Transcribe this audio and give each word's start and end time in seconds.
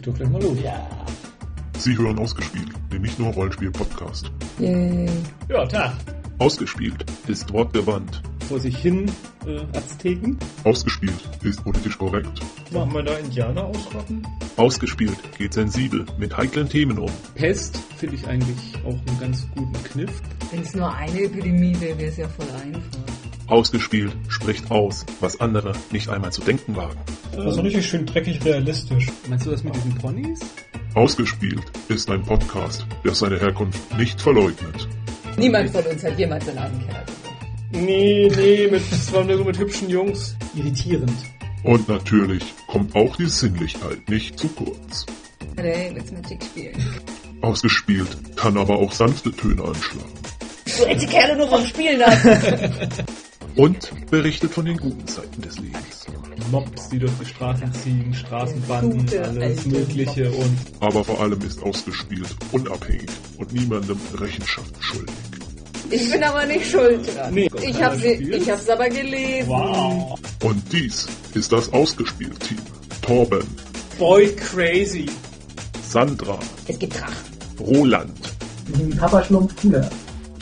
leg 0.00 0.06
doch 0.06 0.14
gleich 0.14 0.30
mal 0.30 0.42
los. 0.42 0.58
Ja. 0.62 0.88
Sie 1.78 1.96
hören 1.96 2.18
Ausgespielt, 2.18 2.68
den 2.92 3.02
nicht 3.02 3.18
nur 3.18 3.32
Rollenspiel-Podcast. 3.32 4.30
Yay. 4.58 5.08
Ja, 5.48 5.66
Tag. 5.66 5.94
Ausgespielt 6.38 7.04
ist 7.26 7.52
Wort 7.52 7.74
der 7.74 7.86
Wand. 7.86 8.22
Vor 8.48 8.58
sich 8.58 8.76
hin 8.76 9.10
äh, 9.46 9.60
Azteken. 9.76 10.38
Ausgespielt 10.64 11.14
ist 11.42 11.62
politisch 11.62 11.96
korrekt. 11.98 12.40
Machen 12.72 12.94
wir 12.94 13.02
da 13.02 13.16
Indianer 13.16 13.64
ausrotten? 13.64 14.26
Ausgespielt 14.56 15.16
geht 15.38 15.54
sensibel 15.54 16.04
mit 16.18 16.36
heiklen 16.36 16.68
Themen 16.68 16.98
um. 16.98 17.10
Pest 17.34 17.78
finde 17.96 18.16
ich 18.16 18.26
eigentlich 18.26 18.76
auch 18.84 18.98
einen 19.06 19.20
ganz 19.20 19.46
guten 19.54 19.84
Kniff. 19.84 20.22
Wenn 20.50 20.62
es 20.62 20.74
nur 20.74 20.92
eine 20.92 21.22
Epidemie 21.22 21.78
wäre, 21.80 21.98
wäre 21.98 22.10
es 22.10 22.16
ja 22.16 22.28
voll 22.28 22.48
einfach. 22.50 23.19
Ausgespielt 23.50 24.12
spricht 24.28 24.70
aus, 24.70 25.04
was 25.18 25.40
andere 25.40 25.72
nicht 25.90 26.08
einmal 26.08 26.30
zu 26.30 26.40
denken 26.40 26.76
wagen. 26.76 27.00
Das 27.34 27.56
ist 27.56 27.62
richtig 27.64 27.84
schön 27.84 28.06
dreckig 28.06 28.44
realistisch. 28.44 29.08
Meinst 29.28 29.44
du 29.44 29.50
das 29.50 29.64
mit 29.64 29.74
diesen 29.74 29.92
Ponys? 29.96 30.38
Ausgespielt 30.94 31.64
ist 31.88 32.08
ein 32.10 32.22
Podcast, 32.22 32.86
der 33.04 33.12
seine 33.12 33.40
Herkunft 33.40 33.80
nicht 33.98 34.20
verleugnet. 34.20 34.88
Niemand 35.36 35.68
von 35.70 35.84
uns 35.84 36.04
hat 36.04 36.16
jemals 36.16 36.46
in 36.46 36.58
einen 36.58 36.78
Keller 36.86 37.04
gewohnt. 37.04 37.86
Nee, 37.86 38.32
nee, 38.36 38.68
mit, 38.70 38.82
das 38.92 39.12
war 39.12 39.24
nur 39.24 39.38
so 39.38 39.44
mit 39.44 39.58
hübschen 39.58 39.90
Jungs. 39.90 40.36
Irritierend. 40.54 41.12
Und 41.64 41.88
natürlich 41.88 42.44
kommt 42.68 42.94
auch 42.94 43.16
die 43.16 43.26
Sinnlichkeit 43.26 44.08
nicht 44.08 44.38
zu 44.38 44.46
kurz. 44.48 45.06
Hey, 45.56 45.90
willst 45.92 46.12
Magic 46.12 46.40
spielen? 46.44 47.00
Ausgespielt 47.40 48.36
kann 48.36 48.56
aber 48.56 48.78
auch 48.78 48.92
sanfte 48.92 49.32
Töne 49.32 49.64
anschlagen. 49.64 50.12
Du 50.66 50.86
hältst 50.86 51.04
die 51.04 51.10
Kerle 51.10 51.36
nur 51.36 51.48
vom 51.48 51.64
Spielen 51.66 52.00
ab. 52.00 52.14
Und 53.56 53.90
berichtet 54.10 54.52
von 54.52 54.64
den 54.64 54.76
guten 54.76 55.06
Seiten 55.06 55.42
des 55.42 55.58
Lebens. 55.58 56.06
Mobs, 56.50 56.88
die 56.88 56.98
durch 56.98 57.12
die 57.20 57.26
Straßen 57.26 57.72
ziehen, 57.74 58.14
Straßenbanden, 58.14 59.00
Gute 59.00 59.22
alles 59.24 59.66
Mögliche 59.66 60.30
und 60.30 60.56
Aber 60.80 61.04
vor 61.04 61.20
allem 61.20 61.40
ist 61.42 61.62
ausgespielt 61.62 62.34
unabhängig 62.52 63.08
und 63.38 63.52
niemandem 63.52 63.98
Rechenschaft 64.14 64.72
schuldig. 64.80 65.14
Ich 65.90 66.10
bin 66.10 66.22
aber 66.22 66.46
nicht 66.46 66.70
schuld 66.70 67.00
dran. 67.16 67.34
Nee. 67.34 67.48
ich 67.62 67.82
hab's, 67.82 67.98
Spiel? 67.98 68.34
ich 68.34 68.50
hab's 68.50 68.68
aber 68.68 68.88
gelesen. 68.88 69.48
wow. 69.48 70.18
Und 70.42 70.62
dies 70.72 71.06
ist 71.34 71.52
das 71.52 71.72
Ausgespielt-Team. 71.72 72.58
Torben, 73.02 73.46
Boy 73.98 74.34
crazy. 74.36 75.06
Sandra, 75.88 76.38
Es 76.68 76.78
gibt 76.78 76.98
Drachen. 76.98 77.14
Roland 77.58 78.18
Papa 78.98 79.24
Schlumpf 79.24 79.54
cooler. 79.60 79.90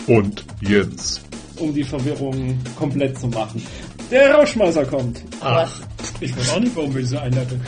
und 0.07 0.45
Jens. 0.61 1.21
Um 1.59 1.75
die 1.75 1.85
Verwirrung 1.85 2.59
komplett 2.77 3.19
zu 3.19 3.27
machen. 3.29 3.63
Der 4.11 4.35
Rauschmeißer 4.35 4.85
kommt. 4.87 5.23
Ach, 5.41 5.81
Ich 6.21 6.37
weiß 6.37 6.51
auch 6.51 6.61
nicht, 6.61 6.75
warum 6.77 6.95
wir 6.95 7.01
diese 7.03 7.21
Einleitung. 7.21 7.61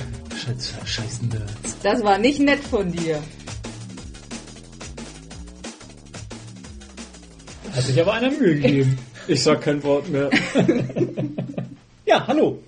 Scheiß, 0.43 0.75
scheiß 0.85 1.23
Nerds. 1.23 1.77
das 1.83 2.03
war 2.03 2.19
nicht 2.19 2.41
nett 2.41 2.61
von 2.61 2.91
dir. 2.93 3.21
Hat 7.73 7.83
sich 7.85 8.01
aber 8.01 8.15
einer 8.15 8.31
Mühe 8.31 8.57
gegeben. 8.59 8.99
Ich 9.29 9.43
sag 9.43 9.61
kein 9.63 9.83
Wort 9.83 10.09
mehr. 10.09 10.31
ja, 12.07 12.27
hallo. 12.27 12.59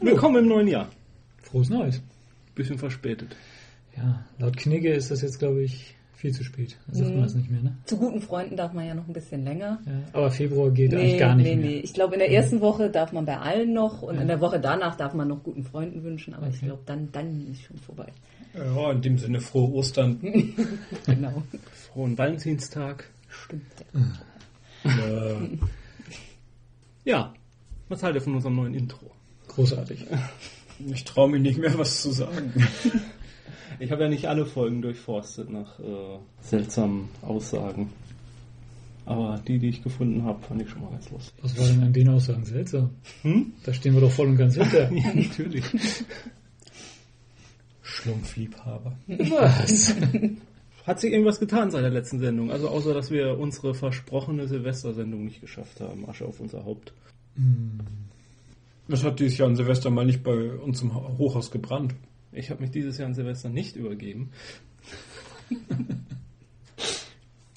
Willkommen 0.00 0.36
im 0.44 0.48
neuen 0.48 0.68
Jahr. 0.68 0.88
Frohes 1.42 1.68
Neues. 1.68 2.00
Bisschen 2.54 2.78
verspätet. 2.78 3.34
Ja, 3.96 4.24
laut 4.38 4.56
Knigge 4.56 4.92
ist 4.92 5.10
das 5.10 5.22
jetzt, 5.22 5.38
glaube 5.38 5.62
ich, 5.64 5.95
viel 6.16 6.32
zu 6.32 6.42
spät. 6.44 6.76
Sagt 6.90 7.10
man 7.12 7.22
das 7.22 7.34
nicht 7.34 7.50
mehr, 7.50 7.62
ne? 7.62 7.76
Zu 7.84 7.98
guten 7.98 8.20
Freunden 8.20 8.56
darf 8.56 8.72
man 8.72 8.86
ja 8.86 8.94
noch 8.94 9.06
ein 9.06 9.12
bisschen 9.12 9.44
länger. 9.44 9.78
Ja, 9.86 9.92
aber 10.12 10.30
Februar 10.30 10.70
geht 10.70 10.92
eigentlich 10.94 11.18
gar 11.18 11.34
nicht 11.36 11.46
nee, 11.46 11.56
mehr. 11.56 11.66
nee. 11.66 11.76
Ich 11.80 11.92
glaube, 11.94 12.14
in 12.14 12.18
der 12.20 12.30
ersten 12.32 12.60
Woche 12.60 12.90
darf 12.90 13.12
man 13.12 13.26
bei 13.26 13.38
allen 13.38 13.72
noch 13.74 14.02
und 14.02 14.18
in 14.18 14.26
der 14.26 14.40
Woche 14.40 14.58
danach 14.58 14.96
darf 14.96 15.12
man 15.14 15.28
noch 15.28 15.42
guten 15.42 15.62
Freunden 15.62 16.02
wünschen, 16.02 16.34
aber 16.34 16.48
ich 16.48 16.56
Okay. 16.56 16.66
glaube, 16.66 16.82
dann, 16.86 17.12
dann 17.12 17.46
ist 17.52 17.62
schon 17.62 17.76
vorbei. 17.78 18.06
Ja, 18.54 18.90
in 18.92 19.02
dem 19.02 19.18
Sinne 19.18 19.40
frohe 19.40 19.70
Ostern. 19.74 20.18
Genau. 21.06 21.42
Frohen 21.92 22.16
Valentinstag. 22.16 23.10
Stimmt. 23.28 23.64
äh, 24.84 25.58
Ja. 27.04 27.32
Was 27.88 28.02
haltet 28.02 28.22
ihr 28.22 28.24
von 28.24 28.34
unserem 28.34 28.56
neuen 28.56 28.74
Intro? 28.74 29.10
großartig. 29.48 30.06
Ich 30.92 31.04
traue 31.04 31.30
mich 31.30 31.40
nicht 31.40 31.58
mehr, 31.58 31.78
was 31.78 32.02
zu 32.02 32.10
sagen. 32.12 32.52
Ich 33.78 33.90
habe 33.90 34.04
ja 34.04 34.08
nicht 34.08 34.26
alle 34.28 34.46
Folgen 34.46 34.82
durchforstet 34.82 35.50
nach 35.50 35.78
äh, 35.78 36.18
seltsamen 36.40 37.08
Aussagen. 37.22 37.92
Aber 39.04 39.40
die, 39.46 39.58
die 39.58 39.68
ich 39.68 39.82
gefunden 39.82 40.24
habe, 40.24 40.42
fand 40.42 40.62
ich 40.62 40.68
schon 40.68 40.82
mal 40.82 40.90
ganz 40.90 41.10
lustig. 41.10 41.34
Was 41.40 41.58
war 41.58 41.66
denn 41.66 41.82
an 41.82 41.92
den 41.92 42.08
Aussagen 42.08 42.44
seltsam? 42.44 42.90
Hm? 43.22 43.52
Da 43.64 43.72
stehen 43.72 43.94
wir 43.94 44.00
doch 44.00 44.10
voll 44.10 44.28
und 44.28 44.36
ganz 44.36 44.56
hinter. 44.56 44.90
Ja, 44.92 45.14
natürlich. 45.14 45.64
Schlumpfliebhaber. 47.82 48.98
Was? 49.06 49.94
Hat 50.86 51.00
sich 51.00 51.12
irgendwas 51.12 51.40
getan 51.40 51.70
seit 51.70 51.82
der 51.82 51.90
letzten 51.90 52.18
Sendung? 52.18 52.50
Also 52.50 52.68
außer, 52.68 52.94
dass 52.94 53.10
wir 53.10 53.38
unsere 53.38 53.74
versprochene 53.74 54.48
Silvestersendung 54.48 55.24
nicht 55.24 55.40
geschafft 55.40 55.80
haben. 55.80 56.08
Asche 56.08 56.24
auf 56.24 56.40
unser 56.40 56.64
Haupt. 56.64 56.92
Das 58.88 59.02
hat 59.02 59.18
dieses 59.18 59.38
Jahr 59.38 59.48
an 59.48 59.56
Silvester 59.56 59.90
mal 59.90 60.06
nicht 60.06 60.22
bei 60.22 60.52
uns 60.52 60.82
im 60.82 60.94
Hochhaus 60.94 61.50
gebrannt. 61.50 61.94
Ich 62.36 62.50
habe 62.50 62.60
mich 62.60 62.70
dieses 62.70 62.98
Jahr 62.98 63.08
an 63.08 63.14
Silvester 63.14 63.48
nicht 63.48 63.76
übergeben. 63.76 64.30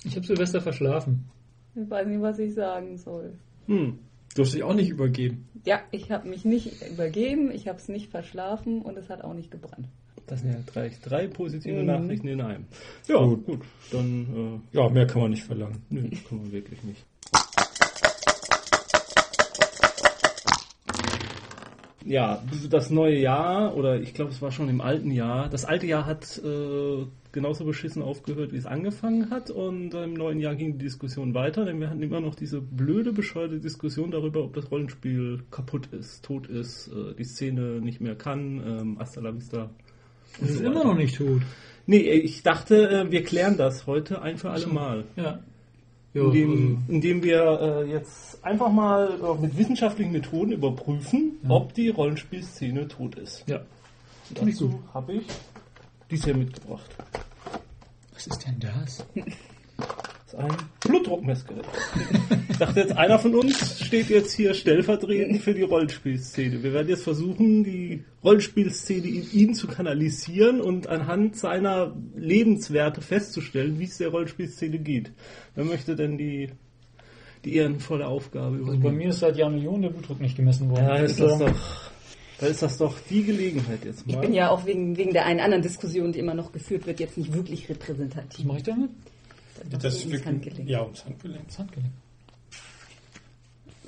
Ich 0.05 0.15
habe 0.15 0.25
Silvester 0.25 0.61
verschlafen. 0.61 1.25
Ich 1.75 1.89
weiß 1.89 2.07
nicht, 2.07 2.21
was 2.21 2.39
ich 2.39 2.53
sagen 2.53 2.97
soll. 2.97 3.33
Hm. 3.67 3.99
Du 4.35 4.41
hast 4.43 4.53
dich 4.53 4.63
auch 4.63 4.73
nicht 4.73 4.89
übergeben. 4.89 5.47
Ja, 5.65 5.81
ich 5.91 6.11
habe 6.11 6.29
mich 6.29 6.45
nicht 6.45 6.71
übergeben, 6.89 7.51
ich 7.51 7.67
habe 7.67 7.77
es 7.79 7.89
nicht 7.89 8.09
verschlafen 8.09 8.81
und 8.81 8.97
es 8.97 9.09
hat 9.09 9.21
auch 9.23 9.33
nicht 9.33 9.51
gebrannt. 9.51 9.87
Das 10.27 10.41
sind 10.41 10.51
ja 10.53 10.59
drei, 10.65 10.91
drei 11.03 11.27
positive 11.27 11.79
Mhm. 11.79 11.85
Nachrichten 11.87 12.27
in 12.27 12.39
einem. 12.41 12.65
Ja, 13.07 13.17
Gut. 13.23 13.45
gut. 13.45 13.61
Dann, 13.91 14.61
Ja, 14.71 14.87
mehr 14.89 15.07
kann 15.07 15.23
man 15.23 15.31
nicht 15.31 15.43
verlangen. 15.43 15.81
äh, 15.91 15.95
nö, 15.95 16.09
kann 16.29 16.37
man 16.37 16.51
wirklich 16.51 16.81
nicht. 16.83 17.03
Ja, 22.09 22.41
das 22.71 22.89
neue 22.89 23.19
Jahr, 23.19 23.75
oder 23.77 24.01
ich 24.01 24.15
glaube, 24.15 24.31
es 24.31 24.41
war 24.41 24.51
schon 24.51 24.67
im 24.67 24.81
alten 24.81 25.11
Jahr. 25.11 25.47
Das 25.47 25.63
alte 25.63 25.85
Jahr 25.85 26.07
hat 26.07 26.41
äh, 26.43 27.05
genauso 27.31 27.65
beschissen 27.65 28.01
aufgehört, 28.01 28.51
wie 28.51 28.57
es 28.57 28.65
angefangen 28.65 29.29
hat. 29.29 29.51
Und 29.51 29.93
im 29.93 30.15
neuen 30.15 30.39
Jahr 30.39 30.55
ging 30.55 30.79
die 30.79 30.85
Diskussion 30.85 31.35
weiter, 31.35 31.65
denn 31.65 31.79
wir 31.79 31.87
hatten 31.87 32.01
immer 32.01 32.19
noch 32.19 32.33
diese 32.33 32.61
blöde, 32.61 33.13
bescheuerte 33.13 33.59
Diskussion 33.59 34.09
darüber, 34.09 34.43
ob 34.43 34.55
das 34.55 34.71
Rollenspiel 34.71 35.43
kaputt 35.51 35.85
ist, 35.91 36.25
tot 36.25 36.47
ist, 36.47 36.87
äh, 36.87 37.13
die 37.13 37.25
Szene 37.25 37.79
nicht 37.79 38.01
mehr 38.01 38.15
kann, 38.15 38.63
ähm, 38.65 38.97
hasta 38.97 39.21
la 39.21 39.35
vista. 39.35 39.69
Das 40.39 40.49
ist 40.49 40.61
immer 40.61 40.83
noch 40.83 40.95
nicht 40.95 41.15
tot. 41.15 41.43
Nee, 41.85 41.99
ich 41.99 42.41
dachte, 42.41 42.89
äh, 42.89 43.11
wir 43.11 43.23
klären 43.23 43.55
das 43.55 43.85
heute 43.85 44.23
ein 44.23 44.39
für 44.39 44.49
alle 44.49 44.65
Mal. 44.65 45.03
Ja. 45.15 45.41
Jo, 46.13 46.27
also, 46.29 46.37
Indem, 46.37 46.83
indem 46.87 47.23
wir 47.23 47.59
äh, 47.61 47.91
jetzt 47.91 48.43
einfach 48.43 48.71
mal 48.71 49.19
äh, 49.21 49.41
mit 49.41 49.57
wissenschaftlichen 49.57 50.11
Methoden 50.11 50.53
überprüfen, 50.53 51.39
ob 51.47 51.73
die 51.73 51.89
Rollenspielszene 51.89 52.87
tot 52.87 53.15
ist. 53.15 53.43
ja. 53.47 53.61
Und 54.29 54.47
dazu 54.47 54.83
habe 54.93 55.13
ich 55.13 55.27
dies 56.11 56.23
hier 56.23 56.35
mitgebracht. 56.35 56.89
Was 58.13 58.27
ist 58.27 58.45
denn 58.45 58.59
das? 58.59 59.05
Das 60.31 60.33
ist 60.33 60.45
ein 60.51 60.57
Blutdruckmessgerät. 60.87 61.65
ich 62.49 62.57
dachte 62.57 62.79
jetzt, 62.81 62.95
einer 62.95 63.17
von 63.17 63.33
uns 63.35 63.83
steht 63.83 64.09
jetzt 64.09 64.31
hier 64.33 64.53
stellvertretend 64.53 65.41
für 65.41 65.53
die 65.55 65.63
Rollenspielszene. 65.63 66.61
Wir 66.61 66.73
werden 66.73 66.87
jetzt 66.89 67.03
versuchen, 67.03 67.63
die 67.63 68.03
Rollenspielszene 68.23 69.07
in 69.07 69.31
ihn 69.31 69.53
zu 69.55 69.67
kanalisieren 69.67 70.61
und 70.61 70.87
anhand 70.87 71.35
seiner 71.35 71.95
Lebenswerte 72.15 73.01
festzustellen, 73.01 73.79
wie 73.79 73.85
es 73.85 73.97
der 73.97 74.09
Rollenspielszene 74.09 74.77
geht. 74.77 75.11
Wer 75.55 75.65
möchte 75.65 75.95
denn 75.95 76.17
die, 76.19 76.49
die 77.45 77.55
ehrenvolle 77.55 78.07
Aufgabe 78.07 78.57
Also 78.57 78.61
übernehmen? 78.65 78.83
bei 78.83 78.91
mir 78.91 79.09
ist 79.09 79.19
seit 79.19 79.35
Jahren 79.35 79.55
Millionen 79.55 79.81
der 79.83 79.89
Blutdruck 79.89 80.19
nicht 80.21 80.35
gemessen 80.35 80.69
worden. 80.69 80.85
Ja, 80.85 80.95
ist 80.97 81.19
das 81.19 81.31
Also, 81.33 81.45
doch, 81.47 81.55
da 82.39 82.45
ist 82.47 82.61
das 82.61 82.77
doch 82.77 82.95
die 83.09 83.23
Gelegenheit 83.23 83.83
jetzt 83.83 84.05
mal. 84.05 84.13
Ich 84.13 84.19
bin 84.19 84.33
ja 84.33 84.49
auch 84.51 84.65
wegen, 84.67 84.95
wegen 84.95 85.11
der 85.11 85.25
einen 85.25 85.39
anderen 85.39 85.63
Diskussion, 85.63 86.11
die 86.11 86.19
immer 86.19 86.35
noch 86.35 86.51
geführt 86.51 86.85
wird, 86.85 86.99
jetzt 86.99 87.17
nicht 87.17 87.33
wirklich 87.33 87.63
Was 87.63 87.69
repräsentativ. 87.77 88.45
mache 88.45 88.57
ich 88.57 88.63
damit? 88.63 88.89
Das 89.81 90.05
ums 90.05 90.25
Handgelenk. 90.25 90.69
Ja, 90.69 90.83
ums 90.83 91.05
Handgelenk. 91.05 91.47
Das 91.47 91.59
Handgelenk. 91.59 91.91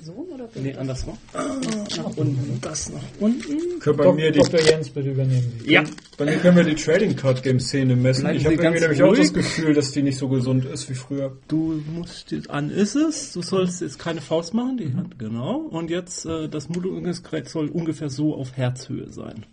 So 0.04 0.12
oder 0.34 0.48
Nee, 0.60 0.74
andersrum. 0.74 1.16
Nach 1.32 2.16
unten. 2.16 2.58
Das 2.60 2.90
nach 2.92 3.00
unten. 3.20 3.78
Können 3.78 3.96
bei 3.96 4.02
Dok- 4.04 4.16
mir 4.16 4.32
die, 4.32 4.40
Dr. 4.40 4.60
Jens, 4.60 4.90
bitte 4.90 5.10
übernehmen 5.12 5.52
Sie. 5.64 5.70
Ja. 5.72 5.84
Bei 6.18 6.24
mir 6.24 6.38
können 6.38 6.56
wir 6.56 6.64
die 6.64 6.74
Trading 6.74 7.14
Card 7.14 7.40
Game 7.44 7.60
Szene 7.60 7.94
messen. 7.94 8.22
Bleiben 8.22 8.36
ich 8.36 8.44
habe 8.44 8.54
irgendwie 8.56 8.80
nämlich 8.80 9.02
auch 9.04 9.14
das 9.14 9.32
Gefühl, 9.32 9.74
dass 9.74 9.92
die 9.92 10.02
nicht 10.02 10.18
so 10.18 10.28
gesund 10.28 10.64
ist 10.64 10.90
wie 10.90 10.94
früher. 10.94 11.36
Du 11.46 11.80
musst 11.94 12.32
jetzt 12.32 12.50
an 12.50 12.70
ist 12.70 12.96
es. 12.96 13.32
Du 13.32 13.42
sollst 13.42 13.80
jetzt 13.80 14.00
keine 14.00 14.20
Faust 14.20 14.54
machen, 14.54 14.76
die 14.76 14.92
Hand, 14.92 15.20
genau. 15.20 15.58
Und 15.58 15.88
jetzt 15.88 16.26
äh, 16.26 16.48
das 16.48 16.68
Mundungsgerät 16.68 17.48
soll 17.48 17.68
ungefähr 17.68 18.10
so 18.10 18.34
auf 18.34 18.56
Herzhöhe 18.56 19.08
sein. 19.08 19.46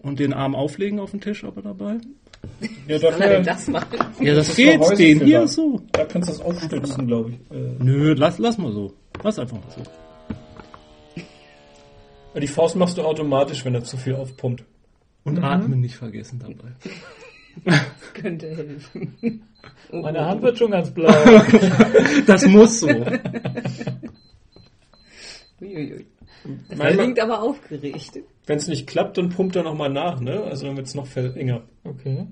Und 0.00 0.18
den 0.18 0.32
Arm 0.32 0.56
auflegen 0.56 0.98
auf 0.98 1.12
den 1.12 1.20
Tisch 1.20 1.44
aber 1.44 1.62
dabei. 1.62 1.98
Ja, 2.86 2.98
Kann 2.98 3.20
er 3.20 3.28
denn 3.28 3.44
dafür, 3.44 3.52
das 3.54 3.68
machen? 3.68 3.98
Ja, 4.20 4.34
das 4.34 4.48
ist 4.50 4.56
geht. 4.56 4.80
Gehäuse 4.80 4.96
Den 4.96 5.18
für 5.18 5.24
hier 5.24 5.40
da. 5.40 5.46
so. 5.46 5.80
da 5.92 6.04
kannst 6.04 6.28
du 6.28 6.32
das 6.32 6.40
aufstützen, 6.42 7.06
glaube 7.06 7.30
ich. 7.30 7.36
Äh, 7.56 7.76
Nö, 7.78 8.14
lass, 8.14 8.38
lass 8.38 8.58
mal 8.58 8.72
so. 8.72 8.92
Lass 9.22 9.38
einfach 9.38 9.56
mal 9.56 9.70
so. 12.34 12.40
die 12.40 12.46
Faust 12.48 12.76
machst 12.76 12.98
du 12.98 13.02
automatisch, 13.02 13.64
wenn 13.64 13.74
er 13.74 13.84
zu 13.84 13.96
viel 13.96 14.14
aufpumpt. 14.14 14.64
Und 15.24 15.42
atmen 15.42 15.80
nicht 15.80 15.96
vergessen 15.96 16.38
dabei. 16.38 16.72
Könnte 18.14 18.48
helfen. 18.48 19.42
Oh, 19.90 20.00
Meine 20.02 20.18
oh, 20.20 20.24
Hand 20.24 20.42
wird 20.42 20.58
schon 20.58 20.70
ganz 20.70 20.90
blau. 20.90 21.12
Das 22.26 22.46
muss 22.46 22.80
so. 22.80 22.88
Uiuiui. 25.60 26.06
Das 26.68 26.78
klingt 26.78 27.20
aber 27.20 27.40
aufgeregt. 27.42 28.20
Wenn 28.46 28.58
es 28.58 28.68
nicht 28.68 28.86
klappt, 28.86 29.16
dann 29.18 29.30
pumpt 29.30 29.56
er 29.56 29.62
nochmal 29.62 29.90
nach, 29.90 30.20
ne? 30.20 30.42
Also 30.42 30.66
dann 30.66 30.76
wird 30.76 30.86
es 30.86 30.94
noch 30.94 31.08
enger. 31.16 31.62
Okay. 31.82 32.26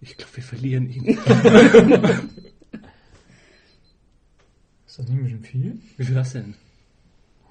Ich 0.00 0.16
glaube, 0.16 0.36
wir 0.36 0.42
verlieren 0.42 0.88
ihn. 0.90 1.06
Ist 4.86 4.98
das 4.98 5.08
nicht 5.08 5.18
ein 5.18 5.24
bisschen 5.24 5.44
viel? 5.44 5.78
Wie 5.96 6.04
viel 6.04 6.18
hast 6.18 6.34
du 6.34 6.40
denn? 6.40 6.54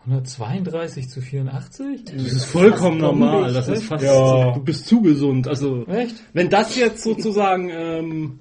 132 0.05 1.09
zu 1.09 1.21
84? 1.21 2.05
Das 2.05 2.15
ist 2.15 2.45
vollkommen 2.45 2.97
normal. 2.99 3.53
Das 3.53 3.67
ist 3.67 3.83
fast. 3.83 4.03
Ja. 4.03 4.51
Du 4.53 4.63
bist 4.63 4.87
zu 4.87 5.01
gesund. 5.01 5.47
Also 5.47 5.85
Echt? 5.87 6.15
wenn 6.33 6.49
das 6.49 6.75
jetzt 6.75 7.03
sozusagen, 7.03 7.69
ähm, 7.69 8.39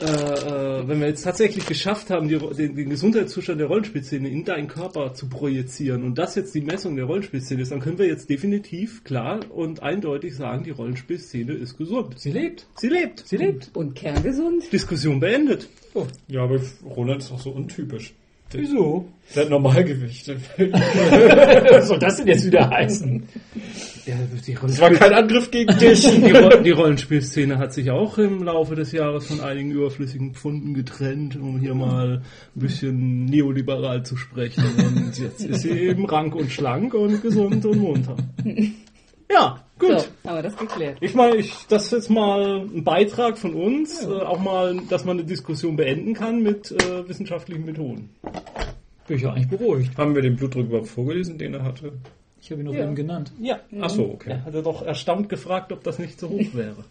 äh, 0.00 0.04
äh, 0.04 0.88
wenn 0.88 1.00
wir 1.00 1.08
jetzt 1.08 1.22
tatsächlich 1.22 1.66
geschafft 1.66 2.10
haben, 2.10 2.28
die, 2.28 2.38
den, 2.38 2.74
den 2.74 2.90
Gesundheitszustand 2.90 3.60
der 3.60 3.68
Rollenspielszene 3.68 4.28
in 4.28 4.44
deinen 4.44 4.68
Körper 4.68 5.14
zu 5.14 5.28
projizieren 5.28 6.02
und 6.02 6.18
das 6.18 6.34
jetzt 6.34 6.54
die 6.54 6.60
Messung 6.60 6.96
der 6.96 7.04
Rollenspielszene 7.04 7.62
ist, 7.62 7.72
dann 7.72 7.80
können 7.80 7.98
wir 7.98 8.06
jetzt 8.06 8.28
definitiv 8.28 9.04
klar 9.04 9.40
und 9.50 9.82
eindeutig 9.82 10.34
sagen, 10.34 10.64
die 10.64 10.70
Rollenspielszene 10.70 11.52
ist 11.52 11.76
gesund. 11.76 12.18
Sie 12.18 12.32
lebt. 12.32 12.66
Sie 12.76 12.88
lebt. 12.88 13.22
Sie 13.26 13.36
lebt. 13.36 13.70
Und 13.74 13.94
kerngesund? 13.94 14.72
Diskussion 14.72 15.20
beendet. 15.20 15.68
Ja, 16.28 16.42
aber 16.42 16.60
Roland 16.84 17.22
ist 17.22 17.30
auch 17.30 17.40
so 17.40 17.50
untypisch. 17.50 18.14
Wieso? 18.54 19.08
Der 19.34 19.44
hat 19.44 19.50
Normalgewicht. 19.50 20.28
Was 20.58 21.88
soll 21.88 21.98
das 21.98 22.16
denn 22.16 22.26
jetzt 22.26 22.44
wieder 22.44 22.68
heißen? 22.68 23.22
Ja, 24.04 24.14
die, 24.46 24.54
Das 24.54 24.80
war 24.80 24.90
kein 24.90 25.12
Angriff 25.12 25.50
gegen 25.50 25.78
dich. 25.78 26.02
die, 26.02 26.30
Ro- 26.32 26.60
die 26.62 26.70
Rollenspielszene 26.72 27.58
hat 27.58 27.72
sich 27.72 27.90
auch 27.90 28.18
im 28.18 28.42
Laufe 28.42 28.74
des 28.74 28.90
Jahres 28.92 29.26
von 29.26 29.40
einigen 29.40 29.70
überflüssigen 29.70 30.34
Pfunden 30.34 30.74
getrennt, 30.74 31.36
um 31.36 31.58
hier 31.60 31.74
mal 31.74 32.22
ein 32.56 32.60
bisschen 32.60 33.24
neoliberal 33.26 34.04
zu 34.04 34.16
sprechen. 34.16 34.64
Und 34.78 35.18
jetzt 35.18 35.44
ist 35.44 35.62
sie 35.62 35.70
eben 35.70 36.04
rank 36.06 36.34
und 36.34 36.50
schlank 36.50 36.94
und 36.94 37.22
gesund 37.22 37.64
und 37.64 37.78
munter. 37.78 38.16
Ja, 39.30 39.64
gut. 39.78 39.88
So, 39.98 40.28
haben 40.28 40.36
wir 40.36 40.42
das 40.42 40.56
geklärt. 40.58 40.98
Ich 41.00 41.14
meine, 41.14 41.36
ich, 41.36 41.54
das 41.70 41.84
ist 41.86 41.92
jetzt 41.92 42.10
mal 42.10 42.66
ein 42.70 42.84
Beitrag 42.84 43.38
von 43.38 43.54
uns, 43.54 44.04
äh, 44.04 44.08
auch 44.10 44.38
mal, 44.38 44.76
dass 44.90 45.06
man 45.06 45.16
eine 45.18 45.26
Diskussion 45.26 45.74
beenden 45.74 46.12
kann 46.12 46.42
mit 46.42 46.70
äh, 46.70 47.08
wissenschaftlichen 47.08 47.64
Methoden. 47.64 48.10
Bin 49.06 49.16
ich 49.16 49.22
ja 49.22 49.32
eigentlich 49.32 49.48
beruhigt. 49.48 49.96
Haben 49.96 50.14
wir 50.14 50.20
den 50.20 50.36
Blutdruck 50.36 50.66
überhaupt 50.66 50.88
vorgelesen, 50.88 51.38
den 51.38 51.54
er 51.54 51.62
hatte? 51.64 51.94
Ich 52.42 52.50
habe 52.50 52.60
ihn 52.60 52.66
noch 52.66 52.74
Ja. 52.74 52.82
eben 52.84 52.94
genannt. 52.96 53.32
Ja. 53.40 53.60
Ach 53.80 53.88
so, 53.88 54.10
okay. 54.10 54.30
Er 54.32 54.44
hatte 54.44 54.62
doch 54.62 54.82
erstaunt 54.82 55.28
gefragt, 55.28 55.72
ob 55.72 55.82
das 55.84 55.98
nicht 55.98 56.18
so 56.20 56.28
hoch 56.28 56.40
wäre. 56.54 56.84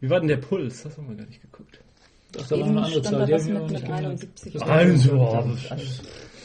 Wie 0.00 0.10
war 0.10 0.20
denn 0.20 0.28
der 0.28 0.36
Puls? 0.36 0.82
Das 0.84 0.96
haben 0.96 1.08
wir 1.08 1.16
gar 1.16 1.26
nicht 1.26 1.40
geguckt. 1.42 1.80
Das 2.32 2.50
war 2.50 2.58
noch 2.58 2.66
eine 2.68 2.76
andere 2.82 2.90
stand 3.00 3.06
Zahl. 3.06 3.18
da 3.20 3.26
Die 3.26 3.32
was 3.32 3.42
haben 3.44 3.48
wir 3.54 3.54
mit, 3.54 3.62
mit 3.62 3.72
nicht 3.72 3.84
genannt. 3.86 4.04
71. 4.06 4.52
Das 4.52 4.62
Also, 4.62 5.20
Also, 5.70 6.02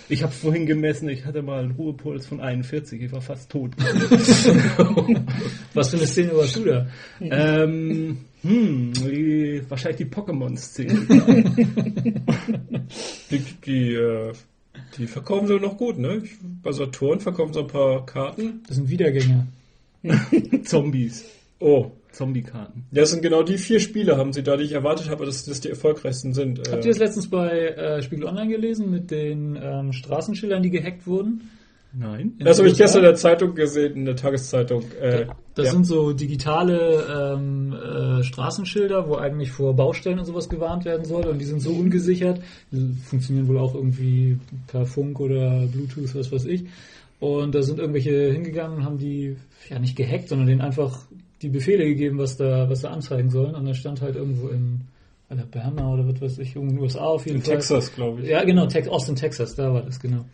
Ich 0.09 0.23
habe 0.23 0.31
vorhin 0.33 0.65
gemessen, 0.65 1.09
ich 1.09 1.25
hatte 1.25 1.41
mal 1.41 1.61
einen 1.63 1.71
Ruhepuls 1.71 2.25
von 2.25 2.39
41, 2.41 3.01
ich 3.01 3.11
war 3.11 3.21
fast 3.21 3.49
tot. 3.51 3.71
Was 5.73 5.89
für 5.89 5.97
eine 5.97 6.07
Szene 6.07 6.35
warst 6.35 6.55
du 6.57 6.63
da? 6.65 6.87
ähm, 7.21 8.17
hm, 8.43 8.93
die, 8.93 9.61
wahrscheinlich 9.69 9.97
die 9.97 10.05
Pokémon-Szene. 10.13 11.05
Die, 13.31 13.39
die, 13.65 13.93
äh, 13.95 14.33
die 14.97 15.07
verkaufen 15.07 15.47
sie 15.47 15.59
noch 15.59 15.77
gut, 15.77 15.97
ne? 15.97 16.23
Bei 16.61 16.71
Saturn 16.71 17.19
verkaufen 17.19 17.53
sie 17.53 17.59
ein 17.59 17.67
paar 17.67 18.05
Karten. 18.05 18.63
Das 18.67 18.77
sind 18.77 18.89
Wiedergänger. 18.89 19.47
Zombies. 20.63 21.25
Oh. 21.59 21.91
Zombie-Karten. 22.13 22.85
Das 22.91 23.09
sind 23.09 23.23
genau 23.23 23.41
die 23.41 23.57
vier 23.57 23.79
Spiele, 23.79 24.17
haben 24.17 24.33
sie 24.33 24.43
da, 24.43 24.55
die 24.55 24.63
ich 24.63 24.73
erwartet 24.73 25.09
habe, 25.09 25.25
dass 25.25 25.45
das 25.45 25.61
die 25.61 25.69
erfolgreichsten 25.69 26.33
sind. 26.33 26.59
Habt 26.69 26.85
ihr 26.85 26.91
das 26.91 26.99
letztens 26.99 27.27
bei 27.27 27.69
äh, 27.69 28.03
Spiegel 28.03 28.25
Online 28.25 28.49
gelesen 28.49 28.91
mit 28.91 29.09
den 29.09 29.59
ähm, 29.59 29.93
Straßenschildern, 29.93 30.61
die 30.61 30.69
gehackt 30.69 31.07
wurden? 31.07 31.49
Nein. 31.95 32.33
In 32.39 32.45
das 32.45 32.57
habe 32.57 32.69
ich 32.69 32.77
gestern 32.77 33.03
in 33.03 33.09
der 33.09 33.15
Zeitung 33.15 33.53
gesehen, 33.53 33.95
in 33.95 34.05
der 34.05 34.15
Tageszeitung. 34.15 34.83
Äh, 34.99 35.27
Das 35.53 35.67
ja. 35.67 35.71
sind 35.71 35.85
so 35.85 36.13
digitale 36.13 37.35
ähm, 37.35 37.73
äh, 37.73 38.23
Straßenschilder, 38.23 39.07
wo 39.07 39.15
eigentlich 39.15 39.51
vor 39.51 39.75
Baustellen 39.75 40.17
und 40.17 40.25
sowas 40.25 40.49
gewarnt 40.49 40.85
werden 40.85 41.05
soll 41.05 41.27
und 41.27 41.37
die 41.39 41.45
sind 41.45 41.61
so 41.61 41.71
ungesichert, 41.71 42.41
die 42.71 42.95
funktionieren 43.05 43.47
wohl 43.47 43.59
auch 43.59 43.75
irgendwie 43.75 44.39
per 44.65 44.85
Funk 44.87 45.19
oder 45.19 45.67
Bluetooth, 45.67 46.15
was 46.15 46.31
weiß 46.31 46.45
ich. 46.45 46.65
Und 47.19 47.53
da 47.53 47.61
sind 47.61 47.79
irgendwelche 47.79 48.31
hingegangen 48.31 48.79
und 48.79 48.85
haben 48.85 48.97
die 48.97 49.37
ja 49.69 49.77
nicht 49.79 49.95
gehackt, 49.95 50.29
sondern 50.29 50.47
denen 50.47 50.61
einfach 50.61 50.97
die 51.43 51.49
Befehle 51.49 51.85
gegeben, 51.85 52.17
was 52.17 52.37
da, 52.37 52.69
was 52.69 52.81
da 52.81 52.89
anzeigen 52.89 53.29
sollen. 53.29 53.53
Und 53.53 53.65
da 53.65 53.73
stand 53.73 54.01
halt 54.01 54.15
irgendwo 54.15 54.47
in 54.47 54.81
Alabama 55.29 55.93
oder 55.93 56.07
was 56.07 56.21
weiß 56.21 56.39
ich, 56.39 56.55
irgendwo 56.55 56.71
in 56.71 56.77
den 56.77 56.83
USA 56.83 57.01
auf 57.05 57.25
jeden 57.25 57.37
in 57.37 57.43
Fall. 57.43 57.55
Texas, 57.55 57.93
glaube 57.93 58.21
ich. 58.21 58.29
Ja, 58.29 58.43
genau, 58.43 58.65
Tex 58.65 58.87
Austin, 58.87 59.15
Texas, 59.15 59.55
da 59.55 59.73
war 59.73 59.83
das, 59.83 59.99
genau. 59.99 60.25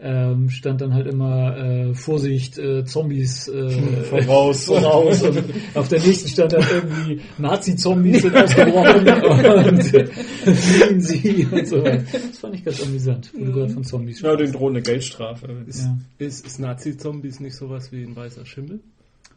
Ähm, 0.00 0.50
stand 0.50 0.80
dann 0.80 0.92
halt 0.92 1.06
immer 1.06 1.56
äh, 1.56 1.94
Vorsicht, 1.94 2.58
äh, 2.58 2.84
Zombies 2.84 3.46
äh, 3.48 3.70
Voraus. 4.10 4.64
voraus. 4.66 5.22
Und 5.22 5.42
auf 5.74 5.88
der 5.88 6.00
nächsten 6.00 6.28
stand 6.28 6.52
dann 6.52 6.64
irgendwie 6.68 7.20
Nazi-Zombies 7.38 8.22
sind 8.22 8.36
ausgebrochen 8.36 9.08
und 9.68 9.94
äh, 9.94 10.06
fliehen 10.06 11.00
sie 11.00 11.46
und 11.50 11.66
so 11.68 11.82
weiter. 11.84 12.02
Das 12.12 12.38
fand 12.38 12.56
ich 12.56 12.64
ganz 12.64 12.82
amüsant, 12.82 13.30
wo 13.34 13.44
du 13.44 13.52
gerade 13.52 13.72
von 13.72 13.84
Zombies 13.84 14.20
Ja, 14.20 14.34
den 14.36 14.52
drohen 14.52 14.74
eine 14.74 14.82
Geldstrafe. 14.82 15.48
Ist, 15.66 15.84
Ja. 15.84 15.96
ist, 16.18 16.44
ist 16.44 16.58
Nazi-Zombies 16.58 17.40
nicht 17.40 17.54
sowas 17.56 17.92
wie 17.92 18.02
ein 18.02 18.14
weißer 18.16 18.44
Schimmel? 18.44 18.80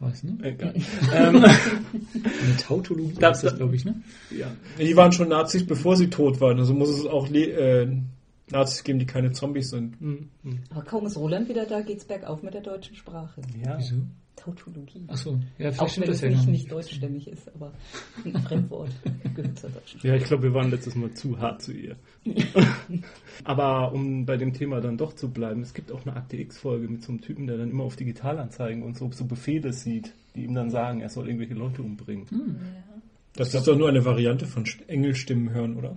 Weiß, 0.00 0.22
ne? 0.24 0.38
Egal. 0.42 0.74
ähm, 1.14 1.36
Eine 1.44 2.56
Tautologie 2.66 3.14
Da- 3.18 3.30
ist 3.30 3.42
das, 3.42 3.52
da- 3.52 3.56
glaube 3.58 3.74
ich, 3.76 3.84
ne? 3.84 3.94
ja. 4.36 4.46
Die 4.78 4.94
waren 4.96 5.12
schon 5.12 5.28
Nazis, 5.28 5.64
bevor 5.66 5.96
sie 5.96 6.08
tot 6.08 6.40
waren. 6.40 6.58
Also 6.58 6.74
muss 6.74 6.88
es 6.90 7.04
auch 7.06 7.28
äh, 7.32 7.88
Nazis 8.50 8.84
geben, 8.84 8.98
die 8.98 9.06
keine 9.06 9.32
Zombies 9.32 9.70
sind. 9.70 9.98
Hm, 10.00 10.28
hm. 10.42 10.58
Aber 10.70 10.82
kaum 10.82 11.06
ist 11.06 11.16
Roland 11.16 11.48
wieder 11.48 11.66
da, 11.66 11.80
geht's 11.80 12.04
bergauf 12.04 12.42
mit 12.42 12.54
der 12.54 12.62
deutschen 12.62 12.96
Sprache. 12.96 13.40
ja. 13.64 13.76
Wieso? 13.78 13.96
Tautologie. 14.36 15.02
Achso, 15.08 15.32
ja, 15.58 15.72
vielleicht 15.72 15.80
Auch 15.80 15.96
wenn 15.96 16.06
das 16.06 16.16
es 16.16 16.20
ja 16.22 16.28
nicht, 16.28 16.46
nicht 16.48 16.70
deutschstämmig 16.70 17.26
ist, 17.26 17.52
aber 17.56 17.72
ein 18.24 18.32
Fremdwort 18.40 18.90
gehört 19.34 19.58
zur 19.58 19.68
deutschen 19.70 20.00
Ja, 20.04 20.14
ich 20.14 20.22
glaube, 20.22 20.44
wir 20.44 20.54
waren 20.54 20.70
letztes 20.70 20.94
Mal 20.94 21.12
zu 21.14 21.40
hart 21.40 21.60
zu 21.60 21.72
ihr. 21.72 21.96
Aber 23.44 23.92
um 23.92 24.26
bei 24.26 24.36
dem 24.36 24.52
Thema 24.52 24.80
dann 24.80 24.96
doch 24.96 25.12
zu 25.14 25.30
bleiben, 25.30 25.62
es 25.62 25.74
gibt 25.74 25.90
auch 25.92 26.02
eine 26.06 26.16
Akte 26.16 26.36
X-Folge 26.36 26.88
mit 26.88 27.02
so 27.02 27.10
einem 27.12 27.20
Typen, 27.20 27.46
der 27.46 27.56
dann 27.58 27.70
immer 27.70 27.84
auf 27.84 27.96
Digitalanzeigen 27.96 28.82
und 28.82 28.96
so, 28.96 29.10
so 29.12 29.24
Befehle 29.24 29.72
sieht, 29.72 30.12
die 30.34 30.44
ihm 30.44 30.54
dann 30.54 30.70
sagen, 30.70 31.00
er 31.00 31.08
soll 31.08 31.26
irgendwelche 31.26 31.54
Leute 31.54 31.82
umbringen. 31.82 32.26
Das 33.34 33.52
ist 33.54 33.66
doch 33.66 33.76
nur 33.76 33.88
eine 33.88 34.04
Variante 34.04 34.46
von 34.46 34.64
St- 34.64 34.86
Engelstimmen 34.88 35.50
hören, 35.50 35.76
oder? 35.76 35.96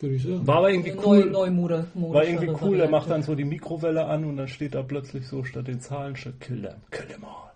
Würde 0.00 0.14
ich 0.14 0.22
sagen. 0.22 0.46
War 0.46 0.56
aber 0.56 0.70
irgendwie 0.70 0.92
Neu, 0.92 1.02
cool. 1.06 1.30
Neumode. 1.30 1.86
War 1.94 2.24
irgendwie 2.24 2.48
cool, 2.60 2.80
er 2.80 2.88
macht 2.90 3.08
Variante. 3.08 3.10
dann 3.10 3.22
so 3.22 3.34
die 3.34 3.44
Mikrowelle 3.44 4.06
an 4.06 4.24
und 4.24 4.36
dann 4.36 4.48
steht 4.48 4.74
da 4.74 4.82
plötzlich 4.82 5.26
so 5.26 5.42
statt 5.44 5.68
den 5.68 5.80
Zahlen 5.80 6.16
statt 6.16 6.34
Kill 6.40 6.62
them, 6.62 6.74
kill 6.90 7.06
them 7.06 7.24
all. 7.24 7.52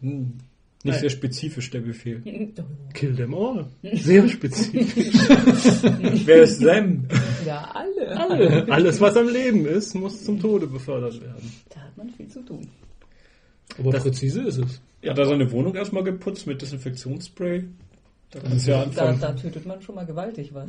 Hm. 0.00 0.38
Nicht 0.84 0.92
Nein. 0.92 1.00
sehr 1.00 1.10
spezifisch, 1.10 1.70
der 1.70 1.80
Befehl. 1.80 2.22
Kill 2.94 3.16
them 3.16 3.34
all. 3.34 3.66
Sehr 3.94 4.28
spezifisch. 4.28 5.12
Wer 6.24 6.42
ist 6.42 6.60
them? 6.60 7.08
Ja, 7.44 7.68
alle. 7.74 8.16
Alle. 8.16 8.72
Alles, 8.72 9.00
was 9.00 9.16
am 9.16 9.28
Leben 9.28 9.66
ist, 9.66 9.94
muss 9.96 10.22
zum 10.22 10.38
Tode 10.38 10.68
befördert 10.68 11.20
werden. 11.20 11.52
Da 11.70 11.80
hat 11.80 11.96
man 11.96 12.10
viel 12.10 12.28
zu 12.28 12.42
tun. 12.42 12.68
Aber 13.76 13.90
präzise 13.90 14.42
ist 14.42 14.58
es. 14.58 14.80
Hat 15.04 15.18
er 15.18 15.26
seine 15.26 15.50
Wohnung 15.50 15.74
erstmal 15.74 16.04
geputzt 16.04 16.46
mit 16.46 16.62
Desinfektionsspray? 16.62 17.64
Da 18.30 18.40
ja 18.40 18.86
Da, 18.86 19.12
da 19.14 19.32
tötet 19.32 19.66
man 19.66 19.82
schon 19.82 19.96
mal 19.96 20.06
gewaltig 20.06 20.54
was. 20.54 20.68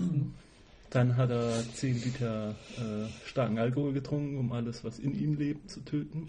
Dann 0.90 1.18
hat 1.18 1.30
er 1.30 1.64
10 1.74 2.04
Liter 2.04 2.56
äh, 2.78 3.28
starken 3.28 3.60
Alkohol 3.60 3.94
getrunken, 3.94 4.38
um 4.38 4.52
alles, 4.52 4.84
was 4.84 4.98
in 4.98 5.14
ihm 5.14 5.36
lebt, 5.36 5.70
zu 5.70 5.82
töten. 5.82 6.28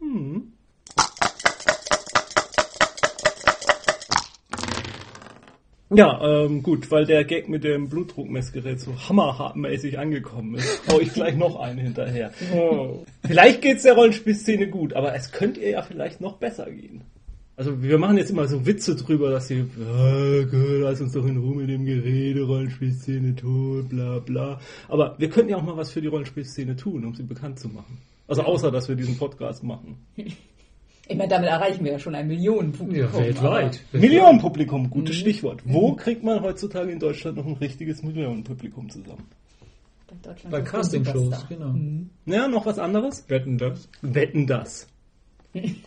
Hm. 0.00 0.52
Ja, 5.90 6.20
ähm, 6.22 6.62
gut, 6.62 6.90
weil 6.90 7.06
der 7.06 7.24
Gag 7.24 7.48
mit 7.48 7.62
dem 7.62 7.88
Blutdruckmessgerät 7.88 8.80
so 8.80 8.92
hammerhartmäßig 9.08 9.98
angekommen 9.98 10.56
ist, 10.56 10.82
hau 10.88 10.98
ich 10.98 11.12
gleich 11.12 11.36
noch 11.36 11.60
einen 11.60 11.78
hinterher. 11.78 12.32
Oh. 12.52 13.04
Vielleicht 13.24 13.62
geht's 13.62 13.84
der 13.84 13.94
Rollenspielszene 13.94 14.68
gut, 14.68 14.92
aber 14.94 15.14
es 15.14 15.30
könnte 15.30 15.60
ihr 15.60 15.70
ja 15.70 15.82
vielleicht 15.82 16.20
noch 16.20 16.38
besser 16.38 16.70
gehen. 16.70 17.04
Also 17.56 17.80
wir 17.80 17.98
machen 17.98 18.16
jetzt 18.16 18.30
immer 18.30 18.48
so 18.48 18.66
Witze 18.66 18.96
drüber, 18.96 19.30
dass 19.30 19.46
sie, 19.46 19.64
ah, 19.80 20.42
Gott, 20.50 20.80
lass 20.80 21.00
uns 21.00 21.12
doch 21.12 21.24
in 21.24 21.36
Ruhe 21.36 21.54
mit 21.54 21.68
dem 21.70 21.84
Gerede, 21.84 22.42
Rollenspielszene 22.42 23.36
tot, 23.36 23.88
bla 23.90 24.18
bla. 24.18 24.60
Aber 24.88 25.14
wir 25.18 25.30
könnten 25.30 25.50
ja 25.50 25.56
auch 25.58 25.62
mal 25.62 25.76
was 25.76 25.92
für 25.92 26.00
die 26.00 26.08
Rollenspielszene 26.08 26.74
tun, 26.74 27.04
um 27.04 27.14
sie 27.14 27.22
bekannt 27.22 27.60
zu 27.60 27.68
machen. 27.68 27.98
Also 28.26 28.42
außer, 28.42 28.72
dass 28.72 28.88
wir 28.88 28.96
diesen 28.96 29.16
Podcast 29.16 29.62
machen. 29.62 29.96
Ich 31.06 31.18
meine, 31.18 31.28
damit 31.28 31.50
erreichen 31.50 31.84
wir 31.84 31.92
ja 31.92 31.98
schon 31.98 32.14
ein 32.14 32.26
Millionenpublikum. 32.28 33.12
Ja, 33.12 33.12
weltweit. 33.12 33.78
Millionenpublikum, 33.92 34.88
gutes 34.88 35.16
Stichwort. 35.16 35.60
Wo 35.66 35.92
kriegt 35.92 36.24
man 36.24 36.40
heutzutage 36.40 36.90
in 36.90 36.98
Deutschland 36.98 37.36
noch 37.36 37.44
ein 37.44 37.58
richtiges 37.58 38.02
Millionenpublikum 38.02 38.88
zusammen? 38.88 39.26
Bei 40.50 40.62
Castingshows, 40.62 41.46
genau. 41.46 41.74
Ja, 42.24 42.48
noch 42.48 42.64
was 42.64 42.78
anderes? 42.78 43.28
Wetten 43.28 43.58
das? 43.58 43.86
Wetten 44.00 44.46
das. 44.46 44.88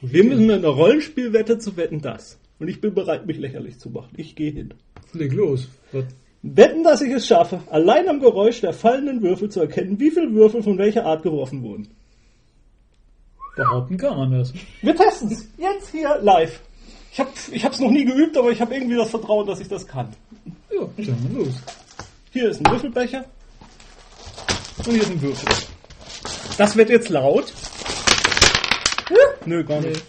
Wir 0.01 0.23
müssen 0.23 0.49
eine 0.49 0.67
Rollenspielwette 0.67 1.59
zu 1.59 1.75
wetten 1.77 2.01
das. 2.01 2.39
Und 2.59 2.69
ich 2.69 2.81
bin 2.81 2.93
bereit, 2.93 3.25
mich 3.25 3.37
lächerlich 3.37 3.77
zu 3.79 3.89
machen. 3.89 4.13
Ich 4.17 4.35
gehe 4.35 4.51
hin. 4.51 4.73
Leg 5.13 5.33
los. 5.33 5.67
Was? 5.91 6.05
Wetten, 6.41 6.83
dass 6.83 7.01
ich 7.01 7.11
es 7.11 7.27
schaffe, 7.27 7.61
allein 7.69 8.07
am 8.07 8.19
Geräusch 8.19 8.61
der 8.61 8.73
fallenden 8.73 9.21
Würfel 9.21 9.49
zu 9.49 9.59
erkennen, 9.59 9.99
wie 9.99 10.11
viele 10.11 10.31
Würfel 10.33 10.63
von 10.63 10.77
welcher 10.77 11.05
Art 11.05 11.23
geworfen 11.23 11.61
wurden. 11.63 11.89
Behaupten 13.55 13.97
kann 13.97 14.17
man 14.17 14.31
das. 14.31 14.53
Wir 14.81 14.95
testen 14.95 15.31
es. 15.31 15.47
Jetzt 15.57 15.89
hier 15.91 16.19
live. 16.21 16.61
Ich 17.11 17.19
habe 17.19 17.31
ich 17.51 17.65
hab's 17.65 17.79
noch 17.79 17.89
nie 17.89 18.05
geübt, 18.05 18.37
aber 18.37 18.51
ich 18.51 18.61
habe 18.61 18.75
irgendwie 18.75 18.95
das 18.95 19.09
Vertrauen, 19.09 19.47
dass 19.47 19.59
ich 19.59 19.67
das 19.67 19.87
kann. 19.87 20.09
Ja, 20.71 20.87
dann 20.97 21.23
mal 21.23 21.43
los. 21.43 21.55
Hier 22.31 22.49
ist 22.49 22.63
ein 22.63 22.71
Würfelbecher. 22.71 23.25
Und 24.77 24.91
hier 24.91 25.01
ist 25.01 25.09
ein 25.09 25.21
Würfel. 25.21 25.49
Das 26.57 26.77
wird 26.77 26.89
jetzt 26.91 27.09
laut. 27.09 27.51
Nö, 29.45 29.63
gar 29.63 29.81
nicht. 29.81 30.03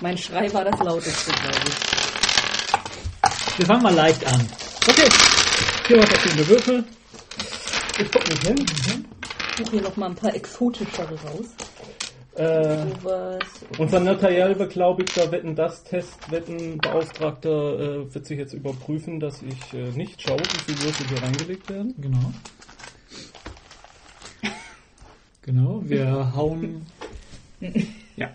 Mein 0.00 0.16
Schrei 0.16 0.52
war 0.52 0.64
das 0.64 0.80
lauteste, 0.80 1.32
glaube 1.32 1.58
ich. 1.68 1.74
Wir 3.58 3.66
fangen 3.66 3.82
mal 3.82 3.94
leicht 3.94 4.26
an. 4.26 4.40
Okay. 4.88 5.08
Hier 5.86 5.98
war 5.98 6.06
verschiedene 6.06 6.48
Würfel. 6.48 6.84
Ich 7.98 8.10
guck 8.10 8.26
mich 8.28 8.40
hin. 8.40 8.66
Ich 9.50 9.58
suche 9.58 9.70
hier 9.72 9.82
noch 9.82 9.96
mal 9.96 10.06
ein 10.06 10.14
paar 10.14 10.34
exotischere 10.34 11.14
raus. 11.22 11.46
Äh, 12.36 12.86
unser 13.76 14.00
notariell 14.00 14.54
beglaubigter 14.54 15.30
Wetten 15.30 15.54
das 15.54 15.84
Testwettenbeauftragter 15.84 17.50
äh, 17.50 18.14
wird 18.14 18.24
sich 18.24 18.38
jetzt 18.38 18.54
überprüfen, 18.54 19.20
dass 19.20 19.42
ich 19.42 19.74
äh, 19.74 19.90
nicht 19.90 20.22
schaue, 20.22 20.38
wie 20.38 20.72
viele 20.72 20.82
Würfel 20.84 21.06
hier 21.08 21.22
reingelegt 21.22 21.68
werden. 21.68 21.94
Genau. 21.98 22.32
Genau, 25.42 25.82
wir 25.84 26.34
hauen. 26.34 26.86
Ja. 28.16 28.30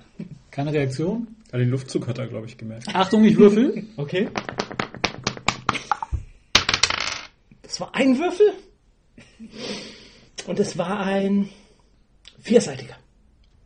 Keine 0.52 0.72
Reaktion. 0.74 1.28
Ja, 1.52 1.58
den 1.60 1.70
Luftzug 1.70 2.08
hat 2.08 2.18
er, 2.18 2.28
glaube 2.28 2.48
ich, 2.48 2.58
gemerkt. 2.58 2.88
Achtung, 2.94 3.24
ich 3.26 3.38
würfel. 3.38 3.86
Okay. 3.98 4.30
Das 7.62 7.80
war 7.80 7.94
ein 7.96 8.18
Würfel. 8.18 8.54
Und 10.48 10.60
es 10.60 10.78
war 10.78 11.00
ein 11.02 11.50
vierseitiger. 12.40 12.96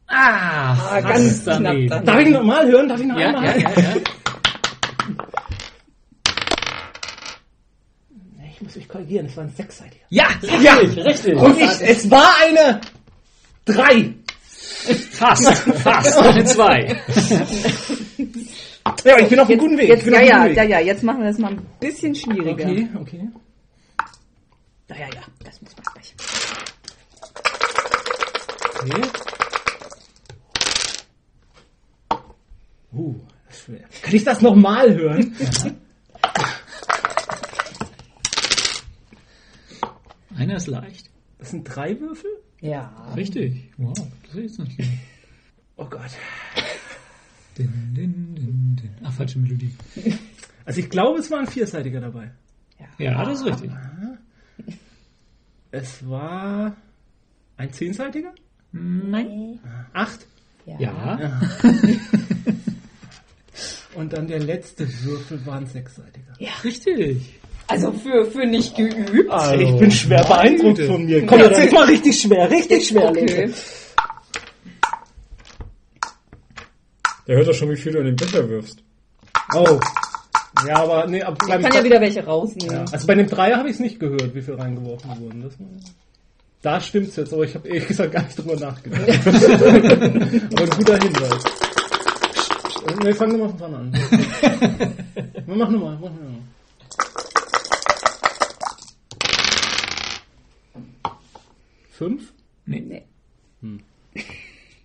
Ah, 0.07 0.99
ganz 1.01 1.41
fast 1.43 1.47
daneben. 1.47 1.87
knapp 1.87 2.05
Darf 2.05 2.19
ich 2.19 2.27
ihn 2.27 2.33
nochmal 2.33 2.67
hören? 2.67 2.89
Darf 2.89 2.99
ich 2.99 3.05
noch 3.05 3.19
Ja, 3.19 3.27
einmal 3.27 3.45
ja, 3.45 3.69
hören? 3.69 3.73
ja, 3.75 3.81
ja. 3.81 3.95
Ich 8.55 8.61
muss 8.61 8.75
mich 8.75 8.87
korrigieren, 8.89 9.25
es 9.27 9.37
war 9.37 9.43
ein 9.45 9.53
sechsseitiger. 9.55 10.05
Ja, 10.09 10.27
richtig, 10.41 11.05
richtig. 11.05 11.35
Und 11.35 11.57
ich, 11.57 11.81
es 11.81 12.09
war 12.11 12.27
eine 12.43 12.81
drei. 13.65 14.13
Fast, 15.19 15.53
fast. 15.83 16.17
Eine 16.23 16.45
zwei. 16.45 17.01
Ja, 19.03 19.19
ich 19.19 19.27
bin 19.27 19.38
auf 19.38 19.49
einem 19.49 19.59
guten 19.59 19.77
Weg. 19.77 19.89
Jetzt, 19.89 20.05
ja, 20.05 20.21
ja, 20.21 20.43
guten 20.43 20.55
ja, 20.55 20.63
Weg. 20.63 20.69
ja, 20.69 20.79
jetzt 20.79 21.03
machen 21.03 21.19
wir 21.19 21.27
das 21.27 21.38
mal 21.38 21.51
ein 21.51 21.61
bisschen 21.81 22.15
schwieriger. 22.15 22.69
Okay, 22.69 22.88
okay. 22.97 23.27
Ja, 24.89 24.95
ja, 24.95 25.07
ja, 25.13 25.21
das 25.43 25.61
muss 25.61 25.75
man 25.75 25.83
gleich. 25.93 26.15
okay. 28.79 29.01
Uh, 32.93 33.15
das 33.45 33.57
ist 33.57 33.65
schwer. 33.65 33.89
Kann 34.01 34.15
ich 34.15 34.23
das 34.23 34.41
nochmal 34.41 34.95
hören? 34.95 35.35
Einer 40.38 40.55
ist 40.55 40.67
leicht. 40.67 41.09
Das 41.39 41.49
sind 41.51 41.65
drei 41.65 41.99
Würfel? 41.99 42.31
Ja. 42.61 43.11
Richtig. 43.17 43.69
Wow, 43.77 43.93
das 44.23 44.35
ist 44.35 44.57
jetzt 44.57 44.59
nicht 44.59 44.79
Oh 45.79 45.86
Gott. 45.86 46.12
Din, 47.57 47.71
din, 47.95 48.36
din, 48.36 48.75
din. 48.75 48.91
Ach, 49.03 49.13
falsche 49.13 49.39
Melodie. 49.39 49.74
Also 50.65 50.81
ich 50.81 50.89
glaube, 50.91 51.17
es 51.17 51.31
war 51.31 51.39
ein 51.39 51.48
vierseitiger 51.48 52.00
dabei. 52.00 52.29
Ja, 53.00 53.25
das 53.25 53.39
ist 53.39 53.45
richtig. 53.48 53.71
Es 55.71 56.07
war 56.07 56.75
ein 57.57 57.74
zehnseitiger? 57.74 58.31
Nein. 58.71 59.57
Acht? 59.93 60.27
Ja. 60.77 61.17
Und 63.95 64.13
dann 64.13 64.27
der 64.27 64.41
letzte 64.41 64.88
Würfel 65.03 65.43
war 65.43 65.57
ein 65.57 65.65
sechsseitiger. 65.65 66.33
Richtig. 66.63 67.39
Also 67.65 67.91
für, 67.91 68.25
für 68.25 68.45
nicht 68.45 68.75
geübt. 68.75 69.31
Also, 69.31 69.55
ich 69.55 69.79
bin 69.79 69.89
schwer 69.89 70.24
beeindruckt 70.24 70.81
von 70.83 71.03
mir. 71.03 71.25
Komm, 71.25 71.39
jetzt 71.39 71.74
mal 71.74 71.86
richtig 71.86 72.21
schwer, 72.21 72.50
richtig 72.51 72.88
schwer. 72.88 73.09
Okay. 73.09 73.51
Der 77.29 77.38
hört 77.38 77.48
doch 77.48 77.53
schon, 77.53 77.69
wie 77.69 77.75
viel 77.75 77.91
du 77.91 78.00
in 78.00 78.05
den 78.07 78.15
Becher 78.15 78.50
wirfst. 78.50 78.81
Oh. 79.53 79.79
Ja, 80.67 80.77
aber 80.77 81.05
nee, 81.05 81.21
aber 81.21 81.38
Ich 81.43 81.62
kann 81.62 81.75
ja 81.75 81.83
wieder 81.83 82.01
welche 82.01 82.25
rausnehmen. 82.25 82.91
Also 82.91 83.05
bei 83.05 83.13
dem 83.13 83.27
Dreier 83.27 83.57
habe 83.57 83.69
ich 83.69 83.75
es 83.75 83.79
nicht 83.79 84.00
gehört, 84.00 84.33
wie 84.33 84.41
viel 84.41 84.55
reingeworfen 84.55 85.12
wurden. 85.19 85.43
Das, 85.43 85.53
da 86.63 86.81
stimmt's 86.81 87.17
jetzt, 87.17 87.31
aber 87.31 87.43
ich 87.43 87.53
habe 87.53 87.67
ehrlich 87.67 87.88
gesagt 87.88 88.13
gar 88.13 88.24
nicht 88.24 88.36
drüber 88.36 88.55
nachgedacht. 88.55 89.03
aber 89.27 90.63
ein 90.63 90.69
guter 90.71 90.98
Hinweis. 90.98 91.43
Wir 93.03 93.15
fangen 93.15 93.33
nochmal 93.33 93.50
von 93.50 93.59
vorne 93.59 93.77
an. 93.77 93.93
Wir 95.45 95.55
machen 95.55 95.74
nochmal. 95.75 96.00
Mach 96.01 96.09
noch 96.09 96.19
mal. 96.19 96.41
Fünf? 101.91 102.33
Nee. 102.65 103.03
Nee. 103.62 103.83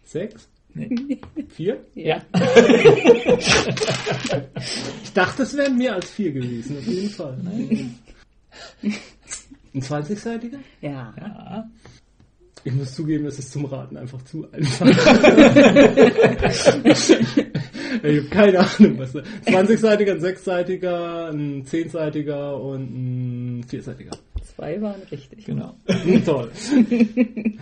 Sechs? 0.04 0.46
Nee. 0.74 1.20
Vier? 1.50 1.84
Ja. 1.94 2.22
Ich 5.02 5.12
dachte, 5.12 5.44
es 5.44 5.56
wären 5.56 5.78
mehr 5.78 5.94
als 5.94 6.10
vier 6.10 6.32
gewesen, 6.32 6.78
auf 6.78 6.86
jeden 6.86 7.10
Fall. 7.10 7.38
Ein 8.82 9.80
20-seitiger? 9.80 10.58
Ja. 10.80 11.14
ja. 11.16 11.70
Ich 12.66 12.72
muss 12.72 12.94
zugeben, 12.94 13.24
das 13.24 13.38
ist 13.38 13.52
zum 13.52 13.66
Raten 13.66 13.96
einfach 13.96 14.22
zu 14.24 14.50
einfach. 14.50 14.86
ich 14.86 14.96
habe 18.02 18.24
keine 18.30 18.60
Ahnung, 18.60 18.98
was 18.98 19.12
da. 19.12 19.20
20-seitiger, 19.46 20.12
ein 20.12 20.20
6-seitiger, 20.20 21.28
ein 21.30 21.64
10-seitiger 21.66 22.58
und 22.58 23.58
ein 23.58 23.64
4-seitiger. 23.64 24.16
Zwei 24.56 24.80
waren 24.80 25.02
richtig. 25.10 25.44
Genau. 25.46 25.74
Toll. 26.24 26.48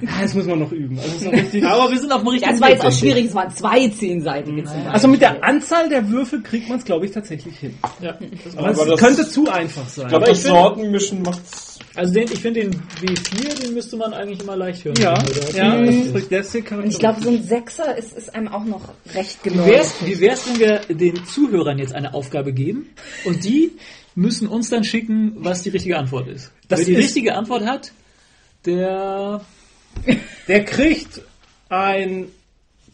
Ja, 0.03 0.23
das 0.23 0.35
muss 0.35 0.47
man 0.47 0.59
noch 0.59 0.73
üben. 0.73 0.99
Also, 0.99 1.25
noch 1.25 1.33
richtig 1.33 1.65
Aber 1.65 1.91
wir 1.91 1.99
sind 1.99 2.13
auf 2.13 2.21
dem 2.21 2.29
richtigen 2.29 2.53
Das 2.53 2.61
war 2.61 2.69
jetzt 2.71 2.83
auch 2.83 2.87
Weg, 2.91 2.95
schwierig, 2.95 3.27
es 3.27 3.35
waren 3.35 3.51
zwei 3.51 3.89
zehnseitige 3.89 4.65
zum 4.65 4.87
also 4.89 5.09
mit 5.09 5.23
der 5.23 5.43
Anzahl 5.43 5.89
der 5.89 6.09
Würfel 6.11 6.43
kriegt 6.43 6.69
man 6.69 6.79
es, 6.79 6.85
glaube 6.85 7.07
ich, 7.07 7.13
tatsächlich 7.13 7.57
hin. 7.57 7.75
Ja. 8.03 8.19
Aber, 8.57 8.69
Aber 8.69 8.83
es 8.83 8.89
das- 8.89 9.01
könnte 9.01 9.27
zu 9.29 9.49
einfach 9.49 9.89
sein. 9.89 10.05
Ich 10.05 10.09
glaube, 10.11 10.17
Aber 10.17 10.27
das 10.27 10.39
ich 10.39 10.45
finde- 10.45 10.59
Sortenmischen 10.61 11.23
macht's. 11.23 11.79
Also 11.95 12.15
den, 12.15 12.25
ich 12.25 12.41
finde 12.41 12.61
den 12.61 12.73
W4, 12.75 13.63
den 13.67 13.75
müsste 13.75 13.97
man 13.97 14.15
eigentlich 14.15 14.41
immer 14.43 14.57
leicht 14.57 14.85
hören. 14.85 14.97
ja, 14.99 15.13
oder? 15.15 15.57
ja, 15.57 15.75
Mhm. 15.77 16.15
Und 16.15 16.87
ich 16.89 16.99
glaube, 16.99 17.23
so 17.23 17.29
ein 17.31 17.43
Sechser 17.43 17.97
ist, 17.99 18.17
ist 18.17 18.35
einem 18.35 18.49
auch 18.49 18.65
noch 18.65 18.81
recht 19.15 19.39
Wie 19.45 19.51
genau. 19.51 19.67
wär's, 19.67 19.95
wie 20.05 20.19
wär's, 20.21 20.47
wenn 20.49 20.59
wir 20.59 20.81
den 20.89 21.25
Zuhörern 21.27 21.79
jetzt 21.79 21.95
eine 21.95 22.15
Aufgabe 22.15 22.53
geben 22.55 22.87
und 23.27 23.45
die 23.45 23.73
müssen 24.15 24.49
uns 24.49 24.69
dann 24.71 24.85
schicken, 24.85 25.33
was 25.39 25.63
die 25.63 25.71
richtige 25.71 25.97
Antwort 25.99 26.29
ist. 26.29 26.51
Das 26.69 26.81
Wer 26.81 26.87
die 26.87 26.93
ist- 26.93 26.99
richtige 27.05 27.35
Antwort 27.35 27.65
hat, 27.65 27.93
der 28.67 29.41
Der 30.49 30.65
kriegt 30.65 31.21
ein 31.69 32.29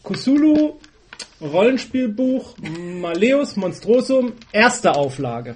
Cthulhu 0.03 0.73
Rollenspielbuch 1.41 2.55
Maleus 3.01 3.55
Monstrosum 3.55 4.33
erste 4.51 4.93
Auflage. 4.95 5.55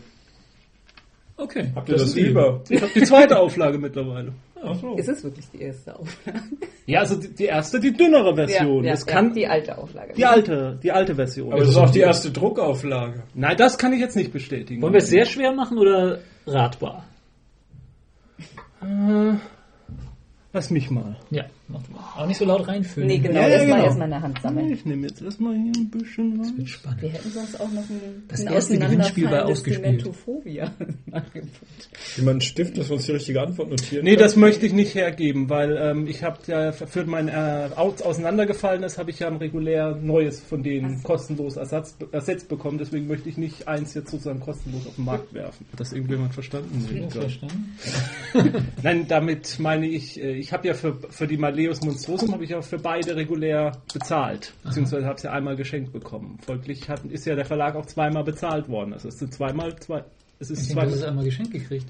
okay. 1.38 1.72
Habt 1.76 1.90
ihr 1.90 1.98
das, 1.98 2.14
Deal. 2.14 2.28
lieber? 2.28 2.62
Ich 2.70 2.82
habe 2.82 2.92
die 2.96 3.04
zweite 3.04 3.38
Auflage 3.40 3.78
mittlerweile. 3.78 4.34
Ach 4.66 4.76
so. 4.76 4.96
Ist 4.96 5.10
es 5.10 5.24
wirklich 5.24 5.46
die 5.52 5.62
erste 5.62 5.98
Auflage? 6.00 6.40
Ja, 6.86 7.00
also 7.00 7.16
die, 7.16 7.34
die 7.34 7.46
erste, 7.46 7.80
die 7.80 7.94
dünnere 7.94 8.36
Version. 8.36 8.84
ja, 8.84 8.92
das 8.92 9.06
ja, 9.06 9.14
kann 9.14 9.34
die 9.34 9.48
alte 9.48 9.78
Auflage. 9.78 10.14
die 10.14 10.26
alte, 10.26 10.80
die 10.82 10.92
alte 10.92 11.16
Version. 11.16 11.52
Aber 11.52 11.62
das 11.62 11.70
ist 11.70 11.78
auch 11.78 11.90
die 11.90 12.00
erste 12.00 12.32
Druckauflage. 12.32 13.24
Nein, 13.34 13.56
das 13.58 13.78
kann 13.78 13.94
ich 13.94 14.00
jetzt 14.00 14.16
nicht 14.16 14.34
bestätigen. 14.34 14.82
Wollen 14.82 14.94
wir 14.94 15.00
es 15.00 15.08
sehr 15.08 15.26
schwer 15.26 15.54
machen 15.54 15.78
oder 15.78 16.20
ratbar? 16.46 17.06
Äh, 18.82 19.36
lass 20.52 20.70
mich 20.72 20.90
mal. 20.90 21.16
Ja. 21.30 21.46
Auch 22.18 22.28
nicht 22.28 22.38
so 22.38 22.46
laut 22.46 22.68
reinfüllen. 22.68 23.08
Nee, 23.08 23.20
genau, 23.20 23.40
Ja, 23.40 23.48
ja, 23.48 23.54
erstmal 23.56 23.76
genau. 23.78 23.86
erstmal 23.86 24.08
in 24.08 24.12
der 24.12 24.22
Hand 24.22 24.42
sammeln. 24.42 24.72
Ich 24.72 24.86
nehme 24.86 25.08
jetzt 25.08 25.22
erstmal 25.22 25.56
hier 25.56 25.72
ein 25.76 25.90
bisschen 25.90 26.40
was. 26.40 26.70
Spannend. 26.70 27.02
Wir 27.02 27.10
hätten 27.10 27.30
sonst 27.32 27.60
auch 27.60 27.72
noch 27.72 27.90
ein, 27.90 28.24
Das 28.28 28.42
ein 28.42 28.54
erste 28.54 28.78
Gewinnspiel 28.78 29.32
war 29.32 29.46
ausgespielt. 29.46 30.04
Jemand 32.18 32.28
einen 32.28 32.42
Stift, 32.42 32.78
dass 32.78 32.90
wir 32.90 32.96
uns 32.96 33.06
die 33.06 33.14
richtige 33.14 33.42
Antwort 33.42 33.70
notieren. 33.70 34.04
Nee, 34.04 34.12
können? 34.12 34.24
das 34.24 34.36
möchte 34.36 34.66
ich 34.66 34.74
nicht 34.74 34.94
hergeben, 34.94 35.50
weil 35.50 35.78
ähm, 35.78 36.06
ich 36.08 36.24
habe 36.24 36.40
ja 36.48 36.74
für 36.74 37.06
mein 37.06 37.30
äh, 37.30 37.70
aus, 37.76 38.02
auseinandergefallenes 38.02 38.98
habe 38.98 39.12
ich 39.12 39.20
ja 39.20 39.28
ein 39.28 39.38
regulär 39.38 39.96
neues 39.96 40.42
von 40.42 40.64
denen 40.64 41.02
kostenlos 41.02 41.56
Ersatz, 41.56 41.96
ersetzt 42.12 42.50
bekommen. 42.50 42.78
Deswegen 42.78 43.08
möchte 43.08 43.30
ich 43.30 43.38
nicht 43.38 43.68
eins 43.70 43.94
jetzt 43.94 44.12
sozusagen 44.12 44.42
kostenlos 44.42 44.86
auf 44.86 44.96
den 44.96 45.06
Markt 45.06 45.34
werfen. 45.34 45.66
Hat 45.72 45.80
das 45.80 45.94
irgendjemand 45.94 46.34
verstanden? 46.34 46.86
Ja, 46.94 47.10
verstanden. 47.10 47.78
Nein, 48.84 49.08
damit 49.08 49.60
meine 49.60 49.88
ich, 49.88 50.22
äh, 50.22 50.34
ich 50.34 50.52
habe 50.52 50.68
ja 50.68 50.74
für, 50.74 51.00
für 51.10 51.28
die 51.28 51.38
Maleus 51.54 51.82
Monstrosum 51.82 52.32
habe 52.34 52.44
ich 52.46 52.50
ja 52.50 52.64
für 52.64 52.80
beide 52.80 53.16
regulär 53.16 53.74
bezahlt. 53.94 54.56
Beziehungsweise 54.64 55.06
habe 55.06 55.18
es 55.18 55.22
ja 55.24 55.32
einmal 55.34 55.56
geschenkt 55.56 55.94
bekommen. 55.94 56.40
Folglich 56.44 56.90
hat, 56.90 57.06
ist 57.06 57.26
ja 57.28 57.36
der 57.36 57.46
Verlag 57.46 57.76
auch 57.76 57.86
zweimal 57.86 58.24
bezahlt 58.24 58.68
worden. 58.70 58.90
Das 58.90 59.06
ist 59.06 59.20
zweimal 59.32 59.76
zwei. 59.80 60.04
Es 60.40 60.50
ist 60.50 60.62
Ich 60.64 60.68
denke, 60.70 60.82
du 60.82 60.88
hast 60.88 60.94
es 60.94 61.00
zweimal. 61.02 61.10
einmal 61.12 61.26
geschenkt 61.26 61.52
gekriegt. 61.52 61.86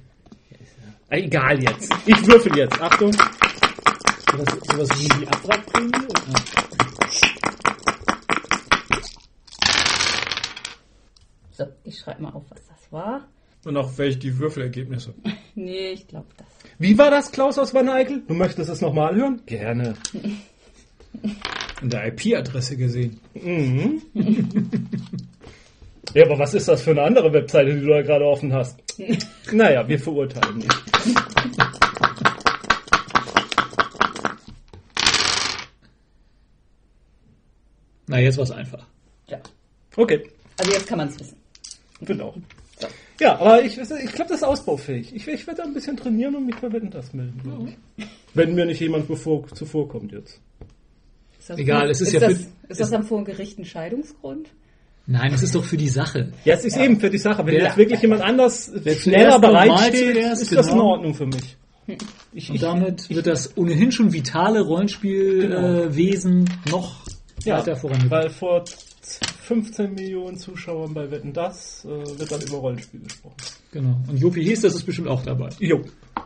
Ah, 1.10 1.15
Egal 1.15 1.63
jetzt. 1.63 1.93
Ich 2.05 2.27
würfel 2.27 2.58
jetzt. 2.58 2.82
Achtung. 2.82 3.13
Sowas, 3.13 4.48
sowas 4.70 4.89
wie 5.00 5.20
die 5.22 5.27
Abwrackprämie? 5.29 5.91
Ja. 5.93 6.39
So, 11.51 11.65
ich 11.86 11.98
schreibe 12.00 12.22
mal 12.24 12.34
auf, 12.34 12.43
was 12.50 12.60
das 12.67 12.91
war. 12.91 13.27
Und 13.65 13.77
auch 13.77 13.98
welche 13.98 14.20
die 14.20 14.38
Würfelergebnisse. 14.38 15.13
Nee, 15.55 15.91
ich 15.91 16.08
glaube 16.08 16.25
das. 16.36 16.48
Wie 16.79 16.98
war 16.98 17.12
das, 17.12 17.32
Klaus 17.32 17.60
aus 17.60 17.75
Van 17.75 17.88
Eyck? 17.88 18.27
Du 18.27 18.34
möchtest 18.34 18.72
es 18.72 18.82
nochmal 18.82 19.15
hören? 19.15 19.39
Gerne. 19.46 19.93
In 21.84 21.89
der 21.91 22.08
IP-Adresse 22.08 22.75
gesehen. 22.75 23.20
Mhm. 23.36 24.01
ja, 26.15 26.25
aber 26.25 26.39
was 26.39 26.55
ist 26.55 26.67
das 26.67 26.82
für 26.82 26.89
eine 26.89 27.03
andere 27.03 27.32
Webseite, 27.32 27.75
die 27.75 27.82
du 27.82 27.88
da 27.89 28.01
gerade 28.01 28.25
offen 28.25 28.51
hast? 28.51 28.79
naja, 29.51 29.88
wir 29.88 30.00
verurteilen 30.00 30.58
nicht. 30.58 30.75
Na, 38.08 38.20
jetzt 38.20 38.38
war 38.38 38.43
es 38.43 38.51
einfach. 38.51 38.86
Ja. 39.27 39.39
Okay, 39.96 40.29
Also 40.58 40.72
jetzt 40.72 40.88
kann 40.88 40.98
man 40.98 41.08
es 41.10 41.20
wissen. 41.20 41.38
genau. 42.01 42.36
Ja, 43.20 43.36
aber 43.39 43.63
ich, 43.63 43.77
ich 43.77 43.88
glaube, 44.13 44.29
das 44.29 44.38
ist 44.38 44.43
ausbaufähig. 44.43 45.13
Ich, 45.15 45.27
ich 45.27 45.46
werde 45.48 45.62
da 45.62 45.67
ein 45.67 45.74
bisschen 45.74 45.96
trainieren 45.98 46.36
und 46.36 46.46
mich 46.46 46.55
bei 46.55 46.72
Wetten 46.72 46.89
das 46.89 47.13
melden. 47.13 47.75
ich. 47.98 48.05
Wenn 48.34 48.55
mir 48.55 48.65
nicht 48.65 48.79
jemand 48.82 49.08
bevor, 49.08 49.48
zuvorkommt 49.53 50.12
jetzt. 50.12 50.39
Ist 51.39 51.50
das 51.50 51.58
Egal, 51.58 51.82
vor- 51.82 51.89
es 51.91 52.01
ist 52.01 52.08
ist 52.08 52.13
ja 52.13 52.20
das, 52.22 52.34
für- 52.38 52.48
ist 52.70 52.79
das 52.79 52.91
am 52.93 53.03
vor 53.03 53.24
Gericht 53.24 53.60
ein 53.60 53.65
Scheidungsgrund? 53.65 54.50
Nein, 55.05 55.34
es 55.34 55.43
ist 55.43 55.53
doch 55.53 55.63
für 55.65 55.75
die 55.77 55.89
Sache. 55.89 56.32
Ja, 56.46 56.55
es 56.55 56.63
ist 56.63 56.77
eben 56.77 56.98
für 57.00 57.10
die 57.10 57.17
Sache. 57.17 57.46
Wenn 57.46 57.55
jetzt 57.55 57.75
wirklich 57.77 58.01
jemand 58.01 58.22
anders 58.22 58.72
schneller 59.00 59.38
bereitsteht, 59.38 60.15
ist 60.15 60.51
das 60.55 60.67
in 60.67 60.74
genau. 60.74 60.86
Ordnung 60.91 61.13
für 61.13 61.25
mich. 61.25 61.58
Ich, 62.34 62.50
Und 62.50 62.55
ich, 62.55 62.62
damit 62.62 63.10
wird 63.10 63.27
das 63.27 63.58
ohnehin 63.58 63.91
schon 63.91 64.13
vitale 64.13 64.62
Rollenspielwesen 64.62 66.46
Genau. 66.46 66.65
äh, 66.65 66.70
noch 66.72 67.01
ja, 67.43 67.58
weiter 67.60 67.75
vorangebracht. 67.75 68.12
weil 68.12 68.29
vor 68.29 68.63
15 69.43 69.93
Millionen 69.93 70.38
Zuschauern 70.38 70.93
bei 70.93 71.09
Wetten 71.12 71.33
das 71.33 71.85
äh, 71.85 72.19
wird 72.19 72.31
dann 72.31 72.41
über 72.41 72.57
Rollenspiel 72.57 73.01
gesprochen. 73.01 73.35
Genau. 73.71 73.95
Und 74.07 74.17
Jopi 74.17 74.45
Hess, 74.45 74.62
das 74.62 74.75
ist 74.75 74.85
bestimmt 74.85 75.07
auch 75.09 75.23
dabei. 75.23 75.50
Jo. 75.59 75.81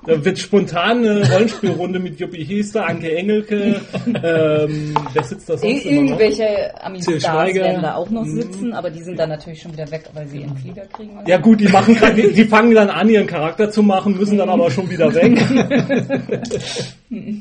Da 0.06 0.24
wird 0.24 0.38
spontan 0.38 1.00
eine 1.00 1.30
Rollenspielrunde 1.32 2.00
mit 2.00 2.20
Juppie 2.20 2.44
Hester, 2.44 2.86
Anke 2.86 3.16
Engelke, 3.16 3.82
ähm, 4.06 4.94
wer 5.14 5.24
sitzt 5.24 5.50
da 5.50 5.58
sonst 5.58 5.64
Ir 5.64 5.86
immer 5.92 6.02
noch? 6.02 6.20
irgendwelche 6.20 6.84
Ami-Stars 6.84 7.54
werden 7.56 7.82
da 7.82 7.96
auch 7.96 8.10
noch 8.10 8.26
sitzen, 8.26 8.74
aber 8.74 8.90
die 8.90 9.02
sind 9.02 9.18
dann 9.18 9.30
natürlich 9.30 9.62
schon 9.62 9.74
wieder 9.74 9.90
weg, 9.92 10.04
weil 10.14 10.28
sie 10.28 10.42
ihren 10.42 10.56
Flieger 10.58 10.86
kriegen. 10.86 11.16
müssen. 11.16 11.28
Ja 11.28 11.38
gut, 11.38 11.60
die 11.60 11.68
machen 11.68 11.98
die, 12.16 12.34
die 12.34 12.46
fangen 12.46 12.76
dann 12.76 12.90
an, 12.90 13.10
ihren 13.10 13.28
Charakter 13.28 13.72
zu 13.72 13.82
machen, 13.82 14.18
müssen 14.18 14.38
dann 14.38 14.50
aber 14.50 14.70
schon 14.70 14.90
wieder 14.90 15.14
weg. 15.14 15.38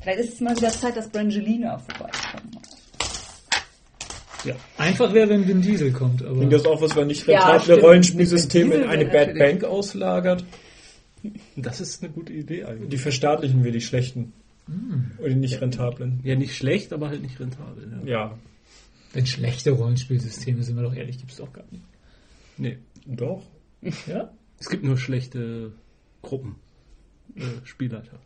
Vielleicht 0.00 0.20
ist 0.20 0.34
es 0.34 0.40
mal 0.40 0.56
wieder 0.56 0.70
Zeit, 0.70 0.96
dass 0.96 1.08
Brangelina 1.08 1.78
vorbeikommt. 1.78 2.55
Ja. 4.46 4.56
Einfach 4.78 5.12
wäre, 5.12 5.28
wenn 5.28 5.46
Vin 5.46 5.62
Diesel 5.62 5.92
kommt, 5.92 6.22
aber 6.22 6.32
Ich 6.32 6.38
denke, 6.40 6.54
das 6.54 6.62
ist 6.62 6.68
auch 6.68 6.80
was, 6.82 6.96
wenn 6.96 7.06
nicht 7.08 7.26
Ja, 7.26 7.40
rentable 7.40 7.62
stimmt. 7.62 7.82
Rollenspielsysteme 7.82 8.74
in 8.74 8.84
eine 8.84 9.04
Bad 9.04 9.28
natürlich. 9.34 9.38
Bank 9.38 9.64
auslagert. 9.64 10.44
Das 11.56 11.80
ist 11.80 12.02
eine 12.02 12.12
gute 12.12 12.32
Idee 12.32 12.64
eigentlich. 12.64 12.90
Die 12.90 12.98
verstaatlichen 12.98 13.64
wir, 13.64 13.72
die 13.72 13.80
schlechten. 13.80 14.32
Hm. 14.66 15.12
Oder 15.18 15.30
die 15.30 15.34
nicht 15.36 15.60
rentablen. 15.60 16.20
Ja, 16.24 16.34
nicht 16.34 16.56
schlecht, 16.56 16.92
aber 16.92 17.08
halt 17.08 17.22
nicht 17.22 17.38
rentabel. 17.38 18.00
Ja. 18.04 18.10
Ja. 18.10 18.38
wenn 19.12 19.26
schlechte 19.26 19.70
Rollenspielsysteme, 19.72 20.62
sind 20.62 20.76
wir 20.76 20.82
doch 20.82 20.94
ehrlich, 20.94 21.18
gibt 21.18 21.32
es 21.32 21.38
doch 21.38 21.52
gar 21.52 21.64
nicht. 21.70 21.84
Nee. 22.58 22.78
Doch. 23.06 23.42
Ja? 24.06 24.30
Es 24.58 24.68
gibt 24.68 24.84
nur 24.84 24.96
schlechte 24.96 25.72
Gruppen. 26.22 26.56
Äh, 27.34 27.42
Spielleiter. 27.64 28.18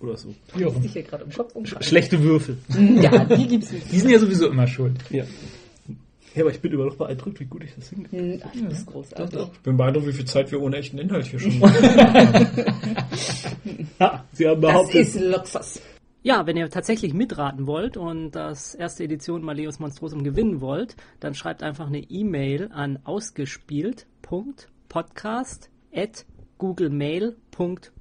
Oder 0.00 0.16
so. 0.16 0.34
Immer. 0.56 0.72
Ich 0.84 0.92
hier 0.92 1.02
gerade 1.02 1.24
im 1.24 1.30
Kopf 1.30 1.54
umschreiben. 1.54 1.82
Schlechte 1.86 2.22
Würfel. 2.22 2.56
Ja, 3.02 3.24
die 3.24 3.46
gibt's 3.46 3.70
nicht. 3.70 3.92
Die 3.92 3.98
sind 3.98 4.10
ja 4.10 4.18
sowieso 4.18 4.48
immer 4.48 4.66
schuld. 4.66 4.98
Ja. 5.10 5.24
Ja, 6.34 6.42
aber 6.42 6.50
ich 6.52 6.60
bin 6.60 6.72
immer 6.72 6.84
noch 6.86 6.94
beeindruckt, 6.96 7.40
wie 7.40 7.44
gut 7.44 7.64
ich 7.64 7.74
das 7.74 7.88
hingekriegt 7.90 8.22
Hm, 8.22 8.40
ach, 8.46 8.52
Du 8.52 8.64
bist 8.68 8.86
großartig. 8.86 9.40
Ich 9.52 9.58
bin 9.60 9.76
beeindruckt, 9.76 10.06
wie 10.06 10.12
viel 10.12 10.24
Zeit 10.26 10.50
wir 10.52 10.62
ohne 10.62 10.76
echten 10.76 10.96
Inhalt 10.98 11.26
hier 11.26 11.40
schon 11.40 11.58
machen. 11.58 11.74
habe. 13.98 14.22
Sie 14.32 14.46
haben 14.48 14.60
Das 14.60 14.70
behauptet, 14.70 15.00
ist 15.00 15.20
Luxus. 15.20 15.80
Ja, 16.22 16.46
wenn 16.46 16.56
ihr 16.56 16.70
tatsächlich 16.70 17.14
mitraten 17.14 17.66
wollt 17.66 17.96
und 17.96 18.30
das 18.32 18.74
erste 18.74 19.02
Edition 19.04 19.42
Maleus 19.42 19.78
Monstrosum 19.80 20.22
gewinnen 20.22 20.60
wollt, 20.60 20.94
dann 21.18 21.34
schreibt 21.34 21.62
einfach 21.62 21.86
eine 21.88 21.98
E-Mail 22.00 22.68
an 22.72 22.98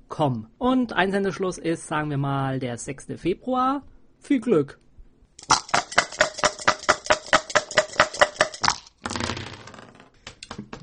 ausgespielt.podcast.googlemail.com. 0.10 0.48
Und 0.58 0.94
Einsendeschluss 0.94 1.58
ist, 1.58 1.88
sagen 1.88 2.10
wir 2.10 2.18
mal, 2.18 2.60
der 2.60 2.78
6. 2.78 3.08
Februar. 3.18 3.84
Viel 4.20 4.40
Glück! 4.42 4.80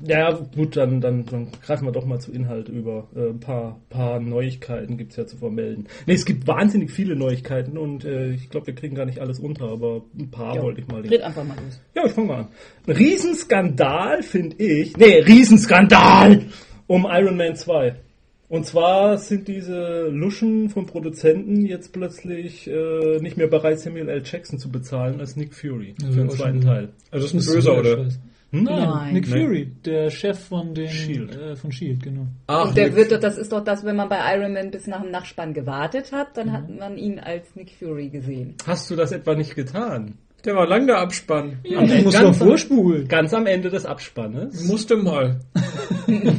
Ja, 0.05 0.31
gut, 0.31 0.77
dann, 0.77 1.01
dann, 1.01 1.25
dann 1.25 1.51
greifen 1.65 1.85
wir 1.85 1.91
doch 1.91 2.05
mal 2.05 2.19
zu 2.19 2.31
Inhalt 2.31 2.69
über. 2.69 3.07
Äh, 3.15 3.29
ein 3.29 3.39
paar, 3.39 3.81
paar 3.89 4.19
Neuigkeiten 4.19 4.95
gibt's 4.95 5.15
ja 5.15 5.25
zu 5.25 5.37
vermelden. 5.37 5.87
Nee, 6.05 6.13
es 6.13 6.23
gibt 6.23 6.47
wahnsinnig 6.47 6.91
viele 6.91 7.15
Neuigkeiten 7.15 7.77
und 7.77 8.05
äh, 8.05 8.29
ich 8.29 8.49
glaube, 8.49 8.67
wir 8.67 8.75
kriegen 8.75 8.95
gar 8.95 9.05
nicht 9.05 9.19
alles 9.19 9.39
unter, 9.39 9.65
aber 9.69 10.03
ein 10.17 10.29
paar 10.29 10.55
Ja. 10.55 10.61
wollte 10.61 10.81
ich 10.81 10.87
mal. 10.87 11.01
Red 11.01 11.21
einfach 11.23 11.43
mal 11.43 11.55
los. 11.55 11.81
Ja, 11.95 12.05
ich 12.05 12.11
fange 12.11 12.27
mal 12.27 12.39
an. 12.41 12.47
Ein 12.85 12.93
Riesenskandal, 12.95 14.21
finde 14.21 14.55
ich. 14.63 14.95
Nee, 14.97 15.19
Riesenskandal 15.19 16.45
um 16.85 17.07
Iron 17.09 17.35
Man 17.35 17.55
2. 17.55 17.95
Und 18.49 18.65
zwar 18.65 19.17
sind 19.17 19.47
diese 19.49 20.07
Luschen 20.09 20.69
von 20.69 20.85
Produzenten 20.85 21.65
jetzt 21.65 21.91
plötzlich 21.91 22.65
äh, 22.67 23.19
nicht 23.19 23.35
mehr 23.35 23.47
bereit, 23.47 23.79
Samuel 23.81 24.07
L. 24.07 24.21
Jackson 24.23 24.57
zu 24.57 24.69
bezahlen 24.71 25.19
als 25.19 25.35
Nick 25.35 25.53
Fury 25.53 25.95
Ja, 26.01 26.07
für 26.11 26.19
den 26.19 26.29
zweiten. 26.29 26.61
Teil. 26.61 26.89
Also 27.11 27.25
das 27.27 27.33
ist 27.33 27.49
ein 27.49 27.53
Böser, 27.55 27.77
oder? 27.79 27.97
Hm? 28.51 28.63
Nein. 28.63 29.13
Nick 29.13 29.27
Nee. 29.27 29.41
Fury, 29.43 29.71
der 29.83 30.09
Chef 30.09 30.39
von 30.39 30.73
den 30.73 30.87
Shield. 30.87 31.35
Äh, 31.35 31.57
von 31.57 31.73
Shield, 31.73 32.01
genau. 32.01 32.27
Ach, 32.47 32.69
Und 32.69 32.77
der 32.77 32.85
Nick- 32.87 32.95
wird 32.95 33.11
doch, 33.11 33.19
das 33.19 33.37
ist 33.37 33.51
doch 33.51 33.61
das, 33.61 33.83
wenn 33.83 33.97
man 33.97 34.07
bei 34.07 34.19
Iron 34.37 34.53
Man 34.53 34.71
bis 34.71 34.87
nach 34.87 35.01
dem 35.01 35.11
Nachspann 35.11 35.53
gewartet 35.53 36.13
hat, 36.13 36.37
dann 36.37 36.53
hat 36.53 36.69
man 36.69 36.97
ihn 36.97 37.19
als 37.19 37.53
Nick 37.57 37.71
Fury 37.77 38.07
gesehen. 38.07 38.55
Hast 38.65 38.89
du 38.89 38.95
das 38.95 39.11
etwa 39.11 39.35
nicht 39.35 39.55
getan? 39.55 40.13
der 40.45 40.55
war 40.55 40.65
lang 40.65 40.87
der 40.87 40.99
Abspann. 40.99 41.57
Ja, 41.63 41.79
Am 41.79 41.83
Ende 41.91 42.03
doch 42.05 42.13
ganz 42.13 42.41
am- 42.41 42.47
vorspulen. 42.47 43.07
Ganz 43.09 43.33
am 43.33 43.45
Ende 43.47 43.69
des 43.69 43.85
Abspannes. 43.85 44.63
Musste 44.65 44.95
mal. 44.95 45.39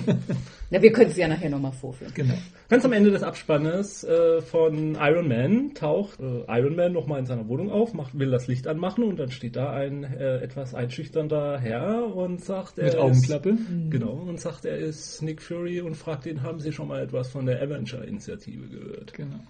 Ja, 0.70 0.82
wir 0.82 0.92
können 0.92 1.10
es 1.10 1.16
ja 1.16 1.26
nachher 1.28 1.48
nochmal 1.48 1.72
vorführen. 1.72 2.12
Genau. 2.14 2.34
Ganz 2.68 2.84
am 2.84 2.92
Ende 2.92 3.10
des 3.10 3.22
Abspannes 3.22 4.04
äh, 4.04 4.42
von 4.42 4.96
Iron 5.00 5.26
Man 5.26 5.72
taucht 5.72 6.20
äh, 6.20 6.42
Iron 6.46 6.76
Man 6.76 6.92
nochmal 6.92 7.20
in 7.20 7.26
seiner 7.26 7.48
Wohnung 7.48 7.70
auf, 7.70 7.94
macht, 7.94 8.18
will 8.18 8.30
das 8.30 8.48
Licht 8.48 8.66
anmachen 8.66 9.02
und 9.04 9.18
dann 9.18 9.30
steht 9.30 9.56
da 9.56 9.72
ein 9.72 10.04
äh, 10.04 10.38
etwas 10.40 10.74
einschüchternder 10.74 11.58
Herr 11.58 12.14
und 12.14 12.44
sagt, 12.44 12.76
er 12.78 12.84
Mit 12.84 12.92
ist- 12.94 13.00
Augenklappe. 13.00 13.56
Genau, 13.88 14.12
und 14.12 14.38
sagt, 14.38 14.66
er 14.66 14.76
ist 14.76 15.22
Nick 15.22 15.40
Fury 15.40 15.80
und 15.80 15.94
fragt 15.96 16.26
ihn, 16.26 16.42
haben 16.42 16.60
Sie 16.60 16.70
schon 16.72 16.88
mal 16.88 17.02
etwas 17.02 17.28
von 17.30 17.46
der 17.46 17.62
Avenger-Initiative 17.62 18.66
gehört? 18.68 19.14
Genau. 19.14 19.40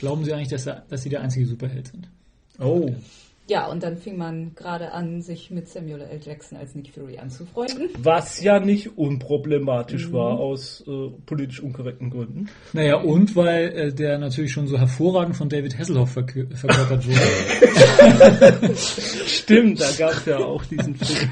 Glauben 0.00 0.24
Sie 0.24 0.32
eigentlich, 0.32 0.48
dass, 0.48 0.66
er, 0.66 0.84
dass 0.88 1.02
Sie 1.04 1.10
der 1.10 1.20
einzige 1.22 1.46
Superheld 1.46 1.86
sind? 1.86 2.08
Oh. 2.58 2.88
Ja, 2.88 2.94
und 3.68 3.82
dann 3.84 3.96
fing 3.96 4.16
man 4.16 4.54
gerade 4.56 4.90
an, 4.92 5.22
sich 5.22 5.52
mit 5.52 5.68
Samuel 5.68 6.00
L. 6.00 6.18
Jackson 6.20 6.58
als 6.58 6.74
Nick 6.74 6.92
Fury 6.92 7.18
anzufreunden. 7.18 7.90
Was 7.98 8.42
ja 8.42 8.58
nicht 8.58 8.98
unproblematisch 8.98 10.12
war 10.12 10.38
aus 10.40 10.82
äh, 10.88 11.10
politisch 11.26 11.60
unkorrekten 11.60 12.10
Gründen. 12.10 12.48
Naja, 12.72 12.96
und 12.96 13.36
weil 13.36 13.68
äh, 13.68 13.92
der 13.92 14.18
natürlich 14.18 14.52
schon 14.52 14.66
so 14.66 14.76
hervorragend 14.78 15.36
von 15.36 15.48
David 15.48 15.78
Hasselhoff 15.78 16.16
verkö- 16.16 16.52
verkörpert 16.56 17.06
wurde. 17.06 18.74
Stimmt, 18.76 19.80
da 19.80 19.92
gab 19.96 20.12
es 20.12 20.24
ja 20.24 20.38
auch 20.38 20.64
diesen 20.64 20.96
Film. 20.96 21.30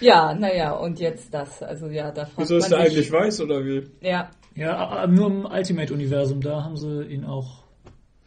Ja, 0.00 0.34
naja, 0.34 0.72
und 0.72 1.00
jetzt 1.00 1.34
das. 1.34 1.62
Also 1.62 1.88
ja, 1.88 2.12
da 2.12 2.26
fragt 2.26 2.38
Wieso 2.38 2.58
ist 2.58 2.68
sich, 2.68 2.76
eigentlich 2.76 3.10
weiß, 3.10 3.40
oder 3.40 3.64
wie? 3.64 3.88
Ja, 4.00 4.30
ja, 4.54 5.06
nur 5.08 5.26
im 5.26 5.44
Ultimate-Universum, 5.46 6.40
da 6.40 6.62
haben 6.62 6.76
sie 6.76 7.02
ihn 7.06 7.24
auch 7.24 7.63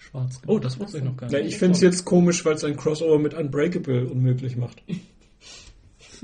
schwarz 0.08 0.42
Oh, 0.48 0.60
das 0.60 0.80
wusste 0.80 0.98
ich 1.00 1.04
noch 1.04 1.18
gar 1.18 1.30
Na, 1.32 1.38
nicht. 1.40 1.50
ich 1.50 1.58
finde 1.58 1.76
es 1.76 1.82
jetzt 1.82 2.06
komisch, 2.06 2.44
weil 2.46 2.56
es 2.56 2.64
ein 2.64 2.76
Crossover 2.78 3.20
mit 3.20 3.34
Unbreakable 3.34 4.08
unmöglich 4.08 4.56
macht. 4.58 4.82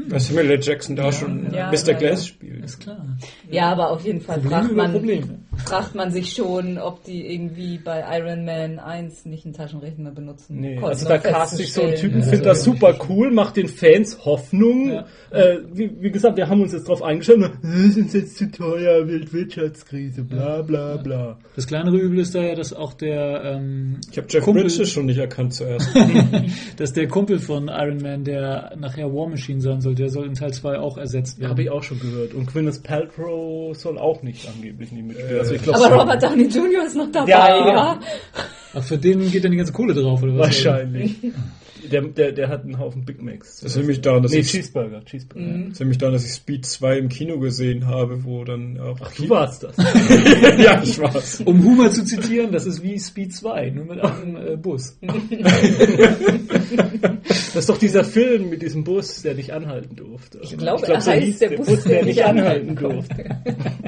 Was 0.07 0.27
Samuel 0.27 0.51
L. 0.51 0.59
Jackson 0.61 0.95
da 0.95 1.11
schon 1.11 1.51
ja, 1.53 1.69
Mr. 1.71 1.91
ja, 1.91 1.97
Glass 1.97 2.19
ja. 2.27 2.33
spielt. 2.33 2.65
Ist 2.65 2.79
klar. 2.79 3.05
Ja, 3.49 3.69
aber 3.71 3.91
auf 3.91 4.03
jeden 4.05 4.21
Fall 4.21 4.39
Probleme 4.39 4.61
fragt 4.63 4.75
man, 4.75 4.91
Probleme. 4.91 5.39
fragt 5.65 5.95
man 5.95 6.11
sich 6.11 6.33
schon, 6.33 6.77
ob 6.77 7.03
die 7.03 7.33
irgendwie 7.33 7.77
bei 7.77 8.03
Iron 8.17 8.45
Man 8.45 8.79
1 8.79 9.25
nicht 9.25 9.45
einen 9.45 9.53
Taschenrechner 9.53 10.11
benutzen. 10.11 10.59
Nee, 10.59 10.75
konnten, 10.75 10.89
also 10.89 11.07
da 11.07 11.17
cast 11.17 11.57
sich 11.57 11.71
so 11.73 11.81
ein 11.81 11.89
festzustellen. 11.89 12.11
Typen, 12.13 12.21
Ja, 12.21 12.29
findet 12.29 12.45
das 12.47 12.63
super 12.63 12.95
cool, 13.09 13.31
macht 13.31 13.57
den 13.57 13.67
Fans 13.67 14.25
Hoffnung. 14.25 14.89
Ja. 14.91 15.05
Äh, 15.31 15.59
wie, 15.73 15.91
wie 15.99 16.11
gesagt, 16.11 16.37
wir 16.37 16.47
haben 16.49 16.61
uns 16.61 16.73
jetzt 16.73 16.87
drauf 16.87 17.01
eingestellt, 17.03 17.51
das 17.61 17.95
ist 17.95 18.13
jetzt 18.13 18.37
zu 18.37 18.49
teuer, 18.51 19.07
Weltwirtschaftskrise, 19.07 20.23
bla 20.23 20.61
bla 20.61 20.97
bla. 20.97 21.37
Das 21.55 21.67
kleinere 21.67 21.97
Übel 21.97 22.19
ist 22.19 22.33
da 22.35 22.41
ja, 22.41 22.55
dass 22.55 22.73
auch 22.73 22.93
der, 22.93 23.43
ähm, 23.43 23.99
Ich 24.11 24.17
habe 24.17 24.27
Jeff 24.29 24.43
Kumpel- 24.43 24.63
Bridges 24.63 24.91
schon 24.91 25.05
nicht 25.05 25.17
erkannt 25.19 25.53
zuerst. 25.53 25.89
dass 26.77 26.93
der 26.93 27.07
Kumpel 27.07 27.39
von 27.39 27.67
Iron 27.67 27.97
Man, 28.01 28.23
der 28.23 28.73
nachher 28.77 29.13
War 29.13 29.27
Machine 29.27 29.61
sein 29.61 29.81
soll, 29.83 29.93
der 29.93 30.09
soll 30.09 30.25
in 30.25 30.33
Teil 30.33 30.51
2 30.51 30.79
auch 30.79 30.97
ersetzt 30.97 31.37
werden. 31.39 31.51
Habe 31.51 31.61
ich 31.61 31.69
auch 31.69 31.83
schon 31.83 31.99
gehört. 31.99 32.33
Und 32.33 32.47
Gwyneth 32.47 32.81
Paltrow 32.81 33.77
soll 33.77 33.99
auch 33.99 34.23
nicht 34.23 34.47
angeblich 34.47 34.91
nicht 34.91 35.05
mitspielen. 35.05 35.39
Also 35.39 35.53
ich 35.53 35.61
Äh, 35.61 35.65
glaube 35.65 35.85
Aber 35.85 35.95
Robert 36.01 36.23
Downey 36.23 36.45
Jr. 36.47 36.85
ist 36.87 36.95
noch 36.95 37.11
dabei, 37.11 37.29
Ja. 37.29 37.67
ja. 37.67 37.99
Ach, 38.73 38.81
für 38.83 38.97
den 38.97 39.29
geht 39.29 39.43
dann 39.43 39.51
die 39.51 39.57
ganze 39.57 39.73
Kohle 39.73 39.93
drauf, 39.93 40.23
oder 40.23 40.33
was? 40.33 40.39
wahrscheinlich. 40.47 41.15
Der, 41.91 42.01
der, 42.01 42.31
der 42.31 42.49
hat 42.49 42.63
einen 42.63 42.79
Haufen 42.79 43.05
Big 43.05 43.21
Macs. 43.21 43.59
Das 43.61 43.71
ist 43.71 43.77
nämlich 43.77 44.01
daran, 44.01 44.23
dass 44.23 44.31
nee, 44.31 44.39
ich 44.39 44.47
Cheeseburger, 44.51 45.03
Cheeseburger. 45.05 45.45
Mhm. 45.45 45.63
Das 45.65 45.73
ist 45.73 45.79
nämlich 45.79 45.97
daran, 45.97 46.13
dass 46.13 46.25
ich 46.25 46.33
Speed 46.33 46.65
2 46.65 46.97
im 46.97 47.09
Kino 47.09 47.39
gesehen 47.39 47.87
habe, 47.87 48.23
wo 48.23 48.43
dann 48.43 48.79
auch. 48.79 48.97
Ach, 49.01 49.11
du 49.13 49.29
warst 49.29 49.63
das. 49.63 49.75
ja, 50.57 50.81
ich 50.83 50.99
war's. 50.99 51.41
Um 51.41 51.63
Humor 51.63 51.91
zu 51.91 52.05
zitieren, 52.05 52.51
das 52.51 52.65
ist 52.65 52.81
wie 52.83 52.99
Speed 52.99 53.33
2, 53.33 53.69
nur 53.71 53.85
mit 53.85 54.01
einem 54.01 54.35
äh, 54.35 54.57
Bus. 54.57 54.97
Das 57.53 57.55
ist 57.55 57.69
doch 57.69 57.77
dieser 57.77 58.03
Film 58.03 58.49
mit 58.49 58.63
diesem 58.63 58.83
Bus, 58.83 59.21
der 59.21 59.35
nicht 59.35 59.51
anhalten 59.51 59.95
durfte. 59.95 60.39
Ich 60.41 60.57
glaube, 60.57 60.81
glaub, 60.81 60.95
er 60.95 61.01
so 61.01 61.11
heißt 61.11 61.23
hieß 61.23 61.39
der 61.39 61.49
Bus, 61.51 61.83
der 61.83 62.03
nicht 62.03 62.23
anhalten 62.23 62.75
durfte. 62.75 63.23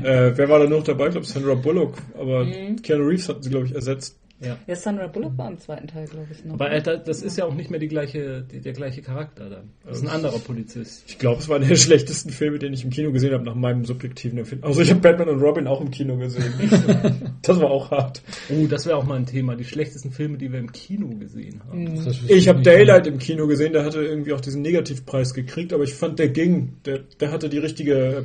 Äh, 0.03 0.38
wer 0.38 0.49
war 0.49 0.60
da 0.60 0.67
noch 0.67 0.84
dabei? 0.84 1.08
Ich 1.08 1.12
glaube 1.13 1.25
Sandra 1.25 1.55
Bullock, 1.55 1.97
aber 2.17 2.45
Mhm. 2.45 2.81
Keanu 2.81 3.05
Reeves 3.05 3.27
hatten 3.27 3.41
sie, 3.41 3.49
glaube 3.49 3.65
ich, 3.65 3.73
ersetzt. 3.73 4.17
Ja, 4.41 4.75
Sandra 4.75 5.07
Bullock 5.07 5.37
war 5.37 5.49
im 5.49 5.57
zweiten 5.59 5.87
Teil, 5.87 6.07
glaube 6.07 6.27
ich, 6.31 6.43
noch. 6.43 6.55
Aber 6.55 6.65
Alter, 6.65 6.97
das 6.97 7.21
ist 7.21 7.37
ja 7.37 7.45
auch 7.45 7.53
nicht 7.53 7.69
mehr 7.69 7.79
die 7.79 7.87
gleiche, 7.87 8.41
die, 8.41 8.59
der 8.59 8.73
gleiche 8.73 9.01
Charakter 9.01 9.49
dann. 9.49 9.69
Das 9.85 9.97
ist 9.97 10.03
ein 10.03 10.09
anderer 10.09 10.39
Polizist. 10.39 11.05
Ich 11.07 11.17
glaube, 11.17 11.39
es 11.39 11.47
war 11.47 11.55
einer 11.55 11.67
der 11.67 11.75
schlechtesten 11.77 12.31
Filme, 12.31 12.59
den 12.59 12.73
ich 12.73 12.83
im 12.83 12.89
Kino 12.89 13.13
gesehen 13.13 13.33
habe, 13.33 13.45
nach 13.45 13.55
meinem 13.55 13.85
subjektiven 13.85 14.37
Empfinden. 14.37 14.65
Also 14.65 14.81
ich 14.81 14.89
habe 14.89 14.99
Batman 14.99 15.29
und 15.29 15.41
Robin 15.41 15.67
auch 15.67 15.79
im 15.79 15.89
Kino 15.89 16.17
gesehen. 16.17 16.53
das 17.41 17.59
war 17.61 17.71
auch 17.71 17.91
hart. 17.91 18.21
Oh, 18.49 18.67
das 18.67 18.85
wäre 18.85 18.97
auch 18.97 19.05
mal 19.05 19.15
ein 19.15 19.25
Thema. 19.25 19.55
Die 19.55 19.63
schlechtesten 19.63 20.11
Filme, 20.11 20.37
die 20.37 20.51
wir 20.51 20.59
im 20.59 20.71
Kino 20.73 21.07
gesehen 21.15 21.61
haben. 21.65 22.05
Wüsste 22.05 22.33
Ich 22.33 22.49
habe. 22.49 22.61
Daylight 22.61 23.07
im 23.07 23.19
Kino 23.19 23.47
gesehen, 23.47 23.71
der 23.71 23.85
hatte 23.85 24.03
irgendwie 24.03 24.33
auch 24.33 24.41
diesen 24.41 24.61
Negativpreis 24.61 25.33
gekriegt, 25.33 25.71
aber 25.71 25.83
ich 25.83 25.93
fand, 25.93 26.19
der 26.19 26.29
ging. 26.29 26.77
Der, 26.85 26.99
der 27.19 27.31
hatte 27.31 27.47
die 27.47 27.59
richtige 27.59 27.95
äh, 28.17 28.23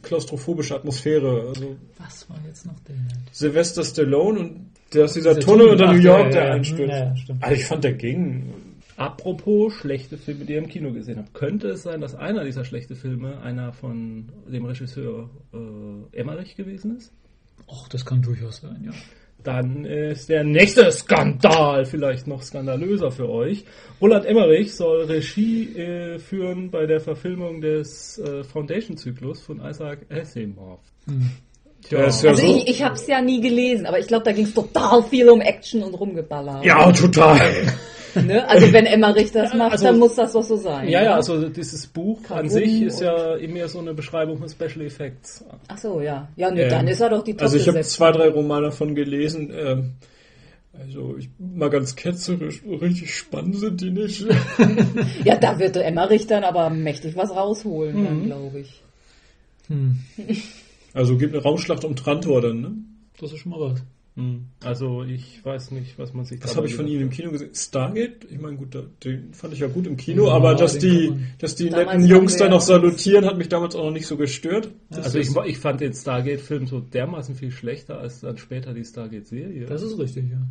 klaustrophobische 0.00 0.74
Atmosphäre. 0.74 1.48
Also 1.48 1.76
Was 1.98 2.28
war 2.30 2.38
jetzt 2.46 2.64
noch 2.64 2.78
der? 2.80 2.96
Sylvester 3.32 3.84
Stallone 3.84 4.40
und 4.40 4.72
der 4.94 5.04
ist 5.04 5.16
dieser 5.16 5.34
Dieser 5.34 5.46
Tunnel 5.46 5.68
unter 5.68 5.88
Ach, 5.88 5.92
New 5.92 6.00
York, 6.00 6.26
ja, 6.26 6.30
der 6.30 6.44
ja. 6.44 6.52
einstürzt. 6.52 7.28
Ja. 7.28 7.34
Also 7.40 7.54
ich 7.54 7.64
fand, 7.64 7.84
der 7.84 7.92
ging. 7.94 8.52
Apropos 8.96 9.72
schlechte 9.74 10.16
Filme, 10.16 10.44
die 10.44 10.52
ihr 10.52 10.58
im 10.58 10.68
Kino 10.68 10.92
gesehen 10.92 11.18
habt. 11.18 11.34
Könnte 11.34 11.68
es 11.68 11.82
sein, 11.82 12.00
dass 12.00 12.14
einer 12.14 12.44
dieser 12.44 12.64
schlechten 12.64 12.94
Filme 12.94 13.40
einer 13.40 13.72
von 13.72 14.30
dem 14.46 14.64
Regisseur 14.64 15.30
äh, 15.52 16.16
Emmerich 16.16 16.56
gewesen 16.56 16.96
ist? 16.96 17.12
Och, 17.66 17.88
das 17.88 18.04
kann 18.04 18.22
durchaus 18.22 18.58
sein, 18.60 18.82
ja. 18.84 18.92
Dann 19.42 19.84
ist 19.84 20.28
der 20.28 20.44
nächste 20.44 20.92
Skandal 20.92 21.84
vielleicht 21.84 22.28
noch 22.28 22.42
skandalöser 22.42 23.10
für 23.10 23.28
euch. 23.28 23.64
Roland 24.00 24.24
Emmerich 24.24 24.72
soll 24.72 25.06
Regie 25.06 25.76
äh, 25.76 26.18
führen 26.20 26.70
bei 26.70 26.86
der 26.86 27.00
Verfilmung 27.00 27.60
des 27.60 28.18
äh, 28.18 28.44
Foundation-Zyklus 28.44 29.42
von 29.42 29.60
Isaac 29.60 30.06
Asimov. 30.10 30.78
Ist 31.06 31.51
ja 31.90 31.98
also 32.00 32.34
so. 32.34 32.42
ich, 32.46 32.68
ich 32.68 32.82
habe 32.82 32.94
es 32.94 33.06
ja 33.06 33.20
nie 33.20 33.40
gelesen, 33.40 33.86
aber 33.86 33.98
ich 33.98 34.06
glaube, 34.06 34.24
da 34.24 34.32
ging 34.32 34.46
es 34.46 34.54
total 34.54 35.02
viel 35.02 35.28
um 35.28 35.40
Action 35.40 35.82
und 35.82 35.94
Rumgeballer. 35.94 36.60
ja, 36.64 36.90
total. 36.92 37.40
Ne? 38.14 38.46
Also 38.46 38.70
wenn 38.74 38.84
Emmerich 38.84 39.32
das 39.32 39.54
macht, 39.54 39.72
also- 39.72 39.84
dann 39.86 39.98
muss 39.98 40.16
das 40.16 40.34
doch 40.34 40.42
so 40.42 40.56
sein. 40.58 40.86
Ja, 40.86 41.02
ja, 41.02 41.14
also 41.14 41.48
dieses 41.48 41.86
Buch 41.86 42.18
an 42.24 42.26
Kabum 42.46 42.48
sich 42.50 42.82
ist 42.82 43.00
ja 43.00 43.38
mehr 43.48 43.68
so 43.70 43.78
eine 43.78 43.94
Beschreibung 43.94 44.36
von 44.36 44.50
Special 44.50 44.82
Effects. 44.84 45.42
Ach 45.68 45.78
so, 45.78 45.98
ja. 46.02 46.28
Ja, 46.36 46.50
ne, 46.50 46.64
Ähm, 46.64 46.68
dann 46.68 46.88
ist 46.88 47.00
er 47.00 47.08
doch 47.08 47.24
die 47.24 47.38
Also 47.38 47.56
ich 47.56 47.66
habe 47.68 47.80
zwei, 47.80 48.12
drei 48.12 48.28
Romane 48.28 48.66
davon 48.66 48.94
gelesen. 48.94 49.50
Ähm, 49.58 49.92
also 50.78 51.16
ich 51.18 51.30
mal 51.38 51.70
ganz 51.70 51.96
ketzerisch, 51.96 52.60
richtig 52.82 53.14
spannend 53.16 53.56
sind 53.56 53.80
die 53.80 53.90
nicht. 53.90 54.26
Ja, 55.24 55.36
da 55.36 55.58
wird 55.58 55.76
der 55.76 55.86
Emmerich 55.86 56.26
dann 56.26 56.44
aber 56.44 56.68
mächtig 56.68 57.16
was 57.16 57.30
rausholen, 57.30 57.98
Mhm. 57.98 58.04
dann 58.04 58.24
glaube 58.26 58.60
ich. 58.60 58.82
Also 60.94 61.16
gibt 61.16 61.34
eine 61.34 61.42
Raumschlacht 61.42 61.84
um 61.84 61.96
Trantor 61.96 62.40
dann, 62.40 62.60
ne? 62.60 62.74
Das 63.20 63.32
ist 63.32 63.38
schon 63.38 63.52
mal 63.52 63.60
was. 63.60 63.82
Also 64.62 65.04
ich 65.04 65.42
weiß 65.42 65.70
nicht, 65.70 65.98
was 65.98 66.12
man 66.12 66.26
sich 66.26 66.38
Das 66.38 66.50
dabei 66.50 66.56
habe 66.58 66.66
ich 66.66 66.74
von 66.74 66.86
Ihnen 66.86 67.00
im. 67.04 67.08
Kino 67.10 67.30
gesehen. 67.30 67.54
Stargate, 67.54 68.26
ich 68.30 68.38
meine, 68.38 68.58
gut, 68.58 68.76
den 69.04 69.32
fand 69.32 69.54
ich 69.54 69.60
ja 69.60 69.68
gut 69.68 69.86
im 69.86 69.96
Kino, 69.96 70.26
Ja, 70.26 70.34
aber 70.34 70.54
dass 70.54 70.76
die, 70.76 71.14
dass 71.38 71.54
die 71.54 71.70
netten 71.70 72.04
Jungs 72.06 72.36
da 72.36 72.44
noch 72.46 72.60
ja- 72.60 72.66
salutieren, 72.66 73.24
hat 73.24 73.38
mich 73.38 73.48
damals 73.48 73.74
auch 73.74 73.84
noch 73.86 73.90
nicht 73.90 74.06
so 74.06 74.18
gestört. 74.18 74.68
Also 74.90 75.18
ich, 75.18 75.30
ich 75.46 75.56
fand 75.58 75.80
den 75.80 75.94
Stargate-Film 75.94 76.66
so 76.66 76.80
dermaßen 76.80 77.36
viel 77.36 77.50
schlechter 77.50 77.98
als 78.00 78.20
dann 78.20 78.36
später 78.36 78.74
die 78.74 78.84
Stargate-Serie. 78.84 79.64
Das 79.64 79.80
ist 79.82 79.98
richtig, 79.98 80.26
ja. 80.30 80.42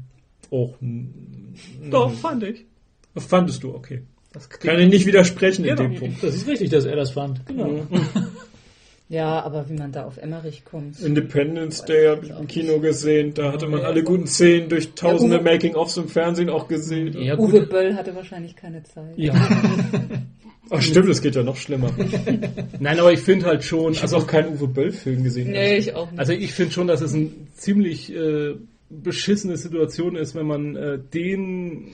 auch, 0.50 0.76
Doch, 1.92 2.12
fand 2.14 2.42
ich. 2.44 2.66
fandest 3.16 3.62
du, 3.62 3.76
okay. 3.76 4.02
Das 4.34 4.50
Kann 4.50 4.80
ich 4.80 4.90
nicht 4.90 5.06
widersprechen 5.06 5.66
in 5.66 5.76
Genau. 5.76 5.90
dem 5.90 6.00
Punkt. 6.00 6.24
Das 6.24 6.34
ist 6.34 6.48
richtig, 6.48 6.72
dass 6.72 6.86
er 6.86 6.96
das 6.96 7.12
fand. 7.12 7.46
Genau. 7.46 7.86
Ja, 9.12 9.44
aber 9.44 9.68
wie 9.68 9.74
man 9.74 9.92
da 9.92 10.06
auf 10.06 10.16
Emmerich 10.18 10.64
kommt. 10.64 11.02
Independence 11.02 11.84
Day 11.84 12.08
habe 12.08 12.26
ich 12.26 12.32
im 12.32 12.48
Kino 12.48 12.80
gesehen, 12.80 13.34
da 13.34 13.52
hatte 13.52 13.68
man 13.68 13.82
alle 13.82 14.04
guten 14.04 14.26
Szenen 14.26 14.70
durch 14.70 14.94
tausende 14.94 15.40
Uwe- 15.40 15.44
Making-ofs 15.44 15.98
im 15.98 16.08
Fernsehen 16.08 16.50
auch 16.50 16.70
gesehen. 16.70 17.22
Ja, 17.22 17.38
Uwe 17.38 17.60
gut. 17.60 17.70
Böll 17.72 17.94
hatte 17.94 18.16
wahrscheinlich 18.16 18.56
keine 18.56 18.84
Zeit. 18.84 19.18
Ja. 19.18 19.34
Ach 20.70 20.82
stimmt, 20.82 21.10
das 21.10 21.22
geht 21.22 21.36
ja 21.36 21.44
noch 21.44 21.58
schlimmer. 21.58 21.92
Nein, 22.80 23.00
aber 23.02 23.12
ich 23.12 23.20
finde 23.20 23.48
halt 23.48 23.66
schon, 23.66 23.92
Ich 23.92 23.98
habe 24.02 24.14
also, 24.14 24.18
auch 24.26 24.28
keinen 24.28 24.54
Uwe 24.56 24.70
Böll-Film 24.70 25.24
gesehen. 25.26 25.52
Nee, 25.52 25.76
ich 25.76 25.94
auch 25.94 26.10
nicht. 26.10 26.18
also 26.20 26.32
ich 26.32 26.54
finde 26.54 26.72
schon, 26.72 26.88
dass 26.88 27.02
es 27.02 27.14
eine 27.14 27.30
ziemlich 27.56 28.16
äh, 28.16 28.54
beschissene 28.90 29.58
Situation 29.58 30.16
ist, 30.16 30.36
wenn 30.36 30.46
man 30.48 30.76
äh, 30.78 31.00
den 31.14 31.90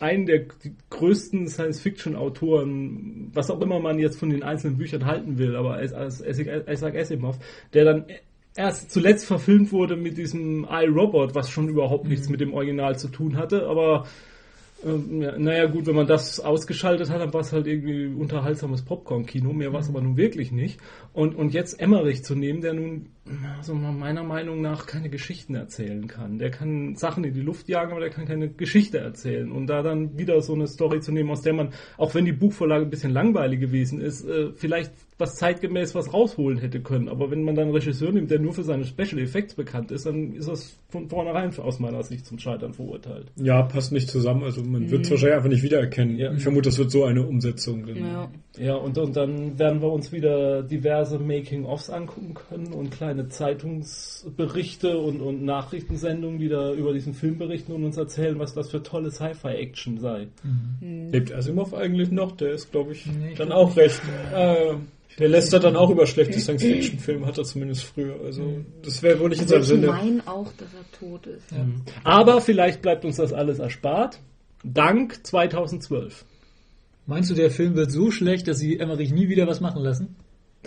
einen 0.00 0.26
der 0.26 0.46
größten 0.90 1.48
Science-Fiction-Autoren, 1.48 3.30
was 3.34 3.50
auch 3.50 3.60
immer 3.60 3.80
man 3.80 3.98
jetzt 3.98 4.18
von 4.18 4.30
den 4.30 4.42
einzelnen 4.42 4.78
Büchern 4.78 5.06
halten 5.06 5.38
will, 5.38 5.56
aber 5.56 5.82
Isaac 5.82 6.96
Asimov, 6.96 7.38
der 7.72 7.84
dann 7.84 8.04
erst 8.56 8.90
zuletzt 8.90 9.26
verfilmt 9.26 9.72
wurde 9.72 9.96
mit 9.96 10.18
diesem 10.18 10.66
iRobot, 10.68 11.34
was 11.34 11.50
schon 11.50 11.68
überhaupt 11.68 12.08
nichts 12.08 12.28
mit 12.28 12.40
dem 12.40 12.54
Original 12.54 12.98
zu 12.98 13.08
tun 13.08 13.36
hatte, 13.36 13.66
aber 13.66 14.06
ähm, 14.84 15.22
ja, 15.22 15.36
naja 15.38 15.66
gut, 15.66 15.86
wenn 15.86 15.96
man 15.96 16.06
das 16.06 16.38
ausgeschaltet 16.38 17.10
hat, 17.10 17.20
dann 17.20 17.34
war 17.34 17.40
es 17.40 17.52
halt 17.52 17.66
irgendwie 17.66 18.06
unterhaltsames 18.06 18.82
Popcorn-Kino, 18.82 19.52
mehr 19.52 19.72
war 19.72 19.80
es 19.80 19.88
aber 19.88 20.00
nun 20.00 20.16
wirklich 20.16 20.52
nicht. 20.52 20.78
Und, 21.12 21.34
und 21.34 21.52
jetzt 21.52 21.80
Emmerich 21.80 22.22
zu 22.22 22.36
nehmen, 22.36 22.60
der 22.60 22.74
nun 22.74 23.06
also 23.56 23.74
meiner 23.74 24.22
Meinung 24.22 24.60
nach 24.60 24.86
keine 24.86 25.08
Geschichten 25.08 25.54
erzählen 25.54 26.06
kann. 26.06 26.38
Der 26.38 26.50
kann 26.50 26.94
Sachen 26.96 27.24
in 27.24 27.34
die 27.34 27.40
Luft 27.40 27.68
jagen, 27.68 27.92
aber 27.92 28.00
der 28.00 28.10
kann 28.10 28.26
keine 28.26 28.48
Geschichte 28.48 28.98
erzählen. 28.98 29.50
Und 29.50 29.66
da 29.66 29.82
dann 29.82 30.18
wieder 30.18 30.40
so 30.40 30.54
eine 30.54 30.66
Story 30.66 31.00
zu 31.00 31.12
nehmen, 31.12 31.30
aus 31.30 31.42
der 31.42 31.52
man, 31.52 31.70
auch 31.96 32.14
wenn 32.14 32.24
die 32.24 32.32
Buchvorlage 32.32 32.84
ein 32.84 32.90
bisschen 32.90 33.12
langweilig 33.12 33.60
gewesen 33.60 34.00
ist, 34.00 34.24
äh, 34.24 34.52
vielleicht 34.54 34.92
was 35.18 35.34
zeitgemäß 35.34 35.94
was 35.94 36.12
rausholen 36.12 36.58
hätte 36.58 36.80
können. 36.80 37.08
Aber 37.08 37.30
wenn 37.30 37.42
man 37.42 37.56
dann 37.56 37.66
einen 37.66 37.74
Regisseur 37.74 38.12
nimmt, 38.12 38.30
der 38.30 38.38
nur 38.38 38.52
für 38.52 38.62
seine 38.62 38.84
Special 38.84 39.18
Effects 39.18 39.54
bekannt 39.54 39.90
ist, 39.90 40.06
dann 40.06 40.34
ist 40.34 40.48
das 40.48 40.78
von 40.88 41.08
vornherein 41.08 41.56
aus 41.58 41.80
meiner 41.80 42.02
Sicht 42.02 42.24
zum 42.24 42.38
Scheitern 42.38 42.72
verurteilt. 42.72 43.26
Ja, 43.36 43.62
passt 43.62 43.92
nicht 43.92 44.08
zusammen. 44.08 44.44
Also 44.44 44.62
man 44.62 44.90
wird 44.90 45.04
es 45.04 45.10
wahrscheinlich 45.10 45.36
einfach 45.36 45.50
nicht 45.50 45.62
wiedererkennen. 45.62 46.18
Ja. 46.18 46.32
Ich 46.32 46.42
vermute, 46.42 46.68
das 46.68 46.78
wird 46.78 46.90
so 46.90 47.04
eine 47.04 47.26
Umsetzung. 47.26 47.86
Ja. 47.88 48.30
Ja, 48.58 48.74
und, 48.74 48.98
und 48.98 49.16
dann 49.16 49.58
werden 49.58 49.80
wir 49.80 49.90
uns 49.92 50.10
wieder 50.10 50.62
diverse 50.62 51.18
Making-ofs 51.18 51.90
angucken 51.90 52.34
können 52.34 52.72
und 52.72 52.90
kleine 52.90 53.17
Zeitungsberichte 53.26 54.98
und, 54.98 55.20
und 55.20 55.42
Nachrichtensendungen, 55.44 56.38
die 56.38 56.48
da 56.48 56.72
über 56.72 56.92
diesen 56.92 57.14
Film 57.14 57.38
berichten 57.38 57.72
und 57.72 57.84
uns 57.84 57.96
erzählen, 57.96 58.38
was 58.38 58.54
das 58.54 58.70
für 58.70 58.82
tolle 58.82 59.10
Sci-Fi-Action 59.10 59.98
sei. 59.98 60.28
Lebt 60.80 61.32
Asimov 61.32 61.74
eigentlich 61.74 62.10
noch? 62.10 62.32
Der 62.36 62.52
ist, 62.52 62.70
glaube 62.70 62.92
ich, 62.92 63.06
Nee, 63.06 63.32
ich 63.32 63.38
dann 63.38 63.48
glaub 63.48 63.70
auch 63.70 63.76
recht. 63.76 64.00
Äh, 64.34 64.74
der 65.18 65.28
lästert 65.28 65.64
dann 65.64 65.74
auch 65.74 65.90
über 65.90 66.06
schlechte 66.06 66.38
Science-Fiction-Filme, 66.38 67.26
hat 67.26 67.38
er 67.38 67.44
zumindest 67.44 67.84
früher. 67.84 68.20
Also 68.24 68.60
das 68.82 69.02
wäre 69.02 69.18
wohl 69.18 69.30
nicht 69.30 69.42
in 69.42 69.48
seinem 69.48 69.60
Also 69.62 69.74
ich 69.74 69.80
Sinne. 69.80 69.92
meine 69.92 70.26
auch, 70.26 70.52
dass 70.52 70.68
er 70.74 70.98
tot 70.98 71.26
ist. 71.26 71.46
Aber 72.04 72.40
vielleicht 72.40 72.82
bleibt 72.82 73.04
uns 73.04 73.16
das 73.16 73.32
alles 73.32 73.58
erspart. 73.58 74.20
Dank 74.62 75.24
2012. 75.26 76.24
Meinst 77.06 77.30
du, 77.30 77.34
der 77.34 77.50
Film 77.50 77.74
wird 77.74 77.90
so 77.90 78.10
schlecht, 78.10 78.46
dass 78.48 78.58
sie 78.58 78.78
Emmerich 78.78 79.12
nie 79.12 79.28
wieder 79.28 79.46
was 79.46 79.60
machen 79.60 79.82
lassen? 79.82 80.14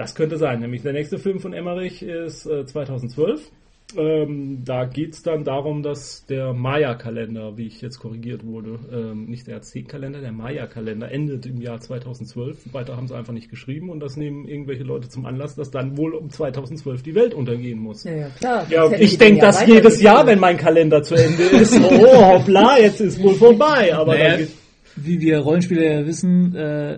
Das 0.02 0.16
könnte 0.16 0.38
sein. 0.38 0.62
Nämlich 0.62 0.82
der 0.82 0.94
nächste 0.94 1.20
Film 1.20 1.40
von 1.40 1.54
Emmerich 1.54 2.02
ist 2.02 2.48
äh, 2.48 2.66
2012. 2.66 3.52
Ähm, 3.96 4.64
da 4.66 4.86
geht 4.86 5.14
es 5.14 5.22
dann 5.22 5.44
darum, 5.44 5.84
dass 5.84 6.26
der 6.26 6.54
Maya-Kalender, 6.54 7.56
wie 7.56 7.68
ich 7.68 7.82
jetzt 7.82 8.00
korrigiert 8.00 8.44
wurde, 8.44 8.80
ähm, 8.92 9.26
nicht 9.26 9.46
der 9.46 9.58
Aztekenkalender, 9.58 10.22
der 10.22 10.32
Maya-Kalender 10.32 11.12
endet 11.12 11.46
im 11.46 11.62
Jahr 11.62 11.80
2012. 11.80 12.74
Weiter 12.74 12.98
haben 12.98 13.08
sie 13.08 13.16
einfach 13.16 13.34
nicht 13.34 13.52
geschrieben 13.52 13.92
und 13.92 14.00
das 14.00 14.18
nehmen 14.18 14.48
irgendwelche 14.48 14.82
Leute 14.84 15.08
zum 15.08 15.28
Anlass, 15.28 15.56
dass 15.56 15.70
dann 15.70 15.98
wohl 15.98 16.16
um 16.16 16.32
2012 16.32 17.04
die 17.04 17.14
Welt 17.14 17.36
untergehen 17.36 17.78
muss. 17.78 18.04
Ja, 18.04 18.14
ja, 18.14 18.30
klar. 18.30 18.66
Ja, 18.72 18.92
ich 18.92 19.20
denke 19.20 19.36
den 19.36 19.42
das 19.42 19.62
ja 19.62 19.68
jedes. 19.68 20.02
Jahr, 20.02 20.26
wenn 20.26 20.40
mein 20.40 20.58
Kalender 20.58 21.04
zu 21.04 21.14
Ende 21.14 21.44
ist. 21.62 21.80
Oh, 21.80 22.26
hoppla, 22.26 22.80
jetzt 22.80 23.02
ist 23.02 23.22
wohl 23.22 23.36
vorbei. 23.36 23.94
Aber 23.94 24.18
Naja, 24.18 24.48
wie 24.96 25.20
wir 25.20 25.38
Rollenspieler 25.38 25.84
ja 25.84 26.08
wissen, 26.08 26.56
äh, 26.56 26.98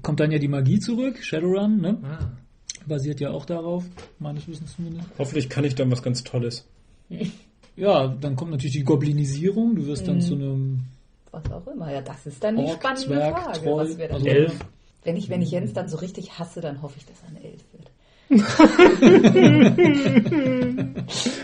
kommt 0.00 0.20
dann 0.20 0.30
ja 0.30 0.38
die 0.38 0.48
Magie 0.48 0.78
zurück, 0.78 1.18
Shadowrun, 1.22 1.82
ne? 1.82 1.98
Ah. 2.02 2.37
Basiert 2.88 3.20
ja 3.20 3.30
auch 3.30 3.44
darauf, 3.44 3.84
meines 4.18 4.48
Wissens 4.48 4.74
zumindest. 4.76 5.08
Hoffentlich 5.18 5.48
kann 5.48 5.64
ich 5.64 5.74
dann 5.74 5.90
was 5.90 6.02
ganz 6.02 6.24
Tolles. 6.24 6.66
Ja, 7.76 8.08
dann 8.08 8.34
kommt 8.34 8.50
natürlich 8.50 8.72
die 8.72 8.82
Goblinisierung, 8.82 9.76
du 9.76 9.86
wirst 9.86 10.08
dann 10.08 10.20
zu 10.20 10.34
einem 10.34 10.80
Was 11.30 11.48
auch 11.52 11.64
immer. 11.68 11.92
Ja, 11.92 12.00
das 12.02 12.26
ist 12.26 12.42
dann 12.42 12.56
die 12.56 12.64
Ork, 12.64 12.78
spannende 12.78 13.06
Zwerg, 13.06 13.38
Frage. 13.38 13.60
Troll, 13.60 13.84
was 13.84 13.98
wir 13.98 14.08
dann 14.08 14.16
also 14.16 14.26
Elf. 14.26 14.58
Wenn 15.04 15.16
ich, 15.16 15.28
wenn 15.28 15.42
ich 15.42 15.52
Jens 15.52 15.74
dann 15.74 15.88
so 15.88 15.98
richtig 15.98 16.40
hasse, 16.40 16.60
dann 16.60 16.82
hoffe 16.82 16.96
ich, 16.98 17.06
dass 17.06 17.22
er 17.22 17.28
eine 17.28 17.44
Elf 17.44 17.64
wird. 17.72 17.92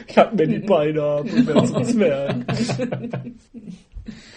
ich 0.08 0.18
hab 0.18 0.34
mir 0.34 0.48
die 0.48 0.58
Beine 0.58 1.02
ab 1.02 1.20
und 1.20 1.46
werde 1.46 1.66
zum 1.66 1.84
Zwerg. 1.84 2.44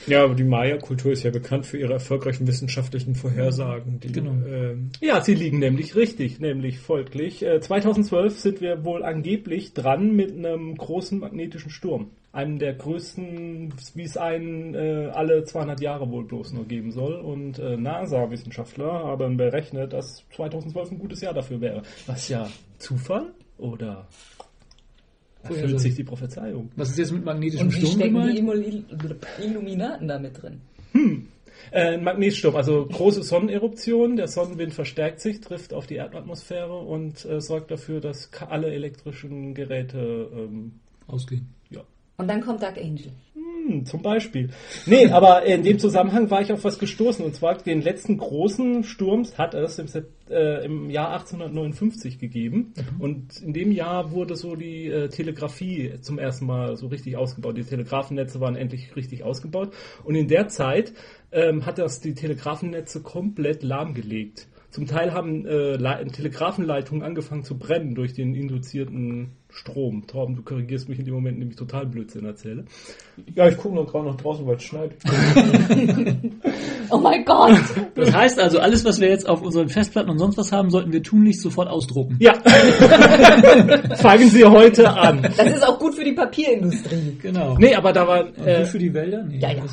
Ja, 0.07 0.23
aber 0.23 0.35
die 0.35 0.43
Maya-Kultur 0.43 1.11
ist 1.11 1.23
ja 1.23 1.31
bekannt 1.31 1.65
für 1.65 1.77
ihre 1.77 1.93
erfolgreichen 1.93 2.47
wissenschaftlichen 2.47 3.15
Vorhersagen. 3.15 3.99
Die, 3.99 4.11
Genau. 4.11 4.31
ähm, 4.47 4.89
Ja, 5.01 5.21
sie 5.21 5.35
liegen 5.35 5.59
nämlich 5.59 5.95
richtig, 5.95 6.39
nämlich 6.39 6.79
folglich. 6.79 7.43
Äh, 7.43 7.59
2012 7.59 8.39
sind 8.39 8.61
wir 8.61 8.83
wohl 8.85 9.03
angeblich 9.03 9.73
dran 9.73 10.15
mit 10.15 10.31
einem 10.31 10.75
großen 10.75 11.19
magnetischen 11.19 11.69
Sturm. 11.71 12.11
Einem 12.31 12.59
der 12.59 12.73
größten, 12.73 13.73
wie 13.95 14.03
es 14.03 14.15
einen 14.15 14.75
äh, 14.75 15.09
alle 15.13 15.43
200 15.43 15.81
Jahre 15.81 16.09
wohl 16.11 16.23
bloß 16.25 16.53
nur 16.53 16.65
geben 16.65 16.91
soll. 16.91 17.15
Und 17.15 17.57
äh, 17.59 17.77
NASA-Wissenschaftler 17.77 18.91
haben 18.91 19.37
berechnet, 19.37 19.93
dass 19.93 20.23
2012 20.35 20.91
ein 20.91 20.99
gutes 20.99 21.21
Jahr 21.21 21.33
dafür 21.33 21.61
wäre. 21.61 21.81
Was 22.05 22.29
ja 22.29 22.47
Zufall 22.77 23.27
oder 23.57 24.07
erfüllt 25.49 25.73
also- 25.73 25.77
sich 25.83 25.95
die 25.95 26.03
Prophezeiung? 26.03 26.69
Was 26.75 26.89
ist 26.89 26.97
jetzt 26.99 27.11
mit 27.11 27.25
magnetischem 27.25 27.67
Und 27.67 27.73
wie 27.75 27.79
Sturm 27.79 27.91
stecken 27.93 28.21
die 28.27 28.41
gemeint? 28.41 28.83
Illumil- 28.91 29.43
Illuminaten 29.43 30.07
da 30.07 30.19
mit 30.19 30.41
drin? 30.41 30.61
Äh, 31.71 31.95
ein 31.95 32.03
Magnetsturm, 32.03 32.55
also 32.55 32.85
große 32.85 33.23
Sonneneruption, 33.23 34.15
der 34.15 34.27
Sonnenwind 34.27 34.73
verstärkt 34.73 35.19
sich, 35.19 35.41
trifft 35.41 35.73
auf 35.73 35.85
die 35.87 35.95
Erdatmosphäre 35.95 36.77
und 36.77 37.25
äh, 37.25 37.41
sorgt 37.41 37.71
dafür, 37.71 37.99
dass 37.99 38.29
alle 38.47 38.71
elektrischen 38.71 39.53
Geräte, 39.53 40.29
ähm, 40.33 40.73
Ausgehen. 41.07 41.47
ja, 41.69 41.81
Und 42.17 42.27
dann 42.29 42.41
kommt 42.41 42.61
Dark 42.61 42.77
Angel. 42.77 43.11
Hm, 43.79 43.85
zum 43.85 44.01
Beispiel. 44.01 44.49
Nee, 44.85 45.07
aber 45.07 45.43
in 45.43 45.63
dem 45.63 45.79
Zusammenhang 45.79 46.29
war 46.29 46.41
ich 46.41 46.51
auf 46.51 46.63
was 46.63 46.79
gestoßen 46.79 47.23
und 47.23 47.35
zwar 47.35 47.57
den 47.57 47.81
letzten 47.81 48.17
großen 48.17 48.83
Sturms 48.83 49.37
hat 49.37 49.53
es 49.53 49.79
im, 49.79 49.87
äh, 50.29 50.65
im 50.65 50.89
Jahr 50.89 51.11
1859 51.13 52.19
gegeben 52.19 52.73
und 52.99 53.41
in 53.41 53.53
dem 53.53 53.71
Jahr 53.71 54.11
wurde 54.11 54.35
so 54.35 54.55
die 54.55 54.87
äh, 54.87 55.09
Telegrafie 55.09 55.93
zum 56.01 56.19
ersten 56.19 56.45
Mal 56.45 56.77
so 56.77 56.87
richtig 56.87 57.17
ausgebaut. 57.17 57.57
Die 57.57 57.63
Telegrafennetze 57.63 58.39
waren 58.39 58.55
endlich 58.55 58.95
richtig 58.95 59.23
ausgebaut 59.23 59.73
und 60.03 60.15
in 60.15 60.27
der 60.27 60.47
Zeit 60.47 60.93
ähm, 61.31 61.65
hat 61.65 61.77
das 61.77 61.99
die 62.01 62.13
Telegrafennetze 62.13 63.01
komplett 63.01 63.63
lahmgelegt. 63.63 64.47
Zum 64.69 64.85
Teil 64.85 65.13
haben 65.13 65.45
äh, 65.45 65.75
Le- 65.77 66.05
Telegrafenleitungen 66.11 67.03
angefangen 67.03 67.43
zu 67.43 67.57
brennen 67.57 67.95
durch 67.95 68.13
den 68.13 68.35
induzierten 68.35 69.31
Strom. 69.57 70.05
Torben, 70.05 70.35
du 70.35 70.43
korrigierst 70.43 70.87
mich 70.87 70.99
in 70.99 71.05
dem 71.05 71.15
Moment, 71.15 71.39
nämlich 71.39 71.57
total 71.57 71.87
Blödsinn 71.87 72.25
erzähle. 72.25 72.65
ja, 73.35 73.47
ich 73.47 73.57
gucke 73.57 73.75
noch 73.75 73.87
gerade 73.91 74.05
nach 74.05 74.15
draußen, 74.15 74.45
weil 74.45 74.55
es 74.57 74.63
schneit. 74.63 74.91
Oh 76.89 76.99
mein 76.99 77.25
Gott! 77.25 77.59
Das 77.95 78.13
heißt 78.13 78.39
also, 78.39 78.59
alles, 78.59 78.85
was 78.85 79.01
wir 79.01 79.09
jetzt 79.09 79.27
auf 79.27 79.41
unseren 79.41 79.67
Festplatten 79.67 80.09
und 80.09 80.19
sonst 80.19 80.37
was 80.37 80.53
haben, 80.53 80.69
sollten 80.69 80.93
wir 80.93 81.03
tunlichst 81.03 81.41
sofort 81.41 81.67
ausdrucken. 81.67 82.15
Ja, 82.21 82.33
fangen 83.97 84.29
Sie 84.29 84.45
heute 84.45 84.89
an. 84.89 85.21
Das 85.21 85.47
ist 85.47 85.67
auch 85.67 85.79
gut 85.79 85.95
für 85.95 86.05
die 86.05 86.13
Papierindustrie. 86.13 87.17
Genau. 87.21 87.57
Nee, 87.57 87.75
aber 87.75 87.91
da 87.91 88.07
war 88.07 88.27
äh, 88.45 88.59
gut 88.59 88.67
für 88.67 88.79
die 88.79 88.93
Wälder? 88.93 89.23
Nee, 89.23 89.39
Ja, 89.39 89.51
ja. 89.51 89.63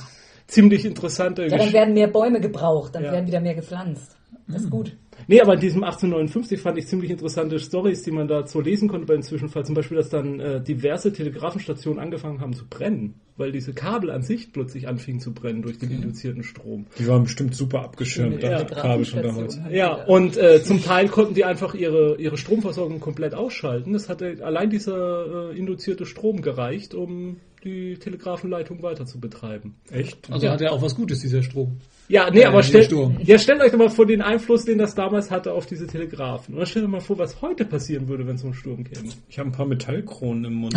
ziemlich 0.48 0.84
interessante 0.84 1.46
Ja, 1.46 1.56
dann 1.56 1.72
werden 1.72 1.94
mehr 1.94 2.08
Bäume 2.08 2.40
gebraucht, 2.40 2.96
dann 2.96 3.04
Ja. 3.04 3.12
werden 3.12 3.26
wieder 3.28 3.40
mehr 3.40 3.54
gepflanzt. 3.54 4.16
Das 4.46 4.62
ist 4.62 4.70
gut. 4.70 4.96
Nee, 5.26 5.40
aber 5.40 5.54
in 5.54 5.61
diesem 5.61 5.85
1859 5.85 6.61
fand 6.61 6.76
ich 6.76 6.87
ziemlich 6.87 7.11
interessante 7.11 7.59
Stories, 7.59 8.02
die 8.02 8.11
man 8.11 8.28
dazu 8.28 8.61
lesen 8.61 8.88
konnte 8.88 9.07
bei 9.07 9.14
den 9.14 9.22
Zwischenfall. 9.22 9.64
Zum 9.64 9.74
Beispiel, 9.74 9.96
dass 9.96 10.11
dann 10.11 10.38
äh, 10.38 10.61
diverse 10.62 11.12
Telegrafenstationen 11.12 11.98
angefangen 11.98 12.40
haben 12.40 12.52
zu 12.52 12.66
brennen, 12.68 13.14
weil 13.37 13.52
diese 13.52 13.72
Kabel 13.72 14.11
an 14.11 14.22
sich 14.22 14.52
plötzlich 14.52 14.87
anfingen 14.87 15.20
zu 15.20 15.33
brennen 15.33 15.62
durch 15.62 15.78
den 15.78 15.90
induzierten 15.90 16.42
Strom. 16.42 16.87
Die 16.98 17.07
waren 17.07 17.22
bestimmt 17.22 17.54
super 17.54 17.83
abgeschirmt, 17.83 18.42
Ja, 18.42 18.64
da 18.64 18.74
Kabel 18.74 19.07
schon 19.07 19.22
damals. 19.22 19.59
Ja, 19.70 19.94
und 19.94 20.37
äh, 20.37 20.62
zum 20.62 20.83
Teil 20.83 21.09
konnten 21.09 21.35
die 21.35 21.44
einfach 21.44 21.74
ihre, 21.74 22.16
ihre 22.18 22.37
Stromversorgung 22.37 23.00
komplett 23.00 23.35
ausschalten. 23.35 23.94
Es 23.94 24.11
hatte 24.11 24.38
allein 24.42 24.68
dieser 24.68 25.52
äh, 25.52 25.59
induzierte 25.59 26.04
Strom 26.04 26.42
gereicht, 26.42 26.94
um 26.94 27.37
die 27.64 27.96
Telegrafenleitung 27.98 28.83
weiter 28.83 29.07
zu 29.07 29.18
betreiben. 29.18 29.74
Echt? 29.90 30.31
Also 30.31 30.48
hat 30.50 30.61
er 30.61 30.72
auch 30.72 30.83
was 30.83 30.94
Gutes, 30.94 31.20
dieser 31.20 31.42
Strom. 31.42 31.79
Ja, 32.09 32.29
nee, 32.31 32.40
Äh, 32.40 32.44
aber 32.44 32.62
Sturm. 32.62 33.16
ja, 33.24 33.38
stellt 33.38 33.62
euch 33.62 33.70
doch 33.72 33.79
mal 33.79 33.88
vor 33.88 34.05
den 34.07 34.20
Einfluss, 34.20 34.64
den 34.66 34.77
das 34.79 34.94
damals 34.94 35.31
hatte 35.31 35.53
auf 35.53 35.64
diese 35.66 35.87
Telegrafen. 35.87 36.55
Oder 36.55 36.66
stellt 36.66 36.85
euch 36.85 36.90
mal 36.90 37.00
vor, 37.00 37.18
was 37.18 37.40
heute 37.40 37.64
passieren 37.64 38.09
würde, 38.09 38.27
wenn 38.27 38.37
so 38.37 38.48
ein 38.48 38.55
Sturm 38.55 38.85
käme. 38.85 39.09
Ich 39.29 39.38
habe 39.38 39.48
ein 39.48 39.53
paar 39.53 39.66
Metallkronen 39.66 40.44
im 40.44 40.55
Mund. 40.55 40.74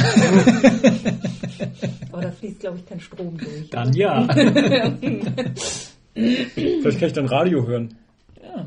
Aber 2.12 2.21
da 2.21 2.32
fließt, 2.32 2.60
glaube 2.62 2.78
ich, 2.78 2.86
kein 2.86 3.00
Strom 3.02 3.38
durch. 3.38 3.69
Dann 3.69 3.93
ja. 3.93 4.26
Vielleicht 6.13 7.00
kann 7.00 7.08
ich 7.08 7.13
dann 7.13 7.26
Radio 7.28 7.67
hören. 7.67 7.95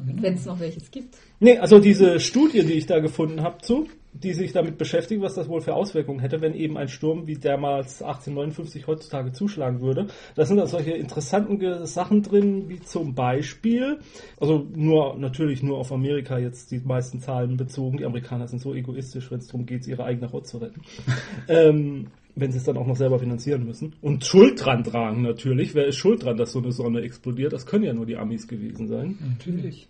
Wenn 0.04 0.34
es 0.34 0.44
noch 0.44 0.60
welches 0.60 0.90
gibt. 0.90 1.16
Nee, 1.40 1.58
also 1.58 1.78
diese 1.80 2.20
Studie, 2.20 2.62
die 2.64 2.74
ich 2.74 2.86
da 2.86 3.00
gefunden 3.00 3.42
habe, 3.42 3.58
zu, 3.62 3.88
die 4.12 4.32
sich 4.32 4.52
damit 4.52 4.76
beschäftigt, 4.76 5.22
was 5.22 5.34
das 5.34 5.48
wohl 5.48 5.60
für 5.60 5.74
Auswirkungen 5.74 6.20
hätte, 6.20 6.40
wenn 6.40 6.54
eben 6.54 6.76
ein 6.76 6.88
Sturm 6.88 7.26
wie 7.26 7.36
damals 7.36 8.02
1859 8.02 8.86
heutzutage 8.86 9.32
zuschlagen 9.32 9.80
würde. 9.80 10.08
Da 10.34 10.44
sind 10.44 10.56
da 10.56 10.66
solche 10.66 10.92
interessanten 10.92 11.86
Sachen 11.86 12.22
drin, 12.22 12.68
wie 12.68 12.80
zum 12.80 13.14
Beispiel, 13.14 13.98
also 14.40 14.66
nur 14.74 15.16
natürlich 15.16 15.62
nur 15.62 15.78
auf 15.78 15.92
Amerika 15.92 16.38
jetzt 16.38 16.70
die 16.72 16.80
meisten 16.80 17.20
Zahlen 17.20 17.56
bezogen. 17.56 17.98
Die 17.98 18.04
Amerikaner 18.04 18.48
sind 18.48 18.60
so 18.60 18.74
egoistisch, 18.74 19.30
wenn 19.30 19.38
es 19.38 19.46
darum 19.46 19.66
geht, 19.66 19.86
ihre 19.86 20.04
eigene 20.04 20.32
Haut 20.32 20.46
zu 20.46 20.58
retten. 20.58 20.82
ähm, 21.48 22.08
wenn 22.36 22.52
sie 22.52 22.58
es 22.58 22.64
dann 22.64 22.76
auch 22.76 22.86
noch 22.86 22.96
selber 22.96 23.18
finanzieren 23.18 23.64
müssen. 23.64 23.94
Und 24.00 24.24
Schuld 24.24 24.64
dran 24.64 24.84
tragen 24.84 25.22
natürlich. 25.22 25.74
Wer 25.74 25.86
ist 25.86 25.96
schuld 25.96 26.24
dran, 26.24 26.36
dass 26.36 26.52
so 26.52 26.60
eine 26.60 26.72
Sonne 26.72 27.02
explodiert? 27.02 27.52
Das 27.52 27.66
können 27.66 27.84
ja 27.84 27.92
nur 27.92 28.06
die 28.06 28.16
Amis 28.16 28.48
gewesen 28.48 28.88
sein. 28.88 29.18
Natürlich. 29.20 29.88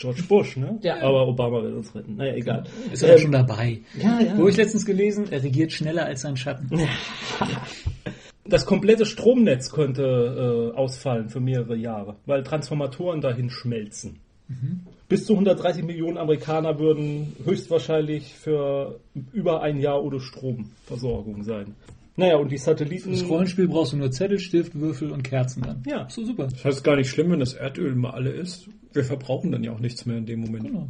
George 0.00 0.22
Bush, 0.28 0.56
ne? 0.56 0.78
Ja. 0.82 0.96
Aber 1.02 1.28
Obama 1.28 1.62
will 1.62 1.74
uns 1.74 1.94
retten. 1.94 2.16
Naja, 2.16 2.34
egal. 2.34 2.64
Ist 2.90 3.02
er 3.02 3.14
Ähm, 3.16 3.20
schon 3.20 3.32
dabei. 3.32 3.80
ja, 4.02 4.18
ja. 4.20 4.38
Wo 4.38 4.48
ich 4.48 4.56
letztens 4.56 4.86
gelesen, 4.86 5.26
er 5.30 5.42
regiert 5.42 5.72
schneller 5.72 6.06
als 6.06 6.22
sein 6.22 6.36
Schatten. 6.36 6.68
Das 8.44 8.66
komplette 8.66 9.06
Stromnetz 9.06 9.70
könnte 9.70 10.72
äh, 10.74 10.76
ausfallen 10.76 11.28
für 11.28 11.38
mehrere 11.38 11.76
Jahre, 11.76 12.16
weil 12.26 12.42
Transformatoren 12.42 13.20
dahin 13.20 13.48
schmelzen. 13.48 14.18
Bis 15.08 15.26
zu 15.26 15.34
130 15.34 15.84
Millionen 15.84 16.18
Amerikaner 16.18 16.80
würden 16.80 17.36
höchstwahrscheinlich 17.44 18.34
für 18.34 18.98
über 19.32 19.62
ein 19.62 19.78
Jahr 19.78 20.02
ohne 20.02 20.18
Stromversorgung 20.18 21.44
sein. 21.44 21.76
Naja, 22.16 22.36
und 22.36 22.50
die 22.50 22.58
Satelliten. 22.58 23.14
Fürs 23.14 23.28
Rollenspiel 23.28 23.68
brauchst 23.68 23.92
du 23.92 23.96
nur 23.96 24.10
Zettel, 24.10 24.38
Stift, 24.38 24.74
Würfel 24.78 25.10
und 25.10 25.22
Kerzen 25.22 25.62
dann. 25.62 25.82
Ja. 25.86 26.08
So 26.08 26.24
super. 26.24 26.48
Das 26.48 26.64
heißt 26.64 26.84
gar 26.84 26.96
nicht 26.96 27.08
schlimm, 27.08 27.30
wenn 27.30 27.40
das 27.40 27.54
Erdöl 27.54 27.94
mal 27.94 28.10
alle 28.10 28.30
ist. 28.30 28.68
Wir 28.92 29.04
verbrauchen 29.04 29.52
dann 29.52 29.62
ja 29.62 29.72
auch 29.72 29.80
nichts 29.80 30.04
mehr 30.06 30.18
in 30.18 30.26
dem 30.26 30.40
Moment. 30.40 30.64
Genau. 30.64 30.88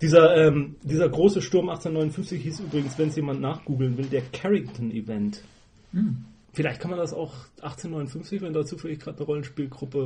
Dieser, 0.00 0.36
ähm, 0.36 0.76
dieser 0.82 1.08
große 1.08 1.42
Sturm 1.42 1.68
1859 1.68 2.40
hieß 2.42 2.60
übrigens, 2.60 2.96
wenn 2.98 3.08
es 3.08 3.16
jemand 3.16 3.40
nachgoogeln 3.40 3.98
will, 3.98 4.06
der 4.06 4.22
Carrington 4.32 4.92
Event. 4.92 5.42
Vielleicht 6.54 6.80
kann 6.80 6.90
man 6.90 7.00
das 7.00 7.12
auch 7.12 7.32
1859, 7.62 8.40
wenn 8.40 8.52
da 8.52 8.64
zufällig 8.64 9.00
gerade 9.00 9.18
eine 9.18 9.26
Rollenspielgruppe 9.26 9.98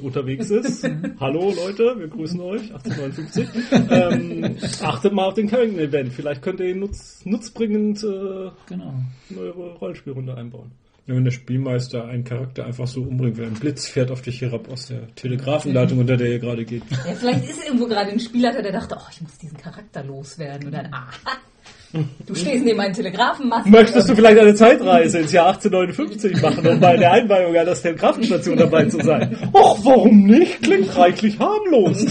äh, 0.00 0.06
unterwegs 0.06 0.48
ist. 0.48 0.88
Hallo 1.20 1.52
Leute, 1.54 1.96
wir 1.98 2.06
grüßen 2.06 2.40
euch, 2.40 2.72
1859. 2.72 3.48
ähm, 3.90 4.56
achtet 4.82 5.12
mal 5.12 5.24
auf 5.26 5.34
den 5.34 5.48
Carrington 5.48 5.80
Event. 5.80 6.12
Vielleicht 6.12 6.42
könnt 6.42 6.60
ihr 6.60 6.66
ihn 6.68 6.78
nutz, 6.78 7.20
nutzbringend 7.24 8.02
äh, 8.04 8.50
Genau. 8.68 8.94
in 9.28 9.38
eure 9.38 9.74
Rollenspielrunde 9.74 10.36
einbauen. 10.36 10.70
Ja, 11.08 11.14
wenn 11.16 11.24
der 11.24 11.32
Spielmeister 11.32 12.04
einen 12.04 12.22
Charakter 12.22 12.64
einfach 12.66 12.86
so 12.86 13.00
umbringt, 13.02 13.38
wenn 13.38 13.46
ein 13.46 13.54
Blitz 13.54 13.88
fährt 13.88 14.10
auf 14.12 14.22
dich 14.22 14.40
herab 14.42 14.70
aus 14.70 14.86
der 14.88 15.12
Telegrafenleitung, 15.16 15.98
unter 15.98 16.16
der 16.16 16.28
ihr 16.28 16.38
gerade 16.38 16.64
geht. 16.64 16.82
Ja, 16.90 17.14
vielleicht 17.14 17.48
ist 17.48 17.64
irgendwo 17.64 17.86
gerade 17.86 18.10
ein 18.10 18.20
Spielleiter, 18.20 18.62
der 18.62 18.72
dachte, 18.72 18.94
oh, 18.96 19.06
ich 19.10 19.20
muss 19.22 19.36
diesen 19.38 19.56
Charakter 19.56 20.04
loswerden. 20.04 20.66
Und 20.66 20.72
dann, 20.74 20.92
aha, 20.92 21.38
du 21.92 22.34
stehst 22.34 22.64
neben 22.64 22.80
einem 22.80 22.94
Telegrafenmast. 22.94 23.66
Möchtest 23.66 24.08
du 24.08 24.14
vielleicht 24.14 24.38
eine 24.38 24.54
Zeitreise 24.54 25.20
ins 25.20 25.32
Jahr 25.32 25.48
1859 25.48 26.42
machen, 26.42 26.66
um 26.66 26.80
bei 26.80 26.96
der 26.96 27.12
Einweihung 27.12 27.56
einer 27.56 27.74
Telegrafenstation 27.74 28.56
dabei 28.56 28.86
zu 28.86 29.00
sein? 29.02 29.36
Och, 29.52 29.84
warum 29.84 30.24
nicht? 30.24 30.62
Klingt 30.62 30.94
reichlich 30.96 31.38
harmlos. 31.38 32.06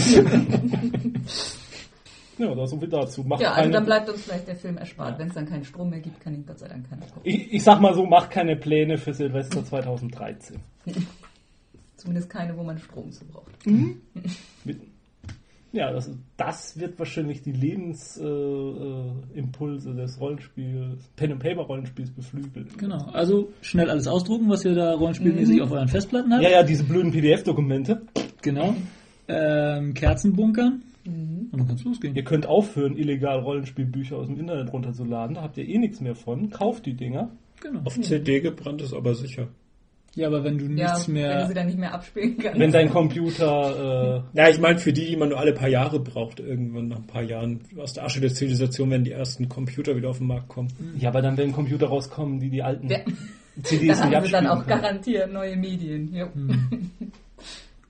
Ja, 2.38 2.54
da 2.54 2.66
so 2.66 2.78
viel 2.78 2.88
dazu. 2.88 3.24
Macht 3.24 3.42
Ja, 3.42 3.50
also 3.50 3.62
keine, 3.62 3.72
dann 3.72 3.84
bleibt 3.84 4.08
uns 4.08 4.22
vielleicht 4.22 4.46
der 4.46 4.54
Film 4.54 4.76
erspart. 4.76 5.18
Wenn 5.18 5.28
es 5.28 5.34
dann 5.34 5.46
keinen 5.46 5.64
Strom 5.64 5.90
mehr 5.90 6.00
gibt, 6.00 6.20
kann 6.20 6.34
ihn 6.34 6.46
Gott 6.46 6.60
sei 6.60 6.68
Dank 6.68 6.88
keiner 6.88 7.06
gucken. 7.06 7.22
ich, 7.24 7.52
ich 7.52 7.62
sag 7.64 7.80
mal 7.80 7.94
so, 7.94 8.06
macht 8.06 8.30
keine 8.30 8.54
Pläne 8.54 8.96
für 8.96 9.12
Silvester 9.12 9.64
2013. 9.64 10.60
Zumindest 11.96 12.30
keine, 12.30 12.56
wo 12.56 12.62
man 12.62 12.78
Strom 12.78 13.10
zu 13.10 13.24
braucht. 13.26 13.66
Mit, 13.66 14.80
ja, 15.72 15.92
das, 15.92 16.10
das 16.36 16.78
wird 16.78 16.98
wahrscheinlich 16.98 17.42
die 17.42 17.52
Lebensimpulse 17.52 19.90
äh, 19.90 19.94
des 19.94 20.20
Rollenspiels, 20.20 21.08
Pen-and-Paper-Rollenspiels 21.16 22.10
beflügeln. 22.10 22.68
Genau. 22.78 23.04
Also 23.12 23.52
schnell 23.60 23.90
alles 23.90 24.06
ausdrucken, 24.06 24.48
was 24.48 24.64
ihr 24.64 24.74
da 24.74 24.94
rollenspielmäßig 24.94 25.60
auf 25.60 25.70
euren 25.70 25.88
Festplatten 25.88 26.32
habt. 26.32 26.42
Ja, 26.42 26.50
ja, 26.50 26.62
diese 26.62 26.84
blöden 26.84 27.12
PDF-Dokumente. 27.12 28.00
Genau. 28.40 28.74
Ähm, 29.28 29.94
Kerzen 29.94 30.34
bunkern. 30.34 30.82
Und 31.04 31.50
dann 31.52 31.68
kann's 31.68 31.84
losgehen. 31.84 32.14
Ihr 32.14 32.24
könnt 32.24 32.46
aufhören, 32.46 32.96
illegal 32.96 33.40
Rollenspielbücher 33.40 34.16
aus 34.16 34.26
dem 34.26 34.38
Internet 34.38 34.72
runterzuladen. 34.72 35.36
Da 35.36 35.42
habt 35.42 35.56
ihr 35.56 35.66
eh 35.66 35.78
nichts 35.78 36.00
mehr 36.00 36.14
von. 36.14 36.50
Kauft 36.50 36.86
die 36.86 36.94
Dinger. 36.94 37.30
Genau. 37.60 37.80
Auf 37.84 38.00
CD 38.00 38.40
gebrannt 38.40 38.82
ist 38.82 38.92
aber 38.92 39.14
sicher. 39.14 39.48
Ja, 40.14 40.26
aber 40.26 40.42
wenn 40.42 40.58
du 40.58 40.64
Ja, 40.64 40.92
nichts 40.92 41.06
wenn 41.08 41.14
du 41.14 41.20
mehr. 41.20 41.46
sie 41.46 41.54
dann 41.54 41.66
nicht 41.66 41.78
mehr 41.78 41.94
abspielen 41.94 42.36
kannst. 42.38 42.58
Wenn 42.58 42.72
dein 42.72 42.90
Computer... 42.90 44.22
Äh, 44.34 44.38
Ja, 44.38 44.48
ich 44.48 44.58
meine, 44.58 44.78
für 44.78 44.92
die, 44.92 45.06
die 45.06 45.16
man 45.16 45.28
nur 45.28 45.38
alle 45.38 45.52
paar 45.52 45.68
Jahre 45.68 46.00
braucht, 46.00 46.40
irgendwann 46.40 46.88
nach 46.88 46.96
ein 46.98 47.06
paar 47.06 47.22
Jahren 47.22 47.60
aus 47.78 47.92
der 47.92 48.04
Asche 48.04 48.20
der 48.20 48.32
Zivilisation, 48.34 48.90
wenn 48.90 49.04
die 49.04 49.12
ersten 49.12 49.48
Computer 49.48 49.94
wieder 49.94 50.08
auf 50.10 50.18
den 50.18 50.26
Markt 50.26 50.48
kommen. 50.48 50.68
ja, 50.98 51.10
aber 51.10 51.22
dann 51.22 51.36
werden 51.36 51.52
Computer 51.52 51.86
rauskommen, 51.86 52.40
die 52.40 52.50
die 52.50 52.62
alten 52.62 52.88
Ja. 52.88 52.98
CDs 53.62 53.98
Dann 53.98 54.08
nicht 54.08 54.16
haben 54.16 54.26
sie 54.26 54.32
dann 54.32 54.46
abspielen 54.46 54.46
auch 54.46 54.66
können. 54.66 54.82
garantiert 54.82 55.32
neue 55.32 55.56
Medien. 55.56 56.14
Jo. 56.14 56.26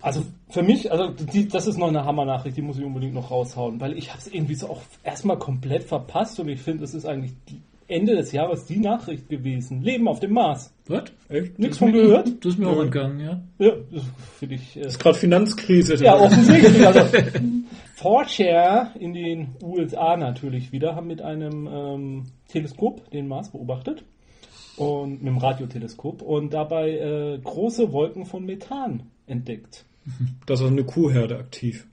Also 0.01 0.25
für 0.49 0.63
mich, 0.63 0.93
also 0.93 1.09
die, 1.11 1.49
das 1.49 1.67
ist 1.67 1.77
noch 1.77 1.89
eine 1.89 2.05
Hammer-Nachricht, 2.05 2.57
die 2.57 2.63
muss 2.63 2.79
ich 2.79 2.85
unbedingt 2.85 3.15
noch 3.15 3.33
raushauen, 3.33 3.81
weil 3.81 3.99
ich 3.99 4.11
habe 4.11 4.21
es 4.21 4.29
irgendwie 4.33 4.55
so 4.55 4.69
auch 4.69 4.81
erstmal 5.03 5.39
komplett 5.41 5.83
verpasst 5.83 6.39
und 6.39 6.49
ich 6.49 6.61
finde, 6.61 6.85
es 6.85 6.95
ist 6.95 7.05
eigentlich 7.05 7.33
die 7.49 7.61
Ende 7.89 8.15
des 8.17 8.33
Jahres 8.33 8.67
die 8.67 8.79
Nachricht 8.79 9.29
gewesen. 9.29 9.83
Leben 9.83 10.07
auf 10.09 10.21
dem 10.21 10.33
Mars. 10.33 10.73
Was? 10.87 11.05
Echt? 11.29 11.59
Nichts 11.59 11.79
von 11.79 11.93
gehört? 11.93 12.29
Das 12.45 12.53
ist 12.53 12.59
mir 12.59 12.69
auch 12.69 12.83
entgangen, 12.83 13.19
ja. 13.21 13.43
Ja, 13.59 13.73
das 13.91 14.03
finde 14.39 14.55
ich. 14.57 14.77
Äh, 14.77 14.87
Ist 14.87 15.01
gerade 15.01 15.19
Finanzkrise. 15.19 15.95
ja, 16.05 16.17
offensichtlich. 16.17 16.87
Also, 16.87 17.01
4 18.27 18.93
in 19.01 19.13
den 19.13 19.49
USA 19.63 20.17
natürlich 20.17 20.71
wieder 20.71 20.95
haben 20.95 21.09
mit 21.09 21.21
einem 21.23 21.67
ähm, 21.67 22.23
Teleskop 22.49 23.11
den 23.11 23.27
Mars 23.27 23.51
beobachtet 23.51 24.05
und 24.77 25.23
mit 25.23 25.27
dem 25.27 25.39
Radioteleskop 25.39 26.23
und 26.23 26.55
dabei 26.55 26.91
äh, 26.91 27.39
große 27.43 27.93
Wolken 27.93 28.25
von 28.27 28.45
Methan 28.45 29.05
entdeckt. 29.27 29.85
Da 30.47 30.55
ist 30.55 30.63
eine 30.63 30.85
Kuhherde 30.85 31.39
aktiv. 31.39 31.87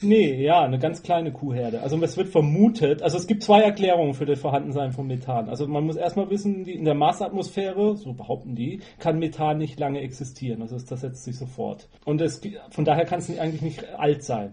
Nee, 0.00 0.42
ja, 0.42 0.62
eine 0.62 0.78
ganz 0.78 1.02
kleine 1.02 1.32
Kuhherde. 1.32 1.82
Also 1.82 2.00
es 2.02 2.16
wird 2.16 2.28
vermutet, 2.28 3.02
also 3.02 3.16
es 3.16 3.26
gibt 3.26 3.42
zwei 3.42 3.62
Erklärungen 3.62 4.14
für 4.14 4.26
das 4.26 4.40
Vorhandensein 4.40 4.92
von 4.92 5.06
Methan. 5.06 5.48
Also 5.48 5.66
man 5.66 5.84
muss 5.84 5.96
erstmal 5.96 6.30
wissen, 6.30 6.66
in 6.66 6.84
der 6.84 6.94
Marsatmosphäre, 6.94 7.96
so 7.96 8.12
behaupten 8.12 8.54
die, 8.54 8.80
kann 8.98 9.18
Methan 9.18 9.58
nicht 9.58 9.78
lange 9.80 10.00
existieren. 10.00 10.62
Also 10.62 10.76
es 10.76 10.86
zersetzt 10.86 11.24
sich 11.24 11.36
sofort. 11.36 11.88
Und 12.04 12.20
es, 12.20 12.40
von 12.70 12.84
daher 12.84 13.04
kann 13.04 13.18
es 13.18 13.38
eigentlich 13.38 13.62
nicht 13.62 13.84
alt 13.96 14.22
sein. 14.22 14.52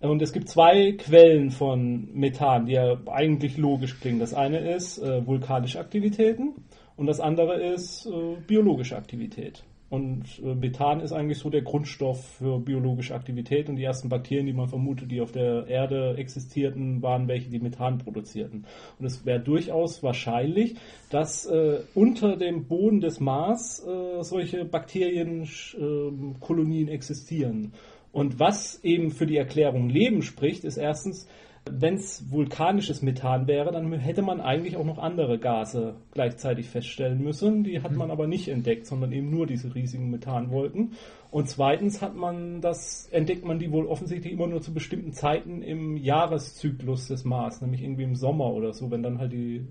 Und 0.00 0.22
es 0.22 0.32
gibt 0.32 0.48
zwei 0.48 0.92
Quellen 0.92 1.50
von 1.50 2.08
Methan, 2.14 2.66
die 2.66 2.74
ja 2.74 2.96
eigentlich 3.06 3.56
logisch 3.56 3.98
klingen. 3.98 4.20
Das 4.20 4.32
eine 4.32 4.58
ist 4.58 4.98
äh, 4.98 5.26
vulkanische 5.26 5.80
Aktivitäten 5.80 6.54
und 6.96 7.06
das 7.06 7.18
andere 7.18 7.60
ist 7.60 8.06
äh, 8.06 8.36
biologische 8.46 8.96
Aktivität. 8.96 9.64
Und 9.90 10.24
äh, 10.44 10.54
Methan 10.54 11.00
ist 11.00 11.12
eigentlich 11.12 11.38
so 11.38 11.48
der 11.48 11.62
Grundstoff 11.62 12.22
für 12.38 12.60
biologische 12.60 13.14
Aktivität 13.14 13.70
und 13.70 13.76
die 13.76 13.84
ersten 13.84 14.10
Bakterien, 14.10 14.44
die 14.46 14.52
man 14.52 14.68
vermutet, 14.68 15.10
die 15.10 15.22
auf 15.22 15.32
der 15.32 15.66
Erde 15.66 16.14
existierten, 16.18 17.00
waren 17.02 17.26
welche, 17.26 17.48
die 17.48 17.58
Methan 17.58 17.96
produzierten. 17.96 18.66
Und 18.98 19.06
es 19.06 19.24
wäre 19.24 19.40
durchaus 19.40 20.02
wahrscheinlich, 20.02 20.76
dass 21.08 21.46
äh, 21.46 21.78
unter 21.94 22.36
dem 22.36 22.66
Boden 22.66 23.00
des 23.00 23.18
Mars 23.18 23.82
äh, 23.86 24.22
solche 24.22 24.66
Bakterienkolonien 24.66 26.88
existieren. 26.88 27.72
Und 28.12 28.38
was 28.38 28.84
eben 28.84 29.10
für 29.10 29.24
die 29.26 29.38
Erklärung 29.38 29.88
Leben 29.88 30.20
spricht, 30.22 30.64
ist 30.64 30.76
erstens, 30.76 31.26
wenn 31.72 31.94
es 31.94 32.30
vulkanisches 32.30 33.02
Methan 33.02 33.46
wäre, 33.46 33.72
dann 33.72 33.92
hätte 33.92 34.22
man 34.22 34.40
eigentlich 34.40 34.76
auch 34.76 34.84
noch 34.84 34.98
andere 34.98 35.38
Gase 35.38 35.96
gleichzeitig 36.12 36.68
feststellen 36.68 37.22
müssen. 37.22 37.64
Die 37.64 37.82
hat 37.82 37.94
man 37.94 38.10
aber 38.10 38.26
nicht 38.26 38.48
entdeckt, 38.48 38.86
sondern 38.86 39.12
eben 39.12 39.30
nur 39.30 39.46
diese 39.46 39.74
riesigen 39.74 40.10
Methanwolken. 40.10 40.92
Und 41.30 41.48
zweitens 41.48 42.00
hat 42.00 42.16
man 42.16 42.60
das, 42.60 43.08
entdeckt 43.10 43.44
man 43.44 43.58
die 43.58 43.70
wohl 43.70 43.86
offensichtlich 43.86 44.32
immer 44.32 44.46
nur 44.46 44.60
zu 44.60 44.72
bestimmten 44.72 45.12
Zeiten 45.12 45.62
im 45.62 45.96
Jahreszyklus 45.96 47.08
des 47.08 47.24
Mars, 47.24 47.60
nämlich 47.60 47.82
irgendwie 47.82 48.04
im 48.04 48.14
Sommer 48.14 48.52
oder 48.52 48.72
so, 48.72 48.90
wenn 48.90 49.02
dann 49.02 49.18
halt 49.18 49.32
die, 49.32 49.56
äh, 49.56 49.62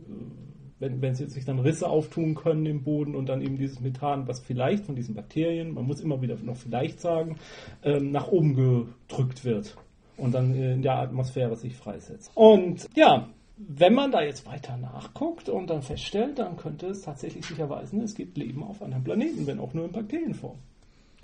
wenn, 0.79 1.01
wenn 1.01 1.15
sich 1.15 1.45
dann 1.45 1.59
Risse 1.59 1.89
auftun 1.89 2.35
können 2.35 2.65
im 2.65 2.83
Boden 2.83 3.15
und 3.15 3.27
dann 3.29 3.41
eben 3.41 3.57
dieses 3.57 3.79
Methan, 3.79 4.27
was 4.27 4.39
vielleicht 4.39 4.85
von 4.85 4.95
diesen 4.95 5.15
Bakterien, 5.15 5.73
man 5.73 5.85
muss 5.85 6.01
immer 6.01 6.21
wieder 6.21 6.37
noch 6.43 6.57
vielleicht 6.57 6.99
sagen, 6.99 7.37
ähm, 7.83 8.11
nach 8.11 8.27
oben 8.27 8.55
gedrückt 8.55 9.43
wird 9.43 9.75
und 10.17 10.33
dann 10.33 10.53
in 10.53 10.81
der 10.81 10.97
Atmosphäre 10.97 11.55
sich 11.55 11.75
freisetzt. 11.75 12.31
Und 12.35 12.87
ja, 12.95 13.29
wenn 13.57 13.93
man 13.93 14.11
da 14.11 14.21
jetzt 14.21 14.45
weiter 14.45 14.77
nachguckt 14.77 15.49
und 15.49 15.69
dann 15.69 15.81
feststellt, 15.81 16.37
dann 16.39 16.57
könnte 16.57 16.87
es 16.87 17.01
tatsächlich 17.01 17.45
sich 17.45 17.57
erweisen, 17.57 18.01
es 18.01 18.13
gibt 18.13 18.37
Leben 18.37 18.63
auf 18.63 18.81
anderen 18.81 19.03
Planeten, 19.03 19.47
wenn 19.47 19.59
auch 19.59 19.73
nur 19.73 19.85
in 19.85 19.91
Bakterienform. 19.91 20.57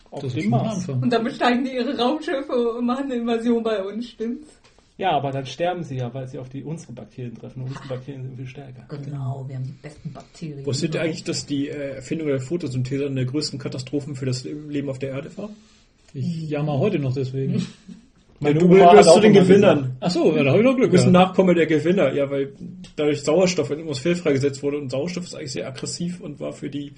Auf 0.09 0.21
Das 0.21 0.33
dem 0.33 0.49
Mars. 0.49 0.87
Und 0.89 1.11
dann 1.11 1.23
besteigen 1.23 1.63
die 1.63 1.73
ihre 1.73 1.97
Raumschiffe 1.97 2.73
und 2.77 2.85
machen 2.85 3.05
eine 3.05 3.15
Invasion 3.15 3.63
bei 3.63 3.83
uns, 3.83 4.09
stimmt's? 4.09 4.47
Ja, 4.97 5.11
aber 5.11 5.31
dann 5.31 5.45
sterben 5.45 5.83
sie 5.83 5.97
ja, 5.97 6.13
weil 6.13 6.27
sie 6.27 6.37
auf 6.37 6.49
die 6.49 6.63
unsere 6.63 6.93
Bakterien 6.93 7.35
treffen. 7.35 7.63
Und 7.63 7.69
unsere 7.69 7.87
Bakterien 7.87 8.23
sind 8.23 8.35
viel 8.35 8.47
stärker. 8.47 8.85
Genau, 8.89 9.43
wir 9.47 9.55
haben 9.55 9.63
die 9.63 9.71
besten 9.81 10.13
Bakterien. 10.13 10.65
Wusstet 10.65 10.93
ihr 10.93 11.01
eigentlich, 11.01 11.23
dass 11.23 11.47
die 11.47 11.67
äh, 11.67 11.95
Erfindung 11.95 12.27
der 12.27 12.39
Photosynthese 12.39 13.07
eine 13.07 13.15
der 13.15 13.25
größten 13.25 13.57
Katastrophen 13.57 14.15
für 14.15 14.27
das 14.27 14.43
Leben 14.43 14.89
auf 14.89 14.99
der 14.99 15.09
Erde 15.09 15.35
war? 15.35 15.49
Ich 16.13 16.47
jammer 16.47 16.77
heute 16.77 16.99
noch 16.99 17.13
deswegen. 17.13 17.65
Meine 18.39 18.59
du 18.59 18.65
Oma 18.65 18.91
gehörst 18.91 19.13
zu 19.13 19.19
den 19.19 19.33
Gewinnern. 19.33 19.97
Ach 19.99 20.09
so, 20.09 20.35
ja, 20.35 20.43
da 20.43 20.51
habe 20.51 20.59
ich 20.59 20.65
noch 20.65 20.75
Glück 20.75 20.87
Du 20.87 20.91
bist 20.91 21.05
ein 21.05 21.13
gehabt. 21.13 21.29
Nachkomme 21.29 21.55
der 21.55 21.65
Gewinner, 21.65 22.13
ja, 22.13 22.29
weil 22.29 22.53
dadurch 22.95 23.21
Sauerstoff 23.23 23.69
in 23.69 23.77
der 23.77 23.83
Atmosphäre 23.85 24.15
freigesetzt 24.15 24.61
wurde 24.63 24.77
und 24.77 24.89
Sauerstoff 24.89 25.23
ist 25.23 25.35
eigentlich 25.35 25.53
sehr 25.53 25.67
aggressiv 25.67 26.19
und 26.19 26.39
war 26.39 26.51
für 26.51 26.69
die 26.69 26.93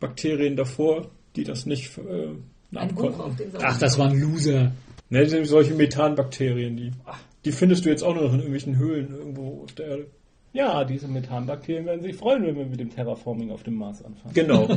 Bakterien 0.00 0.56
davor, 0.56 1.08
die 1.36 1.44
das 1.44 1.66
nicht 1.66 1.98
äh, 1.98 2.00
Ein 2.28 2.44
nahmen 2.70 2.94
Buch 2.94 3.04
auf 3.04 3.16
konnten. 3.16 3.36
den 3.36 3.50
Ach, 3.62 3.78
das 3.78 3.98
waren 3.98 4.18
Loser. 4.18 4.72
Ne, 5.10 5.20
das 5.20 5.30
sind 5.30 5.44
solche 5.44 5.74
Methanbakterien, 5.74 6.76
die, 6.76 6.92
die 7.44 7.52
findest 7.52 7.84
du 7.84 7.90
jetzt 7.90 8.02
auch 8.02 8.14
nur 8.14 8.24
noch 8.24 8.32
in 8.32 8.38
irgendwelchen 8.40 8.78
Höhlen 8.78 9.14
irgendwo 9.14 9.62
auf 9.64 9.72
der 9.72 9.86
Erde. 9.86 10.06
Ja, 10.54 10.84
diese 10.84 11.08
Methanbakterien 11.08 11.84
werden 11.84 12.00
sich 12.00 12.14
freuen, 12.14 12.44
wenn 12.46 12.56
wir 12.56 12.64
mit 12.64 12.78
dem 12.78 12.88
Terraforming 12.88 13.50
auf 13.50 13.64
dem 13.64 13.74
Mars 13.74 14.04
anfangen. 14.04 14.34
Genau. 14.34 14.68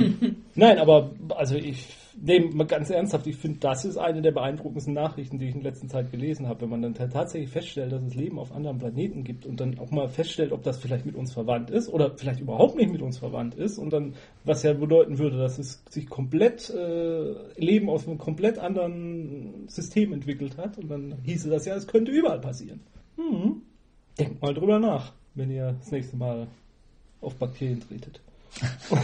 Nein, 0.54 0.78
aber 0.78 1.10
also 1.36 1.54
ich 1.54 1.86
nehme 2.18 2.46
mal 2.54 2.66
ganz 2.66 2.88
ernsthaft, 2.88 3.26
ich 3.26 3.36
finde, 3.36 3.58
das 3.58 3.84
ist 3.84 3.98
eine 3.98 4.22
der 4.22 4.32
beeindruckendsten 4.32 4.94
Nachrichten, 4.94 5.38
die 5.38 5.50
ich 5.50 5.54
in 5.54 5.60
letzter 5.60 5.86
Zeit 5.86 6.10
gelesen 6.10 6.48
habe, 6.48 6.62
wenn 6.62 6.70
man 6.70 6.80
dann 6.80 6.94
ta- 6.94 7.08
tatsächlich 7.08 7.50
feststellt, 7.50 7.92
dass 7.92 8.02
es 8.02 8.14
Leben 8.14 8.38
auf 8.38 8.52
anderen 8.52 8.78
Planeten 8.78 9.22
gibt 9.22 9.44
und 9.44 9.60
dann 9.60 9.78
auch 9.78 9.90
mal 9.90 10.08
feststellt, 10.08 10.50
ob 10.50 10.62
das 10.62 10.78
vielleicht 10.78 11.04
mit 11.04 11.14
uns 11.14 11.34
verwandt 11.34 11.68
ist 11.68 11.90
oder 11.90 12.16
vielleicht 12.16 12.40
überhaupt 12.40 12.76
nicht 12.76 12.90
mit 12.90 13.02
uns 13.02 13.18
verwandt 13.18 13.54
ist 13.54 13.76
und 13.76 13.92
dann, 13.92 14.14
was 14.44 14.62
ja 14.62 14.72
bedeuten 14.72 15.18
würde, 15.18 15.36
dass 15.36 15.58
es 15.58 15.84
sich 15.90 16.08
komplett 16.08 16.70
äh, 16.70 17.34
Leben 17.60 17.90
aus 17.90 18.08
einem 18.08 18.16
komplett 18.16 18.58
anderen 18.58 19.68
System 19.68 20.14
entwickelt 20.14 20.56
hat 20.56 20.78
und 20.78 20.88
dann 20.88 21.16
hieße 21.22 21.50
das 21.50 21.66
ja, 21.66 21.74
es 21.74 21.86
könnte 21.86 22.12
überall 22.12 22.40
passieren. 22.40 22.80
Hm. 23.16 23.60
Denkt 24.18 24.42
mal 24.42 24.54
drüber 24.54 24.80
nach, 24.80 25.12
wenn 25.38 25.50
ihr 25.50 25.76
das 25.78 25.90
nächste 25.90 26.16
Mal 26.16 26.48
auf 27.20 27.34
Bakterien 27.36 27.80
tretet. 27.80 28.20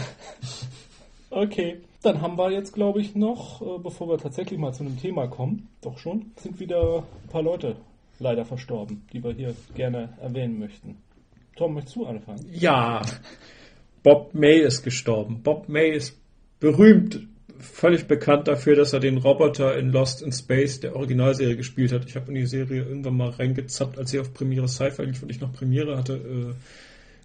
Okay, 1.31 1.81
dann 2.01 2.21
haben 2.21 2.37
wir 2.37 2.49
jetzt, 2.49 2.71
glaube 2.71 3.01
ich, 3.01 3.13
noch, 3.13 3.61
äh, 3.61 3.77
bevor 3.79 4.07
wir 4.07 4.17
tatsächlich 4.17 4.57
mal 4.57 4.73
zu 4.73 4.85
einem 4.85 4.97
Thema 4.97 5.27
kommen, 5.27 5.67
doch 5.81 5.97
schon, 5.97 6.31
sind 6.37 6.61
wieder 6.61 6.99
ein 7.23 7.29
paar 7.29 7.41
Leute 7.41 7.75
leider 8.19 8.45
verstorben, 8.45 9.05
die 9.11 9.21
wir 9.21 9.33
hier 9.33 9.53
gerne 9.73 10.13
erwähnen 10.21 10.59
möchten. 10.59 10.97
Tom, 11.57 11.73
möchtest 11.73 11.97
du 11.97 12.05
anfangen? 12.05 12.45
ja, 12.53 13.01
Bob 14.01 14.33
May 14.33 14.59
ist 14.61 14.83
gestorben. 14.83 15.41
Bob 15.43 15.67
May 15.67 15.89
ist 15.89 16.17
berühmt, 16.61 17.27
völlig 17.59 18.05
bekannt 18.07 18.47
dafür, 18.47 18.75
dass 18.75 18.93
er 18.93 18.99
den 18.99 19.17
Roboter 19.17 19.77
in 19.77 19.91
Lost 19.91 20.21
in 20.21 20.31
Space 20.31 20.79
der 20.79 20.95
Originalserie 20.95 21.55
gespielt 21.55 21.91
hat. 21.91 22.05
Ich 22.07 22.15
habe 22.15 22.27
in 22.29 22.35
die 22.35 22.45
Serie 22.45 22.83
irgendwann 22.83 23.17
mal 23.17 23.29
reingezappt, 23.29 23.97
als 23.97 24.11
sie 24.11 24.19
auf 24.19 24.33
Premiere 24.33 24.67
Sci-Fi 24.67 25.03
lief 25.03 25.21
und 25.23 25.29
ich 25.29 25.41
noch 25.41 25.51
Premiere 25.53 25.97
hatte. 25.97 26.13
Äh, 26.13 26.53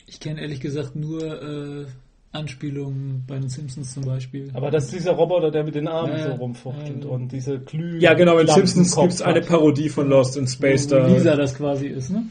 Ich 0.07 0.21
kenne 0.21 0.41
ehrlich 0.41 0.61
gesagt 0.61 0.97
nur 0.97 1.23
äh, 1.23 1.87
Anspielungen 2.33 3.25
bei 3.27 3.39
den 3.39 3.49
Simpsons 3.49 3.93
zum 3.95 4.05
Beispiel. 4.05 4.51
Aber 4.55 4.71
das 4.71 4.85
ist 4.85 4.95
dieser 4.95 5.13
Roboter, 5.13 5.51
der 5.51 5.65
mit 5.65 5.75
den 5.75 5.89
Armen 5.89 6.13
Ja, 6.17 6.27
so 6.29 6.33
rumfuchtelt 6.35 7.05
Ja. 7.05 7.11
und 7.11 7.33
diese 7.33 7.59
Glüh. 7.59 7.99
ja, 7.99 8.15
genau, 8.15 8.39
in 8.39 8.47
Simpsons 8.47 8.95
gibt 8.97 9.13
es 9.13 9.23
eine. 9.23 9.41
Parodie 9.41 9.89
von 9.89 10.09
Lost 10.09 10.37
in 10.37 10.47
Space. 10.47 10.87
wo 10.91 10.95
Da, 10.97 11.07
Lisa 11.09 11.35
das 11.37 11.55
quasi 11.57 11.89
ist, 11.89 12.11
ne? 12.11 12.27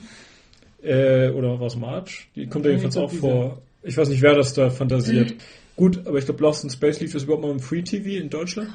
äh, 0.83 1.29
oder 1.31 1.59
was 1.59 1.75
Marge? 1.75 2.11
Die 2.35 2.47
kommt 2.47 2.63
da 2.65 2.69
Ja, 2.69 2.75
jedenfalls 2.77 2.97
auch 2.97 3.11
vor. 3.11 3.61
Ich 3.83 3.97
weiß 3.97 4.09
nicht, 4.09 4.21
wer 4.21 4.35
das 4.35 4.53
da 4.53 4.69
fantasiert. 4.69 5.33
Gut, 5.79 6.05
aber 6.05 6.17
ich 6.17 6.25
glaube, 6.25 6.43
Lost 6.43 6.65
in 6.65 6.69
Space 6.69 6.99
lief 6.99 7.13
das 7.13 7.23
überhaupt 7.23 7.41
mal 7.41 7.51
im 7.51 7.61
Free 7.61 7.81
TV 7.83 8.21
in 8.21 8.29
Deutschland? 8.29 8.67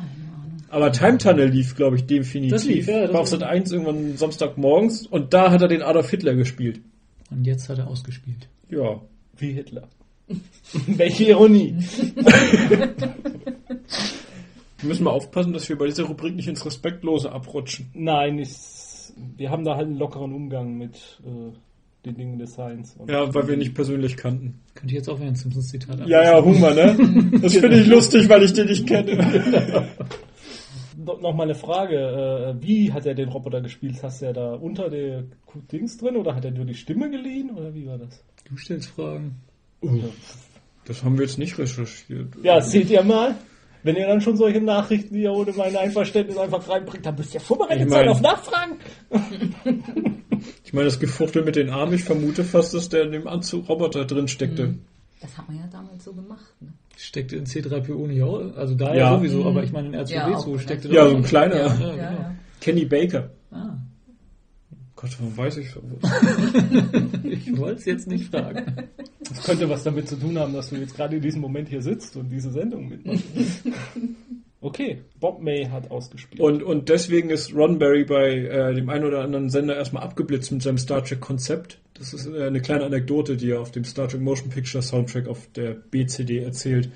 Aber 0.71 0.91
Time 0.91 1.19
Tunnel 1.19 1.51
lief, 1.51 1.77
glaube 1.77 1.97
ich, 1.97 2.07
definitiv. 2.07 2.51
Das 2.51 2.65
lief, 2.65 2.87
ja, 2.89 3.03
das 3.03 3.13
War 3.13 3.21
auf 3.21 3.31
war- 3.31 3.39
Sat 3.41 3.43
1 3.43 3.73
irgendwann 3.73 4.17
Samstagmorgens 4.17 5.07
und 5.07 5.35
da 5.35 5.51
hat 5.51 5.61
er 5.61 5.69
den 5.69 5.83
Adolf 5.83 6.09
Hitler 6.09 6.35
gespielt. 6.35 6.81
Und 7.31 7.47
jetzt 7.47 7.69
hat 7.69 7.77
er 7.77 7.89
ausgespielt. 7.89 8.49
Ja. 8.71 9.03
Wie 9.37 9.53
Hitler. 9.53 9.87
Welche 10.87 11.25
Ironie. 11.25 11.77
Wir 14.79 14.89
müssen 14.89 15.05
mal 15.05 15.11
aufpassen, 15.11 15.53
dass 15.53 15.69
wir 15.69 15.77
bei 15.79 15.87
dieser 15.87 16.05
Rubrik 16.05 16.35
nicht 16.35 16.49
ins 16.49 16.65
Respektlose 16.65 17.31
abrutschen. 17.33 17.91
Nein, 17.95 18.39
ich, 18.39 18.51
wir 19.37 19.51
haben 19.51 19.65
da 19.65 19.77
halt 19.77 19.87
einen 19.89 19.99
lockeren 19.99 20.33
Umgang 20.35 20.77
mit 20.77 21.21
äh, 21.25 21.53
den 22.05 22.17
Dingen 22.17 22.39
des 22.39 22.55
Seins. 22.55 22.95
Und 22.99 23.11
Ja, 23.11 23.33
weil 23.35 23.49
wir 23.49 23.57
nicht 23.57 23.75
persönlich 23.75 24.17
kannten. 24.17 24.61
Könnte 24.75 24.93
ich 24.93 24.99
jetzt 24.99 25.09
auch 25.09 25.19
wieder 25.19 25.29
ein 25.29 25.35
Simpsons-Zitat 25.37 26.07
Ja, 26.07 26.23
ja, 26.23 26.45
Hunger, 26.45 26.75
ne? 26.75 27.31
Das 27.43 27.55
finde 27.57 27.81
ich 27.81 27.87
lustig, 27.87 28.29
weil 28.29 28.43
ich 28.43 28.53
den 28.53 28.67
nicht 28.67 28.87
kenne. 28.87 29.89
No, 30.97 31.19
noch 31.21 31.35
mal 31.35 31.43
eine 31.45 31.55
Frage. 31.55 31.97
Äh, 32.59 32.63
wie 32.63 32.93
hat 32.93 33.05
er 33.07 33.15
den 33.15 33.29
Roboter 33.29 33.61
gespielt? 33.61 33.97
Hast 34.03 34.23
du 34.23 34.27
ja 34.27 34.33
da 34.33 34.55
unter 34.55 34.89
der 34.91 35.25
Dings 35.73 35.97
drin 35.99 36.17
oder 36.17 36.35
hat 36.35 36.45
er 36.45 36.51
nur 36.53 36.65
die 36.65 36.75
Stimme 36.75 37.11
geliehen 37.11 37.51
oder 37.51 37.75
wie 37.75 37.87
war 37.87 37.99
das? 37.99 38.23
Du 38.49 38.57
stellst 38.57 38.91
Fragen. 38.91 39.37
Das 40.87 41.03
haben 41.03 41.17
wir 41.19 41.25
jetzt 41.27 41.39
nicht 41.39 41.59
recherchiert. 41.59 42.29
Ja, 42.43 42.61
seht 42.61 42.91
ihr 42.91 43.03
mal. 43.03 43.35
Wenn 43.83 43.97
ihr 43.97 44.07
dann 44.07 44.23
schon 44.23 44.37
solche 44.39 44.63
Nachrichten 44.63 45.15
hier 45.15 45.31
ohne 45.33 45.53
mein 45.53 45.77
Einverständnis 45.77 46.39
einfach 46.39 46.67
reinbringt, 46.71 47.05
dann 47.05 47.17
müsst 47.17 47.35
ihr 47.35 47.41
vorbereitet 47.41 47.85
Ich 47.87 47.91
sein 47.93 48.07
mein- 48.07 48.09
auf 48.15 48.21
Nachfragen. 48.23 48.73
Ich 50.75 50.77
meine, 50.77 50.87
das 50.89 50.99
Gefuchtel 50.99 51.45
mit 51.45 51.55
den 51.55 51.71
Armen, 51.71 51.95
ich 51.95 52.03
vermute 52.03 52.43
fast, 52.43 52.75
dass 52.75 52.89
der 52.89 53.05
in 53.05 53.13
dem 53.13 53.29
Anzug 53.29 53.69
Roboter 53.69 54.05
drin 54.07 54.27
steckte. 54.27 54.75
Das 55.21 55.39
hat 55.39 55.47
man 55.47 55.57
ja 55.57 55.69
damals 55.71 56.03
so 56.03 56.13
gemacht. 56.13 56.53
Ne? 56.61 56.73
Steckte 56.97 57.37
in 57.37 57.47
C3PO 57.47 58.09
nicht 58.09 58.21
auch? 58.25 58.41
Also 58.57 58.75
da 58.75 58.89
Ja. 58.89 59.13
ja 59.13 59.17
sowieso, 59.17 59.45
aber 59.47 59.63
ich 59.63 59.71
meine 59.71 59.87
in 59.87 59.95
Ja, 60.09 60.27
auch, 60.27 60.45
R2D2 60.45 60.51
ne? 60.51 60.59
steckte 60.59 60.89
Ja, 60.89 61.05
da 61.05 61.11
so 61.11 61.17
ein 61.17 61.23
kleiner. 61.23 61.55
Ja, 61.55 61.67
Ja, 61.67 61.75
genau. 61.77 61.95
ja. 61.97 62.35
Kenny 62.61 62.85
Baker. 62.87 63.31
Ah, 63.53 63.77
Gott, 64.97 65.11
warum 65.21 65.37
weiß 65.37 65.59
ich 65.59 65.69
ich 67.23 67.57
wollte 67.57 67.79
es 67.79 67.85
jetzt 67.85 68.09
nicht 68.09 68.33
fragen. 68.33 68.89
Das 69.29 69.45
könnte 69.45 69.69
was 69.71 69.85
damit 69.85 70.09
zu 70.09 70.17
tun 70.17 70.37
haben, 70.37 70.55
dass 70.55 70.71
du 70.71 70.77
jetzt 70.77 70.97
gerade 70.97 71.15
in 71.15 71.23
diesem 71.23 71.41
Moment 71.41 71.69
hier 71.69 71.83
sitzt 71.83 72.17
und 72.17 72.31
diese 72.31 72.51
Sendung 72.51 72.89
mitmachst. 72.89 73.23
Okay, 74.65 75.03
Bob 75.21 75.43
May 75.43 75.67
hat 75.67 75.91
ausgespielt. 75.91 76.41
Und, 76.41 76.63
und 76.63 76.89
deswegen 76.89 77.29
ist 77.29 77.55
Roddenberry 77.55 78.05
bei 78.05 78.31
äh, 78.31 78.75
dem 78.75 78.89
einen 78.89 79.05
oder 79.05 79.21
anderen 79.21 79.51
Sender 79.51 79.77
erstmal 79.77 80.03
abgeblitzt 80.03 80.51
mit 80.53 80.63
seinem 80.63 80.79
Star 80.79 81.05
Trek 81.05 81.21
Konzept. 81.21 81.79
Das 81.93 82.15
ist 82.15 82.27
äh, 82.27 82.45
eine 82.45 82.63
kleine 82.63 82.85
Anekdote, 82.85 83.37
die 83.37 83.51
er 83.51 83.61
auf 83.61 83.73
dem 83.73 83.85
Star 83.85 84.09
Trek 84.09 84.23
Motion 84.23 84.49
Picture 84.49 84.83
Soundtrack 84.83 85.29
auf 85.29 85.47
der 85.55 85.75
BCD 85.75 86.39
erzählt. 86.39 86.89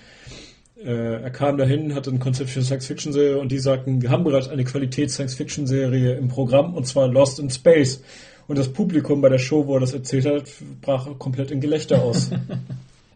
Äh, 0.83 1.21
er 1.21 1.29
kam 1.29 1.59
dahin, 1.59 1.95
hatte 1.95 2.09
ein 2.09 2.21
Konzept 2.21 2.49
für 2.49 2.61
eine 2.61 2.65
Science-Fiction-Serie 2.65 3.39
und 3.39 3.53
die 3.53 3.59
sagten, 3.59 4.01
wir 4.01 4.09
haben 4.09 4.25
bereits 4.25 4.49
eine 4.49 4.65
Qualitäts-Science-Fiction-Serie 4.65 6.15
im 6.15 6.29
Programm 6.29 6.73
und 6.73 6.87
zwar 6.87 7.07
Lost 7.07 7.39
in 7.39 7.51
Space. 7.51 8.03
Und 8.47 8.57
das 8.57 8.73
Publikum 8.73 9.21
bei 9.21 9.29
der 9.29 9.39
Show, 9.39 9.67
wo 9.67 9.75
er 9.75 9.81
das 9.81 9.93
erzählt 9.93 10.25
hat, 10.25 10.51
brach 10.81 11.07
komplett 11.19 11.51
in 11.51 11.61
Gelächter 11.61 12.03
aus. 12.03 12.31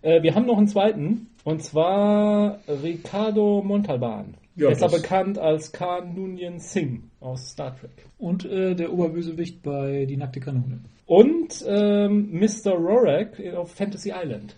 Äh, 0.05 0.21
wir 0.25 0.35
haben 0.35 0.47
noch 0.47 0.59
einen 0.59 0.67
zweiten, 0.67 1.29
und 1.45 1.63
zwar 1.63 2.59
Ricardo 2.67 3.63
Montalban. 3.65 4.35
Ja, 4.55 4.69
Besser 4.69 4.89
bekannt 4.91 5.39
als 5.39 5.73
Khan 5.73 6.15
Noonien 6.15 6.59
Singh 6.61 7.01
aus 7.21 7.51
Star 7.51 7.75
Trek. 7.79 7.91
Und 8.19 8.45
äh, 8.45 8.75
der 8.75 8.93
Oberbösewicht 8.93 9.63
bei 9.63 10.05
Die 10.07 10.17
nackte 10.19 10.41
Kanone. 10.41 10.81
Und 11.07 11.65
ähm, 11.67 12.31
Mr. 12.39 12.73
Rorak 12.73 13.41
auf 13.57 13.73
Fantasy 13.73 14.13
Island. 14.15 14.55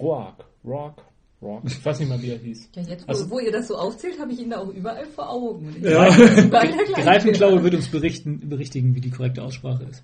Roark, 0.00 0.44
Roark, 0.64 1.02
Roark. 1.40 1.62
Ich 1.66 1.84
weiß 1.84 2.00
nicht 2.00 2.08
mal, 2.08 2.20
wie 2.20 2.30
er 2.30 2.38
hieß. 2.38 2.70
Ja, 2.74 2.82
jetzt, 2.82 3.06
wo, 3.06 3.10
Also- 3.12 3.30
wo 3.30 3.38
ihr 3.38 3.52
das 3.52 3.68
so 3.68 3.76
aufzählt, 3.76 4.18
habe 4.20 4.32
ich 4.32 4.40
ihn 4.40 4.50
da 4.50 4.58
auch 4.58 4.72
überall 4.74 5.06
vor 5.06 5.30
Augen. 5.30 5.66
Und 5.68 5.82
Ja. 5.84 6.08
Greifenklaue 6.08 7.62
wird 7.62 7.74
uns 7.74 7.88
berichten, 7.90 8.48
berichtigen, 8.48 8.94
wie 8.94 9.00
die 9.00 9.10
korrekte 9.10 9.42
Aussprache 9.42 9.84
ist. 9.84 10.02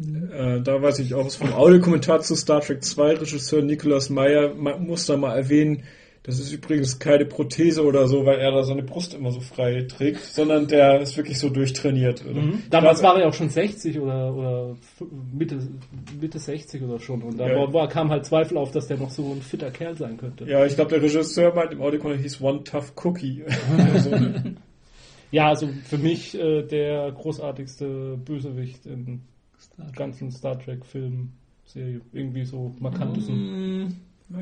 Äh, 0.00 0.60
da 0.62 0.82
weiß 0.82 0.98
ich 1.00 1.14
auch 1.14 1.24
was 1.24 1.36
vom 1.36 1.52
Audiokommentar 1.52 2.20
zu 2.20 2.34
Star 2.34 2.60
Trek 2.60 2.82
2. 2.82 3.14
Regisseur 3.18 3.62
Nicolas 3.62 4.10
Meyer 4.10 4.54
muss 4.54 5.06
da 5.06 5.16
mal 5.16 5.36
erwähnen, 5.36 5.84
das 6.24 6.40
ist 6.40 6.52
übrigens 6.52 6.98
keine 6.98 7.26
Prothese 7.26 7.84
oder 7.84 8.08
so, 8.08 8.24
weil 8.26 8.38
er 8.38 8.50
da 8.50 8.64
seine 8.64 8.82
Brust 8.82 9.14
immer 9.14 9.30
so 9.30 9.40
frei 9.40 9.82
trägt, 9.82 10.20
sondern 10.24 10.66
der 10.66 11.00
ist 11.02 11.16
wirklich 11.16 11.38
so 11.38 11.50
durchtrainiert. 11.50 12.24
Oder? 12.28 12.42
Damals 12.70 13.00
Da- 13.00 13.08
war 13.08 13.20
er 13.20 13.28
auch 13.28 13.34
schon 13.34 13.50
60 13.50 13.98
oder, 14.00 14.34
oder 14.34 14.76
Mitte, 15.32 15.58
Mitte 16.20 16.38
60 16.38 16.82
oder 16.82 16.98
schon. 16.98 17.22
Und 17.22 17.38
da 17.38 17.46
Ja. 17.48 17.56
war, 17.56 17.72
war, 17.72 17.88
kam 17.88 18.10
halt 18.10 18.24
Zweifel 18.26 18.56
auf, 18.56 18.72
dass 18.72 18.86
der 18.88 18.96
noch 18.96 19.10
so 19.10 19.32
ein 19.32 19.42
fitter 19.42 19.70
Kerl 19.70 19.94
sein 19.96 20.16
könnte. 20.16 20.44
Ja, 20.46 20.64
ich 20.66 20.74
glaube, 20.74 20.90
der 20.90 21.02
Regisseur 21.02 21.54
meint 21.54 21.72
im 21.72 21.82
Audiokommentar 21.82 22.22
hieß 22.22 22.40
One 22.40 22.64
Tough 22.64 22.92
Cookie. 23.04 23.44
Also, 23.94 24.10
Ja, 25.30 25.48
also 25.48 25.68
für 25.84 25.98
mich 25.98 26.38
äh, 26.38 26.62
der 26.62 27.10
großartigste 27.12 28.16
Bösewicht 28.24 28.86
im 28.86 29.22
ganzen 29.96 30.30
Star 30.30 30.58
Trek-Film, 30.58 31.30
Serie. 31.66 32.00
Irgendwie 32.12 32.44
so 32.44 32.74
markantesten. 32.78 33.80
ja, 33.80 33.88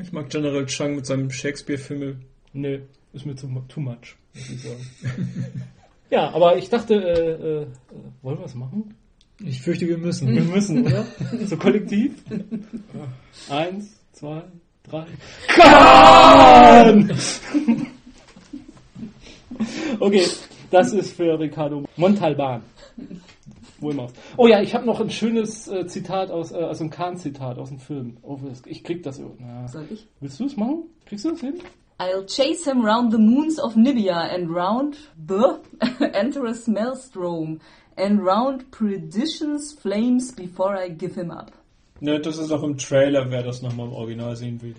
ich 0.01 0.11
mag 0.11 0.29
General 0.29 0.65
Chang 0.65 0.95
mit 0.95 1.05
seinem 1.05 1.29
Shakespeare-Film. 1.29 2.21
Nee, 2.53 2.81
ist 3.13 3.25
mir 3.25 3.35
too, 3.35 3.47
too 3.67 3.79
much, 3.79 4.15
muss 4.33 4.49
ich 4.49 4.61
sagen. 4.61 4.85
ja, 6.09 6.29
aber 6.31 6.57
ich 6.57 6.69
dachte, 6.69 6.95
äh, 6.95 7.63
äh, 7.63 7.67
wollen 8.21 8.39
wir 8.39 8.45
es 8.45 8.55
machen? 8.55 8.95
Ich 9.39 9.61
fürchte, 9.61 9.87
wir 9.87 9.97
müssen. 9.97 10.33
Wir 10.33 10.43
müssen, 10.43 10.85
oder? 10.85 11.05
So 11.45 11.57
kollektiv? 11.57 12.13
Eins, 13.49 13.99
zwei, 14.13 14.43
drei. 14.83 15.05
Kahn! 15.47 17.11
okay, 19.99 20.25
das 20.71 20.93
ist 20.93 21.15
für 21.15 21.39
Ricardo 21.39 21.83
Montalban. 21.97 22.61
Wo 23.83 23.91
immer. 23.91 24.07
Oh 24.37 24.47
ja, 24.47 24.61
ich 24.61 24.73
habe 24.73 24.85
noch 24.85 24.99
ein 24.99 25.09
schönes 25.09 25.67
äh, 25.67 25.85
Zitat 25.85 26.31
aus, 26.31 26.51
äh, 26.51 26.55
also 26.57 26.83
ein 26.85 26.89
Kahn-Zitat 26.89 27.57
aus 27.57 27.69
dem 27.69 27.79
Film. 27.79 28.17
Oh, 28.21 28.39
ich 28.65 28.83
krieg 28.83 29.03
das 29.03 29.19
irgendwie. 29.19 29.43
Ja. 29.43 29.67
Soll 29.67 29.85
ich? 29.91 30.07
Willst 30.19 30.39
du 30.39 30.45
es 30.45 30.57
machen? 30.57 30.83
Kriegst 31.05 31.25
du 31.25 31.31
das 31.31 31.41
hin? 31.41 31.55
I'll 31.99 32.25
chase 32.25 32.65
him 32.69 32.83
round 32.83 33.11
the 33.11 33.19
moons 33.19 33.59
of 33.59 33.75
Nibia 33.75 34.33
and 34.33 34.49
round 34.49 34.97
the 35.27 35.59
Enterous 36.13 36.67
Maelstrom 36.67 37.59
and 37.95 38.25
round 38.25 38.71
perdition's 38.71 39.73
flames 39.73 40.31
before 40.31 40.75
I 40.75 40.89
give 40.89 41.15
him 41.15 41.29
up. 41.31 41.51
Ne, 41.99 42.19
das 42.19 42.37
ist 42.37 42.51
auch 42.51 42.63
im 42.63 42.77
Trailer, 42.77 43.29
wer 43.29 43.43
das 43.43 43.61
nochmal 43.61 43.87
im 43.87 43.93
Original 43.93 44.35
sehen 44.35 44.61
will. 44.61 44.73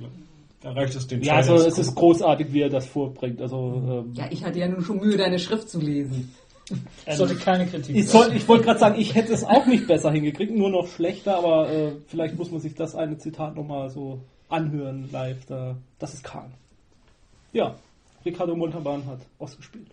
Da 0.60 0.72
reicht 0.72 0.94
es 0.94 1.06
den 1.06 1.22
Ja, 1.22 1.40
Trailer 1.40 1.52
also 1.52 1.64
zu 1.64 1.68
es 1.68 1.78
ist 1.78 1.94
großartig, 1.94 2.52
wie 2.52 2.62
er 2.62 2.68
das 2.68 2.86
vorbringt. 2.86 3.40
Also 3.40 4.04
ähm, 4.06 4.14
Ja, 4.14 4.26
ich 4.30 4.44
hatte 4.44 4.58
ja 4.58 4.68
nun 4.68 4.82
schon 4.82 4.98
Mühe, 4.98 5.16
deine 5.16 5.38
Schrift 5.38 5.70
zu 5.70 5.78
lesen. 5.80 6.34
Das 7.06 7.18
sollte 7.18 7.36
keine 7.36 7.66
Kritik 7.66 7.94
Ich, 7.94 8.08
soll, 8.08 8.34
ich 8.34 8.48
wollte 8.48 8.64
gerade 8.64 8.80
sagen, 8.80 8.98
ich 8.98 9.14
hätte 9.14 9.32
es 9.32 9.44
auch 9.44 9.66
nicht 9.66 9.86
besser 9.86 10.10
hingekriegt, 10.10 10.54
nur 10.54 10.70
noch 10.70 10.88
schlechter, 10.88 11.36
aber 11.36 11.70
äh, 11.70 11.92
vielleicht 12.06 12.36
muss 12.38 12.50
man 12.50 12.60
sich 12.60 12.74
das 12.74 12.94
eine 12.94 13.18
Zitat 13.18 13.54
nochmal 13.56 13.90
so 13.90 14.20
anhören 14.48 15.10
live. 15.12 15.44
Da, 15.46 15.76
das 15.98 16.14
ist 16.14 16.24
Kahn. 16.24 16.54
Ja, 17.52 17.74
Ricardo 18.24 18.56
Montalban 18.56 19.06
hat 19.06 19.20
ausgespielt. 19.38 19.88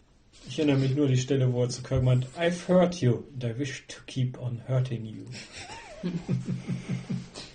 Ich 0.48 0.58
erinnere 0.58 0.78
mich 0.78 0.96
nur 0.96 1.06
an 1.06 1.12
die 1.12 1.18
Stelle, 1.18 1.52
wo 1.52 1.64
er 1.64 1.70
zu 1.70 1.84
Kirk 1.84 2.04
meint, 2.04 2.26
I've 2.40 2.68
hurt 2.68 2.96
you 2.96 3.24
and 3.34 3.44
I 3.44 3.60
wish 3.60 3.86
to 3.88 3.98
keep 4.08 4.42
on 4.42 4.62
hurting 4.68 5.06
you. 5.06 5.26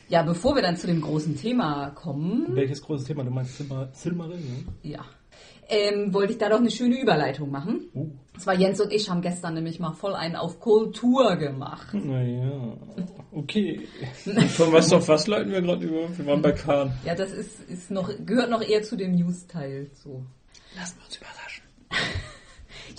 Ja, 0.08 0.22
bevor 0.22 0.54
wir 0.54 0.62
dann 0.62 0.76
zu 0.76 0.86
dem 0.86 1.00
großen 1.00 1.36
Thema 1.36 1.90
kommen, 1.90 2.46
Welches 2.54 2.80
großes 2.80 3.08
Thema? 3.08 3.24
Du 3.24 3.30
meinst 3.30 3.56
Silmar 3.56 3.88
Silmarillion? 3.92 4.68
ja, 4.84 5.04
ähm, 5.68 6.12
wollte 6.12 6.32
ich 6.32 6.38
da 6.38 6.48
doch 6.48 6.58
eine 6.58 6.70
schöne 6.70 7.00
Überleitung 7.00 7.50
machen. 7.50 7.88
Uh. 7.94 8.10
Und 8.34 8.40
zwar 8.40 8.54
Jens 8.54 8.80
und 8.80 8.92
ich 8.92 9.08
haben 9.08 9.22
gestern 9.22 9.54
nämlich 9.54 9.80
mal 9.80 9.92
voll 9.92 10.14
einen 10.14 10.36
auf 10.36 10.60
Kultur 10.60 11.36
gemacht. 11.36 11.94
Naja, 11.94 12.76
okay. 13.32 13.88
Von 14.50 14.72
was 14.72 14.92
auf 14.92 15.08
was 15.08 15.26
leiten 15.26 15.52
wir 15.52 15.62
gerade 15.62 15.86
über? 15.86 16.16
Wir 16.16 16.26
waren 16.26 16.42
bei 16.42 16.52
Kahn. 16.52 16.92
Ja, 17.04 17.14
das 17.14 17.32
ist, 17.32 17.60
ist 17.68 17.90
noch, 17.90 18.10
gehört 18.24 18.50
noch 18.50 18.62
eher 18.62 18.82
zu 18.82 18.96
dem 18.96 19.14
News-Teil. 19.14 19.90
So. 19.94 20.22
Lassen 20.76 20.98
wir 20.98 21.06
uns 21.06 21.16
überraschen. 21.16 21.64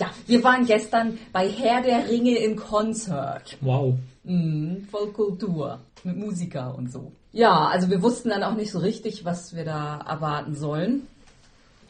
Ja, 0.00 0.10
wir 0.28 0.44
waren 0.44 0.64
gestern 0.64 1.18
bei 1.32 1.48
Herr 1.48 1.82
der 1.82 2.08
Ringe 2.08 2.38
im 2.38 2.54
Konzert. 2.54 3.56
Wow. 3.60 3.96
Mhm, 4.22 4.86
voll 4.88 5.12
Kultur. 5.12 5.80
Mit 6.04 6.16
Musiker 6.16 6.76
und 6.76 6.92
so. 6.92 7.10
Ja, 7.32 7.66
also 7.66 7.90
wir 7.90 8.00
wussten 8.00 8.28
dann 8.28 8.44
auch 8.44 8.54
nicht 8.54 8.70
so 8.70 8.78
richtig, 8.78 9.24
was 9.24 9.56
wir 9.56 9.64
da 9.64 9.98
erwarten 10.08 10.54
sollen. 10.54 11.08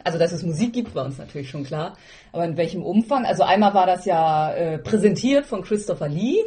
Also, 0.04 0.18
dass 0.18 0.32
es 0.32 0.42
Musik 0.42 0.72
gibt, 0.72 0.94
war 0.94 1.04
uns 1.04 1.18
natürlich 1.18 1.50
schon 1.50 1.64
klar. 1.64 1.96
Aber 2.32 2.44
in 2.44 2.56
welchem 2.56 2.82
Umfang? 2.82 3.24
Also 3.24 3.42
einmal 3.42 3.74
war 3.74 3.86
das 3.86 4.04
ja 4.04 4.52
äh, 4.52 4.78
präsentiert 4.78 5.46
von 5.46 5.62
Christopher 5.62 6.08
Lee. 6.08 6.38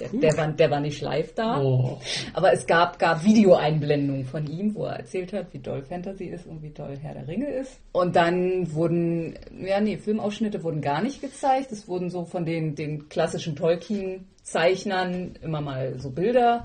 Der, 0.00 0.08
der, 0.08 0.36
war, 0.36 0.48
der 0.48 0.70
war 0.70 0.80
nicht 0.80 1.02
live 1.02 1.34
da. 1.34 1.60
Oh. 1.60 1.98
Aber 2.32 2.52
es 2.52 2.66
gab, 2.66 2.98
gab 2.98 3.22
Videoeinblendungen 3.22 4.24
von 4.24 4.46
ihm, 4.46 4.74
wo 4.74 4.86
er 4.86 4.96
erzählt 5.00 5.32
hat, 5.32 5.52
wie 5.52 5.58
doll 5.58 5.82
Fantasy 5.82 6.24
ist 6.24 6.46
und 6.46 6.62
wie 6.62 6.70
doll 6.70 6.96
Herr 6.96 7.14
der 7.14 7.28
Ringe 7.28 7.50
ist. 7.50 7.78
Und 7.92 8.16
dann 8.16 8.72
wurden, 8.72 9.38
ja 9.62 9.78
nee, 9.80 9.98
Filmausschnitte 9.98 10.64
wurden 10.64 10.80
gar 10.80 11.02
nicht 11.02 11.20
gezeigt. 11.20 11.70
Es 11.70 11.86
wurden 11.86 12.08
so 12.08 12.24
von 12.24 12.46
den, 12.46 12.74
den 12.74 13.10
klassischen 13.10 13.56
Tolkien-Zeichnern 13.56 15.34
immer 15.42 15.60
mal 15.60 15.98
so 15.98 16.10
Bilder 16.10 16.62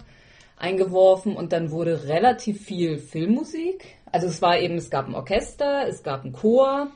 eingeworfen 0.57 1.35
und 1.35 1.51
dann 1.51 1.71
wurde 1.71 2.07
relativ 2.07 2.63
viel 2.63 2.97
Filmmusik. 2.97 3.85
Also 4.15 4.27
es 4.27 4.41
war 4.41 4.57
eben, 4.57 4.75
es 4.75 4.89
gab 4.89 5.09
ein 5.09 5.13
Orchester, 5.13 5.89
es 5.89 6.01
gab 6.01 6.23
einen 6.23 6.31
Chor 6.31 6.87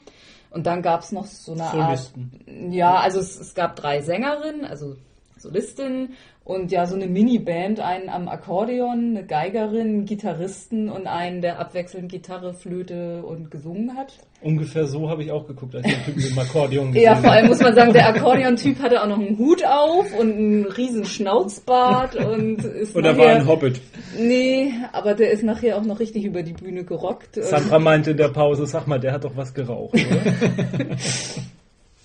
Und 0.52 0.66
dann 0.66 0.82
gab 0.82 1.02
es 1.02 1.12
noch 1.12 1.26
so 1.26 1.52
eine 1.52 1.66
Art. 1.66 2.00
Solisten. 2.00 2.72
Ja, 2.72 2.96
also 2.96 3.20
es, 3.20 3.38
es 3.38 3.54
gab 3.54 3.76
drei 3.76 4.00
Sängerinnen, 4.00 4.64
also 4.64 4.96
Solistinnen 5.36 6.14
und 6.50 6.72
ja, 6.72 6.88
so 6.88 6.96
eine 6.96 7.06
Miniband, 7.06 7.80
einen 7.80 8.10
am 8.10 8.28
Akkordeon, 8.28 9.16
eine 9.16 9.24
Geigerin, 9.24 10.06
Gitarristen 10.06 10.90
und 10.90 11.06
einen, 11.06 11.42
der 11.42 11.60
abwechselnd 11.60 12.12
Gitarre, 12.12 12.56
Flöte 12.56 13.22
und 13.22 13.52
gesungen 13.52 13.96
hat. 13.96 14.14
Ungefähr 14.42 14.88
so 14.88 15.12
habe 15.12 15.22
ich 15.22 15.32
auch 15.32 15.46
geguckt, 15.46 15.76
als 15.76 15.86
ich 15.86 15.94
den 15.94 16.06
Typen 16.06 16.32
im 16.32 16.40
Akkordeon 16.40 16.88
gesehen 16.92 17.04
Ja, 17.04 17.16
vor 17.18 17.32
allem 17.32 17.50
muss 17.50 17.60
man 17.60 17.76
sagen, 17.76 17.94
der 17.94 18.08
Akkordeon-Typ 18.08 18.80
hatte 18.80 19.00
auch 19.04 19.08
noch 19.08 19.20
einen 19.20 19.38
Hut 19.38 19.64
auf 19.64 20.12
und 20.20 20.34
einen 20.34 20.66
riesen 20.66 21.06
Schnauzbart 21.06 22.16
und 22.16 22.66
ist 22.66 22.96
Oder 22.96 23.12
nachher, 23.14 23.26
war 23.26 23.36
ein 23.36 23.48
Hobbit? 23.48 23.82
Nee, 24.18 24.74
aber 24.92 25.14
der 25.14 25.30
ist 25.30 25.44
nachher 25.44 25.78
auch 25.78 25.86
noch 25.86 26.00
richtig 26.00 26.26
über 26.26 26.42
die 26.42 26.54
Bühne 26.54 26.84
gerockt. 26.84 27.36
Sandra 27.36 27.78
meinte 27.78 28.10
in 28.10 28.18
der 28.18 28.30
Pause, 28.30 28.66
sag 28.66 28.88
mal, 28.88 29.00
der 29.00 29.14
hat 29.14 29.24
doch 29.24 29.38
was 29.38 29.54
geraucht, 29.54 29.94
oder? 29.94 30.96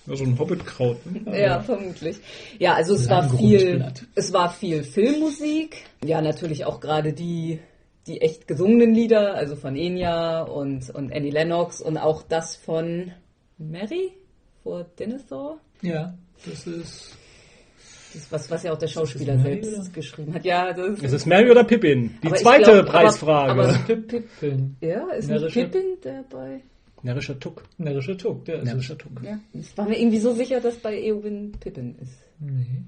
Ja, 0.07 0.17
so 0.17 0.25
ein 0.25 0.39
Hobbitkraut. 0.39 0.99
Ne? 1.07 1.41
Ja, 1.41 1.61
vermutlich. 1.61 2.19
Ja, 2.59 2.75
also 2.75 2.95
es 2.95 3.09
war 3.09 3.29
viel, 3.31 3.85
es 4.15 4.33
war 4.33 4.51
viel 4.51 4.83
Filmmusik. 4.83 5.77
Ja, 6.05 6.21
natürlich 6.21 6.67
auch 6.67 6.81
gerade 6.81 7.13
die, 7.15 7.61
die 8.07 8.21
echt 8.21 8.47
gesungenen 8.47 8.95
Lieder, 8.95 9.35
also 9.35 9.57
von 9.57 9.77
Enya 9.77 10.43
und, 10.43 10.91
und 10.91 11.11
Annie 11.13 11.31
Lennox 11.31 11.81
und 11.81 11.97
auch 11.97 12.23
das 12.23 12.57
von 12.57 13.13
Mary 13.57 14.13
vor 14.63 14.85
Dinosaur. 14.99 15.59
Ja, 15.81 16.15
das 16.45 16.67
ist. 16.67 17.17
Das, 18.13 18.31
was, 18.31 18.51
was 18.51 18.63
ja 18.63 18.73
auch 18.73 18.79
der 18.79 18.87
Schauspieler 18.87 19.37
selbst 19.41 19.75
oder? 19.75 19.89
geschrieben 19.91 20.35
hat. 20.35 20.45
Ja, 20.45 20.73
das 20.73 21.01
Ist 21.01 21.13
es 21.13 21.27
Mary 21.27 21.51
oder 21.51 21.65
Pippin? 21.65 22.17
Die 22.23 22.29
Aber 22.29 22.37
zweite 22.37 22.63
glaub, 22.65 22.77
aber- 22.77 22.91
Preisfrage. 22.91 23.51
aber- 23.51 23.73
Pip, 23.87 24.07
Pippin. 24.07 24.77
ja, 24.81 25.09
ist 25.11 25.29
nicht 25.29 25.49
Pippin 25.53 25.97
dabei? 26.01 26.61
Närrischer 27.05 27.39
Tuck. 27.39 27.63
Närrischer 27.79 28.17
Tuck, 28.17 28.45
der 28.47 28.57
ist 28.57 28.65
Närrischer. 28.65 28.97
Tuck. 28.99 29.13
Ja. 29.23 29.39
Ich 29.53 29.77
war 29.77 29.87
mir 29.87 29.99
irgendwie 30.01 30.19
so 30.19 30.33
sicher, 30.33 30.61
dass 30.61 30.77
bei 30.79 30.99
Eowyn 31.01 31.53
Pippin 31.61 31.95
ist. 32.01 32.17
Nee, 32.41 32.83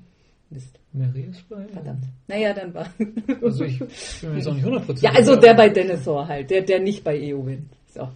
Mist. 0.48 0.78
Mary 0.92 1.28
ist 1.30 1.46
bei. 1.48 1.66
Verdammt. 1.68 2.04
Naja, 2.26 2.54
dann 2.54 2.72
war. 2.72 2.86
Also 3.42 3.64
ich 3.64 3.78
bin 3.78 3.88
mir 4.30 4.36
jetzt 4.36 4.48
auch 4.48 4.54
nicht 4.54 4.64
100% 4.64 5.02
Ja, 5.02 5.10
also 5.12 5.36
der 5.36 5.54
bei 5.54 5.68
Dinosaur 5.68 6.26
halt, 6.26 6.50
der, 6.50 6.62
der 6.62 6.80
nicht 6.80 7.04
bei 7.04 7.16
Eowyn. 7.18 7.68
So. 7.94 8.08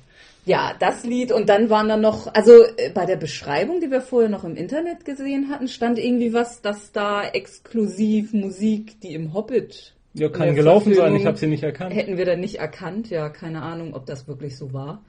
Ja, 0.47 0.73
das 0.81 1.05
Lied 1.05 1.33
und 1.33 1.51
dann 1.51 1.69
waren 1.69 1.89
da 1.89 1.99
noch, 1.99 2.33
also 2.35 2.53
äh, 2.79 2.91
bei 2.95 3.05
der 3.05 3.17
Beschreibung, 3.17 3.81
die 3.81 3.91
wir 3.91 4.01
vorher 4.01 4.31
noch 4.31 4.45
im 4.45 4.57
Internet 4.57 5.05
gesehen 5.05 5.51
hatten, 5.51 5.69
stand 5.69 5.99
irgendwie 5.99 6.33
was, 6.33 6.63
dass 6.63 6.93
da 6.93 7.25
exklusiv 7.29 8.33
Musik, 8.33 9.01
die 9.03 9.13
im 9.13 9.35
Hobbit 9.35 9.95
Ja, 10.15 10.31
kann 10.31 10.55
gelaufen 10.55 10.95
sein, 10.95 11.15
ich 11.15 11.27
habe 11.27 11.37
sie 11.37 11.47
nicht 11.47 11.63
erkannt. 11.63 11.95
hätten 11.95 12.17
wir 12.17 12.25
da 12.25 12.37
nicht 12.37 12.57
erkannt. 12.57 13.11
Ja, 13.11 13.29
keine 13.29 13.61
Ahnung, 13.63 13.93
ob 13.93 14.07
das 14.07 14.27
wirklich 14.29 14.57
so 14.57 14.73
war. 14.73 15.03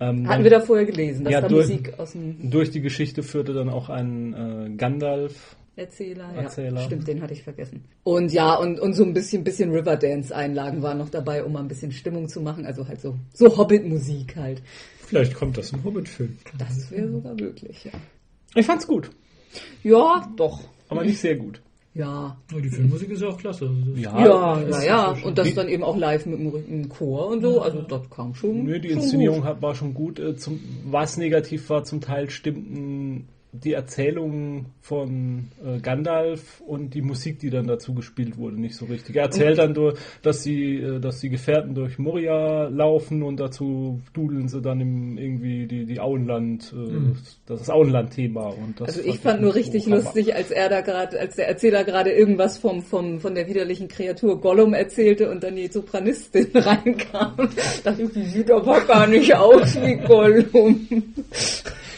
Ähm, 0.00 0.08
Hatten 0.08 0.24
dann- 0.28 0.44
wir 0.44 0.50
da 0.50 0.60
vorher 0.60 0.86
gelesen, 0.86 1.24
dass 1.24 1.32
Ja, 1.32 1.40
da 1.40 1.48
durch- 1.48 1.68
Musik 1.68 1.98
aus 1.98 2.12
dem 2.12 2.50
Durch 2.50 2.70
die 2.70 2.80
Geschichte 2.80 3.22
führte 3.22 3.52
dann 3.52 3.68
auch 3.68 3.88
ein 3.88 4.34
äh, 4.34 4.76
Gandalf. 4.76 5.56
Erzähler. 5.76 6.32
Erzähler. 6.36 6.80
Ja, 6.80 6.86
stimmt, 6.86 7.08
den 7.08 7.20
hatte 7.22 7.32
ich 7.32 7.42
vergessen. 7.42 7.84
Und 8.04 8.32
ja, 8.32 8.54
und, 8.54 8.78
und 8.78 8.92
so 8.94 9.02
ein 9.04 9.12
bisschen, 9.12 9.42
bisschen 9.42 9.72
Riverdance-Einlagen 9.72 10.82
waren 10.82 10.98
noch 10.98 11.08
dabei, 11.10 11.42
um 11.42 11.52
mal 11.52 11.60
ein 11.60 11.68
bisschen 11.68 11.90
Stimmung 11.90 12.28
zu 12.28 12.40
machen. 12.40 12.64
Also 12.64 12.86
halt 12.86 13.00
so, 13.00 13.16
so 13.32 13.56
Hobbit-Musik 13.56 14.36
halt. 14.36 14.62
Vielleicht 15.06 15.34
kommt 15.34 15.58
das 15.58 15.70
im 15.72 15.82
Hobbit-Film. 15.82 16.38
Das 16.58 16.90
wäre 16.92 17.08
sogar 17.10 17.34
möglich, 17.34 17.84
ja. 17.84 17.90
Ich 18.54 18.66
fand's 18.66 18.86
gut, 18.86 19.10
Ja, 19.82 20.32
doch. 20.36 20.60
aber 20.88 21.04
nicht 21.04 21.18
sehr 21.18 21.34
gut. 21.36 21.60
Ja. 21.94 22.36
Ja, 22.52 22.60
die 22.60 22.68
Filmmusik 22.70 23.08
ist 23.10 23.22
ja 23.22 23.28
auch 23.28 23.38
klasse. 23.38 23.66
Also 23.68 23.92
Ja, 24.00 24.24
Ja, 24.26 24.60
es 24.62 24.68
ja, 24.70 24.78
ist 24.78 24.84
ja. 24.86 25.08
so 25.10 25.14
schön. 25.16 25.24
Und 25.28 25.38
das 25.38 25.46
Die- 25.48 25.54
dann 25.54 25.68
eben 25.68 25.82
auch 25.84 25.96
live 25.96 26.26
mit 26.26 26.40
dem, 26.40 26.88
Chor 26.88 27.28
und 27.28 27.40
so. 27.42 27.60
Also 27.62 27.82
das 27.82 28.10
kam 28.10 28.34
schon. 28.34 28.64
Nö, 28.64 28.80
die 28.80 28.88
schon 28.90 28.98
Inszenierung 28.98 29.38
gut. 29.40 29.46
hat, 29.48 29.62
war 29.62 29.74
schon 29.76 29.94
gut. 29.94 30.18
Äh, 30.18 30.36
Zum, 30.36 30.60
was 30.86 31.16
negativ 31.16 31.70
war, 31.70 31.84
zum 31.84 32.00
Teil 32.00 32.30
stimmten 32.30 33.28
die 33.62 33.72
Erzählungen 33.72 34.66
von 34.80 35.50
äh, 35.64 35.78
Gandalf 35.78 36.60
und 36.60 36.94
die 36.94 37.02
Musik, 37.02 37.38
die 37.38 37.50
dann 37.50 37.68
dazu 37.68 37.94
gespielt 37.94 38.36
wurde, 38.36 38.60
nicht 38.60 38.74
so 38.74 38.86
richtig. 38.86 39.14
Er 39.16 39.24
erzählt 39.24 39.58
dann, 39.58 39.74
durch, 39.74 39.96
dass 40.22 40.42
sie, 40.42 40.76
äh, 40.76 40.98
dass 40.98 41.20
die 41.20 41.28
Gefährten 41.28 41.74
durch 41.74 41.98
Moria 41.98 42.68
laufen 42.68 43.22
und 43.22 43.38
dazu 43.38 44.00
dudeln 44.12 44.48
sie 44.48 44.60
dann 44.60 44.80
im, 44.80 45.18
irgendwie 45.18 45.66
die, 45.66 45.86
die 45.86 46.00
Auenland, 46.00 46.74
äh, 46.76 47.14
das 47.46 47.60
ist 47.60 47.70
Auenland-Thema. 47.70 48.54
Also 48.80 49.00
ich 49.02 49.20
fand 49.20 49.40
nur 49.40 49.52
so 49.52 49.58
richtig 49.58 49.86
hammer. 49.86 49.96
lustig, 49.96 50.34
als 50.34 50.50
er 50.50 50.68
da 50.68 50.80
gerade, 50.80 51.20
als 51.20 51.36
der 51.36 51.46
Erzähler 51.46 51.84
gerade 51.84 52.10
irgendwas 52.10 52.58
vom, 52.58 52.82
vom, 52.82 53.20
von 53.20 53.36
der 53.36 53.46
widerlichen 53.46 53.86
Kreatur 53.86 54.40
Gollum 54.40 54.74
erzählte 54.74 55.30
und 55.30 55.44
dann 55.44 55.54
die 55.54 55.68
Sopranistin 55.68 56.48
reinkam. 56.54 57.48
dachte 57.84 58.02
ich, 58.02 58.10
die 58.10 58.24
sieht 58.24 58.50
aber 58.50 58.80
gar 58.80 59.06
nicht 59.06 59.32
aus 59.34 59.76
wie 59.76 59.94
Gollum. 59.96 60.88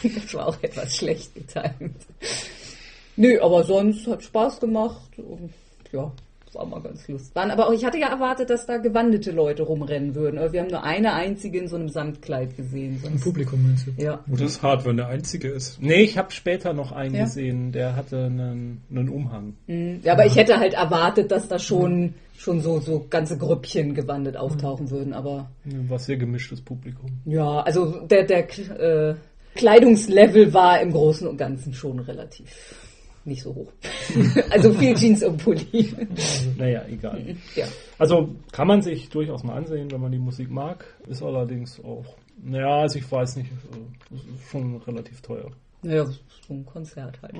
Das 0.15 0.33
war 0.33 0.47
auch 0.47 0.57
etwas 0.61 0.95
schlecht 0.95 1.33
getimt. 1.35 1.95
Nö, 3.15 3.39
aber 3.41 3.63
sonst 3.63 4.05
hat 4.07 4.23
Spaß 4.23 4.59
gemacht 4.59 5.09
und 5.17 5.51
ja, 5.91 6.11
das 6.45 6.53
war 6.55 6.65
mal 6.67 6.81
ganz 6.81 7.07
lustig. 7.07 7.35
Waren 7.35 7.49
aber 7.49 7.67
auch, 7.67 7.73
ich 7.73 7.83
hatte 7.83 7.97
ja 7.97 8.09
erwartet, 8.09 8.49
dass 8.51 8.65
da 8.67 8.77
gewandete 8.77 9.31
Leute 9.31 9.63
rumrennen 9.63 10.13
würden, 10.13 10.37
aber 10.37 10.53
wir 10.53 10.61
haben 10.61 10.69
nur 10.69 10.83
eine 10.83 11.13
einzige 11.13 11.57
in 11.57 11.67
so 11.67 11.77
einem 11.77 11.89
Samtkleid 11.89 12.55
gesehen. 12.55 12.95
Im 12.97 12.99
Sonst, 12.99 13.23
Publikum 13.23 13.63
meinst 13.63 13.87
du? 13.87 13.91
ja. 14.01 14.19
Wo 14.27 14.35
das 14.35 14.61
hart, 14.61 14.85
wenn 14.85 14.97
der 14.97 15.07
Einzige 15.07 15.49
ist. 15.49 15.81
Nee, 15.81 16.03
ich 16.03 16.17
habe 16.17 16.31
später 16.31 16.73
noch 16.73 16.91
einen 16.91 17.15
Ja? 17.15 17.23
gesehen, 17.23 17.71
der 17.71 17.95
hatte 17.95 18.25
einen, 18.25 18.81
einen 18.91 19.09
Umhang. 19.09 19.55
Ja, 20.03 20.13
aber 20.13 20.25
ich 20.27 20.35
hätte 20.35 20.59
halt 20.59 20.75
erwartet, 20.75 21.31
dass 21.31 21.47
da 21.47 21.57
schon, 21.57 22.13
schon 22.37 22.61
so, 22.61 22.79
so 22.79 23.07
ganze 23.09 23.37
Grüppchen 23.37 23.95
gewandet 23.95 24.37
auftauchen 24.37 24.91
würden. 24.91 25.13
Aber 25.13 25.49
War 25.65 25.97
sehr 25.99 26.17
gemischtes 26.17 26.61
Publikum. 26.61 27.09
ja, 27.25 27.61
also 27.61 28.05
der, 28.05 28.25
der 28.25 28.47
äh, 28.79 29.15
Kleidungslevel 29.57 30.53
war 30.53 30.79
im 30.81 30.91
Großen 30.91 31.27
und 31.27 31.37
Ganzen 31.37 31.73
schon 31.73 31.99
relativ 31.99 32.77
nicht 33.27 33.43
so 33.43 33.53
hoch. 33.53 33.71
also 34.49 34.73
viel 34.73 34.95
Jeans 34.95 35.23
und 35.23 35.37
Pulli. 35.43 35.93
Naja, 36.57 36.83
egal. 36.87 37.35
ja. 37.55 37.65
Also 37.99 38.29
kann 38.51 38.67
man 38.67 38.81
sich 38.81 39.09
durchaus 39.09 39.43
mal 39.43 39.55
ansehen, 39.55 39.91
wenn 39.91 40.01
man 40.01 40.11
die 40.11 40.17
Musik 40.17 40.49
mag. 40.49 40.85
Ist 41.07 41.21
allerdings 41.21 41.83
auch, 41.83 42.05
naja, 42.41 42.81
also 42.81 42.97
ich 42.97 43.11
weiß 43.11 43.35
nicht, 43.35 43.51
äh, 43.51 44.15
schon 44.49 44.77
relativ 44.77 45.21
teuer. 45.21 45.51
Naja, 45.83 46.05
so 46.05 46.53
ein 46.53 46.65
Konzert 46.65 47.21
halt. 47.21 47.35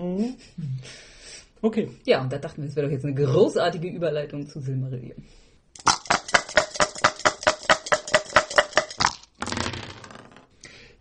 Okay. 1.61 1.89
Ja, 2.05 2.21
und 2.21 2.31
da 2.31 2.37
dachten 2.37 2.61
wir, 2.61 2.69
es 2.69 2.75
wäre 2.75 2.87
doch 2.87 2.93
jetzt 2.93 3.05
eine 3.05 3.15
großartige 3.15 3.87
Überleitung 3.87 4.47
zu 4.47 4.59
Silmarillion. 4.59 5.23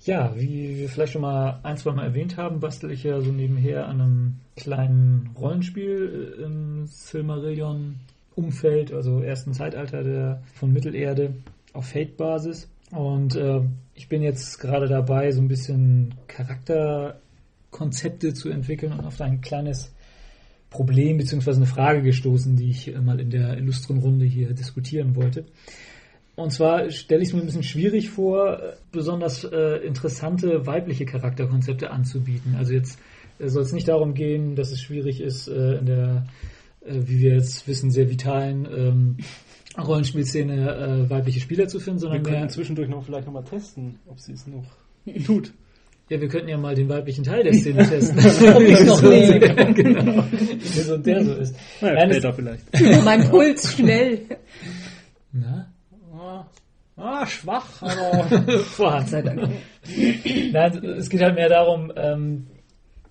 Ja, 0.07 0.34
wie 0.36 0.78
wir 0.78 0.88
vielleicht 0.88 1.12
schon 1.14 1.22
mal 1.22 1.59
ein, 1.64 1.76
zwei 1.78 1.90
Mal 1.90 2.04
erwähnt 2.04 2.36
haben, 2.36 2.61
bastel 2.61 2.92
ich 2.92 3.02
ja 3.02 3.20
so 3.20 3.32
nebenher 3.32 3.88
an 3.88 4.00
einem 4.00 4.36
kleinen 4.54 5.30
Rollenspiel 5.36 6.36
äh, 6.38 6.42
im 6.44 6.86
Silmarillion-Umfeld, 6.86 8.92
also 8.92 9.20
ersten 9.20 9.52
Zeitalter 9.52 10.04
der, 10.04 10.44
von 10.54 10.72
Mittelerde 10.72 11.34
auf 11.72 11.88
Fate-Basis. 11.88 12.70
Und 12.92 13.34
äh, 13.34 13.62
ich 13.94 14.09
bin 14.09 14.22
jetzt 14.22 14.61
gerade 14.61 14.86
dabei, 14.86 15.32
so 15.32 15.40
ein 15.40 15.48
bisschen 15.48 16.14
Charakterkonzepte 16.28 18.32
zu 18.32 18.48
entwickeln 18.48 18.92
und 18.92 19.04
auf 19.04 19.20
ein 19.20 19.40
kleines 19.40 19.92
Problem 20.70 21.16
bzw. 21.16 21.50
eine 21.50 21.66
Frage 21.66 22.02
gestoßen, 22.02 22.54
die 22.54 22.70
ich 22.70 22.94
äh, 22.94 23.00
mal 23.00 23.18
in 23.18 23.30
der 23.30 23.59
illustren 23.59 23.98
Runde 23.98 24.24
hier 24.24 24.54
diskutieren 24.54 25.16
wollte. 25.16 25.46
Und 26.37 26.51
zwar 26.53 26.91
stelle 26.91 27.22
ich 27.22 27.28
es 27.28 27.34
mir 27.34 27.41
ein 27.41 27.47
bisschen 27.47 27.62
schwierig 27.62 28.11
vor, 28.11 28.61
äh, 28.62 28.72
besonders 28.93 29.43
äh, 29.45 29.78
interessante 29.87 30.66
weibliche 30.66 31.07
Charakterkonzepte 31.07 31.91
anzubieten. 31.91 32.55
Also 32.59 32.74
jetzt 32.74 32.99
äh, 33.39 33.49
soll 33.49 33.62
es 33.62 33.72
nicht 33.72 33.89
darum 33.89 34.12
gehen, 34.12 34.55
dass 34.55 34.70
es 34.70 34.80
schwierig 34.82 35.22
ist, 35.22 35.49
äh, 35.49 35.78
in 35.78 35.87
der, 35.87 36.26
äh, 36.84 36.93
wie 37.07 37.20
wir 37.20 37.34
jetzt 37.34 37.66
wissen, 37.66 37.91
sehr 37.91 38.11
vitalen 38.11 38.66
ähm, 38.70 39.16
Rollenspielszene 39.78 41.07
äh, 41.07 41.11
weibliche 41.11 41.41
Spieler 41.41 41.68
zu 41.68 41.80
finden, 41.80 42.01
Wir 42.01 42.11
sondern 42.11 42.22
mehr, 42.22 42.49
zwischendurch 42.49 42.89
noch 42.89 43.03
vielleicht 43.05 43.26
nochmal 43.26 43.45
testen, 43.45 43.99
ob 44.07 44.20
sie 44.20 44.32
es 44.32 44.47
noch 44.47 44.64
tut. 45.26 45.53
ja, 46.11 46.20
wir 46.20 46.28
könnten 46.28 46.49
ja 46.49 46.59
mal 46.59 46.74
den 46.74 46.91
weiblichen 46.91 47.24
Teil 47.24 47.45
der 47.45 47.55
Szene 47.55 47.82
testen. 47.89 48.18
Ob 48.18 48.61
ich 48.61 48.84
noch 48.84 49.03
lebe. 49.03 49.72
genau. 49.72 50.22
Wie 50.30 50.80
so 50.80 50.99
der 50.99 51.24
so 51.24 51.32
ist. 51.32 51.57
Naja, 51.80 51.95
Nein, 51.95 52.11
später 52.12 52.32
vielleicht. 52.34 52.64
mein 53.05 53.24
Puls 53.30 53.72
schnell. 53.72 54.20
Na? 55.32 55.72
Ah, 56.97 57.26
schwach, 57.26 57.82
aber 57.82 58.24
Vorhand. 58.61 59.09
Sei 59.11 59.22
Dank. 59.22 59.51
Nein, 60.53 60.84
es 60.99 61.11
geht 61.11 61.20
halt 61.20 61.34
mehr 61.34 61.49
darum, 61.51 61.92
ähm, 61.94 62.47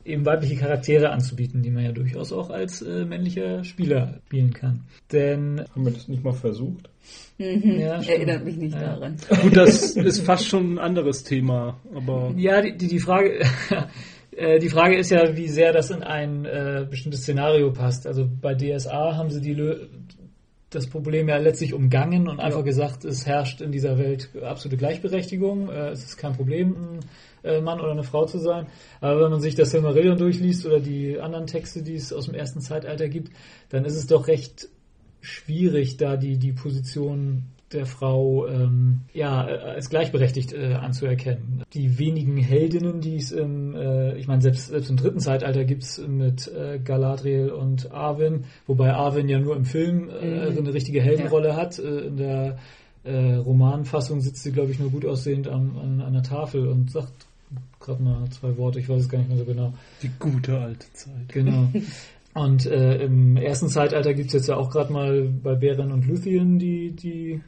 eben 0.04 0.26
weibliche 0.26 0.56
Charaktere 0.56 1.10
anzubieten, 1.12 1.62
die 1.62 1.70
man 1.72 1.84
ja 1.84 1.92
durchaus 1.92 2.32
auch 2.32 2.50
als 2.50 2.82
äh, 2.82 3.06
männlicher 3.06 3.64
Spieler 3.64 4.20
spielen 4.26 4.54
kann. 4.54 4.82
Denn 5.12 5.64
Haben 5.74 5.86
wir 5.86 5.94
das 5.94 6.08
nicht 6.08 6.24
mal 6.24 6.34
versucht? 6.34 6.90
ja, 7.38 8.02
stimmt. 8.02 8.10
Erinnert 8.18 8.46
mich 8.46 8.58
nicht 8.58 8.74
Ja. 8.76 8.96
daran. 8.96 9.18
gut, 9.42 9.56
das 9.58 9.92
ist 9.96 10.22
fast 10.22 10.48
schon 10.48 10.74
ein 10.76 10.80
anderes 10.80 11.24
Thema, 11.24 11.80
aber 11.94 12.34
Ja, 12.38 12.62
die, 12.62 12.76
die, 12.78 12.88
die 12.88 13.00
Frage, 13.00 13.40
äh, 14.36 14.60
die 14.60 14.70
Frage 14.70 14.98
ist 14.98 15.12
ja, 15.12 15.36
wie 15.38 15.48
sehr 15.48 15.74
das 15.74 15.92
in 15.92 16.02
ein 16.04 16.46
äh, 16.46 16.86
bestimmtes 16.90 17.22
Szenario 17.22 17.72
passt. 17.72 18.08
Also 18.08 18.28
bei 18.42 18.56
DSA 18.56 19.16
haben 19.16 19.30
sie 19.30 19.42
die 19.42 19.54
Lö 19.54 19.88
das 20.76 20.88
Problem 20.88 21.30
ja 21.30 21.38
letztlich 21.38 21.74
umgangen 21.74 22.28
und 22.28 22.40
einfach 22.40 22.64
gesagt, 22.64 23.06
es 23.06 23.26
herrscht 23.26 23.62
in 23.62 23.72
dieser 23.72 23.98
Welt 23.98 24.30
absolute 24.42 24.78
Gleichberechtigung. 24.78 25.70
Äh, 25.70 25.90
es 25.90 26.04
ist 26.04 26.18
kein 26.18 26.34
Problem, 26.34 27.00
ein 27.44 27.50
äh, 27.50 27.62
Mann 27.62 27.80
oder 27.80 27.92
eine 27.92 28.04
Frau 28.04 28.26
zu 28.26 28.40
sein. 28.40 28.68
Aber 29.02 29.24
wenn 29.24 29.32
man 29.32 29.42
sich 29.42 29.56
das 29.56 29.72
Silmarillion 29.72 30.18
durchliest 30.18 30.66
oder 30.66 30.80
die 30.80 31.20
anderen 31.20 31.48
Texte, 31.48 31.82
die 31.82 31.96
es 31.96 32.12
aus 32.12 32.26
dem 32.26 32.36
ersten 32.36 32.62
Zeitalter 32.62 33.08
gibt, 33.08 33.32
dann 33.70 33.86
ist 33.86 33.96
es 33.96 34.08
doch 34.08 34.28
recht 34.28 34.68
schwierig, 35.22 35.98
da 35.98 36.18
die, 36.18 36.38
die 36.38 36.54
Position 36.54 37.44
der 37.72 37.86
Frau 37.86 38.48
ähm, 38.48 39.02
ja, 39.14 39.48
äh, 39.48 39.58
als 39.58 39.90
gleichberechtigt 39.90 40.54
äh, 40.54 40.74
anzuerkennen. 40.74 41.64
Die 41.74 41.98
wenigen 41.98 42.38
Heldinnen, 42.38 43.02
die 43.02 43.18
es 43.18 43.32
im, 43.32 43.76
äh, 43.76 44.16
ich 44.18 44.28
meine, 44.28 44.42
selbst, 44.42 44.68
selbst 44.68 44.90
im 44.90 44.98
dritten 44.98 45.20
Zeitalter 45.20 45.66
gibt 45.66 45.84
es 45.84 45.98
mit 46.08 46.48
äh, 46.48 46.80
Galadriel 46.80 47.50
und 47.50 47.92
Arwen, 47.92 48.46
wobei 48.68 48.94
Arwen 48.94 49.28
ja 49.28 49.40
nur 49.40 49.56
im 49.56 49.66
Film 49.66 50.10
äh, 50.10 50.52
Mhm. 50.52 50.58
eine 50.58 50.74
richtige 50.74 51.02
Heldenrolle 51.02 51.56
hat. 51.56 51.80
Äh, 51.80 52.02
in 52.02 52.18
der 52.18 52.58
äh, 53.04 53.36
Romanfassung 53.36 54.22
sitzt 54.22 54.44
sie, 54.44 54.52
glaube 54.52 54.72
ich, 54.72 54.80
nur 54.80 54.92
gut 54.92 55.06
aussehend 55.06 55.48
an, 55.48 55.76
an 55.82 56.02
einer 56.02 56.24
Tafel 56.24 56.68
und 56.68 56.92
sagt 56.92 57.14
gerade 57.80 58.02
mal 58.02 58.30
zwei 58.32 58.58
Worte, 58.58 58.80
ich 58.80 58.90
weiß 58.90 59.04
es 59.04 59.10
gar 59.10 59.20
nicht 59.20 59.30
mehr 59.30 59.38
so 59.38 59.46
genau. 59.46 59.74
Die 60.02 60.12
gute 60.20 60.60
alte 60.60 60.92
Zeit. 60.94 61.30
Genau. 61.30 61.70
Und 62.34 62.66
äh, 62.66 62.98
im 62.98 63.38
ersten 63.38 63.70
Zeitalter 63.70 64.14
gibt 64.14 64.28
es 64.28 64.34
jetzt 64.34 64.50
ja 64.50 64.58
auch 64.58 64.70
gerade 64.70 64.92
mal 64.92 65.30
bei 65.42 65.56
Beren 65.56 65.94
und 65.94 66.06
Luthien 66.06 66.60
die, 66.60 66.92
die, 66.92 67.40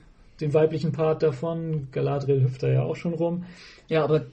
den 0.41 0.53
weiblichen 0.53 0.91
Part 0.91 1.23
davon. 1.23 1.87
Galadriel 1.91 2.43
hüpft 2.43 2.63
da 2.63 2.69
ja 2.69 2.83
auch 2.83 2.95
schon 2.95 3.13
rum. 3.13 3.43
Ja, 3.89 4.03
aber 4.03 4.25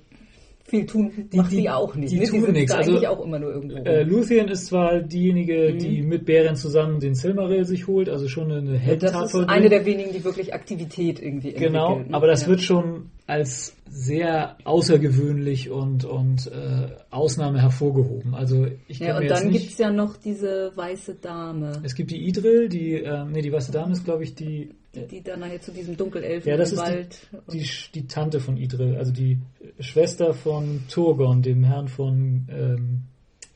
viel 0.66 0.86
tun 0.86 1.12
Die- 1.30 1.36
macht 1.36 1.52
die- 1.52 1.56
sie 1.56 1.68
auch 1.70 1.94
nicht. 1.94 2.10
die 2.12 2.18
ne? 2.20 2.24
tun 2.26 2.52
nichts. 2.52 2.72
da 2.72 2.78
Also, 2.78 2.92
eigentlich 2.92 3.06
auch 3.08 3.22
immer 3.22 3.38
nur 3.38 3.52
irgendwo. 3.52 3.76
Äh, 3.76 4.00
rum. 4.00 4.08
Luthien 4.08 4.48
ist 4.48 4.66
zwar 4.66 5.00
diejenige, 5.02 5.74
die 5.74 6.00
mit 6.02 6.24
Beren 6.24 6.56
zusammen 6.56 7.00
den 7.00 7.14
Silmaril 7.14 7.66
sich 7.66 7.86
holt, 7.86 8.08
also 8.08 8.28
schon 8.28 8.50
eine 8.50 8.72
das 8.72 8.80
Heldentat 8.80 9.24
ist 9.26 9.30
vollbringt. 9.32 9.50
eine 9.58 9.68
der 9.68 9.84
wenigen, 9.84 10.12
die 10.14 10.24
wirklich 10.24 10.54
Aktivität 10.54 11.20
irgendwie 11.22 11.52
Genau, 11.52 11.88
entwickelt. 11.88 12.10
ne? 12.10 12.16
aber 12.16 12.26
das 12.28 12.42
Ja. 12.42 12.48
wird 12.48 12.62
schon 12.62 13.10
als 13.26 13.76
sehr 13.90 14.56
außergewöhnlich 14.64 15.70
und, 15.70 16.04
und 16.06 16.46
äh, 16.46 16.88
Ausnahme 17.10 17.60
hervorgehoben. 17.60 18.34
Also 18.34 18.66
ich 18.88 18.98
Ja, 19.00 19.18
und 19.18 19.28
dann 19.28 19.48
nicht... 19.48 19.60
gibt's 19.62 19.78
ja 19.78 19.90
noch 19.90 20.16
diese 20.16 20.72
weiße 20.74 21.16
Dame, 21.16 21.72
Es 21.82 21.94
gibt 21.94 22.10
die 22.10 22.26
Idril, 22.26 22.68
die, 22.70 22.94
ähm, 22.94 23.32
nee, 23.32 23.42
die 23.42 23.52
weiße 23.52 23.70
Dame 23.72 23.92
ist, 23.92 24.04
glaube 24.04 24.24
ich, 24.24 24.34
die, 24.34 24.70
die, 24.94 25.06
die 25.06 25.22
dann 25.22 25.40
nachher 25.40 25.60
zu 25.60 25.72
diesem 25.72 25.96
Dunkelelfen 25.96 26.48
Ja, 26.50 26.56
das 26.56 26.72
im 26.72 26.78
ist 26.78 26.84
Wald. 26.84 27.18
die, 27.52 27.58
die, 27.58 27.68
die 27.94 28.06
Tante 28.06 28.40
von 28.40 28.56
Idril, 28.56 28.96
also 28.96 29.12
die 29.12 29.38
Schwester 29.80 30.34
von 30.34 30.82
Turgon, 30.88 31.42
dem 31.42 31.64
Herrn 31.64 31.88
von 31.88 32.46
ähm, 32.50 33.02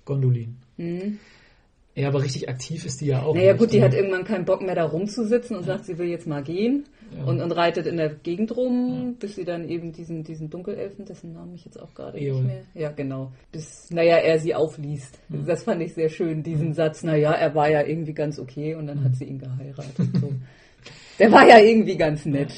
Gondolin. 0.05 0.57
Mhm. 0.77 1.19
Ja, 1.95 2.07
aber 2.09 2.23
richtig 2.23 2.49
aktiv 2.49 2.87
ist 2.87 3.01
die 3.01 3.07
ja 3.07 3.23
auch. 3.25 3.35
Naja 3.35 3.53
nicht. 3.55 3.59
gut, 3.59 3.73
die 3.73 3.83
hat 3.83 3.93
irgendwann 3.93 4.23
keinen 4.23 4.45
Bock 4.45 4.63
mehr 4.63 4.77
da 4.77 4.85
rumzusitzen 4.85 5.57
und 5.57 5.65
sagt, 5.65 5.85
sie 5.85 5.99
will 5.99 6.07
jetzt 6.07 6.29
mal 6.29 6.45
gehen 6.45 6.85
Ja. 7.17 7.25
und, 7.25 7.41
und 7.41 7.51
reitet 7.51 7.89
in 7.89 7.97
der 7.97 8.11
Gegend 8.11 8.57
rum, 8.57 9.17
bis 9.19 9.35
sie 9.35 9.45
dann 9.45 9.69
eben 9.69 9.91
diesen, 9.93 10.23
diesen 10.23 10.49
Dunkelelfen, 10.49 11.07
dessen 11.07 11.33
Namen 11.33 11.55
ich 11.57 11.65
jetzt 11.65 11.77
auch 11.81 11.93
gerade 11.95 12.17
Eol. 12.21 12.37
nicht 12.37 12.47
mehr. 12.47 12.63
Ja, 12.75 12.93
genau. 12.93 13.33
Bis, 13.51 13.91
naja, 13.91 14.17
er 14.19 14.39
sie 14.39 14.55
aufliest. 14.55 15.19
Das 15.29 15.65
fand 15.65 15.83
ich 15.83 15.95
sehr 15.95 16.09
schön, 16.09 16.45
diesen 16.45 16.73
Satz, 16.73 17.03
naja, 17.03 17.33
er 17.33 17.57
war 17.57 17.69
ja 17.69 17.83
irgendwie 17.85 18.15
ganz 18.15 18.39
okay 18.39 18.77
und 18.77 18.87
dann 18.87 19.03
hat 19.03 19.17
sie 19.17 19.25
ihn 19.25 19.41
geheiratet. 19.41 19.97
So. 20.21 20.33
Der 21.19 21.33
war 21.33 21.49
ja 21.49 21.59
irgendwie 21.59 21.97
ganz 21.97 22.25
nett. 22.27 22.53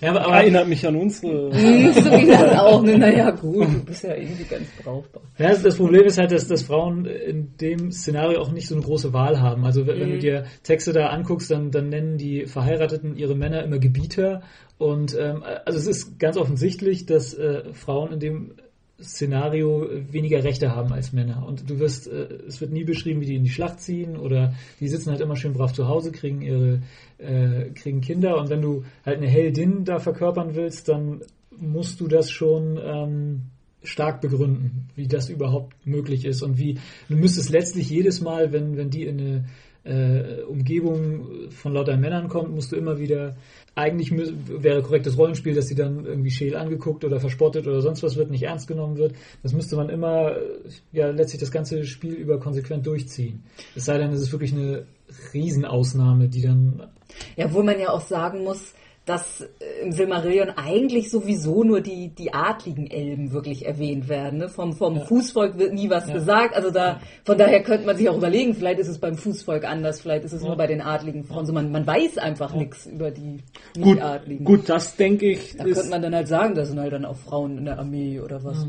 ja, 0.00 0.10
aber, 0.10 0.26
aber, 0.26 0.36
Erinnert 0.36 0.68
mich 0.68 0.86
an 0.86 0.94
unsere. 0.96 1.52
so 1.52 1.60
wie 1.60 2.26
das 2.26 2.58
auch, 2.60 2.82
ne? 2.82 2.96
naja 2.98 3.30
gut, 3.30 3.66
du 3.66 3.84
bist 3.84 4.04
ja 4.04 4.14
irgendwie 4.14 4.44
ganz 4.44 4.68
brauchbar. 4.82 5.22
ja, 5.38 5.48
das- 5.50 5.62
das 5.62 5.76
Problem 5.76 6.04
ist 6.04 6.16
halt, 6.18 6.30
dass, 6.30 6.46
dass 6.46 6.62
Frauen 6.62 7.04
in 7.06 7.56
dem 7.60 7.90
Szenario 7.90 8.40
auch 8.40 8.52
nicht 8.52 8.68
so 8.68 8.74
eine 8.76 8.84
große 8.84 9.12
Wahl 9.12 9.40
haben. 9.40 9.64
Also 9.64 9.86
wenn, 9.86 9.98
wenn 10.00 10.08
Mhm. 10.10 10.12
du 10.14 10.18
dir 10.18 10.44
Texte 10.62 10.92
da 10.92 11.08
anguckst, 11.08 11.50
dann, 11.50 11.70
dann 11.70 11.88
nennen 11.88 12.16
die 12.18 12.46
Verheirateten 12.46 13.16
ihre 13.16 13.34
Männer 13.34 13.64
immer 13.64 13.78
Gebieter. 13.78 14.42
Und 14.78 15.16
ähm, 15.18 15.42
also 15.64 15.78
es 15.78 15.86
ist 15.86 16.18
ganz 16.18 16.36
offensichtlich, 16.36 17.06
dass 17.06 17.34
äh, 17.34 17.72
Frauen 17.72 18.12
in 18.12 18.20
dem 18.20 18.52
Szenario 19.00 19.86
weniger 20.10 20.42
Rechte 20.42 20.74
haben 20.74 20.92
als 20.92 21.12
Männer. 21.12 21.46
Und 21.46 21.68
du 21.68 21.78
wirst, 21.78 22.08
äh, 22.08 22.28
es 22.46 22.60
wird 22.60 22.72
nie 22.72 22.84
beschrieben, 22.84 23.20
wie 23.20 23.26
die 23.26 23.36
in 23.36 23.44
die 23.44 23.50
Schlacht 23.50 23.80
ziehen 23.80 24.16
oder 24.16 24.54
die 24.80 24.88
sitzen 24.88 25.10
halt 25.10 25.20
immer 25.20 25.36
schön 25.36 25.52
brav 25.52 25.72
zu 25.72 25.86
Hause, 25.86 26.12
kriegen 26.12 26.40
ihre, 26.40 26.82
äh, 27.18 27.70
kriegen 27.70 28.00
Kinder. 28.00 28.38
Und 28.38 28.48
wenn 28.48 28.62
du 28.62 28.84
halt 29.04 29.18
eine 29.18 29.28
Heldin 29.28 29.84
da 29.84 29.98
verkörpern 29.98 30.54
willst, 30.54 30.88
dann 30.88 31.20
musst 31.58 32.00
du 32.00 32.08
das 32.08 32.30
schon 32.30 32.78
ähm, 32.82 33.42
stark 33.82 34.20
begründen, 34.20 34.88
wie 34.94 35.06
das 35.06 35.28
überhaupt 35.28 35.74
möglich 35.86 36.24
ist 36.24 36.42
und 36.42 36.58
wie 36.58 36.78
du 37.08 37.16
müsstest 37.16 37.50
letztlich 37.50 37.88
jedes 37.88 38.20
Mal, 38.20 38.52
wenn, 38.52 38.76
wenn 38.76 38.90
die 38.90 39.04
in 39.04 39.20
eine 39.20 39.44
äh, 39.84 40.42
Umgebung 40.42 41.50
von 41.50 41.72
lauter 41.74 41.96
Männern 41.96 42.28
kommt, 42.28 42.52
musst 42.52 42.72
du 42.72 42.76
immer 42.76 42.98
wieder, 42.98 43.36
eigentlich 43.76 44.10
wäre 44.10 44.82
korrektes 44.82 45.18
Rollenspiel, 45.18 45.54
dass 45.54 45.68
sie 45.68 45.74
dann 45.74 46.06
irgendwie 46.06 46.30
scheel 46.30 46.56
angeguckt 46.56 47.04
oder 47.04 47.20
verspottet 47.20 47.66
oder 47.66 47.82
sonst 47.82 48.02
was 48.02 48.16
wird, 48.16 48.30
nicht 48.30 48.42
ernst 48.42 48.66
genommen 48.66 48.96
wird. 48.96 49.14
Das 49.42 49.52
müsste 49.52 49.76
man 49.76 49.90
immer, 49.90 50.32
äh, 50.32 50.40
ja, 50.92 51.10
letztlich 51.10 51.40
das 51.40 51.50
ganze 51.50 51.84
Spiel 51.84 52.14
über 52.14 52.40
konsequent 52.40 52.86
durchziehen. 52.86 53.44
Es 53.74 53.84
sei 53.84 53.98
denn, 53.98 54.12
es 54.12 54.22
ist 54.22 54.32
wirklich 54.32 54.54
eine 54.54 54.86
Riesenausnahme, 55.34 56.28
die 56.28 56.40
dann 56.40 56.88
Ja, 57.36 57.46
obwohl 57.46 57.64
man 57.64 57.78
ja 57.78 57.90
auch 57.90 58.00
sagen 58.00 58.44
muss, 58.44 58.74
dass 59.06 59.40
äh, 59.40 59.46
im 59.84 59.92
Silmarillion 59.92 60.50
eigentlich 60.50 61.10
sowieso 61.10 61.62
nur 61.62 61.80
die, 61.80 62.08
die 62.08 62.34
adligen 62.34 62.90
Elben 62.90 63.32
wirklich 63.32 63.64
erwähnt 63.64 64.08
werden. 64.08 64.40
Ne? 64.40 64.48
Vom, 64.48 64.72
vom 64.74 65.00
Fußvolk 65.00 65.58
wird 65.58 65.72
nie 65.74 65.88
was 65.88 66.08
Ja. 66.08 66.14
gesagt. 66.14 66.54
Also 66.56 66.70
da, 66.72 67.00
von 67.24 67.38
daher 67.38 67.62
könnte 67.62 67.86
man 67.86 67.96
sich 67.96 68.08
auch 68.08 68.16
überlegen, 68.18 68.54
vielleicht 68.54 68.80
ist 68.80 68.88
es 68.88 68.98
beim 68.98 69.16
Fußvolk 69.16 69.64
anders, 69.64 70.00
vielleicht 70.00 70.24
ist 70.24 70.32
es 70.32 70.42
nur 70.42 70.56
bei 70.56 70.66
den 70.66 70.80
adligen 70.80 71.24
Frauen 71.24 71.46
so. 71.46 71.52
Man, 71.52 71.70
man 71.70 71.86
weiß 71.86 72.18
einfach 72.18 72.52
nichts 72.54 72.86
über 72.86 73.10
die 73.12 73.38
Gut, 73.76 73.84
Nicht-Adligen. 73.94 74.44
gut, 74.44 74.68
das 74.68 74.96
denke 74.96 75.30
ich. 75.30 75.56
Da 75.56 75.64
könnte 75.64 75.88
man 75.88 76.02
dann 76.02 76.14
halt 76.14 76.26
sagen, 76.28 76.54
das 76.56 76.68
sind 76.68 76.80
halt 76.80 76.92
dann 76.92 77.04
auch 77.04 77.16
Frauen 77.16 77.58
in 77.58 77.64
der 77.64 77.78
Armee 77.78 78.20
oder 78.20 78.42
was. 78.42 78.66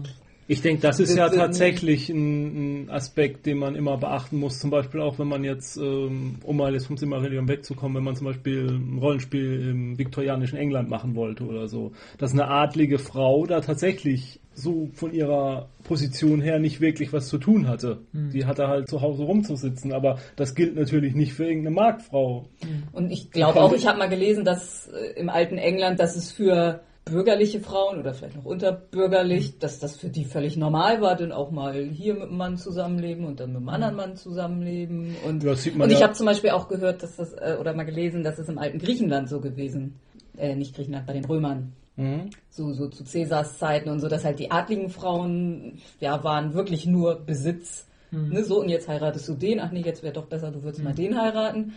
Ich 0.49 0.61
denke, 0.61 0.81
das 0.81 0.99
ist 0.99 1.09
Das 1.09 1.17
ja 1.17 1.29
tatsächlich 1.29 2.09
ein, 2.09 2.85
ein 2.85 2.89
Aspekt, 2.89 3.45
den 3.45 3.57
man 3.57 3.75
immer 3.75 3.97
beachten 3.97 4.37
muss. 4.37 4.59
Zum 4.59 4.69
Beispiel 4.69 5.01
auch, 5.01 5.19
wenn 5.19 5.27
man 5.27 5.43
jetzt, 5.43 5.77
ähm, 5.77 6.35
um 6.43 6.57
mal 6.57 6.73
jetzt 6.73 6.87
vom 6.87 6.97
Silmarillion 6.97 7.47
wegzukommen, 7.47 7.97
wenn 7.97 8.03
man 8.03 8.15
zum 8.15 8.27
Beispiel 8.27 8.67
ein 8.69 8.97
Rollenspiel 8.99 9.69
im 9.69 9.97
viktorianischen 9.97 10.57
England 10.57 10.89
machen 10.89 11.15
wollte 11.15 11.43
oder 11.43 11.67
so, 11.67 11.91
dass 12.17 12.31
eine 12.31 12.47
adlige 12.47 12.97
Frau 12.97 13.45
da 13.45 13.59
tatsächlich 13.59 14.39
so 14.53 14.89
von 14.93 15.13
ihrer 15.13 15.69
Position 15.83 16.41
her 16.41 16.57
nicht 16.57 16.81
wirklich 16.81 17.13
was 17.13 17.27
zu 17.27 17.37
tun 17.37 17.67
hatte. 17.67 17.99
Die 18.33 18.45
hatte 18.45 18.67
halt 18.67 18.89
zu 18.89 19.01
Hause 19.01 19.23
rumzusitzen, 19.23 19.93
aber 19.93 20.17
das 20.35 20.55
gilt 20.55 20.75
natürlich 20.75 21.13
nicht 21.13 21.33
für 21.33 21.45
irgendeine 21.45 21.75
Marktfrau. 21.75 22.47
Und 22.91 23.11
ich 23.11 23.29
glaube 23.29 23.61
auch, 23.61 23.73
ich 23.73 23.85
habe 23.85 23.99
mal 23.99 24.09
gelesen, 24.09 24.45
dass 24.45 24.87
äh, 24.87 25.19
im 25.19 25.29
alten 25.29 25.59
England, 25.59 25.99
dass 25.99 26.15
es 26.15 26.31
für 26.31 26.81
bürgerliche 27.09 27.59
Frauen 27.59 27.99
oder 27.99 28.13
vielleicht 28.13 28.35
noch 28.35 28.45
unterbürgerlich, 28.45 29.59
dass 29.59 29.79
das 29.79 29.95
für 29.97 30.09
die 30.09 30.25
völlig 30.25 30.57
normal 30.57 31.01
war, 31.01 31.15
denn 31.15 31.31
auch 31.31 31.51
mal 31.51 31.73
hier 31.85 32.13
mit 32.13 32.23
einem 32.23 32.37
Mann 32.37 32.57
zusammenleben 32.57 33.25
und 33.25 33.39
dann 33.39 33.49
mit 33.49 33.57
einem 33.57 33.69
anderen 33.69 33.95
Mann 33.95 34.15
zusammenleben. 34.15 35.15
Und, 35.25 35.43
Ja, 35.43 35.51
und 35.51 35.91
ich 35.91 35.99
ja- 35.99 36.05
habe 36.07 36.13
zum 36.13 36.25
Beispiel 36.25 36.51
auch 36.51 36.67
gehört, 36.67 37.03
dass 37.03 37.15
das, 37.17 37.33
äh, 37.33 37.57
oder 37.59 37.73
mal 37.73 37.83
gelesen, 37.85 38.23
dass 38.23 38.39
es 38.39 38.49
im 38.49 38.57
alten 38.57 38.79
Griechenland 38.79 39.29
so 39.29 39.39
gewesen, 39.39 39.95
äh, 40.37 40.55
nicht 40.55 40.75
Griechenland, 40.75 41.05
bei 41.07 41.13
den 41.13 41.25
Römern, 41.25 41.73
so, 42.51 42.73
so 42.73 42.89
zu 42.89 43.03
Cäsars 43.03 43.57
Zeiten 43.57 43.89
und 43.89 43.99
so, 43.99 44.07
dass 44.07 44.23
halt 44.23 44.37
die 44.37 44.51
adligen 44.51 44.89
Frauen, 44.91 45.79
ja, 45.99 46.23
waren 46.23 46.53
wirklich 46.53 46.85
nur 46.85 47.15
Besitz. 47.25 47.87
Ne, 48.11 48.43
so, 48.43 48.61
und 48.61 48.69
jetzt 48.69 48.87
heiratest 48.87 49.27
du 49.27 49.33
den, 49.33 49.59
ach 49.59 49.71
nee, 49.71 49.81
jetzt 49.81 50.01
wäre 50.03 50.13
doch 50.13 50.27
besser, 50.27 50.51
du 50.51 50.61
würdest 50.63 50.83
mal 50.83 50.93
den 50.93 51.19
heiraten. 51.19 51.73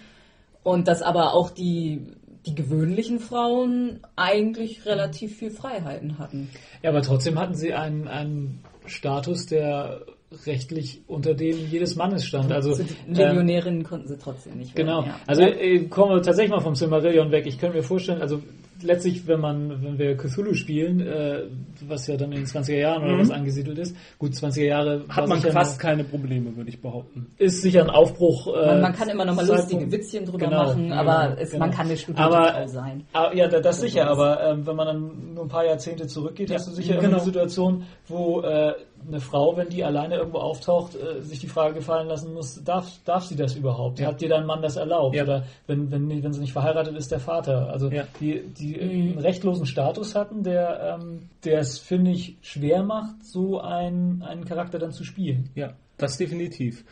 Und 0.63 0.87
dass 0.89 1.01
aber 1.03 1.33
auch 1.33 1.51
die, 1.51 2.07
die 2.47 2.55
gewöhnlichen 2.55 3.19
Frauen 3.19 4.01
eigentlich 4.17 4.87
relativ 4.87 5.37
viel 5.37 5.51
Freiheiten 5.51 6.19
hatten. 6.19 6.51
Ja, 6.83 6.91
aber 6.91 7.03
trotzdem 7.03 7.39
hatten 7.39 7.55
sie 7.55 7.75
einen, 7.75 8.09
einen 8.09 8.61
Status, 8.87 9.47
der 9.47 10.03
rechtlich 10.47 11.03
unter 11.09 11.35
dem 11.35 11.57
jedes 11.71 11.97
Mannes 11.97 12.25
stand. 12.25 12.53
Also 12.53 12.71
Also 12.71 12.85
die 12.85 12.95
ähm, 13.09 13.15
Legionärinnen 13.15 13.83
konnten 13.83 14.09
sie 14.09 14.17
trotzdem 14.17 14.59
nicht 14.59 14.77
werden. 14.77 14.87
Genau. 14.87 15.05
Ja. 15.05 15.21
Also 15.27 15.43
äh, 15.43 15.85
kommen 15.87 16.15
wir 16.15 16.23
tatsächlich 16.23 16.53
mal 16.53 16.61
vom 16.61 16.75
Silmarillion 16.75 17.31
weg. 17.33 17.47
Ich 17.47 17.59
könnte 17.59 17.77
mir 17.77 17.83
vorstellen, 17.83 18.23
also 18.23 18.41
letztlich, 18.83 19.27
wenn 19.27 19.41
man, 19.41 19.83
wenn 19.83 19.99
wir 19.99 20.17
Cthulhu 20.17 20.55
spielen, 20.55 21.01
äh, 21.01 21.43
was 21.87 22.07
ja 22.07 22.17
dann 22.17 22.33
in 22.33 22.39
den 22.39 22.47
20er 22.47 22.77
Jahren 22.79 23.03
oder 23.05 23.19
was 23.19 23.31
angesiedelt 23.31 23.79
ist, 23.79 23.97
gut 24.19 24.33
20er 24.33 24.65
Jahre 24.65 25.05
Hat 25.09 25.29
man 25.29 25.41
fast 25.41 25.81
eine- 25.83 25.91
keine 25.91 26.05
Probleme, 26.05 26.57
würde 26.57 26.71
ich 26.71 26.81
behaupten. 26.81 27.27
ist 27.39 27.63
sicher 27.63 27.83
ein 27.83 27.91
Aufbruch. 27.91 28.47
Äh, 28.55 28.67
man, 28.67 28.81
man 28.83 28.93
kann 28.93 29.09
immer 29.09 29.25
noch 29.25 29.35
mal 29.35 29.47
lustige 29.47 29.81
Zeitpunkt. 29.89 29.93
Witzchen 29.93 30.25
drüber 30.25 30.39
Genau, 30.47 30.63
machen, 30.65 30.93
aber 30.93 31.37
es, 31.39 31.51
genau. 31.51 31.67
man 31.67 31.75
kann 31.75 31.87
eine 31.87 31.97
studierte 31.97 32.23
aber, 32.37 32.69
sein. 32.69 33.05
Ah, 33.13 33.31
ja, 33.35 33.49
da- 33.49 33.61
das 33.61 33.81
sicher, 33.81 34.09
aber 34.09 34.43
ähm, 34.51 34.67
wenn 34.67 34.77
man 34.77 34.87
dann 34.87 35.35
nur 35.35 35.45
ein 35.45 35.49
paar 35.49 35.65
Jahrzehnte 35.65 36.07
zurückgeht, 36.07 36.51
hast 36.53 36.69
du 36.69 36.73
sicher 36.73 36.97
genau. 36.97 37.17
eine 37.17 37.21
Situation, 37.25 37.85
wo 38.09 38.41
äh, 38.43 38.73
eine 39.07 39.21
Frau, 39.21 39.57
wenn 39.57 39.69
die 39.69 39.85
alleine 39.85 40.17
irgendwo 40.17 40.39
auftaucht, 40.39 40.95
äh, 40.95 41.21
sich 41.23 41.39
die 41.41 41.47
Frage 41.49 41.75
gefallen 41.75 42.09
lassen 42.09 42.33
muss, 42.35 42.63
darf, 42.65 42.91
darf 43.05 43.25
sie 43.25 43.37
das 43.37 43.57
überhaupt? 43.57 43.99
Ja. 43.99 44.09
Hat 44.09 44.21
dir 44.21 44.29
dein 44.29 44.47
Mann 44.47 44.63
das 44.63 44.77
erlaubt? 44.77 45.17
Ja. 45.17 45.25
Oder 45.25 45.45
wenn, 45.67 45.91
wenn, 45.91 46.23
wenn 46.23 46.33
sie 46.33 46.41
nicht 46.41 46.53
verheiratet 46.53 46.97
ist, 46.97 47.11
der 47.11 47.21
Vater. 47.21 47.71
Also 47.71 47.91
Ja. 47.91 48.05
die, 48.21 48.43
die 48.59 48.81
einen 48.81 49.19
rechtlosen 49.19 49.67
Status 49.67 50.15
hatten, 50.15 50.43
der 50.43 50.99
ähm, 51.01 51.29
der 51.45 51.61
es, 51.61 51.79
finde 51.79 52.11
ich, 52.11 52.37
schwer 52.43 52.83
macht, 52.83 53.25
so 53.25 53.61
ein, 53.61 54.23
einen 54.23 54.45
Charakter 54.45 54.79
dann 54.79 54.93
zu 54.93 55.05
spielen. 55.05 55.51
Ja, 55.55 55.73
das 55.97 56.17
definitiv. 56.17 56.85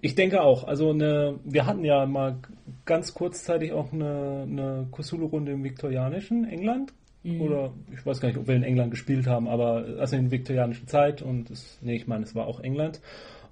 Ich 0.00 0.14
denke 0.14 0.42
auch. 0.42 0.64
Also 0.64 0.90
eine, 0.90 1.38
wir 1.44 1.64
hatten 1.66 1.84
ja 1.84 2.04
mal 2.04 2.36
ganz 2.84 3.14
kurzzeitig 3.14 3.72
auch 3.72 3.92
eine, 3.92 4.42
eine 4.42 4.86
Cthulhu-Runde 4.92 5.52
im 5.52 5.64
viktorianischen 5.64 6.46
England. 6.46 6.92
Oder 7.40 7.72
ich 7.92 8.04
weiß 8.04 8.20
gar 8.20 8.28
nicht, 8.28 8.38
ob 8.38 8.46
wir 8.46 8.54
in 8.54 8.62
England 8.62 8.90
gespielt 8.90 9.26
haben, 9.26 9.48
aber 9.48 9.86
also 9.98 10.16
in 10.16 10.24
der 10.24 10.32
viktorianischen 10.32 10.86
Zeit 10.86 11.22
und 11.22 11.50
es, 11.50 11.78
nee, 11.80 11.96
ich 11.96 12.06
meine, 12.06 12.24
es 12.24 12.34
war 12.34 12.46
auch 12.46 12.60
England. 12.60 13.00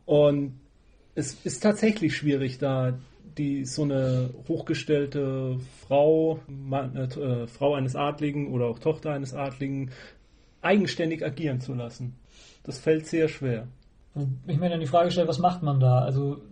Und 0.04 0.60
es 1.14 1.34
ist 1.44 1.62
tatsächlich 1.62 2.16
schwierig, 2.16 2.58
da 2.58 2.98
die 3.38 3.64
so 3.64 3.84
eine 3.84 4.30
hochgestellte 4.48 5.58
Frau, 5.86 6.40
Mann, 6.46 6.96
äh, 6.96 7.46
Frau 7.46 7.74
eines 7.74 7.96
Adligen 7.96 8.52
oder 8.52 8.66
auch 8.66 8.78
Tochter 8.78 9.12
eines 9.12 9.32
Adligen 9.32 9.90
eigenständig 10.60 11.24
agieren 11.24 11.60
zu 11.60 11.74
lassen. 11.74 12.16
Das 12.64 12.78
fällt 12.78 13.06
sehr 13.06 13.28
schwer. 13.28 13.68
Ich 14.46 14.58
mir 14.58 14.68
dann 14.68 14.80
die 14.80 14.86
Frage 14.86 15.06
gestellt, 15.06 15.28
was 15.28 15.38
macht 15.38 15.62
man 15.62 15.80
da? 15.80 16.00
Also 16.00 16.42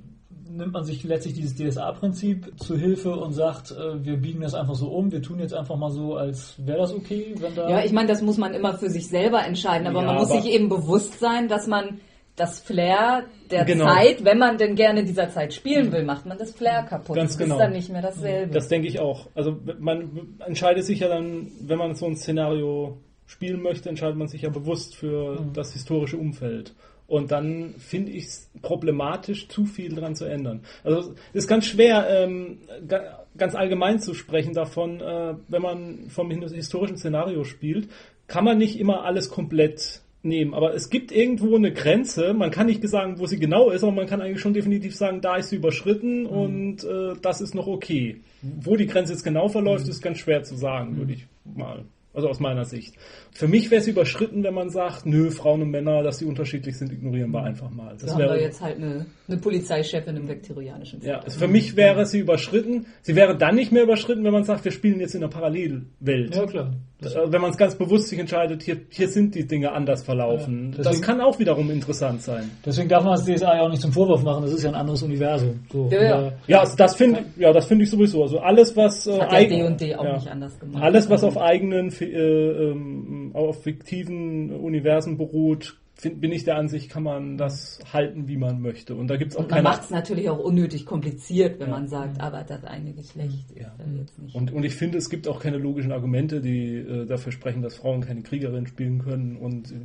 nimmt 0.57 0.73
man 0.73 0.85
sich 0.85 1.03
letztlich 1.05 1.35
dieses 1.35 1.55
DSA-Prinzip 1.57 2.53
zu 2.61 2.77
Hilfe 2.77 3.13
und 3.13 3.33
sagt, 3.33 3.71
äh, 3.73 4.05
wir 4.05 4.17
biegen 4.17 4.41
das 4.41 4.55
einfach 4.55 4.75
so 4.75 4.89
um, 4.89 5.11
wir 5.13 5.23
tun 5.23 5.39
jetzt 5.39 5.55
einfach 5.55 5.77
mal 5.77 5.91
so, 5.91 6.17
als 6.17 6.55
wäre 6.65 6.79
das 6.79 6.93
okay, 6.93 7.35
wenn 7.39 7.55
da... 7.55 7.69
Ja, 7.69 7.85
ich 7.85 7.93
meine, 7.93 8.09
das 8.09 8.23
muss 8.23 8.37
man 8.39 8.55
immer 8.55 8.75
für 8.75 8.91
sich 8.91 9.09
selber 9.09 9.45
entscheiden, 9.45 9.87
aber 9.87 10.01
Ja, 10.01 10.07
man 10.07 10.17
muss 10.17 10.31
aber- 10.31 10.41
sich 10.43 10.53
eben 10.53 10.69
bewusst 10.69 11.19
sein, 11.21 11.49
dass 11.49 11.67
man 11.67 12.01
das 12.37 12.61
Flair 12.61 13.25
der 13.51 13.65
Genau. 13.65 13.85
Zeit, 13.87 14.25
wenn 14.25 14.39
man 14.39 14.57
denn 14.57 14.75
gerne 14.75 15.01
in 15.01 15.07
dieser 15.07 15.29
Zeit 15.29 15.53
spielen 15.53 15.93
will, 15.93 16.05
macht 16.05 16.25
man 16.27 16.39
das 16.39 16.53
Flair 16.53 16.85
kaputt. 16.85 17.17
Ganz 17.17 17.33
das 17.33 17.39
genau. 17.39 17.57
ist 17.57 17.61
dann 17.61 17.73
nicht 17.73 17.91
mehr 17.91 18.01
dasselbe. 18.03 18.53
Das 18.55 18.69
denke 18.69 18.89
ich 18.89 18.99
auch. 19.01 19.29
Also 19.35 19.57
man 19.79 20.37
entscheidet 20.47 20.85
sich 20.85 21.01
ja 21.01 21.09
dann, 21.09 21.51
wenn 21.61 21.77
man 21.79 21.95
so 21.95 22.07
ein 22.07 22.17
Szenario 22.17 22.99
spielen 23.27 23.61
möchte, 23.63 23.89
entscheidet 23.89 24.17
man 24.17 24.29
sich 24.29 24.43
ja 24.43 24.49
bewusst 24.49 24.97
für 24.97 25.39
das 25.53 25.73
historische 25.75 26.17
Umfeld. 26.17 26.75
Und 27.11 27.33
dann 27.33 27.75
finde 27.79 28.13
ich 28.13 28.25
es 28.27 28.51
problematisch, 28.63 29.49
zu 29.49 29.67
viel 29.67 29.95
dran 29.95 30.15
zu 30.15 30.27
ändern. 30.27 30.61
Also 30.85 31.15
es 31.33 31.43
ist 31.45 31.49
ganz 31.49 31.67
schwer, 31.67 32.07
ähm, 32.09 32.59
ga- 32.87 33.27
ganz 33.37 33.57
allgemein 33.57 33.99
zu 33.99 34.15
sprechen 34.15 34.55
davon, 34.55 35.01
äh, 35.01 35.35
wenn 35.49 35.61
man 35.63 36.09
vom 36.09 36.31
historischen 36.31 36.97
Szenario 36.97 37.43
spielt, 37.43 37.89
kann 38.29 38.45
man 38.45 38.59
nicht 38.59 38.79
immer 38.79 39.05
alles 39.05 39.29
komplett 39.29 40.03
nehmen. 40.23 40.55
Aber 40.55 40.73
es 40.75 40.89
gibt 40.89 41.11
irgendwo 41.11 41.57
eine 41.57 41.73
Grenze. 41.73 42.33
Man 42.33 42.53
kann 42.53 42.67
nicht 42.67 42.87
sagen, 42.89 43.19
wo 43.19 43.27
sie 43.27 43.41
genau 43.41 43.71
ist, 43.71 43.83
aber 43.83 43.93
man 43.93 44.07
kann 44.07 44.21
eigentlich 44.21 44.41
schon 44.41 44.55
definitiv 44.55 44.95
sagen, 44.95 45.21
da 45.21 45.35
ist 45.37 45.49
sie 45.49 45.57
überschritten 45.57 46.27
und 46.27 46.85
äh, 46.85 47.15
das 47.21 47.41
ist 47.41 47.55
noch 47.57 47.67
okay. 47.67 48.21
Wo 48.43 48.77
die 48.77 48.87
Grenze 48.87 49.13
jetzt 49.15 49.25
genau 49.25 49.49
verläuft, 49.49 49.89
ist 49.89 50.01
ganz 50.01 50.19
schwer 50.19 50.45
zu 50.45 50.55
sagen, 50.55 50.97
würde 50.97 51.15
ich 51.15 51.27
mal. 51.45 51.85
Also 52.21 52.29
aus 52.29 52.41
meiner 52.41 52.67
Sicht. 52.67 52.97
Für 53.33 53.49
mich 53.49 53.71
wäre 53.71 53.81
es 53.81 53.89
überschritten, 53.89 54.45
wenn 54.45 54.53
man 54.53 54.69
sagt, 54.69 55.07
nö, 55.07 55.31
Frauen 55.31 55.63
und 55.63 55.71
Männer, 55.71 56.03
dass 56.03 56.19
sie 56.19 56.27
unterschiedlich 56.27 56.77
sind, 56.77 56.93
ignorieren 56.93 57.31
wir 57.31 57.43
einfach 57.43 57.71
mal. 57.71 57.97
da 57.97 58.03
Das 58.03 58.13
haben 58.13 58.19
wir 58.19 58.27
wäre 58.27 58.41
jetzt 58.43 58.61
halt 58.61 58.77
eine, 58.77 59.07
eine 59.27 59.39
Polizeichefin 59.39 60.17
im 60.17 60.29
viktorianischen 60.29 61.01
ja, 61.01 61.15
Zeit. 61.15 61.25
also 61.25 61.39
für 61.39 61.49
mich 61.49 61.77
wäre 61.77 62.05
sie 62.05 62.19
überschritten. 62.19 62.85
Sie 63.01 63.17
wäre 63.17 63.39
dann 63.39 63.55
nicht 63.55 63.73
mehr 63.73 63.85
überschritten, 63.85 64.23
wenn 64.25 64.35
man 64.35 64.45
sagt, 64.45 64.67
wir 64.67 64.73
spielen 64.73 65.01
jetzt 65.01 65.15
in 65.15 65.23
einer 65.23 65.33
Parallelwelt. 65.33 66.35
Ja, 66.35 66.47
klar. 66.47 66.75
Das, 67.03 67.15
Äh, 67.15 67.33
Wenn 67.33 67.41
man 67.41 67.51
es 67.51 67.57
ganz 67.57 67.75
bewusst 67.77 68.09
sich 68.09 68.19
entscheidet, 68.19 68.63
hier, 68.63 68.77
hier 68.91 69.09
sind 69.09 69.35
die 69.35 69.47
Dinge 69.47 69.73
anders 69.73 70.03
verlaufen. 70.03 70.71
Ja, 70.73 70.77
das 70.79 70.87
deswegen- 70.89 71.03
kann 71.07 71.21
auch 71.21 71.39
wiederum 71.39 71.71
interessant 71.71 72.23
sein. 72.23 72.51
deswegen 72.65 72.89
darf 72.89 73.03
man 73.05 73.15
das 73.15 73.25
DSA 73.25 73.57
ja 73.57 73.63
auch 73.63 73.69
nicht 73.71 73.81
zum 73.83 73.93
Vorwurf 73.93 74.23
machen, 74.23 74.43
das 74.43 74.53
ist 74.53 74.63
ja 74.65 74.69
ein 74.71 74.75
anderes 74.75 75.03
Universum. 75.03 75.61
So, 75.73 75.89
Ja, 75.91 76.03
ja. 76.03 76.33
Ja, 76.47 76.65
das 76.77 76.97
finde 76.97 77.25
ja, 77.39 77.53
das 77.53 77.67
finde 77.67 77.85
ich 77.85 77.91
sowieso. 77.91 78.23
Also 78.23 78.39
alles, 78.41 78.77
was 78.77 79.07
äh, 79.07 79.13
Hat 79.13 79.33
ja 79.33 79.39
eigen- 79.39 79.57
D 79.59 79.63
und 79.65 79.81
D 79.81 79.95
auch 79.97 80.05
ja. 80.05 80.15
nicht 80.15 80.29
anders 80.29 80.59
gemacht. 80.59 80.83
alles, 80.83 81.09
was 81.09 81.25
auf 81.25 81.39
eigenen, 81.39 81.89
äh, 82.01 82.05
ähm, 82.05 83.31
auf 83.35 83.63
fiktiven 83.63 84.51
Universen 84.55 85.17
beruht, 85.17 85.77
find, 86.01 86.21
bin 86.21 86.33
ich 86.33 86.45
der 86.45 86.57
Ansicht, 86.57 86.91
kann 86.91 87.03
man 87.03 87.37
das 87.37 87.79
halten, 87.93 88.29
wie 88.29 88.37
man 88.37 88.61
möchte. 88.61 88.95
Und 88.95 89.09
da 89.09 89.17
gibt 89.17 89.33
es 89.33 89.37
auch 89.37 89.43
Und 89.43 89.51
man 89.51 89.59
keine. 89.59 89.69
macht 89.69 89.85
es 89.85 89.91
natürlich 89.91 90.29
auch 90.29 90.39
unnötig 90.39 90.87
kompliziert, 90.87 91.61
wenn 91.61 91.71
man 91.71 91.89
sagt, 91.89 92.21
aber 92.21 92.43
das 92.43 92.65
eine 92.65 92.93
Geschlecht 92.93 93.51
ist 93.51 93.61
ja 93.61 93.73
jetzt 93.99 94.19
nicht. 94.19 94.35
Und, 94.35 94.53
und 94.53 94.65
ich 94.65 94.75
finde, 94.75 94.99
es 94.99 95.11
gibt 95.11 95.29
auch 95.29 95.41
keine 95.41 95.59
logischen 95.59 95.93
Argumente, 95.93 96.41
die 96.41 96.77
äh, 96.77 97.07
dafür 97.07 97.33
sprechen, 97.33 97.63
dass 97.63 97.77
Frauen 97.77 98.01
keine 98.01 98.23
Kriegerin 98.23 98.67
spielen 98.67 98.99
können. 99.01 99.37
Und 99.37 99.71
äh, 99.71 99.77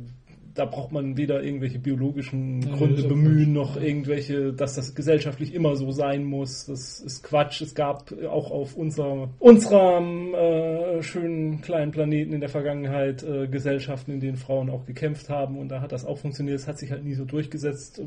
da 0.56 0.64
braucht 0.64 0.90
man 0.90 1.16
weder 1.16 1.42
irgendwelche 1.42 1.78
biologischen 1.78 2.62
Ja, 2.62 2.76
Gründe 2.76 3.02
bemühen, 3.02 3.52
noch 3.52 3.76
irgendwelche, 3.76 4.52
dass 4.52 4.74
das 4.74 4.94
gesellschaftlich 4.94 5.54
immer 5.54 5.76
so 5.76 5.90
sein 5.90 6.24
muss. 6.24 6.66
Das 6.66 7.00
ist 7.00 7.22
Quatsch. 7.22 7.60
Es 7.60 7.74
gab 7.74 8.12
auch 8.28 8.50
auf 8.50 8.74
unserer, 8.76 9.28
unserem 9.38 10.34
äh, 10.34 11.02
schönen 11.02 11.60
kleinen 11.60 11.92
Planeten 11.92 12.32
in 12.32 12.40
der 12.40 12.48
Vergangenheit 12.48 13.22
äh, 13.22 13.46
Gesellschaften, 13.48 14.12
in 14.12 14.20
denen 14.20 14.36
Frauen 14.36 14.70
auch 14.70 14.86
gekämpft 14.86 15.28
haben. 15.28 15.58
Und 15.58 15.68
da 15.68 15.80
hat 15.80 15.92
das 15.92 16.04
auch 16.04 16.18
funktioniert. 16.18 16.58
Es 16.58 16.66
hat 16.66 16.78
sich 16.78 16.90
halt 16.90 17.04
nie 17.04 17.14
so 17.14 17.24
durchgesetzt. 17.24 18.02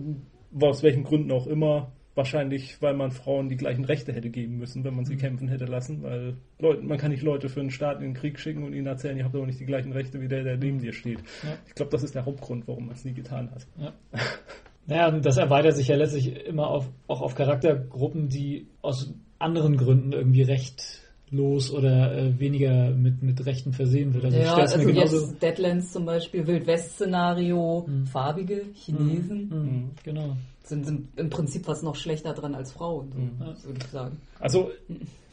Aus 0.59 0.81
welchen 0.81 1.03
Gründen 1.03 1.31
auch 1.31 1.45
immer. 1.45 1.91
Wahrscheinlich, 2.19 2.81
weil 2.81 2.95
man 2.95 3.11
Frauen 3.11 3.47
die 3.47 3.55
gleichen 3.55 3.85
Rechte 3.85 4.11
hätte 4.11 4.29
geben 4.29 4.57
müssen, 4.57 4.83
wenn 4.83 4.93
man 4.93 5.05
sie 5.05 5.15
kämpfen 5.15 5.47
hätte 5.47 5.63
lassen, 5.63 6.03
weil 6.03 6.35
Leute, 6.59 6.81
man 6.81 6.97
kann 6.97 7.11
nicht 7.11 7.23
Leute 7.23 7.47
für 7.47 7.61
einen 7.61 7.69
Staat 7.69 7.99
in 7.99 8.09
den 8.09 8.13
Krieg 8.13 8.37
schicken 8.37 8.63
und 8.63 8.73
ihnen 8.73 8.87
erzählen, 8.87 9.17
ihr 9.17 9.23
habt 9.23 9.33
aber 9.33 9.45
nicht 9.45 9.61
die 9.61 9.65
gleichen 9.65 9.93
Rechte 9.93 10.19
wie 10.19 10.27
der, 10.27 10.43
der 10.43 10.57
neben 10.57 10.79
dir 10.79 10.91
steht. 10.91 11.19
Ja. 11.43 11.57
Ich 11.65 11.75
glaube, 11.75 11.91
das 11.93 12.03
ist 12.03 12.15
der 12.15 12.25
Hauptgrund, 12.25 12.67
warum 12.67 12.87
man 12.87 12.95
es 12.95 13.05
nie 13.05 13.13
getan 13.13 13.49
hat. 13.51 13.65
Naja, 14.85 15.07
und 15.07 15.25
das 15.25 15.37
erweitert 15.37 15.77
sich 15.77 15.87
ja 15.87 15.95
letztlich 15.95 16.45
immer 16.45 16.67
auf, 16.67 16.89
auch 17.07 17.21
auf 17.21 17.35
Charaktergruppen, 17.35 18.27
die 18.27 18.67
aus 18.81 19.13
anderen 19.37 19.77
Gründen 19.77 20.11
irgendwie 20.11 20.43
rechtlos 21.29 21.71
oder 21.71 22.15
äh, 22.17 22.39
weniger 22.39 22.91
mit, 22.91 23.21
mit 23.21 23.45
Rechten 23.45 23.73
versehen 23.73 24.13
wird. 24.13 24.25
Also 24.25 24.37
ich 24.37 24.43
ja, 24.45 24.55
also 24.55 24.77
mir 24.79 24.85
genauso. 24.85 25.17
jetzt 25.27 25.41
Deadlands 25.41 25.91
zum 25.91 26.05
Beispiel, 26.05 26.47
Wild-West-Szenario, 26.47 27.87
farbige 28.11 28.65
Chinesen 28.73 29.49
Mhm, 29.49 29.89
genau. 30.03 30.35
sind, 30.63 30.85
sind 30.85 31.07
im 31.17 31.29
Prinzip 31.29 31.67
was 31.67 31.81
noch 31.81 31.95
schlechter 31.95 32.33
dran 32.33 32.55
als 32.55 32.71
Frauen, 32.71 33.09
Mhm. 33.15 33.55
so, 33.55 33.67
würde 33.67 33.79
ich 33.83 33.87
sagen. 33.91 34.17
Also 34.39 34.71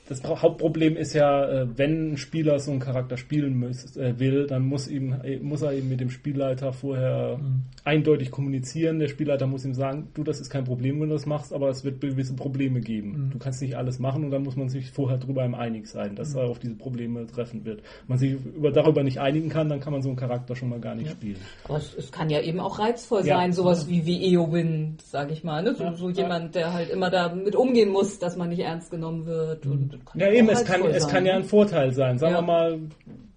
das 0.09 0.22
Hau- 0.24 0.40
Hauptproblem 0.40 0.96
ist 0.96 1.14
ja, 1.14 1.44
äh, 1.62 1.66
wenn 1.76 2.12
ein 2.12 2.16
Spieler 2.16 2.59
so 2.59 2.70
einen 2.70 2.80
Charakter 2.80 3.16
spielen 3.16 3.59
muss, 3.59 3.96
äh, 3.96 4.18
will, 4.18 4.46
dann 4.46 4.62
muss, 4.66 4.86
ihm, 4.88 5.14
äh, 5.24 5.38
muss 5.38 5.62
er 5.62 5.72
eben 5.72 5.88
mit 5.88 6.00
dem 6.00 6.11
Spielleiter 6.11 6.72
vorher 6.72 7.40
eindeutig 7.84 8.30
kommunizieren. 8.30 8.98
Der 8.98 9.09
Spielleiter 9.09 9.46
muss 9.46 9.64
ihm 9.64 9.74
sagen, 9.74 10.09
du, 10.14 10.22
das 10.24 10.40
ist 10.40 10.50
kein 10.50 10.64
Problem, 10.64 11.00
wenn 11.00 11.09
du 11.09 11.14
das 11.14 11.26
machst, 11.26 11.52
aber 11.52 11.68
es 11.70 11.84
wird 11.84 12.00
gewisse 12.00 12.34
Probleme 12.34 12.80
geben. 12.80 13.30
Du 13.32 13.38
kannst 13.38 13.61
nicht 13.62 13.76
alles 13.76 13.98
machen 13.98 14.24
und 14.24 14.30
dann 14.30 14.42
muss 14.42 14.57
man 14.57 14.68
sich 14.68 14.90
vorher 14.90 15.18
darüber 15.18 15.44
im 15.44 15.54
einig 15.54 15.86
sein, 15.88 16.14
dass 16.14 16.34
er 16.34 16.44
auf 16.44 16.59
diese 16.59 16.74
Probleme 16.74 17.26
treffen 17.26 17.64
wird. 17.64 17.78
Wenn 17.78 18.09
man 18.09 18.18
sich 18.18 18.32
über, 18.32 18.70
darüber 18.70 19.02
nicht 19.02 19.18
einigen 19.20 19.48
kann, 19.48 19.68
dann 19.68 19.80
kann 19.80 19.92
man 19.92 20.02
so 20.02 20.09
einen 20.09 20.16
Charakter 20.16 20.54
schon 20.54 20.68
mal 20.68 20.80
gar 20.80 20.94
nicht 20.94 21.11
spielen. 21.11 21.36
Aber 21.64 21.78
es, 21.78 21.94
es 21.96 22.12
kann 22.12 22.30
ja 22.30 22.40
eben 22.40 22.61
auch 22.61 22.78
reizvoll 22.78 23.26
Ja. 23.26 23.36
sein, 23.38 23.52
sowas 23.52 23.88
wie, 23.88 24.07
wie 24.07 24.34
EO-Win, 24.34 24.98
sage 25.04 25.32
ich 25.32 25.42
mal. 25.44 25.62
Ne? 25.62 25.74
So, 25.74 25.92
so 25.94 26.11
jemand, 26.11 26.54
der 26.54 26.72
halt 26.72 26.90
immer 26.90 27.11
damit 27.11 27.57
umgehen 27.57 27.90
muss, 27.90 28.18
dass 28.18 28.36
man 28.36 28.48
nicht 28.50 28.61
ernst 28.61 28.90
genommen 28.90 29.26
wird. 29.26 29.66
Und 29.66 29.95
das 29.97 30.05
kann 30.12 30.20
Ja, 30.20 30.30
eben, 30.32 30.49
es 30.49 30.64
kann, 30.64 30.82
es 30.84 31.09
kann 31.09 31.26
ja 31.26 31.34
ein 31.34 31.44
Vorteil 31.44 31.92
sein. 31.92 32.18
Sagen 32.18 32.34
Ja. 32.34 32.40
wir 32.40 32.47
mal, 32.47 32.78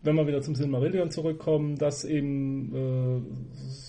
wenn 0.03 0.15
wir 0.15 0.27
wieder 0.27 0.41
zum 0.41 0.55
Silmarillion 0.55 1.11
zurückkommen, 1.11 1.75
dass 1.77 2.05
eben 2.05 2.73
äh, 2.75 3.21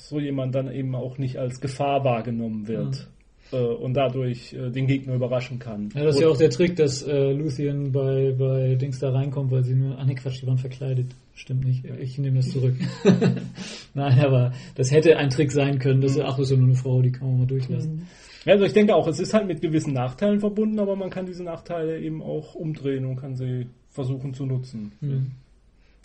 so 0.08 0.18
jemand 0.18 0.54
dann 0.54 0.72
eben 0.72 0.94
auch 0.94 1.18
nicht 1.18 1.38
als 1.38 1.60
Gefahr 1.60 2.04
wahrgenommen 2.04 2.66
wird 2.66 3.08
äh, 3.52 3.56
und 3.56 3.94
dadurch 3.94 4.52
äh, 4.52 4.70
den 4.70 4.86
Gegner 4.86 5.14
überraschen 5.14 5.58
kann. 5.58 5.90
Ja, 5.94 6.04
das 6.04 6.16
ist 6.16 6.22
ja 6.22 6.28
auch 6.28 6.36
der 6.36 6.50
Trick, 6.50 6.76
dass 6.76 7.02
äh, 7.02 7.32
Luthien 7.32 7.92
bei, 7.92 8.34
bei 8.36 8.74
Dings 8.74 8.98
da 8.98 9.10
reinkommt, 9.10 9.50
weil 9.52 9.62
sie 9.64 9.74
nur. 9.74 9.96
Ach 9.98 10.04
nee, 10.04 10.14
Quatsch, 10.14 10.42
die 10.42 10.46
waren 10.46 10.58
verkleidet. 10.58 11.06
Stimmt 11.34 11.64
nicht. 11.64 11.84
Ich 12.00 12.18
nehme 12.18 12.38
das 12.38 12.50
zurück. 12.50 12.74
Nein, 13.94 14.20
aber 14.20 14.52
das 14.74 14.90
hätte 14.90 15.16
ein 15.16 15.30
Trick 15.30 15.52
sein 15.52 15.78
können. 15.78 16.00
Das 16.00 16.12
ist, 16.12 16.20
ach, 16.20 16.36
das 16.36 16.46
ist 16.46 16.50
ja 16.50 16.56
nur 16.56 16.66
eine 16.66 16.76
Frau, 16.76 17.00
die 17.02 17.12
kann 17.12 17.28
man 17.28 17.38
mal 17.38 17.46
durchlassen. 17.46 17.98
Ja, 17.98 18.04
also 18.47 18.64
ich 18.64 18.72
denke 18.72 18.95
auch, 18.95 19.07
es 19.07 19.20
ist 19.20 19.34
halt 19.34 19.47
mit 19.47 19.61
gewissen 19.61 19.93
Nachteilen 19.93 20.41
verbunden, 20.41 20.78
aber 20.78 20.97
man 20.97 21.11
kann 21.11 21.26
diese 21.26 21.45
Nachteile 21.45 22.01
eben 22.01 22.22
auch 22.22 22.55
umdrehen 22.55 23.05
und 23.05 23.16
kann 23.16 23.36
sie 23.36 23.66
versuchen 23.91 24.32
zu 24.34 24.47
nutzen. 24.47 24.93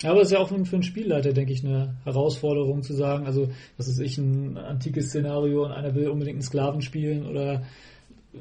Ja, 0.02 0.12
Aber 0.12 0.22
es 0.22 0.28
ist 0.28 0.34
ja 0.34 0.40
auch 0.40 0.50
für, 0.50 0.66
für 0.66 0.76
einen 0.76 0.84
Spielleiter, 0.84 1.32
denke 1.32 1.54
ich, 1.54 1.64
eine 1.64 1.96
Herausforderung 2.04 2.84
zu 2.84 2.94
sagen, 2.94 3.26
also, 3.26 3.50
was 3.78 3.88
ist 3.88 4.00
ich, 4.00 4.18
ein 4.18 4.58
antikes 4.58 5.08
Szenario 5.08 5.66
und 5.66 5.72
einer 5.72 5.96
will 5.96 6.10
unbedingt 6.10 6.36
einen 6.36 6.44
Sklaven 6.44 6.82
spielen 6.82 7.26
oder 7.26 7.64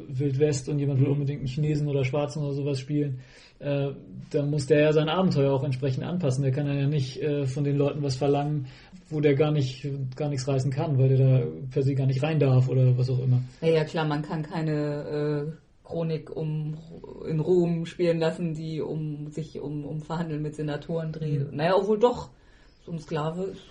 Wild 0.09 0.39
West 0.39 0.69
und 0.69 0.79
jemand 0.79 1.01
will 1.01 1.09
unbedingt 1.09 1.41
einen 1.41 1.49
Chinesen 1.49 1.89
oder 1.89 2.05
Schwarzen 2.05 2.43
oder 2.43 2.53
sowas 2.55 2.79
spielen, 2.79 3.21
äh, 3.59 3.91
dann 4.31 4.51
muss 4.51 4.67
der 4.67 4.81
ja 4.81 4.93
sein 4.93 5.09
Abenteuer 5.09 5.53
auch 5.53 5.65
entsprechend 5.65 6.05
anpassen. 6.05 6.43
Der 6.43 6.53
kann 6.53 6.67
ja 6.67 6.87
nicht 6.87 7.23
äh, 7.23 7.47
von 7.47 7.65
den 7.65 7.77
Leuten 7.77 8.03
was 8.03 8.17
verlangen, 8.17 8.67
wo 9.09 9.21
der 9.21 9.35
gar 9.35 9.53
nicht 9.53 9.89
gar 10.17 10.29
nichts 10.29 10.49
reißen 10.49 10.71
kann, 10.71 10.99
weil 10.99 11.09
der 11.09 11.19
da 11.19 11.47
per 11.71 11.83
se 11.83 11.95
gar 11.95 12.07
nicht 12.07 12.23
rein 12.23 12.39
darf 12.39 12.69
oder 12.69 12.97
was 12.99 13.11
auch 13.11 13.23
immer. 13.23 13.43
Ja, 13.61 13.69
ja, 13.69 13.85
klar, 13.85 14.07
man 14.07 14.23
kann 14.23 14.43
keine 14.43 15.53
äh, 15.53 15.53
Chronik 15.85 16.35
um, 16.35 16.79
in 17.29 17.41
Rom 17.41 17.87
spielen 17.87 18.19
lassen, 18.19 18.55
die 18.55 18.81
um 18.81 19.29
sich 19.31 19.61
um, 19.61 19.85
um 19.85 20.01
Verhandeln 20.01 20.43
mit 20.43 20.55
Senatoren 20.55 21.13
dreht. 21.13 21.53
Naja, 21.53 21.77
obwohl 21.77 21.99
doch, 21.99 22.31
so 22.85 22.93
ein 22.93 22.99
Sklave 22.99 23.45
ist, 23.45 23.63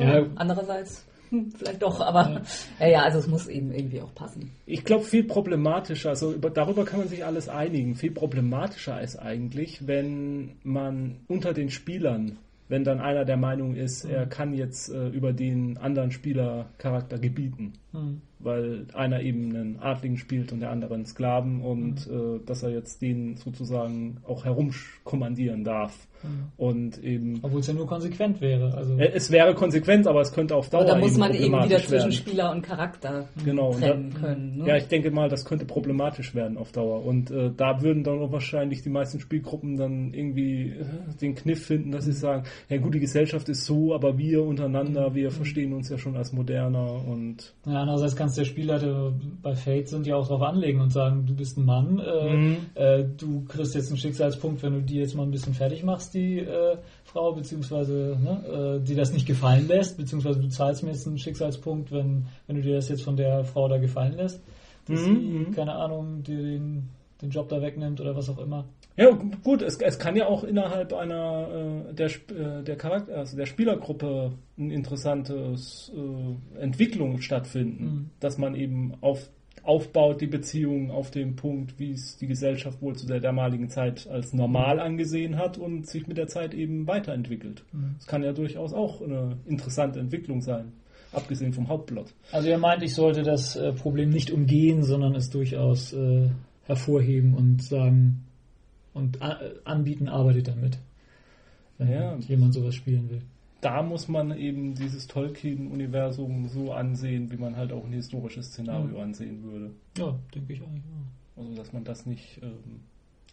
ja, 0.00 0.20
Ja. 0.20 0.26
andererseits 0.36 1.04
vielleicht 1.56 1.82
doch, 1.82 2.00
aber 2.00 2.42
ja. 2.80 2.88
ja, 2.88 3.02
also 3.02 3.18
es 3.18 3.26
muss 3.26 3.46
eben 3.48 3.72
irgendwie 3.72 4.00
auch 4.00 4.14
passen. 4.14 4.50
Ich 4.66 4.84
glaube, 4.84 5.04
viel 5.04 5.24
problematischer, 5.24 6.10
also 6.10 6.32
über, 6.32 6.50
darüber 6.50 6.84
kann 6.84 7.00
man 7.00 7.08
sich 7.08 7.24
alles 7.24 7.48
einigen. 7.48 7.94
Viel 7.94 8.12
problematischer 8.12 9.00
ist 9.00 9.16
eigentlich, 9.16 9.86
wenn 9.86 10.56
man 10.62 11.16
unter 11.28 11.52
den 11.52 11.70
Spielern, 11.70 12.38
wenn 12.68 12.84
dann 12.84 13.00
einer 13.00 13.24
der 13.24 13.36
Meinung 13.36 13.74
ist, 13.74 14.04
er 14.04 14.26
kann 14.26 14.52
jetzt 14.52 14.88
äh, 14.88 15.08
über 15.08 15.32
den 15.32 15.78
anderen 15.78 16.10
Spielercharakter 16.10 17.18
gebieten. 17.18 17.74
Weil 18.38 18.86
einer 18.92 19.20
eben 19.22 19.54
einen 19.56 19.78
Adligen 19.80 20.18
spielt 20.18 20.52
und 20.52 20.60
der 20.60 20.70
andere 20.70 20.94
einen 20.94 21.06
Sklaven 21.06 21.62
und 21.62 22.06
äh, 22.06 22.38
dass 22.44 22.62
er 22.62 22.70
jetzt 22.70 23.00
den 23.02 23.36
sozusagen 23.36 24.18
auch 24.26 24.44
herumkommandieren 24.44 25.64
darf. 25.64 26.06
Und 26.56 26.98
eben 27.04 27.38
Obwohl 27.42 27.60
es 27.60 27.66
ja 27.68 27.74
nur 27.74 27.86
konsequent 27.86 28.40
wäre. 28.40 28.74
Also, 28.74 28.96
äh, 28.98 29.12
es 29.14 29.30
wäre 29.30 29.54
konsequent, 29.54 30.08
aber 30.08 30.22
es 30.22 30.32
könnte 30.32 30.56
auf 30.56 30.70
Dauer 30.70 30.80
Aber 30.82 30.90
da 30.92 30.98
muss 30.98 31.16
man 31.16 31.32
eben 31.34 31.52
wieder 31.64 31.78
zwischen 31.78 31.92
werden. 31.92 32.12
Spieler 32.12 32.50
und 32.50 32.62
Charakter 32.62 33.28
Genau, 33.44 33.68
und 33.72 33.80
trennen 33.80 34.10
da- 34.12 34.18
können. 34.20 34.56
Ne? 34.58 34.66
Ja, 34.66 34.76
ich 34.76 34.88
denke 34.88 35.10
mal, 35.12 35.28
das 35.28 35.44
könnte 35.44 35.66
problematisch 35.66 36.34
werden 36.34 36.56
auf 36.56 36.72
Dauer. 36.72 37.04
Und 37.04 37.30
äh, 37.30 37.52
da 37.56 37.80
würden 37.82 38.02
dann 38.02 38.18
auch 38.18 38.32
wahrscheinlich 38.32 38.82
die 38.82 38.88
meisten 38.88 39.20
Spielgruppen 39.20 39.76
dann 39.76 40.12
irgendwie 40.14 40.70
äh, 40.70 40.84
den 41.20 41.34
Kniff 41.36 41.64
finden, 41.66 41.92
dass 41.92 42.06
sie 42.06 42.12
sagen, 42.12 42.44
ja 42.70 42.78
gut, 42.78 42.94
die 42.94 43.00
Gesellschaft 43.00 43.48
ist 43.48 43.64
so, 43.64 43.94
aber 43.94 44.18
wir 44.18 44.42
untereinander, 44.42 45.14
wir 45.14 45.30
verstehen 45.30 45.74
uns 45.74 45.90
ja 45.90 45.98
schon 45.98 46.16
als 46.16 46.32
moderner 46.32 47.04
und 47.06 47.54
Ja, 47.66 47.85
andererseits 47.88 48.16
kannst 48.16 48.36
der 48.38 48.44
Spielleiter 48.44 49.12
bei 49.42 49.54
Fate 49.54 49.88
sind 49.88 50.06
ja 50.06 50.16
auch 50.16 50.26
darauf 50.28 50.42
anlegen 50.42 50.80
und 50.80 50.92
sagen, 50.92 51.24
du 51.26 51.34
bist 51.34 51.56
ein 51.56 51.64
Mann, 51.64 51.98
äh, 51.98 52.36
Mhm. 52.36 52.56
äh, 52.74 53.04
du 53.16 53.44
kriegst 53.46 53.74
jetzt 53.74 53.88
einen 53.88 53.96
Schicksalspunkt, 53.98 54.62
wenn 54.62 54.74
du 54.74 54.82
die 54.82 54.96
jetzt 54.96 55.14
mal 55.14 55.22
ein 55.22 55.30
bisschen 55.30 55.54
fertig 55.54 55.82
machst, 55.84 56.14
die 56.14 56.38
äh, 56.38 56.76
Frau, 57.04 57.32
beziehungsweise 57.32 58.18
ne, 58.22 58.78
äh, 58.80 58.84
die 58.84 58.94
das 58.94 59.12
nicht 59.12 59.26
gefallen 59.26 59.66
lässt, 59.68 59.96
beziehungsweise 59.96 60.40
du 60.40 60.48
zahlst 60.48 60.82
mir 60.82 60.90
jetzt 60.90 61.06
einen 61.06 61.18
Schicksalspunkt, 61.18 61.90
wenn, 61.92 62.26
wenn 62.46 62.56
du 62.56 62.62
dir 62.62 62.74
das 62.76 62.88
jetzt 62.88 63.02
von 63.02 63.16
der 63.16 63.44
Frau 63.44 63.68
da 63.68 63.78
gefallen 63.78 64.16
lässt, 64.16 64.40
dass 64.86 65.00
Mhm, 65.00 65.46
sie, 65.48 65.50
keine 65.54 65.74
Ahnung, 65.74 66.22
dir 66.22 66.42
den, 66.42 66.88
den 67.22 67.30
Job 67.30 67.48
da 67.48 67.60
wegnimmt 67.62 68.00
oder 68.00 68.14
was 68.14 68.28
auch 68.28 68.38
immer. 68.38 68.66
Ja, 68.96 69.10
gut, 69.44 69.62
es, 69.62 69.76
es 69.78 69.98
kann 69.98 70.16
ja 70.16 70.26
auch 70.26 70.42
innerhalb 70.44 70.92
einer 70.92 71.84
äh, 71.90 71.94
der, 71.94 72.06
Sp- 72.12 72.32
äh, 72.32 72.62
der 72.62 72.76
Charakter, 72.76 73.16
also 73.18 73.36
der 73.36 73.46
Spielergruppe 73.46 74.32
ein 74.58 74.70
interessantes 74.70 75.92
äh, 75.94 76.60
Entwicklung 76.60 77.20
stattfinden, 77.20 77.84
Mhm. 77.84 78.10
dass 78.20 78.38
man 78.38 78.54
eben 78.54 78.94
auf, 79.02 79.30
aufbaut 79.62 80.20
die 80.20 80.26
Beziehung 80.26 80.90
auf 80.90 81.10
dem 81.10 81.36
Punkt, 81.36 81.78
wie 81.78 81.90
es 81.92 82.16
die 82.16 82.26
Gesellschaft 82.26 82.80
wohl 82.80 82.94
zu 82.96 83.06
der 83.06 83.20
damaligen 83.20 83.68
Zeit 83.68 84.06
als 84.08 84.32
normal 84.32 84.78
angesehen 84.80 85.36
hat 85.36 85.58
und 85.58 85.86
sich 85.88 86.06
mit 86.06 86.16
der 86.16 86.28
Zeit 86.28 86.54
eben 86.54 86.86
weiterentwickelt. 86.86 87.64
Das 87.98 88.06
kann 88.06 88.22
ja 88.22 88.32
durchaus 88.32 88.72
auch 88.72 89.02
eine 89.02 89.36
interessante 89.46 89.98
Entwicklung 90.00 90.40
sein, 90.40 90.72
abgesehen 91.12 91.52
vom 91.52 91.68
Hauptplot. 91.68 92.14
Also 92.32 92.48
er 92.48 92.58
meint, 92.58 92.82
ich 92.82 92.94
sollte 92.94 93.22
das 93.22 93.56
äh, 93.56 93.72
Problem 93.72 94.10
nicht 94.10 94.30
umgehen, 94.30 94.82
sondern 94.84 95.14
es 95.16 95.30
durchaus 95.30 95.92
äh, 95.92 96.28
hervorheben 96.66 97.34
und 97.34 97.62
sagen 97.62 98.24
und 98.94 99.18
anbieten, 99.64 100.08
arbeitet 100.08 100.48
damit. 100.48 100.78
Wenn 101.78 101.90
Ja. 101.90 102.16
jemand 102.16 102.54
sowas 102.54 102.74
spielen 102.74 103.10
will. 103.10 103.22
da 103.60 103.82
muss 103.82 104.06
man 104.06 104.36
eben 104.38 104.74
dieses 104.74 105.06
Tolkien-Universum 105.08 106.48
so 106.48 106.72
ansehen, 106.72 107.30
wie 107.32 107.36
man 107.36 107.56
halt 107.56 107.72
auch 107.72 107.84
ein 107.84 107.92
historisches 107.92 108.46
Szenario 108.48 109.00
ansehen 109.00 109.42
würde. 109.42 109.70
Ja, 109.98 110.14
denke 110.34 110.52
ich 110.52 110.60
eigentlich. 110.62 110.84
auch. 111.36 111.40
Also, 111.42 111.54
dass 111.56 111.72
man 111.72 111.82
das 111.84 112.06
nicht 112.06 112.40
ähm, 112.42 112.80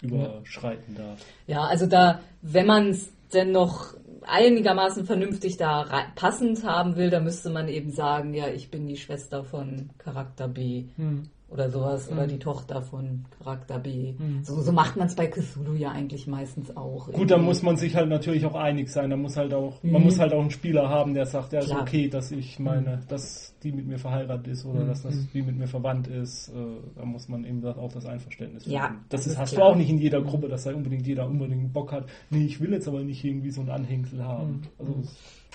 überschreiten 0.02 0.96
darf. 0.96 1.24
Ja, 1.48 1.62
also 1.66 1.86
da, 1.88 2.20
wenn 2.42 2.66
man 2.68 2.90
es 2.90 3.10
denn 3.34 3.52
noch 3.52 3.94
einigermaßen 4.26 5.06
vernünftig 5.06 5.58
da 5.58 5.86
passend 6.16 6.64
haben 6.66 6.96
will, 6.96 7.10
dann 7.10 7.24
müsste 7.26 7.50
man 7.50 7.68
eben 7.68 7.92
sagen, 7.92 8.34
ja, 8.34 8.48
ich 8.48 8.70
bin 8.72 8.88
die 8.88 8.98
Schwester 8.98 9.44
von 9.44 9.90
Charakter 9.98 10.48
B 10.48 10.86
Hm. 10.96 11.24
Oder 11.54 11.70
sowas 11.70 12.12
oder 12.12 12.26
die 12.26 12.40
Tochter 12.40 12.82
von 12.82 13.26
Charakter 13.38 13.78
B. 13.78 14.14
Mhm. 14.18 14.44
So, 14.44 14.60
so 14.62 14.72
macht 14.72 14.98
man 14.98 15.06
es 15.08 15.16
bei 15.16 15.28
Cthulhu 15.28 15.76
ja 15.76 15.92
eigentlich 15.92 16.26
meistens 16.26 16.76
auch. 16.76 17.12
Gut, 17.12 17.30
da 17.30 17.38
muss 17.38 17.62
man 17.62 17.78
sich 17.78 17.96
halt 17.96 18.10
natürlich 18.10 18.44
auch 18.46 18.56
einig 18.56 18.90
sein. 18.90 19.12
Da 19.12 19.16
muss 19.16 19.38
halt 19.38 19.54
auch, 19.54 19.82
Mhm. 19.84 19.92
man 19.92 20.04
muss 20.04 20.20
halt 20.20 20.34
auch 20.34 20.42
einen 20.42 20.50
Spieler 20.50 20.90
haben, 20.90 21.14
der 21.14 21.28
sagt, 21.28 21.54
ja, 21.54 21.60
ist 21.60 21.72
okay, 21.72 22.10
dass 22.10 22.32
ich 22.32 22.58
meine, 22.60 23.02
dass 23.08 23.54
die 23.62 23.72
mit 23.72 23.86
mir 23.88 24.00
verheiratet 24.00 24.48
ist 24.48 24.66
oder 24.66 24.82
Mhm. 24.84 24.88
dass 24.88 25.04
das 25.04 25.16
die 25.32 25.44
mit 25.44 25.56
mir 25.58 25.68
verwandt 25.68 26.08
ist. 26.08 26.50
Äh, 26.50 26.54
da 26.96 27.06
muss 27.06 27.30
man 27.30 27.46
eben 27.46 27.64
auch 27.66 27.94
das 27.94 28.06
Einverständnis 28.06 28.66
Ja, 28.66 28.88
finden. 28.88 29.06
Das, 29.10 29.24
das 29.24 29.34
ist, 29.34 29.38
hast 29.38 29.54
klar. 29.54 29.68
du 29.70 29.74
auch 29.74 29.78
nicht 29.78 29.90
in 29.92 30.00
jeder 30.00 30.22
Gruppe, 30.24 30.48
dass 30.50 30.64
da 30.64 30.74
unbedingt 30.74 31.06
jeder 31.06 31.28
unbedingt 31.28 31.72
Bock 31.72 31.92
hat. 31.92 32.06
Nee, 32.32 32.46
ich 32.46 32.60
will 32.60 32.72
jetzt 32.74 32.88
aber 32.88 33.04
nicht 33.04 33.24
irgendwie 33.24 33.52
so 33.52 33.62
einen 33.62 33.70
Anhängsel 33.70 34.24
haben. 34.24 34.54
Mhm. 34.54 34.62
Also, 34.80 34.94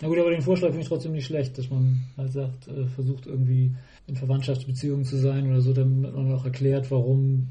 Na 0.00 0.08
gut, 0.08 0.18
aber 0.18 0.30
den 0.30 0.42
Vorschlag 0.42 0.68
finde 0.68 0.82
ich 0.82 0.88
trotzdem 0.88 1.12
nicht 1.12 1.26
schlecht, 1.26 1.58
dass 1.58 1.70
man 1.70 2.00
halt 2.16 2.32
sagt, 2.32 2.68
äh, 2.68 2.86
versucht 2.86 3.26
irgendwie 3.26 3.72
in 4.06 4.16
Verwandtschaftsbeziehungen 4.16 5.04
zu 5.04 5.16
sein 5.16 5.50
oder 5.50 5.60
so, 5.60 5.72
damit 5.72 6.14
man 6.14 6.32
auch 6.34 6.44
erklärt, 6.44 6.90
warum. 6.90 7.48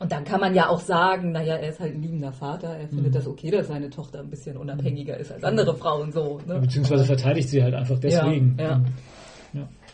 Und 0.00 0.12
dann 0.12 0.24
kann 0.24 0.40
man 0.40 0.54
ja 0.54 0.68
auch 0.68 0.80
sagen, 0.80 1.32
naja, 1.32 1.56
er 1.56 1.70
ist 1.70 1.80
halt 1.80 1.94
ein 1.94 2.02
liebender 2.02 2.32
Vater, 2.32 2.68
er 2.68 2.86
Mhm. 2.86 2.94
findet 2.94 3.14
das 3.16 3.26
okay, 3.26 3.50
dass 3.50 3.66
seine 3.68 3.90
Tochter 3.90 4.20
ein 4.20 4.30
bisschen 4.30 4.56
unabhängiger 4.56 5.16
ist 5.16 5.32
als 5.32 5.42
andere 5.44 5.74
Frauen 5.76 6.12
so. 6.12 6.40
Ne? 6.46 6.60
Beziehungsweise 6.60 7.04
verteidigt 7.04 7.48
sie 7.48 7.62
halt 7.62 7.74
einfach 7.74 7.98
deswegen. 7.98 8.56
Ja, 8.58 8.80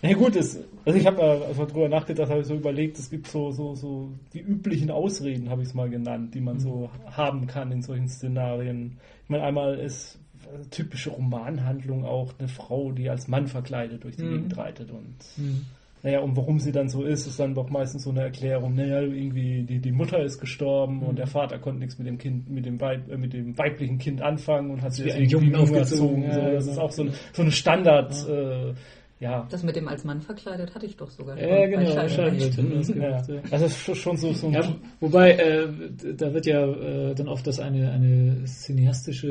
Na 0.02 0.12
gut, 0.12 0.36
es, 0.36 0.58
also 0.84 0.98
ich 0.98 1.06
habe 1.06 1.22
äh, 1.22 1.46
einfach 1.48 1.66
drüber 1.66 1.88
nachgedacht, 1.88 2.28
habe 2.28 2.40
ich 2.40 2.46
so 2.46 2.54
überlegt, 2.54 2.98
es 2.98 3.08
gibt 3.08 3.26
so, 3.26 3.50
so, 3.52 3.74
so 3.74 4.12
die 4.34 4.40
üblichen 4.40 4.90
Ausreden, 4.90 5.48
habe 5.48 5.62
ich 5.62 5.68
es 5.68 5.74
mal 5.74 5.88
genannt, 5.88 6.34
die 6.34 6.42
man 6.42 6.58
so 6.60 6.90
haben 7.10 7.46
kann 7.46 7.72
in 7.72 7.80
solchen 7.80 8.08
Szenarien. 8.08 8.98
Ich 9.22 9.30
meine, 9.30 9.44
einmal 9.44 9.78
ist 9.78 10.18
äh, 10.46 10.64
typische 10.70 11.10
Romanhandlung 11.10 12.04
auch 12.04 12.32
eine 12.38 12.48
Frau, 12.48 12.92
die 12.92 13.08
als 13.10 13.28
Mann 13.28 13.46
verkleidet 13.46 14.04
durch 14.04 14.16
die 14.16 14.24
Mhm. 14.24 14.30
Gegend 14.32 14.56
reitet 14.56 14.90
und 14.90 15.16
Mhm. 15.36 15.62
naja, 16.02 16.20
und 16.20 16.36
warum 16.36 16.58
sie 16.60 16.70
dann 16.72 16.88
so 16.88 17.02
ist, 17.04 17.26
ist 17.26 17.40
dann 17.40 17.54
doch 17.54 17.70
meistens 17.70 18.02
so 18.04 18.10
eine 18.10 18.20
Erklärung, 18.22 18.74
naja, 18.74 19.00
irgendwie 19.00 19.62
die, 19.62 19.78
die 19.78 19.92
Mutter 19.92 20.22
ist 20.22 20.38
gestorben 20.38 21.02
und 21.02 21.18
der 21.18 21.26
Vater 21.26 21.58
konnte 21.58 21.80
nichts 21.80 21.98
mit 21.98 22.06
dem 22.06 22.18
Kind, 22.18 22.50
mit 22.50 22.66
dem, 22.66 22.80
Weib, 22.80 23.10
äh, 23.10 23.16
mit 23.16 23.32
dem 23.32 23.56
weiblichen 23.56 23.98
Kind 23.98 24.20
anfangen 24.20 24.70
und 24.70 24.82
hat 24.82 24.92
sie 24.92 25.04
wie 25.04 25.08
deswegen 25.08 25.24
ein 25.24 25.30
Jungen 25.30 25.54
aufgezogen, 25.56 26.22
ja, 26.24 26.32
so, 26.34 26.40
das 26.40 26.64
genau. 26.64 26.72
ist 26.72 26.78
auch 26.78 26.90
so, 26.92 27.02
ein, 27.04 27.12
so 27.32 27.42
eine 27.42 27.50
Standard, 27.52 28.28
äh, 28.28 28.74
ja, 29.20 29.46
Das 29.48 29.62
mit 29.62 29.76
dem 29.76 29.88
als 29.88 30.04
Mann 30.04 30.20
verkleidet 30.20 30.74
hatte 30.74 30.84
ich 30.84 30.96
doch 30.96 31.08
sogar 31.08 31.38
schon. 31.38 31.48
Ja, 31.48 31.66
genau, 31.66 31.86
Scheibenreich. 31.86 32.12
Scheibenwelt. 32.54 32.58
Das 32.58 32.88
Ja, 33.28 33.34
ja. 33.36 33.42
das 33.48 33.62
ist 33.62 33.78
schon- 33.78 33.94
schon 33.94 34.16
so, 34.18 34.32
so 34.34 34.48
ein 34.48 34.52
Ja, 34.52 34.74
wobei, 35.00 35.30
äh, 35.32 35.68
da 36.16 36.34
wird 36.34 36.44
ja 36.44 36.66
äh, 36.66 37.14
dann 37.14 37.28
oft 37.28 37.46
das 37.46 37.60
eine, 37.60 37.90
eine 37.92 38.42
cineastische 38.44 39.28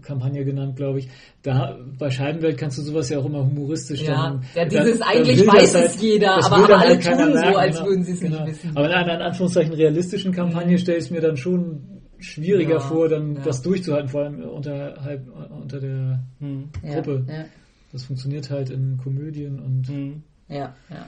Kampagne 0.00 0.44
genannt, 0.44 0.76
glaube 0.76 1.00
ich. 1.00 1.08
Da 1.42 1.78
bei 1.98 2.10
Scheibenwelt 2.10 2.56
kannst 2.58 2.78
du 2.78 2.82
sowas 2.82 3.08
ja 3.10 3.18
auch 3.18 3.26
immer 3.26 3.44
humoristisch 3.44 4.02
Ja, 4.02 4.14
dann. 4.30 4.44
ja, 4.54 4.64
dann- 4.64 4.68
dieses 4.84 4.98
dann 5.00 5.08
eigentlich 5.08 5.40
will 5.40 5.46
weiß 5.48 5.74
es 5.74 6.00
jeder, 6.00 6.36
das 6.36 6.46
aber- 6.46 6.56
aber 6.56 6.68
dann 6.68 6.80
alle 6.80 6.88
halt 6.90 7.02
tun 7.04 7.32
so, 7.52 7.56
als 7.58 7.76
genau. 7.76 7.88
würden 7.88 8.04
sie 8.04 8.12
es 8.12 8.20
nicht 8.22 8.46
wissen. 8.46 8.70
Aber 8.76 8.86
in 8.86 8.92
einer 8.92 9.14
in 9.14 9.22
Anführungszeichen 9.22 9.72
realistischen 9.74 10.32
Kampagne 10.32 10.78
stelle 10.78 10.98
ich 10.98 11.04
es 11.04 11.10
mir 11.10 11.20
dann 11.20 11.36
schon 11.36 11.80
schwieriger 12.18 12.74
Ja, 12.74 12.80
vor, 12.80 13.08
dann 13.08 13.34
ja. 13.34 13.42
das 13.42 13.62
durchzuhalten, 13.62 14.08
vor 14.08 14.22
allem 14.22 14.42
unterhalb, 14.44 15.26
unter 15.60 15.80
der 15.80 16.20
Hm, 16.38 16.68
Ja, 16.84 16.94
Gruppe. 16.94 17.24
Ja, 17.28 17.44
Das 17.92 18.04
funktioniert 18.04 18.48
halt 18.50 18.70
in 18.70 18.96
Komödien 19.02 19.58
und 19.58 19.88
hm. 19.88 20.22
ja, 20.48 20.74
ja. 20.88 21.06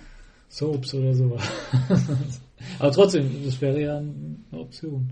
Soaps 0.49 0.93
oder 0.95 1.15
sowas. 1.15 1.43
Aber 2.79 2.91
trotzdem, 2.93 3.29
das 3.45 3.61
wäre 3.61 3.81
ja 3.81 3.99
eine 3.99 4.37
Option. 4.61 5.11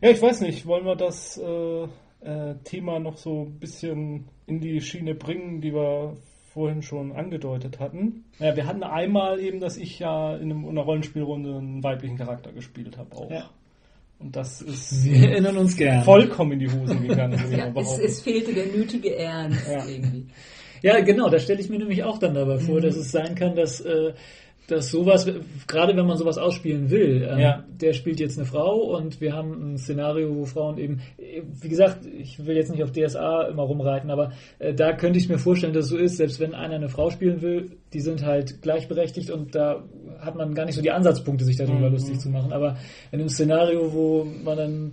Ja, 0.00 0.10
ich 0.10 0.20
weiß 0.20 0.40
nicht, 0.40 0.66
wollen 0.66 0.84
wir 0.84 0.96
das 0.96 1.38
äh, 1.38 1.86
äh, 2.26 2.54
Thema 2.64 2.98
noch 2.98 3.16
so 3.16 3.42
ein 3.44 3.58
bisschen 3.58 4.24
in 4.46 4.60
die 4.60 4.80
Schiene 4.80 5.14
bringen, 5.14 5.60
die 5.60 5.72
wir 5.72 6.16
vorhin 6.52 6.82
schon 6.82 7.12
angedeutet 7.12 7.78
hatten? 7.80 8.24
Ja, 8.38 8.56
wir 8.56 8.66
hatten 8.66 8.82
einmal 8.82 9.40
eben, 9.40 9.60
dass 9.60 9.76
ich 9.76 9.98
ja 9.98 10.34
in, 10.36 10.50
einem, 10.50 10.64
in 10.64 10.70
einer 10.70 10.82
Rollenspielrunde 10.82 11.56
einen 11.58 11.82
weiblichen 11.84 12.16
Charakter 12.16 12.52
gespielt 12.52 12.96
habe 12.98 13.14
auch. 13.16 13.30
Ja. 13.30 13.50
Und 14.18 14.34
das 14.34 14.62
ist 14.62 15.04
Wir 15.04 15.30
erinnern 15.30 15.58
uns 15.58 15.76
gern. 15.76 16.02
vollkommen 16.02 16.52
in 16.52 16.58
die 16.60 16.70
Hose 16.70 16.96
gegangen. 16.96 17.38
ja 17.50 17.70
es, 17.74 17.98
es 17.98 18.22
fehlte 18.22 18.54
der 18.54 18.66
nötige 18.66 19.14
Ernst 19.16 19.68
Ja. 19.70 19.84
irgendwie. 19.86 20.26
Ja, 20.82 21.00
genau, 21.00 21.28
da 21.28 21.38
stelle 21.38 21.60
ich 21.60 21.68
mir 21.68 21.78
nämlich 21.78 22.02
auch 22.04 22.18
dann 22.18 22.34
dabei 22.34 22.58
vor, 22.58 22.80
dass 22.80 22.96
es 22.96 23.10
sein 23.10 23.34
kann, 23.34 23.54
dass, 23.54 23.80
äh, 23.80 24.12
dass 24.68 24.90
sowas, 24.90 25.28
gerade 25.68 25.96
wenn 25.96 26.06
man 26.06 26.16
sowas 26.16 26.38
ausspielen 26.38 26.90
will, 26.90 27.26
ähm, 27.30 27.38
Ja. 27.38 27.64
der 27.80 27.92
spielt 27.92 28.18
jetzt 28.18 28.36
eine 28.36 28.46
Frau 28.46 28.96
und 28.96 29.20
wir 29.20 29.32
haben 29.32 29.74
ein 29.74 29.78
Szenario, 29.78 30.34
wo 30.34 30.44
Frauen 30.44 30.78
eben, 30.78 31.00
wie 31.18 31.68
gesagt, 31.68 32.04
ich 32.06 32.44
will 32.44 32.56
jetzt 32.56 32.70
nicht 32.70 32.82
auf 32.82 32.90
DSA 32.90 33.48
immer 33.48 33.62
rumreiten, 33.62 34.10
aber 34.10 34.32
äh, 34.58 34.74
da 34.74 34.92
könnte 34.92 35.18
ich 35.18 35.28
mir 35.28 35.38
vorstellen, 35.38 35.72
dass 35.72 35.84
es 35.84 35.90
so 35.90 35.96
ist, 35.98 36.16
selbst 36.16 36.40
wenn 36.40 36.54
einer 36.54 36.74
eine 36.74 36.88
Frau 36.88 37.10
spielen 37.10 37.42
will, 37.42 37.76
die 37.92 38.00
sind 38.00 38.24
halt 38.24 38.60
gleichberechtigt 38.62 39.30
und 39.30 39.54
da 39.54 39.84
hat 40.20 40.34
man 40.34 40.54
gar 40.54 40.64
nicht 40.64 40.74
so 40.74 40.82
die 40.82 40.90
Ansatzpunkte, 40.90 41.44
sich 41.44 41.56
darüber 41.56 41.86
Mhm. 41.88 41.92
lustig 41.94 42.18
zu 42.18 42.28
machen. 42.30 42.52
Aber 42.52 42.76
in 43.12 43.20
einem 43.20 43.28
Szenario, 43.28 43.92
wo 43.92 44.24
man 44.24 44.56
dann, 44.56 44.92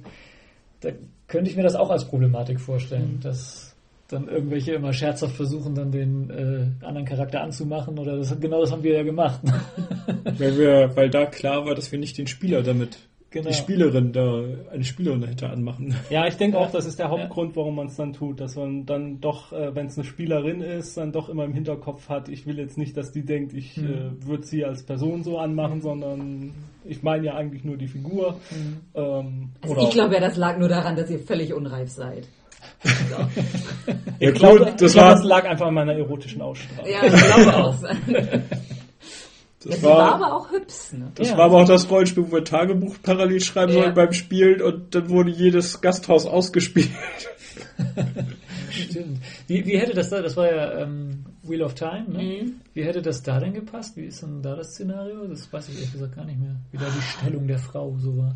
da 0.81 0.89
könnte 1.27 1.49
ich 1.49 1.55
mir 1.57 1.63
das 1.63 1.75
auch 1.75 1.89
als 1.89 2.05
Problematik 2.05 2.59
vorstellen, 2.59 3.19
dass 3.23 3.72
dann 4.09 4.27
irgendwelche 4.27 4.73
immer 4.73 4.93
scherzhaft 4.93 5.35
versuchen, 5.35 5.75
dann 5.75 5.91
den 5.91 6.29
äh, 6.29 6.85
anderen 6.85 7.05
Charakter 7.05 7.41
anzumachen 7.41 7.97
oder 7.97 8.17
das, 8.17 8.37
genau 8.39 8.61
das 8.61 8.71
haben 8.71 8.83
wir 8.83 8.93
ja 8.93 9.03
gemacht. 9.03 9.41
Weil, 10.37 10.57
wir, 10.57 10.91
weil 10.95 11.09
da 11.09 11.25
klar 11.25 11.65
war, 11.65 11.75
dass 11.75 11.91
wir 11.91 11.99
nicht 11.99 12.17
den 12.17 12.27
Spieler 12.27 12.61
damit, 12.63 12.97
Genau. 13.29 13.47
die 13.49 13.55
Spielerin 13.55 14.11
da, 14.13 14.43
eine 14.71 14.83
Spielerin 14.83 15.21
dahinter 15.21 15.49
anmachen. 15.49 15.95
Ja, 16.11 16.27
ich 16.27 16.35
denke 16.37 16.55
auch, 16.59 16.69
das 16.69 16.85
ist 16.85 16.99
der 16.99 17.09
Hauptgrund, 17.09 17.55
warum 17.55 17.75
man 17.77 17.87
es 17.87 17.95
dann 17.95 18.13
tut, 18.13 18.39
dass 18.39 18.55
man 18.55 18.85
dann 18.85 19.21
doch, 19.21 19.51
äh, 19.51 19.73
wenn 19.73 19.87
es 19.87 19.97
eine 19.97 20.05
Spielerin 20.05 20.61
ist, 20.61 20.97
dann 20.97 21.11
doch 21.11 21.29
immer 21.29 21.43
im 21.45 21.51
Hinterkopf 21.53 22.09
hat, 22.09 22.29
ich 22.29 22.45
will 22.45 22.59
jetzt 22.59 22.77
nicht, 22.77 22.95
dass 22.95 23.11
die 23.11 23.25
denkt, 23.25 23.53
ich 23.53 23.75
Mhm. 23.77 23.87
äh, 24.21 24.27
würde 24.27 24.43
sie 24.45 24.63
als 24.63 24.83
Person 24.83 25.23
so 25.23 25.39
anmachen, 25.39 25.81
sondern 25.81 26.51
ich 26.85 27.01
meine 27.01 27.25
ja 27.25 27.33
eigentlich 27.33 27.63
nur 27.63 27.75
die 27.77 27.87
Figur. 27.87 28.35
Ähm, 28.93 29.49
Also 29.61 29.73
oder 29.75 29.83
ich 29.83 29.89
glaube 29.89 30.13
ja, 30.13 30.19
das 30.19 30.37
lag 30.37 30.59
nur 30.59 30.69
daran, 30.69 30.95
dass 30.95 31.09
ihr 31.09 31.17
völlig 31.19 31.53
unreif 31.55 31.89
seid. 31.89 32.27
Ja, 32.83 33.29
Ich 34.19 34.33
glaube, 34.33 34.59
gut, 34.59 34.81
das 34.81 34.91
ich 34.91 34.93
glaube, 34.93 35.07
war, 35.09 35.15
das 35.15 35.23
lag 35.23 35.45
einfach 35.45 35.67
an 35.67 35.73
meiner 35.73 35.93
erotischen 35.93 36.41
Ausstrahlung. 36.41 36.91
Ja, 36.91 37.03
ich 37.05 37.13
glaube 37.23 37.55
auch. 37.55 37.81
ja, 38.07 38.19
das 39.65 39.75
sie 39.77 39.83
war 39.83 39.97
war, 39.97 40.15
aber 40.15 40.33
auch 40.37 40.51
hübsch. 40.51 40.91
Ne? 40.91 41.11
das 41.15 41.29
Ja. 41.29 41.37
war 41.37 41.45
aber 41.45 41.61
auch 41.63 41.67
das 41.67 41.89
Rollenspiel, 41.89 42.25
wo 42.27 42.35
wir 42.35 42.43
Tagebuch 42.43 42.95
parallel 43.01 43.39
schreiben 43.41 43.73
Ja. 43.73 43.81
sollen 43.83 43.93
beim 43.93 44.11
Spielen 44.13 44.61
und 44.61 44.93
dann 44.93 45.09
wurde 45.09 45.31
jedes 45.31 45.79
Gasthaus 45.81 46.25
ausgespielt. 46.25 46.89
Stimmt. 48.71 49.19
Wie, 49.47 49.65
wie 49.65 49.77
hätte 49.77 49.93
das 49.93 50.09
da, 50.09 50.21
das 50.21 50.35
war 50.35 50.51
ja 50.53 50.79
ähm, 50.81 51.23
Wheel 51.43 51.61
of 51.61 51.75
Time, 51.75 52.05
ne? 52.09 52.23
Mhm. 52.23 52.53
Wie 52.73 52.83
hätte 52.83 53.01
das 53.01 53.21
da 53.23 53.39
denn 53.39 53.53
gepasst? 53.53 53.95
Wie 53.95 54.05
ist 54.05 54.21
denn 54.23 54.41
da 54.41 54.55
das 54.55 54.71
Szenario? 54.71 55.27
Das 55.27 55.51
weiß 55.51 55.69
ich 55.69 55.75
ehrlich 55.75 55.91
gesagt 55.93 56.15
gar 56.15 56.25
nicht 56.25 56.39
mehr. 56.39 56.55
Wie 56.71 56.77
da 56.77 56.85
die 56.85 57.01
Stellung 57.01 57.47
der 57.47 57.59
Frau 57.59 57.95
so 57.99 58.17
war. 58.17 58.35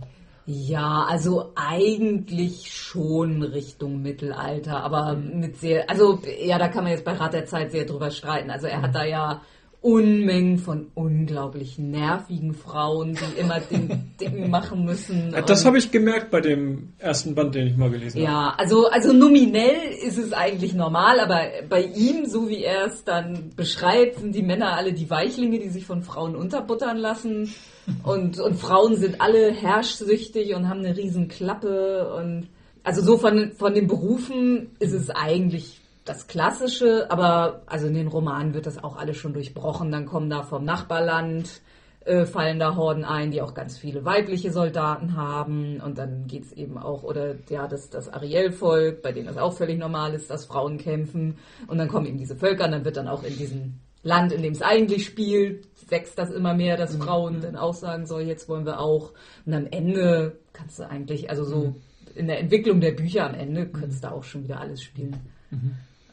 Ja, 0.49 1.05
also 1.09 1.51
eigentlich 1.55 2.73
schon 2.73 3.43
Richtung 3.43 4.01
Mittelalter, 4.01 4.81
aber 4.81 5.13
mit 5.13 5.57
sehr, 5.57 5.89
also 5.89 6.19
ja, 6.41 6.57
da 6.57 6.69
kann 6.69 6.85
man 6.85 6.93
jetzt 6.93 7.03
bei 7.03 7.11
Rat 7.11 7.33
der 7.33 7.45
Zeit 7.45 7.73
sehr 7.73 7.83
drüber 7.83 8.11
streiten. 8.11 8.49
Also 8.49 8.67
er 8.67 8.81
hat 8.81 8.95
da 8.95 9.03
ja 9.03 9.41
Unmengen 9.81 10.57
von 10.57 10.87
unglaublich 10.95 11.77
nervigen 11.77 12.53
Frauen, 12.53 13.15
die 13.15 13.39
immer 13.41 13.59
den 13.59 14.15
Ding 14.21 14.49
machen 14.49 14.85
müssen. 14.85 15.35
Das 15.45 15.65
habe 15.65 15.79
ich 15.79 15.91
gemerkt 15.91 16.31
bei 16.31 16.39
dem 16.39 16.93
ersten 16.97 17.35
Band, 17.35 17.53
den 17.53 17.67
ich 17.67 17.75
mal 17.75 17.89
gelesen 17.89 18.21
habe. 18.21 18.31
Ja, 18.31 18.53
also, 18.57 18.87
also 18.87 19.11
nominell 19.11 19.91
ist 20.01 20.17
es 20.17 20.31
eigentlich 20.31 20.73
normal, 20.73 21.19
aber 21.19 21.41
bei 21.67 21.81
ihm, 21.81 22.25
so 22.25 22.47
wie 22.47 22.63
er 22.63 22.85
es 22.85 23.03
dann 23.03 23.51
beschreibt, 23.57 24.19
sind 24.19 24.33
die 24.33 24.43
Männer 24.43 24.77
alle 24.77 24.93
die 24.93 25.09
Weichlinge, 25.09 25.59
die 25.59 25.69
sich 25.69 25.85
von 25.85 26.03
Frauen 26.03 26.37
unterbuttern 26.37 26.97
lassen. 26.97 27.53
Und, 28.03 28.39
und 28.39 28.55
Frauen 28.55 28.95
sind 28.95 29.21
alle 29.21 29.51
herrschsüchtig 29.51 30.55
und 30.55 30.69
haben 30.69 30.79
eine 30.79 30.95
riesen 30.95 31.27
Klappe. 31.27 32.13
Und 32.13 32.47
also 32.83 33.01
so 33.01 33.17
von, 33.17 33.51
von 33.53 33.73
den 33.73 33.87
Berufen 33.87 34.75
ist 34.79 34.93
es 34.93 35.09
eigentlich 35.09 35.81
das 36.05 36.27
Klassische, 36.27 37.11
aber 37.11 37.63
also 37.65 37.87
in 37.87 37.93
den 37.93 38.07
Romanen 38.07 38.53
wird 38.53 38.65
das 38.65 38.81
auch 38.81 38.97
alles 38.97 39.17
schon 39.17 39.33
durchbrochen. 39.33 39.91
Dann 39.91 40.05
kommen 40.05 40.29
da 40.29 40.43
vom 40.43 40.63
Nachbarland 40.63 41.61
äh, 42.07 42.25
fallen 42.25 42.59
da 42.59 42.75
Horden 42.75 43.03
ein, 43.03 43.31
die 43.31 43.41
auch 43.41 43.53
ganz 43.53 43.77
viele 43.77 44.05
weibliche 44.05 44.51
Soldaten 44.51 45.17
haben. 45.17 45.81
Und 45.81 45.97
dann 45.97 46.25
geht's 46.27 46.53
eben 46.53 46.77
auch, 46.77 47.03
oder 47.03 47.35
ja, 47.49 47.67
das, 47.67 47.89
das 47.89 48.07
Ariel-Volk, 48.07 49.01
bei 49.01 49.11
denen 49.11 49.27
das 49.27 49.37
auch 49.37 49.53
völlig 49.53 49.77
normal 49.77 50.13
ist, 50.13 50.29
dass 50.29 50.45
Frauen 50.45 50.77
kämpfen. 50.77 51.37
Und 51.67 51.77
dann 51.77 51.89
kommen 51.89 52.05
eben 52.05 52.17
diese 52.17 52.37
Völker 52.37 52.65
und 52.65 52.71
dann 52.71 52.85
wird 52.85 52.97
dann 52.97 53.09
auch 53.09 53.23
in 53.23 53.37
diesem 53.37 53.73
Land, 54.03 54.31
in 54.31 54.41
dem 54.41 54.53
es 54.53 54.61
eigentlich 54.61 55.05
spielt, 55.05 55.67
wächst 55.89 56.17
das 56.17 56.31
immer 56.31 56.53
mehr, 56.53 56.77
dass 56.77 56.95
Frauen 56.95 57.41
dann 57.41 57.55
auch 57.55 57.73
sagen, 57.73 58.05
so, 58.05 58.19
jetzt 58.19 58.47
wollen 58.49 58.65
wir 58.65 58.79
auch. 58.79 59.13
Und 59.45 59.53
am 59.53 59.67
Ende 59.67 60.37
kannst 60.53 60.79
du 60.79 60.83
eigentlich, 60.89 61.29
also 61.29 61.43
so 61.43 61.75
in 62.15 62.27
der 62.27 62.39
Entwicklung 62.39 62.81
der 62.81 62.91
Bücher 62.91 63.25
am 63.27 63.35
Ende, 63.35 63.67
könntest 63.67 64.03
du 64.03 64.11
auch 64.11 64.23
schon 64.23 64.43
wieder 64.43 64.59
alles 64.59 64.81
spielen. 64.81 65.15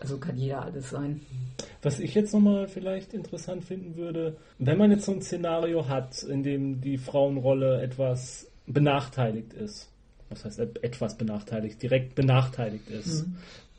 Also 0.01 0.19
kann 0.19 0.37
jeder 0.37 0.63
alles 0.63 0.91
sein. 0.91 1.21
Was 1.83 1.99
ich 1.99 2.15
jetzt 2.15 2.33
nochmal 2.35 2.69
vielleicht 2.69 3.15
interessant 3.15 3.65
finden 3.65 3.97
würde, 3.97 4.37
wenn 4.59 4.77
man 4.79 4.91
jetzt 4.91 5.07
so 5.07 5.13
ein 5.13 5.23
Szenario 5.23 5.89
hat, 5.89 6.23
in 6.23 6.43
dem 6.43 6.81
die 6.81 6.99
Frauenrolle 6.99 7.81
etwas 7.83 8.47
benachteiligt 8.67 9.53
ist, 9.55 9.91
was 10.29 10.45
heißt 10.45 10.59
et- 10.61 10.83
etwas 10.85 11.17
benachteiligt, 11.17 11.83
direkt 11.83 12.15
benachteiligt 12.15 12.89
ist, 12.91 13.25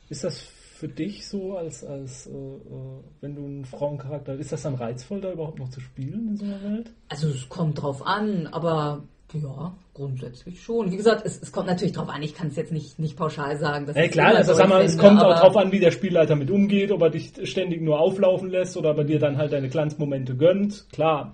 ist 0.10 0.24
das 0.24 0.40
für 0.86 0.94
dich 0.94 1.28
so, 1.28 1.58
als, 1.58 1.84
als 1.84 2.28
äh, 2.28 2.32
äh, 2.32 3.02
wenn 3.22 3.36
du 3.36 3.44
einen 3.44 3.66
Frauencharakter, 3.66 4.36
ist 4.36 4.52
das 4.52 4.62
dann 4.62 4.76
reizvoll, 4.76 5.20
da 5.20 5.32
überhaupt 5.32 5.58
noch 5.58 5.70
zu 5.70 5.80
spielen 5.80 6.30
in 6.30 6.38
so 6.38 6.46
einer 6.46 6.62
Welt? 6.62 6.92
Also 7.10 7.30
es 7.30 7.50
kommt 7.50 7.82
drauf 7.82 8.06
an, 8.06 8.48
aber 8.48 9.02
ja, 9.34 9.76
grundsätzlich 9.96 10.62
schon. 10.62 10.92
Wie 10.92 10.98
gesagt, 10.98 11.26
es, 11.26 11.42
es 11.42 11.52
kommt 11.52 11.66
natürlich 11.66 11.94
drauf 11.94 12.08
an. 12.10 12.22
Ich 12.22 12.36
kann 12.36 12.48
es 12.50 12.56
jetzt 12.56 12.72
nicht, 12.72 13.00
nicht 13.00 13.18
pauschal 13.18 13.58
sagen. 13.58 13.88
dass 13.88 13.96
Ja, 13.96 14.08
klar, 14.08 14.36
also 14.36 14.54
so 14.54 14.60
sag 14.60 14.70
mal, 14.70 14.84
es 14.84 14.98
kommt 14.98 15.20
auch 15.20 15.40
drauf 15.40 15.58
an, 15.58 15.72
wie 15.72 15.80
der 15.80 15.90
Spielleiter 15.90 16.36
mit 16.36 16.52
umgeht, 16.52 16.92
ob 16.92 17.02
er 17.02 17.10
dich 17.10 17.34
ständig 17.44 17.82
nur 17.82 18.00
auflaufen 18.00 18.50
lässt 18.50 18.78
oder 18.78 18.92
ob 18.92 19.00
er 19.00 19.06
dir 19.06 19.18
dann 19.18 19.38
halt 19.38 19.54
deine 19.54 19.70
Glanzmomente 19.70 20.36
gönnt. 20.36 20.86
Klar. 20.92 21.34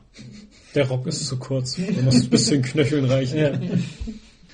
Der 0.74 0.88
Rock 0.88 1.08
ist 1.08 1.28
zu 1.28 1.38
kurz. 1.38 1.76
Da 1.76 2.02
muss 2.02 2.24
ein 2.24 2.30
bisschen 2.30 2.62
Knöcheln 2.62 3.04
reichen. 3.04 3.38
Ja. 3.38 3.52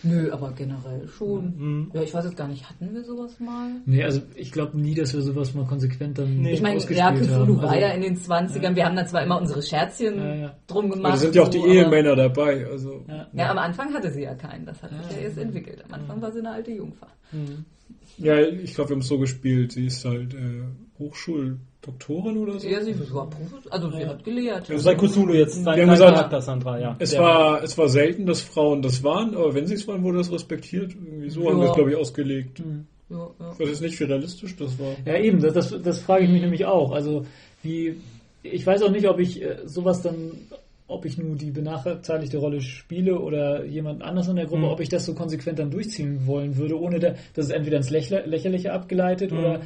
Nö, 0.03 0.31
aber 0.31 0.51
generell 0.51 1.07
schon. 1.07 1.53
Mhm. 1.57 1.91
Ja, 1.93 2.01
ich 2.03 2.13
weiß 2.13 2.25
jetzt 2.25 2.37
gar 2.37 2.47
nicht, 2.47 2.69
hatten 2.69 2.93
wir 2.93 3.03
sowas 3.03 3.39
mal? 3.39 3.71
Nee, 3.85 4.03
also 4.03 4.21
ich 4.35 4.51
glaube 4.51 4.79
nie, 4.79 4.93
dass 4.93 5.13
wir 5.13 5.21
sowas 5.21 5.53
mal 5.55 5.65
konsequent 5.65 6.17
dann 6.19 6.41
Nee. 6.41 6.53
Ich 6.53 6.61
meine, 6.61 6.75
ausgespielt 6.77 6.99
ja, 6.99 7.11
Cthulhu 7.13 7.57
haben. 7.57 7.61
war 7.63 7.79
ja 7.79 7.89
in 7.89 8.01
den 8.01 8.15
20ern. 8.17 8.75
Wir 8.75 8.85
haben 8.85 8.95
da 8.95 9.05
zwar 9.07 9.23
immer 9.23 9.39
unsere 9.41 9.61
Scherzchen 9.63 10.17
Ja, 10.19 10.35
ja. 10.35 10.55
drum 10.67 10.89
gemacht. 10.89 11.13
Da 11.13 11.17
sind 11.17 11.35
ja 11.35 11.43
auch 11.43 11.47
die 11.47 11.57
so, 11.57 11.63
aber- 11.63 11.73
Ehemänner 11.73 12.15
dabei. 12.15 12.67
Also 12.67 13.03
Ja. 13.07 13.27
Ja, 13.33 13.49
am 13.51 13.57
Anfang 13.57 13.93
hatte 13.93 14.11
sie 14.11 14.21
ja 14.23 14.35
keinen. 14.35 14.65
Das 14.65 14.81
hat 14.83 14.91
sich 15.07 15.17
ja 15.17 15.23
erst 15.23 15.37
entwickelt. 15.39 15.83
Am 15.87 15.93
Anfang 16.01 16.21
war 16.21 16.31
sie 16.31 16.39
eine 16.39 16.51
alte 16.51 16.71
Jungfer. 16.71 17.07
ja, 18.17 18.39
ich 18.41 18.73
glaube, 18.75 18.89
wir 18.91 18.95
haben 18.95 19.01
es 19.01 19.07
so 19.07 19.17
gespielt. 19.19 19.71
Sie 19.71 19.85
ist 19.87 20.05
halt 20.05 20.33
äh, 20.33 20.61
Hochschuldoktorin 21.87 22.37
oder 22.37 22.59
so. 22.59 22.67
Ja, 22.67 22.81
sie 22.83 22.95
war 23.13 23.29
Profi, 23.29 23.55
also 23.69 23.89
sie 23.91 24.05
hat 24.05 24.23
gelehrt. 24.23 24.69
Also 24.69 24.83
sei 24.83 24.95
Cthulhu 24.95 25.33
jetzt 25.33 25.57
dein, 25.57 25.65
Wir 25.65 25.71
haben 25.71 25.77
dein 25.77 25.89
gesagt, 25.89 26.15
Charakter, 26.15 26.41
Sandra, 26.41 26.79
ja. 26.79 26.95
Es 26.99 27.17
war, 27.17 27.63
es 27.63 27.77
war 27.77 27.87
selten, 27.89 28.25
dass 28.25 28.41
Frauen 28.41 28.81
das 28.81 29.03
waren, 29.03 29.35
aber 29.35 29.53
wenn 29.53 29.65
sie 29.67 29.75
es 29.75 29.87
waren, 29.87 30.03
wurde 30.03 30.17
das 30.19 30.31
respektiert. 30.31 30.91
Irgendwie 30.93 31.29
so 31.29 31.47
haben 31.49 31.57
wir 31.57 31.63
Ja. 31.65 31.69
es, 31.71 31.75
glaube 31.75 31.91
ich, 31.91 31.95
ausgelegt. 31.97 32.61
Ja, 33.09 33.15
ja. 33.39 33.51
Ich 33.53 33.59
weiß 33.59 33.69
jetzt 33.69 33.81
nicht, 33.81 33.99
wie 33.99 34.03
realistisch 34.03 34.55
das 34.57 34.77
war. 34.79 34.93
Ja, 35.05 35.17
eben, 35.19 35.39
das, 35.41 35.53
das, 35.53 35.81
das 35.81 35.99
frage 35.99 36.25
ich 36.25 36.29
mich 36.29 36.41
nämlich 36.41 36.65
auch. 36.65 36.91
Also, 36.91 37.25
wie, 37.63 37.95
ich 38.43 38.65
weiß 38.65 38.81
auch 38.83 38.91
nicht, 38.91 39.07
ob 39.07 39.19
ich 39.19 39.41
äh, 39.41 39.57
sowas 39.65 40.01
dann, 40.01 40.31
ob 40.89 41.05
ich 41.05 41.17
nur 41.17 41.35
die 41.35 41.51
benachteiligte 41.51 42.37
Rolle 42.37 42.61
spiele 42.61 43.19
oder 43.19 43.65
jemand 43.65 44.01
anders 44.01 44.27
in 44.27 44.35
der 44.37 44.45
Gruppe, 44.45 44.63
Mhm. 44.63 44.69
ob 44.71 44.79
ich 44.79 44.89
das 44.89 45.05
so 45.05 45.13
konsequent 45.13 45.59
dann 45.59 45.71
durchziehen 45.71 46.25
wollen 46.25 46.55
würde, 46.57 46.79
ohne 46.79 46.99
da, 46.99 47.09
dass 47.33 47.45
es 47.45 47.51
entweder 47.51 47.77
ins 47.77 47.89
Lächler, 47.89 48.25
Lächerliche 48.25 48.71
abgeleitet 48.73 49.31
Mhm. 49.31 49.39
oder 49.39 49.61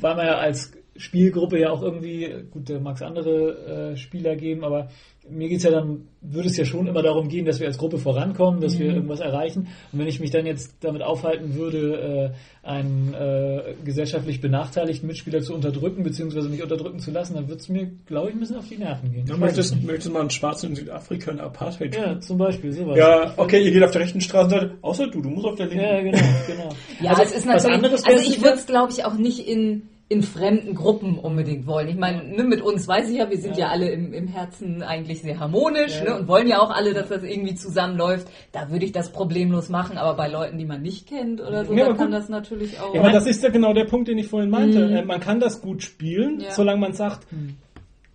weil 0.00 0.16
man 0.16 0.26
ja 0.26 0.36
als 0.36 0.72
Spielgruppe 0.98 1.58
ja 1.58 1.70
auch 1.70 1.82
irgendwie, 1.82 2.28
gut, 2.50 2.68
da 2.68 2.78
mag 2.78 2.96
es 2.96 3.02
andere 3.02 3.92
äh, 3.92 3.96
Spieler 3.96 4.36
geben, 4.36 4.64
aber 4.64 4.88
mir 5.28 5.48
geht's 5.48 5.64
ja 5.64 5.70
dann, 5.70 6.08
würde 6.20 6.48
es 6.48 6.56
ja 6.56 6.64
schon 6.64 6.86
immer 6.86 7.02
darum 7.02 7.28
gehen, 7.28 7.44
dass 7.46 7.60
wir 7.60 7.66
als 7.66 7.78
Gruppe 7.78 7.98
vorankommen, 7.98 8.60
dass 8.60 8.78
wir 8.78 8.92
irgendwas 8.94 9.20
erreichen. 9.20 9.68
Und 9.92 9.98
wenn 9.98 10.06
ich 10.06 10.20
mich 10.20 10.30
dann 10.30 10.46
jetzt 10.46 10.76
damit 10.80 11.02
aufhalten 11.02 11.54
würde, 11.54 12.32
äh, 12.64 12.68
einen 12.68 13.14
äh, 13.14 13.74
gesellschaftlich 13.84 14.40
benachteiligten 14.40 15.06
Mitspieler 15.06 15.40
zu 15.40 15.54
unterdrücken, 15.54 16.02
beziehungsweise 16.02 16.48
mich 16.48 16.62
unterdrücken 16.62 16.98
zu 16.98 17.10
lassen, 17.10 17.34
dann 17.34 17.48
wird 17.48 17.60
es 17.60 17.68
mir, 17.68 17.90
glaube 18.06 18.28
ich, 18.28 18.34
ein 18.34 18.40
bisschen 18.40 18.56
auf 18.56 18.68
die 18.68 18.78
Nerven 18.78 19.12
gehen. 19.12 19.26
Du 19.26 19.34
es 19.34 19.38
möchtest, 19.38 19.82
möchtest 19.84 20.12
mal 20.12 20.20
einen 20.20 20.30
Schwarzen 20.30 20.70
in 20.70 20.76
Südafrika 20.76 21.30
in 21.30 21.40
Apartheid 21.40 21.94
ja, 21.94 22.20
zum 22.20 22.38
Beispiel, 22.38 22.72
sowas. 22.72 22.96
Ja, 22.96 23.34
okay, 23.36 23.62
ihr 23.62 23.70
geht 23.70 23.82
auf 23.82 23.92
der 23.92 24.02
rechten 24.02 24.20
Straßenseite, 24.20 24.76
außer 24.82 25.08
du, 25.08 25.22
du 25.22 25.30
musst 25.30 25.46
auf 25.46 25.56
der 25.56 25.66
linken. 25.66 25.84
Ja, 25.84 26.00
genau, 26.00 26.18
genau. 26.46 26.68
Ja, 27.00 27.10
Also, 27.10 27.22
es 27.22 27.32
ist 27.32 27.46
was 27.46 27.62
natürlich, 27.62 27.76
anderes 27.76 28.04
also 28.04 28.30
ich 28.30 28.42
würde 28.42 28.56
es, 28.56 28.66
glaube 28.66 28.92
ich, 28.92 29.04
auch 29.04 29.14
nicht 29.14 29.46
in, 29.46 29.82
in 30.08 30.22
fremden 30.22 30.74
Gruppen 30.76 31.18
unbedingt 31.18 31.66
wollen. 31.66 31.88
Ich 31.88 31.96
meine, 31.96 32.22
ne, 32.22 32.44
mit 32.44 32.60
uns 32.60 32.86
weiß 32.86 33.10
ich 33.10 33.16
ja, 33.16 33.28
wir 33.28 33.38
sind 33.38 33.56
ja, 33.56 33.68
alle 33.70 33.90
im, 33.90 34.12
im 34.12 34.28
Herzen 34.28 34.82
eigentlich 34.82 35.22
sehr 35.22 35.40
harmonisch 35.40 35.98
Ja. 35.98 36.04
ne, 36.10 36.20
und 36.20 36.28
wollen 36.28 36.46
ja 36.46 36.60
auch 36.60 36.70
alle, 36.70 36.94
dass 36.94 37.08
das 37.08 37.24
irgendwie 37.24 37.56
zusammenläuft. 37.56 38.28
Da 38.52 38.70
würde 38.70 38.84
ich 38.84 38.92
das 38.92 39.10
problemlos 39.10 39.68
machen, 39.68 39.98
aber 39.98 40.16
bei 40.16 40.28
Leuten, 40.28 40.58
die 40.58 40.64
man 40.64 40.80
nicht 40.80 41.08
kennt 41.08 41.40
oder 41.40 41.64
so, 41.64 41.72
Ja, 41.74 41.88
da 41.88 41.94
kann 41.94 42.12
das 42.12 42.28
natürlich 42.28 42.78
auch... 42.78 42.94
Ja, 42.94 43.00
aber 43.00 43.10
das 43.10 43.26
ist 43.26 43.42
ja 43.42 43.48
genau 43.48 43.72
der 43.72 43.86
Punkt, 43.86 44.06
den 44.06 44.18
ich 44.18 44.28
vorhin 44.28 44.48
meinte. 44.50 44.86
Mhm. 44.86 44.94
Äh, 44.96 45.04
Man 45.04 45.18
kann 45.18 45.40
das 45.40 45.60
gut 45.60 45.82
spielen, 45.82 46.38
Ja. 46.38 46.52
solange 46.52 46.78
man 46.78 46.92
sagt, 46.92 47.26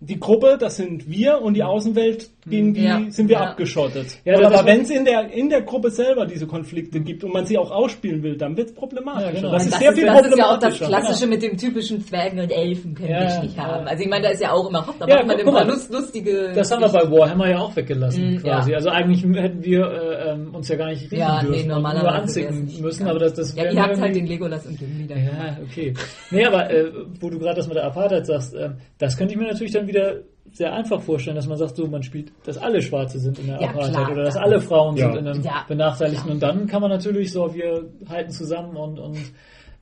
die 0.00 0.18
Gruppe, 0.18 0.56
das 0.58 0.76
sind 0.76 1.10
wir 1.10 1.42
und 1.42 1.54
die 1.54 1.62
Außenwelt, 1.62 2.30
gegen 2.44 2.74
die 2.74 2.82
Ja. 2.84 3.00
sind 3.08 3.28
wir 3.28 3.36
Ja. 3.36 3.40
abgeschottet. 3.50 4.18
Ja, 4.24 4.34
aber 4.44 4.64
wenn 4.66 4.80
es 4.80 4.90
in 4.90 5.04
der, 5.04 5.32
in 5.32 5.48
der 5.48 5.62
Gruppe 5.62 5.90
selber 5.90 6.26
diese 6.26 6.46
Konflikte 6.46 7.00
gibt 7.00 7.22
und 7.22 7.32
man 7.32 7.46
sie 7.46 7.56
auch 7.56 7.70
ausspielen 7.70 8.22
will, 8.22 8.36
dann 8.36 8.56
wird 8.56 8.70
es 8.70 8.74
problematisch. 8.74 9.26
Ja, 9.26 9.30
genau. 9.32 9.52
Das 9.52 9.64
ist 9.64 9.72
das, 9.72 9.80
sehr 9.80 9.90
ist, 9.90 9.98
viel 9.98 10.06
das 10.06 10.26
ist 10.26 10.38
ja 10.38 10.52
auch 10.52 10.58
das. 10.58 10.78
Klassische 10.78 11.26
mit 11.28 11.42
dem 11.42 11.56
typischen 11.56 12.00
Zwergen 12.04 12.40
und 12.40 12.50
Elfen 12.50 12.94
können 12.94 13.10
Ja, 13.10 13.42
nicht 13.42 13.56
haben. 13.58 13.86
Also 13.86 14.02
ich 14.02 14.08
meine, 14.08 14.24
da 14.24 14.30
ist 14.30 14.42
ja 14.42 14.52
auch 14.52 14.68
immer, 14.68 14.84
da 14.98 15.06
Ja, 15.06 15.16
macht 15.18 15.26
man 15.28 15.38
immer 15.38 15.52
mal. 15.52 15.66
lust, 15.68 15.92
lustige... 15.92 16.52
Das 16.54 16.70
haben 16.72 16.80
wir 16.82 16.88
bei 16.88 17.10
Warhammer 17.10 17.48
ja 17.50 17.58
auch 17.60 17.76
weggelassen, 17.76 18.34
Mm, 18.34 18.38
quasi. 18.38 18.70
ja. 18.72 18.76
Also 18.78 18.90
eigentlich 18.90 19.22
hätten 19.40 19.62
wir 19.62 19.86
äh, 19.86 20.30
ähm, 20.32 20.54
uns 20.54 20.68
ja 20.68 20.76
gar 20.76 20.88
nicht 20.88 21.04
reden 21.04 21.16
Ja, 21.20 21.42
nee, 21.42 21.48
dürfen 21.48 21.60
und 21.62 21.66
nur 21.68 21.76
normalerweise 21.76 22.08
anzicken 22.22 22.70
müssen, 22.80 23.06
aber 23.06 23.18
das, 23.20 23.34
das 23.34 23.54
Ja, 23.54 23.64
ihr 23.70 23.80
habt 23.80 23.90
irgendwie- 23.90 24.00
halt 24.02 24.16
den 24.16 24.26
Legolas 24.26 24.66
und 24.66 24.78
Gimli 24.78 25.06
da 25.06 25.14
Ja, 25.14 25.56
okay. 25.62 25.94
Nee, 26.30 26.44
aber 26.44 26.70
äh, 26.70 26.90
wo 27.20 27.30
du 27.30 27.38
gerade 27.38 27.56
das 27.56 27.68
mit 27.68 27.76
der 27.76 27.84
Apartheid 27.84 28.26
sagst, 28.26 28.54
ähm, 28.54 28.74
das 28.98 29.16
könnte 29.16 29.34
ich 29.34 29.40
mir 29.40 29.46
natürlich 29.46 29.72
dann 29.72 29.86
wieder 29.86 30.16
sehr 30.52 30.72
einfach 30.72 31.00
vorstellen, 31.00 31.36
dass 31.36 31.46
man 31.46 31.56
sagt, 31.58 31.76
so, 31.76 31.86
man 31.86 32.02
spielt, 32.02 32.32
dass 32.44 32.58
alle 32.58 32.82
Schwarze 32.82 33.18
sind 33.18 33.38
in 33.38 33.46
der 33.46 33.60
Ja, 33.60 33.68
Apartheid 33.70 33.94
klar. 33.94 34.12
oder 34.12 34.24
dass 34.24 34.36
alle 34.36 34.60
Frauen 34.60 34.96
Ja. 34.96 35.06
sind 35.12 35.20
in 35.20 35.28
einem 35.28 35.42
Ja. 35.42 35.64
Benachteiligten 35.66 36.30
und 36.30 36.42
dann 36.42 36.66
kann 36.66 36.82
man 36.82 36.90
natürlich 36.90 37.32
so, 37.32 37.54
wir 37.54 37.86
halten 38.08 38.30
zusammen 38.30 38.76
und, 38.76 38.98
und 38.98 39.18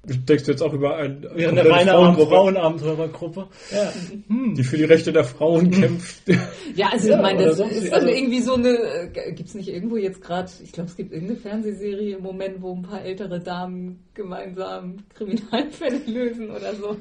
Du 0.02 0.14
denkst 0.16 0.48
jetzt 0.48 0.62
auch 0.62 0.72
über 0.72 0.96
ein, 0.96 1.22
Wäre 1.34 1.50
eine 1.50 1.68
reine 1.68 1.90
Frauengruppe, 1.90 2.30
Frauenabenteuerergruppe. 2.30 3.48
ja, 3.70 3.92
die 4.30 4.64
für 4.64 4.78
die 4.78 4.84
Rechte 4.84 5.12
der 5.12 5.24
Frauen 5.24 5.70
kämpft. 5.70 6.22
Ja, 6.74 6.88
also 6.90 7.10
Ja, 7.10 7.16
ich 7.16 7.22
meine, 7.22 7.44
das 7.44 7.58
ist 7.60 7.92
also- 7.92 8.08
irgendwie 8.08 8.40
so 8.40 8.54
eine, 8.54 8.78
äh, 8.78 9.32
gibt's 9.32 9.54
nicht 9.54 9.68
irgendwo 9.68 9.98
jetzt 9.98 10.22
gerade, 10.22 10.48
ich 10.62 10.72
glaube, 10.72 10.88
es 10.88 10.96
gibt 10.96 11.12
irgendeine 11.12 11.38
Fernsehserie 11.38 12.16
im 12.16 12.22
Moment, 12.22 12.62
wo 12.62 12.74
ein 12.74 12.80
paar 12.80 13.02
ältere 13.04 13.40
Damen 13.40 14.02
gemeinsam 14.14 14.96
Kriminalfälle 15.14 16.00
lösen 16.06 16.50
oder 16.50 16.74
so. 16.74 16.96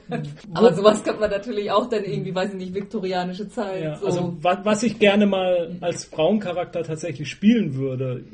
Aber 0.53 0.73
sowas 0.73 1.01
könnte 1.01 1.21
man 1.21 1.29
natürlich 1.31 1.71
auch 1.71 1.87
dann 1.87 2.03
irgendwie, 2.03 2.35
weiß 2.35 2.49
ich 2.49 2.57
nicht, 2.57 2.73
viktorianische 2.73 3.47
Zeit. 3.47 3.81
Ja, 3.81 3.95
so. 3.95 4.07
also 4.07 4.37
wa 4.41 4.59
was 4.65 4.83
ich 4.83 4.99
gerne 4.99 5.25
mal 5.25 5.77
als 5.79 6.03
Frauencharakter 6.03 6.83
tatsächlich 6.83 7.29
spielen 7.29 7.75
würde, 7.75 8.25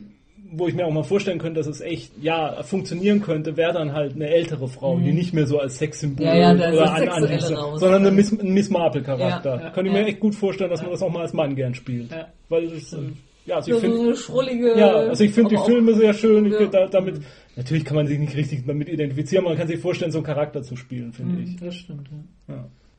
wo 0.58 0.68
ich 0.68 0.74
mir 0.76 0.86
auch 0.86 0.92
mal 0.92 1.04
vorstellen 1.04 1.40
könnte, 1.40 1.60
dass 1.60 1.68
es 1.68 1.82
echt, 1.82 2.12
ja, 2.22 2.62
funktionieren 2.64 3.22
könnte, 3.22 3.58
wäre 3.58 3.74
dann 3.74 3.94
halt 3.94 4.14
eine 4.16 4.28
ältere 4.30 4.68
Frau, 4.68 4.98
die 5.00 5.12
nicht 5.14 5.34
mehr 5.34 5.48
so 5.48 5.60
als 5.60 5.78
Sexsymbol 5.78 6.26
Mhm. 6.26 6.32
Ja, 6.32 6.54
ja, 6.54 6.72
oder 6.74 6.94
an, 6.94 7.08
an, 7.10 7.78
sondern 7.78 8.02
eine 8.02 8.12
Miss, 8.12 8.32
ein 8.32 8.54
Miss 8.54 8.70
Marple-Charakter. 8.70 9.56
Ja, 9.56 9.62
ja, 9.64 9.70
Könnte 9.72 9.90
ich 9.92 9.96
mir 9.98 10.06
echt 10.06 10.20
gut 10.20 10.36
vorstellen, 10.36 10.70
dass 10.70 10.82
man 10.82 10.92
das 10.92 11.02
auch 11.02 11.12
mal 11.12 11.22
als 11.22 11.34
Mann 11.34 11.56
gern 11.56 11.74
spielt. 11.76 12.12
Ja. 12.12 12.28
Weil 12.50 12.66
es, 12.66 12.94
äh, 12.94 12.98
ja, 13.46 13.58
also 13.58 13.72
So, 13.72 13.78
ich 13.78 13.82
so 13.84 13.88
finde, 13.98 14.16
schrullige. 14.16 14.78
ja, 14.80 14.92
also 14.96 15.24
ich 15.24 15.32
finde 15.32 15.52
die 15.52 15.62
Filme 15.66 15.94
sehr 15.94 16.14
schön. 16.14 16.46
Ich, 16.46 16.70
da, 16.70 16.88
damit, 16.88 17.22
natürlich 17.56 17.86
kann 17.86 17.96
man 17.98 18.08
sich 18.08 18.18
nicht 18.18 18.36
richtig 18.36 18.66
damit 18.66 18.90
identifizieren, 18.90 19.46
man 19.46 19.56
kann 19.58 19.68
sich 19.68 19.80
vorstellen, 19.80 20.12
so 20.12 20.18
einen 20.20 20.26
Charakter 20.26 20.64
zu 20.64 20.76
spielen, 20.76 21.14
finde 21.14 21.44
ich. 21.44 21.56
Das 21.58 21.76
stimmt, 21.76 22.10
ja. 22.48 22.56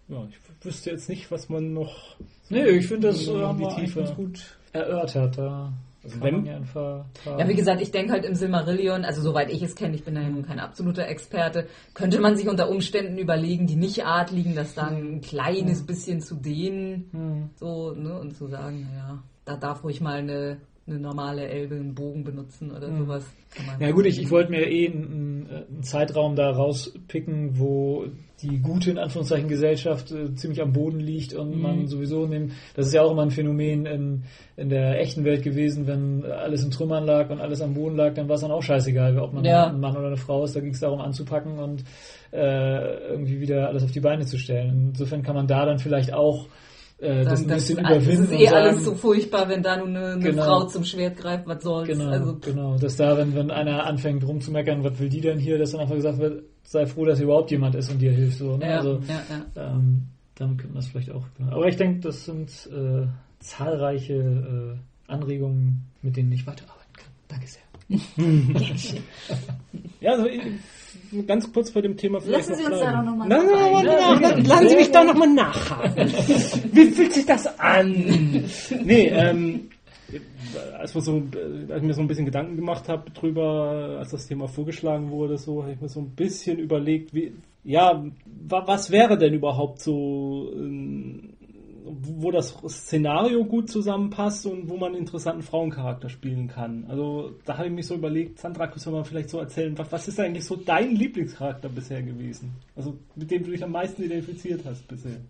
Ja. 0.09 0.29
ich 0.31 0.65
wüsste 0.65 0.91
jetzt 0.91 1.09
nicht, 1.09 1.31
was 1.31 1.49
man 1.49 1.73
noch. 1.73 2.17
Nee, 2.49 2.65
ich 2.69 2.87
finde, 2.87 3.09
das 3.09 3.23
äh, 3.27 3.33
Die 3.33 3.39
haben 3.41 3.59
wir 3.61 4.05
gut 4.15 4.57
erörtert. 4.73 5.37
Da 5.39 5.73
kann 6.13 6.21
wenn- 6.23 6.35
man 6.37 6.45
ja 6.47 6.61
Ja, 7.39 7.49
wie 7.49 7.55
gesagt, 7.55 7.81
ich 7.81 7.91
denke 7.91 8.13
halt 8.13 8.25
im 8.25 8.35
Silmarillion, 8.35 9.05
also 9.05 9.21
soweit 9.23 9.51
ich 9.51 9.63
es 9.63 9.75
kenne, 9.75 9.95
ich 9.95 10.05
bin 10.05 10.15
da 10.15 10.21
ja 10.23 10.29
nun 10.29 10.45
kein 10.47 10.59
absoluter 10.61 11.07
Experte, 11.07 11.67
könnte 11.95 12.21
man 12.21 12.37
sich 12.37 12.49
unter 12.49 12.69
Umständen 12.71 13.19
überlegen, 13.19 13.67
die 13.67 13.77
Nicht-Adligen, 13.77 14.55
das 14.55 14.75
dann 14.75 14.97
ein 15.17 15.21
kleines 15.21 15.85
bisschen 15.87 16.21
zu 16.21 16.35
dehnen, 16.37 17.51
so, 17.57 17.93
ne, 17.93 18.19
und 18.19 18.37
zu 18.37 18.47
sagen, 18.47 18.89
naja, 18.91 19.23
da 19.45 19.57
darf 19.57 19.85
ruhig 19.85 20.01
mal 20.01 20.19
eine, 20.19 20.59
eine 20.89 21.01
normale 21.01 21.49
Elbe 21.49 21.74
einen 21.74 21.95
Bogen 21.95 22.22
benutzen 22.22 22.70
oder 22.70 22.89
sowas. 22.97 23.24
Kann 23.55 23.66
man 23.66 23.80
Ja 23.80 23.91
gut, 23.91 24.07
ich, 24.07 24.20
ich 24.20 24.30
wollte 24.30 24.53
mir 24.53 24.70
eh 24.70 24.87
einen, 24.89 25.49
einen 25.49 25.82
Zeitraum 25.82 26.37
da 26.37 26.51
rauspicken, 26.51 27.59
wo 27.59 28.07
die 28.43 28.61
gute, 28.61 28.91
in 28.91 28.99
Anführungszeichen, 28.99 29.49
Gesellschaft 29.49 30.12
äh, 30.12 30.34
ziemlich 30.34 30.61
am 30.61 30.72
Boden 30.72 31.01
liegt 31.01 31.34
und 31.34 31.59
man 31.61 31.87
sowieso 31.87 32.26
nimmt, 32.26 32.53
das 32.74 32.87
ist 32.89 32.93
ja 32.93 33.03
auch 33.03 33.11
immer 33.11 33.22
ein 33.22 33.30
Phänomen 33.30 33.87
in, 33.87 34.24
in 34.57 34.68
der 34.68 35.01
echten 35.01 35.24
Welt 35.24 35.43
gewesen, 35.43 35.87
wenn 35.87 36.24
alles 36.24 36.62
in 36.62 36.70
Trümmern 36.70 37.05
lag 37.05 37.30
und 37.30 37.41
alles 37.41 37.62
am 37.62 37.74
Boden 37.74 37.97
lag, 37.97 38.14
dann 38.14 38.28
war 38.28 38.37
es 38.37 38.43
dann 38.43 38.51
auch 38.51 38.62
scheißegal, 38.62 39.18
ob 39.18 39.32
man 39.32 39.45
Ja. 39.45 39.68
ein 39.68 39.80
Mann 39.80 39.97
oder 39.97 40.09
eine 40.09 40.16
Frau 40.18 40.45
ist, 40.45 40.55
da 40.55 40.61
ging 40.61 40.72
es 40.72 40.80
darum 40.80 41.01
anzupacken 41.01 41.59
und 41.59 41.82
äh, 42.32 43.09
irgendwie 43.09 43.41
wieder 43.41 43.68
alles 43.68 43.82
auf 43.82 43.91
die 43.91 44.01
Beine 44.01 44.26
zu 44.26 44.39
stellen. 44.39 44.89
Insofern 44.91 45.22
kann 45.22 45.34
man 45.34 45.47
da 45.47 45.64
dann 45.64 45.78
vielleicht 45.78 46.12
auch 46.12 46.47
äh, 46.99 47.24
das 47.24 47.42
ein 47.42 47.47
bisschen 47.49 47.76
das, 47.76 47.86
überwinden 47.90 48.24
ist 48.24 48.40
eh 48.40 48.47
und 48.49 48.53
alles 48.55 48.72
sagen, 48.76 48.84
so 48.84 48.94
furchtbar, 48.94 49.49
wenn 49.49 49.62
da 49.62 49.76
nun 49.76 49.97
eine, 49.97 50.12
eine 50.12 50.22
Genau. 50.22 50.44
Frau 50.44 50.64
zum 50.64 50.84
Schwert 50.84 51.16
greift, 51.18 51.47
was 51.47 51.62
soll's. 51.62 51.88
Genau, 51.88 52.09
Also, 52.11 52.36
genau. 52.40 52.78
Dass 52.78 52.97
da, 52.97 53.16
wenn, 53.18 53.34
wenn 53.34 53.51
einer 53.51 53.84
anfängt 53.84 54.26
rumzumeckern, 54.26 54.82
was 54.84 54.99
will 54.99 55.09
die 55.09 55.20
denn 55.20 55.38
hier, 55.38 55.59
dass 55.59 55.72
dann 55.72 55.80
einfach 55.80 55.94
gesagt 55.97 56.18
wird, 56.18 56.44
sei 56.64 56.86
froh, 56.86 57.05
dass 57.05 57.18
hier 57.18 57.24
überhaupt 57.26 57.51
jemand 57.51 57.74
ist 57.74 57.90
und 57.90 57.99
dir 57.99 58.12
hilft. 58.12 58.38
So, 58.38 58.57
ne? 58.57 58.66
ja, 58.68 58.76
also, 58.78 59.01
ja, 59.09 59.22
ja. 59.57 59.72
ähm, 59.74 60.03
damit 60.36 60.59
könnte 60.59 60.74
man 60.74 60.82
das 60.82 60.90
vielleicht 60.90 61.11
auch. 61.12 61.24
Aber 61.51 61.66
ich 61.68 61.76
denke, 61.76 62.01
das 62.01 62.24
sind 62.24 62.51
äh, 62.72 63.07
zahlreiche 63.40 64.14
äh, 64.14 65.11
Anregungen, 65.12 65.84
mit 66.03 66.16
denen 66.16 66.32
ich 66.32 66.47
weiterarbeiten 66.47 66.92
kann. 66.94 67.11
Danke 67.28 67.47
sehr. 67.47 67.62
Ja, 70.01 70.12
also 70.12 70.26
ich- 70.26 70.40
ganz 71.27 71.53
kurz 71.53 71.71
vor 71.71 71.83
dem 71.83 71.97
Thema 71.97 72.21
vielleicht 72.21 72.49
Lassen 72.49 72.55
Sie 72.57 72.65
noch 72.65 72.71
uns 72.73 72.81
da 72.81 72.91
bleiben. 72.91 73.07
doch 73.07 73.13
noch 73.13 73.17
mal 73.19 73.29
Nein, 73.29 73.47
nein, 73.47 73.75
rein. 73.75 73.85
nein, 73.87 74.21
nein, 74.21 74.21
nein, 74.35 74.45
lassen 74.45 74.69
Sie 74.69 74.77
mich 74.77 74.91
da 74.93 75.05
nochmal 75.05 75.29
nachhaken. 75.33 76.13
Wie 76.73 76.87
fühlt 76.87 77.13
sich 77.13 77.27
das 77.27 77.59
an? 77.59 78.45
Nee, 78.85 79.09
ähm, 79.09 79.69
als, 80.79 80.95
wir 80.95 81.03
so, 81.03 81.23
als 81.69 81.83
ich 81.83 81.87
mir 81.87 81.95
so 81.95 82.01
ein 82.01 82.07
bisschen 82.09 82.27
Gedanken 82.27 82.57
gemacht 82.57 82.89
habe 82.89 83.11
drüber, 83.11 83.97
als 83.99 84.11
das 84.11 84.27
Thema 84.27 84.47
vorgeschlagen 84.49 85.11
wurde, 85.11 85.37
so 85.37 85.63
habe 85.63 85.73
ich 85.73 85.81
mir 85.81 85.89
so 85.89 86.01
ein 86.01 86.11
bisschen 86.11 86.59
überlegt, 86.59 87.13
wie, 87.15 87.33
ja, 87.65 88.05
wa, 88.49 88.63
was 88.67 88.91
wäre 88.91 89.19
denn 89.19 89.35
überhaupt 89.35 89.81
so, 89.81 90.51
ähm, 90.55 91.31
wo 91.87 92.30
das 92.30 92.57
Szenario 92.68 93.45
gut 93.45 93.70
zusammenpasst 93.70 94.47
und 94.47 94.68
wo 94.68 94.76
man 94.76 94.93
einen 94.93 95.03
interessanten 95.03 95.43
Frauencharakter 95.43 96.09
spielen 96.09 96.49
kann. 96.49 96.84
Also 96.89 97.34
da 97.45 97.59
habe 97.59 97.68
ich 97.68 97.72
mich 97.72 97.87
so 97.87 97.95
überlegt, 97.95 98.41
Sandra, 98.41 98.66
kannst 98.66 98.87
du 98.87 98.91
mal 98.91 99.05
vielleicht 99.05 99.30
so 99.30 99.39
erzählen, 99.39 99.76
was, 99.78 99.93
was 99.93 100.09
ist 100.09 100.18
eigentlich 100.18 100.45
so 100.45 100.57
dein 100.57 100.95
Lieblingscharakter 100.97 101.68
bisher 101.68 102.03
gewesen? 102.03 102.53
Also 102.74 102.99
mit 103.14 103.30
dem 103.30 103.45
du 103.45 103.51
dich 103.53 103.62
am 103.62 103.72
meisten 103.72 104.03
identifiziert 104.03 104.62
hast 104.64 104.87
bisher. 104.89 105.20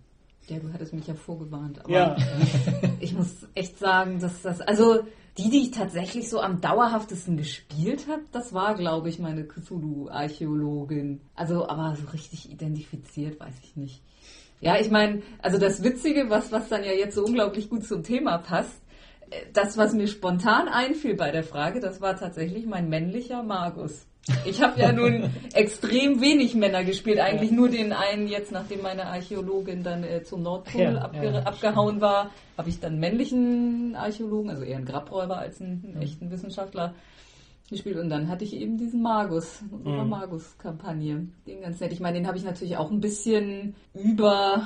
Ja, 0.49 0.59
du 0.59 0.73
hattest 0.73 0.93
mich 0.95 1.07
ja 1.07 1.15
vorgewarnt. 1.15 1.81
Aber 1.81 1.91
Ja, 1.91 2.17
ich 3.01 3.13
muss 3.13 3.47
echt 3.55 3.79
sagen, 3.79 4.21
dass 4.21 4.43
das, 4.43 4.61
also 4.61 5.01
die, 5.39 5.51
die 5.51 5.63
ich 5.63 5.71
tatsächlich 5.73 6.31
so 6.31 6.41
am 6.41 6.61
dauerhaftesten 6.61 7.37
gespielt 7.37 8.07
habe, 8.09 8.23
das 8.33 8.55
war, 8.55 8.75
glaube 8.75 9.09
ich, 9.09 9.19
meine 9.19 9.45
Cthulhu-Archäologin. 9.45 11.21
Also, 11.35 11.69
aber 11.69 11.97
so 11.97 12.09
richtig 12.11 12.51
identifiziert, 12.51 13.39
weiß 13.39 13.55
ich 13.63 13.77
nicht. 13.77 14.03
Ja, 14.61 14.79
ich 14.79 14.91
meine, 14.91 15.23
also 15.43 15.59
das 15.59 15.83
Witzige, 15.85 16.31
was, 16.31 16.51
was 16.53 16.69
dann 16.69 16.83
ja 16.83 16.93
jetzt 16.93 17.15
so 17.15 17.25
unglaublich 17.25 17.69
gut 17.69 17.85
zum 17.85 18.03
Thema 18.03 18.39
passt, 18.39 18.81
äh, 19.31 19.37
das, 19.53 19.77
was 19.77 19.93
mir 19.93 20.07
spontan 20.09 20.69
einfiel 20.69 21.15
bei 21.15 21.31
der 21.31 21.45
Frage, 21.45 21.81
das 21.81 22.01
war 22.01 22.17
tatsächlich 22.17 22.67
mein 22.67 22.89
männlicher 22.89 23.43
Magus. 23.43 24.07
Ich 24.45 24.61
habe 24.61 24.81
ja 24.81 24.93
nun 24.93 25.31
extrem 25.55 26.21
wenig 26.21 26.55
Männer 26.55 26.83
gespielt, 26.85 27.21
eigentlich 27.21 27.53
nur 27.53 27.69
den 27.69 27.93
einen 27.93 28.27
jetzt, 28.27 28.51
nachdem 28.51 28.83
meine 28.83 29.07
Archäologin 29.07 29.85
dann 29.85 30.03
äh, 30.03 30.25
zum 30.25 30.43
Nordpol 30.43 30.81
Ja, 30.81 30.97
abge 30.97 31.27
ja, 31.27 31.43
abgehauen 31.43 32.01
war, 32.01 32.31
habe 32.59 32.69
ich 32.69 32.81
dann 32.81 32.93
einen 32.93 33.01
männlichen 33.01 33.95
Archäologen, 33.95 34.51
also 34.51 34.65
eher 34.65 34.79
einen 34.79 34.87
Grabräuber 34.87 35.39
als 35.39 35.61
einen, 35.61 35.85
einen 35.87 36.03
echten 36.03 36.31
Wissenschaftler 36.31 36.95
gespielt 37.69 37.97
und 37.99 38.09
dann 38.11 38.29
hatte 38.29 38.45
ich 38.45 38.55
eben 38.55 38.77
diesen 38.79 39.03
Magus, 39.03 39.61
unsere 39.71 40.05
Mhm. 40.05 40.11
Magus-Kampagne. 40.11 41.29
Den 41.47 41.61
ganz 41.63 41.81
nett. 41.81 41.93
Ich 41.93 42.01
meine, 42.01 42.19
den 42.19 42.27
habe 42.27 42.39
ich 42.39 42.45
natürlich 42.45 42.77
auch 42.77 42.91
ein 42.91 43.01
bisschen 43.01 43.75
über, 43.95 44.63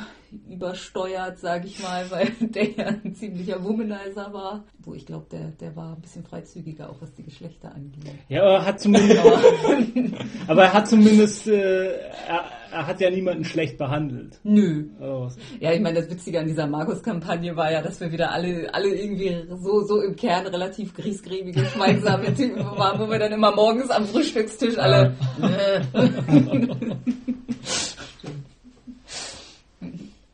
übersteuert, 0.49 1.39
sage 1.39 1.67
ich 1.67 1.83
mal, 1.83 2.11
weil 2.11 2.31
der 2.41 2.71
ja 2.71 2.87
ein 3.03 3.15
ziemlicher 3.15 3.63
Womanizer 3.65 4.33
war. 4.33 4.65
Wo 4.81 4.95
ich 4.95 5.07
glaube, 5.07 5.27
der, 5.31 5.49
der 5.61 5.75
war 5.77 5.95
ein 5.97 6.01
bisschen 6.03 6.25
freizügiger, 6.25 6.91
auch 6.91 7.01
was 7.01 7.15
die 7.15 7.23
Geschlechter 7.23 7.75
angeht. 7.75 8.13
ja 8.29 8.43
aber 8.43 8.55
er 8.59 8.67
hat 8.67 8.81
zumindest, 8.81 9.21
aber 10.49 10.63
er 10.65 10.73
hat 10.73 10.89
zumindest, 10.89 11.47
äh, 11.49 11.93
er, 12.29 12.45
er 12.73 12.87
hat 12.87 13.01
ja 13.01 13.11
niemanden 13.11 13.45
schlecht 13.45 13.79
behandelt. 13.79 14.39
Nö. 14.43 14.85
Also, 15.01 15.37
Ja, 15.61 15.73
ich 15.73 15.81
meine, 15.81 16.01
das 16.01 16.11
Witzige 16.11 16.41
an 16.41 16.47
dieser 16.47 16.67
Magus-Kampagne 16.67 17.57
war 17.57 17.71
ja, 17.71 17.83
dass 17.83 18.01
wir 18.01 18.11
wieder 18.13 18.33
alle, 18.33 18.73
alle 18.73 18.89
irgendwie 18.89 19.37
so, 19.61 19.83
so 19.83 20.01
im 20.01 20.17
Kern 20.17 20.47
relativ 20.47 20.95
griesgrämige, 20.95 21.65
schweigsame 21.65 22.35
Typen 22.35 22.65
waren, 22.65 23.01
wo 23.01 23.11
wir 23.11 23.19
dann 23.19 23.33
immer 23.33 23.55
morgens 23.55 23.91
am 23.91 24.07
Frühstückstisch 24.07 24.79
alle. 24.79 25.15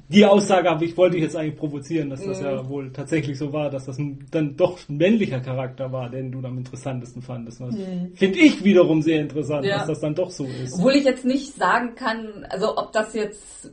die 0.08 0.24
Aussage 0.24 0.68
habe 0.70 0.84
ich, 0.84 0.96
wollte 0.96 1.16
ich 1.16 1.22
jetzt 1.22 1.36
eigentlich 1.36 1.56
provozieren, 1.56 2.10
dass 2.10 2.24
das 2.24 2.40
Mhm. 2.40 2.46
ja 2.46 2.68
wohl 2.68 2.92
tatsächlich 2.92 3.36
so 3.38 3.52
war, 3.52 3.70
dass 3.70 3.86
das 3.86 3.98
ein, 3.98 4.26
dann 4.30 4.56
doch 4.56 4.78
ein 4.88 4.96
männlicher 4.96 5.40
Charakter 5.40 5.90
war, 5.90 6.08
den 6.10 6.30
du 6.32 6.38
am 6.46 6.58
interessantesten 6.58 7.22
fandest. 7.22 7.60
Das 7.60 7.74
Finde 8.14 8.38
ich 8.38 8.62
wiederum 8.62 9.02
sehr 9.02 9.20
interessant, 9.20 9.62
Mhm. 9.64 9.68
Ja. 9.70 9.78
dass 9.78 9.88
das 9.88 10.00
dann 10.00 10.14
doch 10.14 10.30
so 10.30 10.44
ist. 10.44 10.74
Obwohl 10.74 10.94
ich 10.94 11.04
jetzt 11.04 11.24
nicht 11.24 11.54
sagen 11.56 11.94
kann, 11.94 12.46
also 12.50 12.76
ob 12.76 12.92
das 12.92 13.14
jetzt 13.14 13.70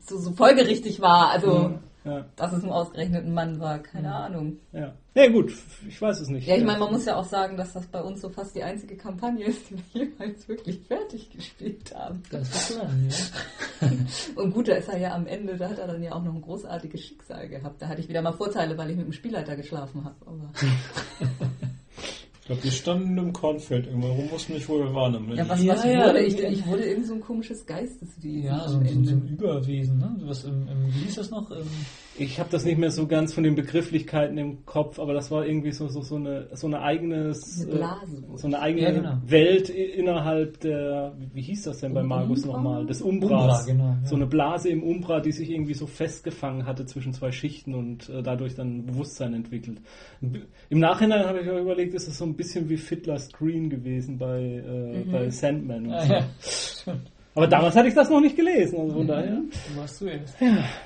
so, 0.00 0.18
so 0.18 0.32
folgerichtig 0.32 1.00
war, 1.00 1.30
also 1.30 1.74
Ja, 2.06 2.24
dass 2.36 2.52
es 2.52 2.62
nur 2.62 2.72
ausgerechnet 2.74 3.24
ein 3.24 3.34
Mann 3.34 3.58
war, 3.58 3.80
keine 3.80 4.14
Ahnung. 4.14 4.58
ja. 4.72 4.94
Nee, 5.16 5.30
gut, 5.30 5.50
ich 5.88 6.00
weiß 6.00 6.20
es 6.20 6.28
nicht. 6.28 6.46
Ja, 6.46 6.56
ich 6.56 6.62
meine, 6.62 6.78
man 6.78 6.92
muss 6.92 7.06
ja 7.06 7.16
auch 7.16 7.24
sagen, 7.24 7.56
dass 7.56 7.72
das 7.72 7.86
bei 7.86 8.02
uns 8.02 8.20
so 8.20 8.28
fast 8.28 8.54
die 8.54 8.62
einzige 8.62 8.96
Kampagne 8.96 9.46
ist, 9.46 9.70
die 9.70 9.76
wir 9.76 10.04
jemals 10.04 10.46
wirklich 10.46 10.78
fertig 10.86 11.30
gespielt 11.30 11.94
haben. 11.94 12.22
Das 12.30 12.48
ist 12.50 12.76
lang, 12.76 13.08
ja. 13.08 13.88
Und 14.42 14.52
gut, 14.52 14.68
da 14.68 14.74
ist 14.74 14.88
er 14.88 14.98
ja 14.98 15.14
am 15.14 15.26
Ende, 15.26 15.56
da 15.56 15.70
hat 15.70 15.78
er 15.78 15.86
dann 15.86 16.02
ja 16.02 16.12
auch 16.12 16.22
noch 16.22 16.34
ein 16.34 16.42
großartiges 16.42 17.00
Schicksal 17.00 17.48
gehabt. 17.48 17.80
Da 17.80 17.88
hatte 17.88 18.02
ich 18.02 18.08
wieder 18.10 18.20
mal 18.20 18.32
Vorteile, 18.32 18.76
weil 18.76 18.90
ich 18.90 18.96
mit 18.96 19.06
dem 19.06 19.12
Spielleiter 19.12 19.56
geschlafen 19.56 20.04
habe. 20.04 20.16
Aber 20.26 20.52
Ich 22.46 22.48
glaube, 22.48 22.62
wir 22.62 22.70
standen 22.70 23.18
im 23.18 23.32
Kornfeld 23.32 23.88
irgendwo 23.88 24.06
rum, 24.06 24.30
wussten 24.30 24.52
nicht, 24.52 24.68
wo 24.68 24.78
wir 24.78 24.94
waren. 24.94 25.16
am 25.16 25.24
Ende. 25.24 25.38
ja, 25.38 25.48
was, 25.48 25.60
Ja, 25.64 25.74
was 25.74 25.84
ja, 25.84 26.06
wurde? 26.06 26.22
Ich, 26.22 26.38
ja. 26.38 26.48
ich 26.48 26.64
wurde 26.64 26.84
irgend 26.84 27.06
so 27.08 27.14
ein 27.14 27.20
komisches 27.20 27.66
Geisteswesen 27.66 28.44
Ja, 28.44 28.68
so, 28.68 28.78
so, 28.84 29.02
so 29.02 29.10
ein 29.16 29.26
Überwesen, 29.26 29.98
ne? 29.98 30.16
Was 30.20 30.44
im, 30.44 30.68
im, 30.68 30.86
wie 30.94 31.00
hieß 31.06 31.16
das 31.16 31.30
noch? 31.30 31.50
Im, 31.50 31.66
Ich 32.18 32.38
habe 32.40 32.48
das 32.50 32.64
nicht 32.64 32.78
mehr 32.78 32.90
so 32.90 33.06
ganz 33.06 33.34
von 33.34 33.44
den 33.44 33.54
Begrifflichkeiten 33.54 34.38
im 34.38 34.64
Kopf, 34.64 34.98
aber 34.98 35.12
das 35.12 35.30
war 35.30 35.46
irgendwie 35.46 35.72
so, 35.72 35.88
so, 35.88 36.00
so 36.02 36.16
eine 36.16 36.48
so 36.54 36.66
eine 36.66 36.80
eigenes 36.80 37.62
Eine 37.62 37.72
äh, 37.72 37.76
Blase. 37.76 38.24
so 38.34 38.46
eine 38.46 38.60
eigene 38.60 38.82
Ja, 38.82 38.90
genau. 38.92 39.18
Welt 39.26 39.68
innerhalb 39.70 40.60
der 40.60 41.14
wie, 41.32 41.42
hieß 41.42 41.64
das 41.64 41.80
denn 41.80 41.94
bei 41.94 42.02
Umbra? 42.02 42.24
nochmal? 42.24 42.86
Des 42.86 43.02
Umbras. 43.02 43.30
Umbra, 43.32 43.62
genau, 43.66 43.84
ja. 43.84 44.06
So 44.06 44.16
eine 44.16 44.26
Blase 44.26 44.68
im 44.68 44.82
Umbra, 44.82 45.20
die 45.20 45.32
sich 45.32 45.50
irgendwie 45.50 45.74
so 45.74 45.86
festgefangen 45.86 46.66
hatte 46.66 46.86
zwischen 46.86 47.12
zwei 47.12 47.32
Schichten 47.32 47.74
und 47.74 48.08
äh, 48.08 48.22
dadurch 48.22 48.54
dann 48.54 48.86
Bewusstsein 48.86 49.34
entwickelt. 49.34 49.78
Im 50.70 50.78
Nachhinein 50.78 51.26
habe 51.26 51.40
ich 51.40 51.46
mir 51.46 51.58
überlegt, 51.58 51.94
ist 51.94 52.08
es 52.08 52.18
so 52.18 52.24
ein 52.24 52.34
bisschen 52.34 52.68
wie 52.68 52.76
Fiddler's 52.76 53.30
Green 53.32 53.68
gewesen 53.70 54.18
bei, 54.18 54.40
äh, 54.42 55.04
bei 55.10 55.30
Sandman 55.30 55.86
und 55.86 55.92
ah, 55.92 56.04
so. 56.04 56.12
ja. 56.90 56.96
Aber 57.36 57.46
damals 57.46 57.76
hatte 57.76 57.86
ich 57.88 57.94
das 57.94 58.08
noch 58.10 58.20
nicht 58.20 58.34
gelesen, 58.34 58.80
also 58.80 58.94
von 58.94 59.06
daher. 59.06 59.40
Machst 59.76 60.00
du 60.00 60.06
jetzt? 60.06 60.34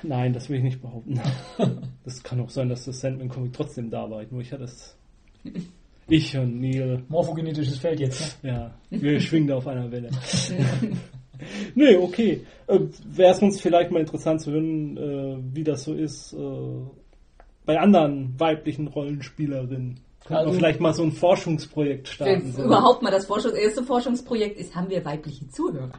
Nein, 0.03 0.33
das 0.33 0.49
will 0.49 0.57
ich 0.57 0.63
nicht 0.63 0.81
behaupten. 0.81 1.19
Das 2.03 2.21
kann 2.23 2.39
auch 2.41 2.49
sein, 2.49 2.67
dass 2.67 2.85
das 2.85 2.99
Sandman-Comic 2.99 3.53
trotzdem 3.53 3.89
da 3.89 4.09
war. 4.09 4.21
Nur 4.29 4.41
ich 4.41 4.51
hatte 4.51 4.65
es. 4.65 4.95
Ich 6.07 6.35
und 6.37 6.59
Neil, 6.59 7.03
Morphogenetisches 7.07 7.77
Feld 7.77 8.01
jetzt, 8.01 8.43
ne? 8.43 8.49
ja, 8.89 8.99
wir 8.99 9.17
schwingen 9.21 9.47
da 9.47 9.55
auf 9.55 9.67
einer 9.67 9.89
Welle. 9.89 10.09
nee, 11.75 11.95
okay. 11.95 12.41
Äh, 12.67 12.79
Wäre 13.05 13.31
es 13.31 13.41
uns 13.41 13.61
vielleicht 13.61 13.91
mal 13.91 13.99
interessant 14.01 14.41
zu 14.41 14.51
hören, 14.51 14.97
äh, 14.97 15.37
wie 15.55 15.63
das 15.63 15.83
so 15.85 15.93
ist 15.93 16.33
äh, 16.33 16.37
bei 17.65 17.79
anderen 17.79 18.37
weiblichen 18.37 18.87
Rollenspielerinnen. 18.87 19.99
Könnten 20.25 20.33
Also- 20.33 20.51
wir 20.51 20.57
vielleicht 20.59 20.79
mal 20.81 20.93
so 20.93 21.03
ein 21.03 21.11
Forschungsprojekt 21.13 22.07
Wenn 22.19 22.27
starten. 22.27 22.49
es 22.49 22.55
So. 22.57 22.63
überhaupt 22.65 23.01
mal 23.03 23.11
das 23.11 23.25
Forschungs 23.25 23.55
erste 23.55 23.83
Forschungsprojekt 23.83 24.57
ist, 24.59 24.75
haben 24.75 24.89
wir 24.89 25.05
weibliche 25.05 25.47
Zuhörer. 25.49 25.91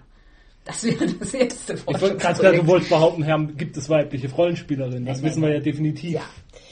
Das 0.64 0.84
wäre 0.84 1.06
das 1.06 1.34
erste 1.34 1.74
Ich 1.74 1.86
wollte 1.86 2.16
gerade 2.16 2.40
sagen, 2.40 2.58
du 2.58 2.66
wolltest 2.68 2.90
behaupten, 2.90 3.22
Herr, 3.24 3.38
gibt 3.56 3.76
es 3.76 3.88
weibliche 3.88 4.30
Rollenspielerinnen? 4.30 5.04
Das 5.04 5.18
Nein, 5.20 5.30
wissen 5.30 5.40
nein, 5.40 5.50
wir 5.50 5.56
ja 5.56 5.62
definitiv. 5.62 6.12
Ja. 6.12 6.22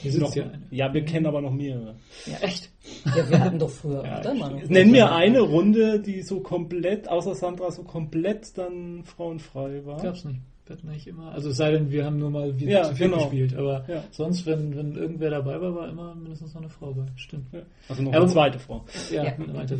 Sitzt 0.01 0.19
Noch, 0.19 0.35
ja 0.35 0.45
ja, 0.71 0.93
wir 0.93 1.03
kennen 1.05 1.25
aber 1.25 1.41
noch 1.41 1.51
mehrere. 1.51 1.95
ja, 2.25 2.37
echt? 2.41 2.69
Ja, 3.15 3.29
wir 3.29 3.39
hatten 3.39 3.59
doch 3.59 3.69
früher. 3.69 3.99
oder, 4.19 4.33
Manu? 4.33 4.59
Nenn 4.67 4.91
mir 4.91 5.11
eine 5.13 5.41
Runde, 5.41 5.99
die 5.99 6.21
so 6.21 6.39
komplett, 6.39 7.07
außer 7.09 7.35
Sandra, 7.35 7.69
so 7.69 7.83
komplett 7.83 8.57
dann 8.57 9.03
frauenfrei 9.03 9.85
war. 9.85 10.01
Gab's 10.01 10.23
nicht. 10.25 10.39
Wir 10.65 10.77
hatten 10.77 10.87
eigentlich 10.87 11.07
immer, 11.07 11.31
also 11.33 11.49
es 11.49 11.57
sei 11.57 11.71
denn, 11.71 11.91
wir 11.91 12.05
haben 12.05 12.17
nur 12.17 12.29
mal 12.31 12.57
wieder 12.59 12.71
Ja, 12.71 12.83
zu 12.83 12.95
viel 12.95 13.07
genau. 13.09 13.23
gespielt, 13.23 13.55
aber 13.57 13.83
Ja. 13.89 14.03
sonst, 14.11 14.45
wenn, 14.45 14.75
wenn 14.77 14.95
irgendwer 14.95 15.29
dabei 15.31 15.59
war, 15.59 15.75
war 15.75 15.89
immer 15.89 16.15
mindestens 16.15 16.53
noch 16.53 16.61
eine 16.61 16.69
Frau 16.69 16.93
bei. 16.93 17.03
Stimmt. 17.17 17.51
Ja. 17.51 17.59
Also 17.89 18.01
noch 18.03 18.13
Aber- 18.13 18.21
eine 18.23 18.31
zweite 18.31 18.57
Frau. 18.59 18.85
Ja, 19.11 19.23
Ja. 19.25 19.33
eine 19.33 19.53
weitere. 19.53 19.79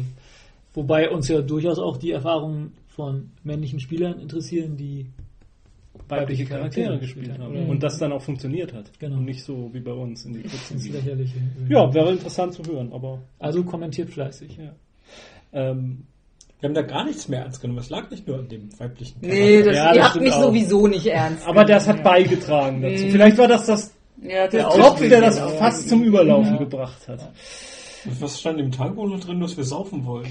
Wobei 0.74 1.10
uns 1.10 1.28
ja 1.30 1.42
durchaus 1.42 1.80
auch 1.80 1.98
die 1.98 2.12
Erfahrungen 2.12 2.74
von 2.96 3.32
männlichen 3.44 3.80
Spielern 3.80 4.20
interessieren, 4.20 4.78
die 4.78 5.08
Weibliche 6.08 6.46
Charaktere 6.46 7.00
gespielt 7.00 7.38
haben. 7.38 7.70
Und 7.70 7.84
das 7.84 7.98
dann 7.98 8.12
auch 8.14 8.22
funktioniert 8.22 8.74
hat. 8.74 8.98
Genau. 9.00 9.18
Und 9.18 9.26
nicht 9.26 9.44
so 9.44 9.70
wie 9.74 9.80
bei 9.82 9.92
uns 9.94 10.26
in 10.26 10.34
die 10.34 10.40
Pfützen. 10.42 10.76
ins 10.78 10.90
Lächerliche. 10.90 11.36
Ja, 11.70 11.94
wäre 11.94 12.12
interessant 12.12 12.54
zu 12.54 12.64
hören, 12.64 12.92
aber 12.94 13.20
Also 13.40 13.64
kommentiert 13.64 14.10
fleißig. 14.10 14.58
ja. 14.58 14.72
Ähm, 15.54 16.04
Wir 16.60 16.68
haben 16.70 16.74
da 16.76 16.82
gar 16.82 17.06
nichts 17.06 17.28
mehr 17.28 17.42
ernst 17.42 17.62
genommen. 17.62 17.80
Es 17.80 17.90
lag 17.90 18.10
nicht 18.10 18.26
nur 18.28 18.40
an 18.40 18.48
dem 18.50 18.70
weiblichen 18.80 19.18
Nee, 19.22 19.64
das, 19.64 19.76
Ja, 19.76 19.90
ihr 19.94 20.00
das 20.02 20.14
habt 20.14 20.22
mich 20.22 20.34
auch. 20.34 20.44
sowieso 20.44 20.88
nicht 20.88 21.08
ernst. 21.08 21.46
aber 21.48 21.66
das 21.66 21.88
hat 21.88 22.04
beigetragen 22.04 22.82
dazu. 22.82 23.10
Vielleicht 23.10 23.38
war 23.38 23.48
das 23.48 23.66
das 23.66 23.94
ja, 24.22 24.48
der 24.48 24.64
das 24.64 24.76
Tropf, 24.76 25.00
der 25.10 25.22
das 25.22 25.38
Ja. 25.38 25.48
fast 25.50 25.90
zum 25.90 26.04
Überlaufen 26.04 26.58
gebracht 26.58 27.08
hat. 27.08 27.32
Was 28.20 28.40
stand 28.40 28.60
im 28.60 28.72
Tagebuch 28.72 29.08
noch 29.10 29.20
drin, 29.20 29.40
dass 29.40 29.56
wir 29.58 29.64
saufen 29.64 30.06
wollen? 30.06 30.28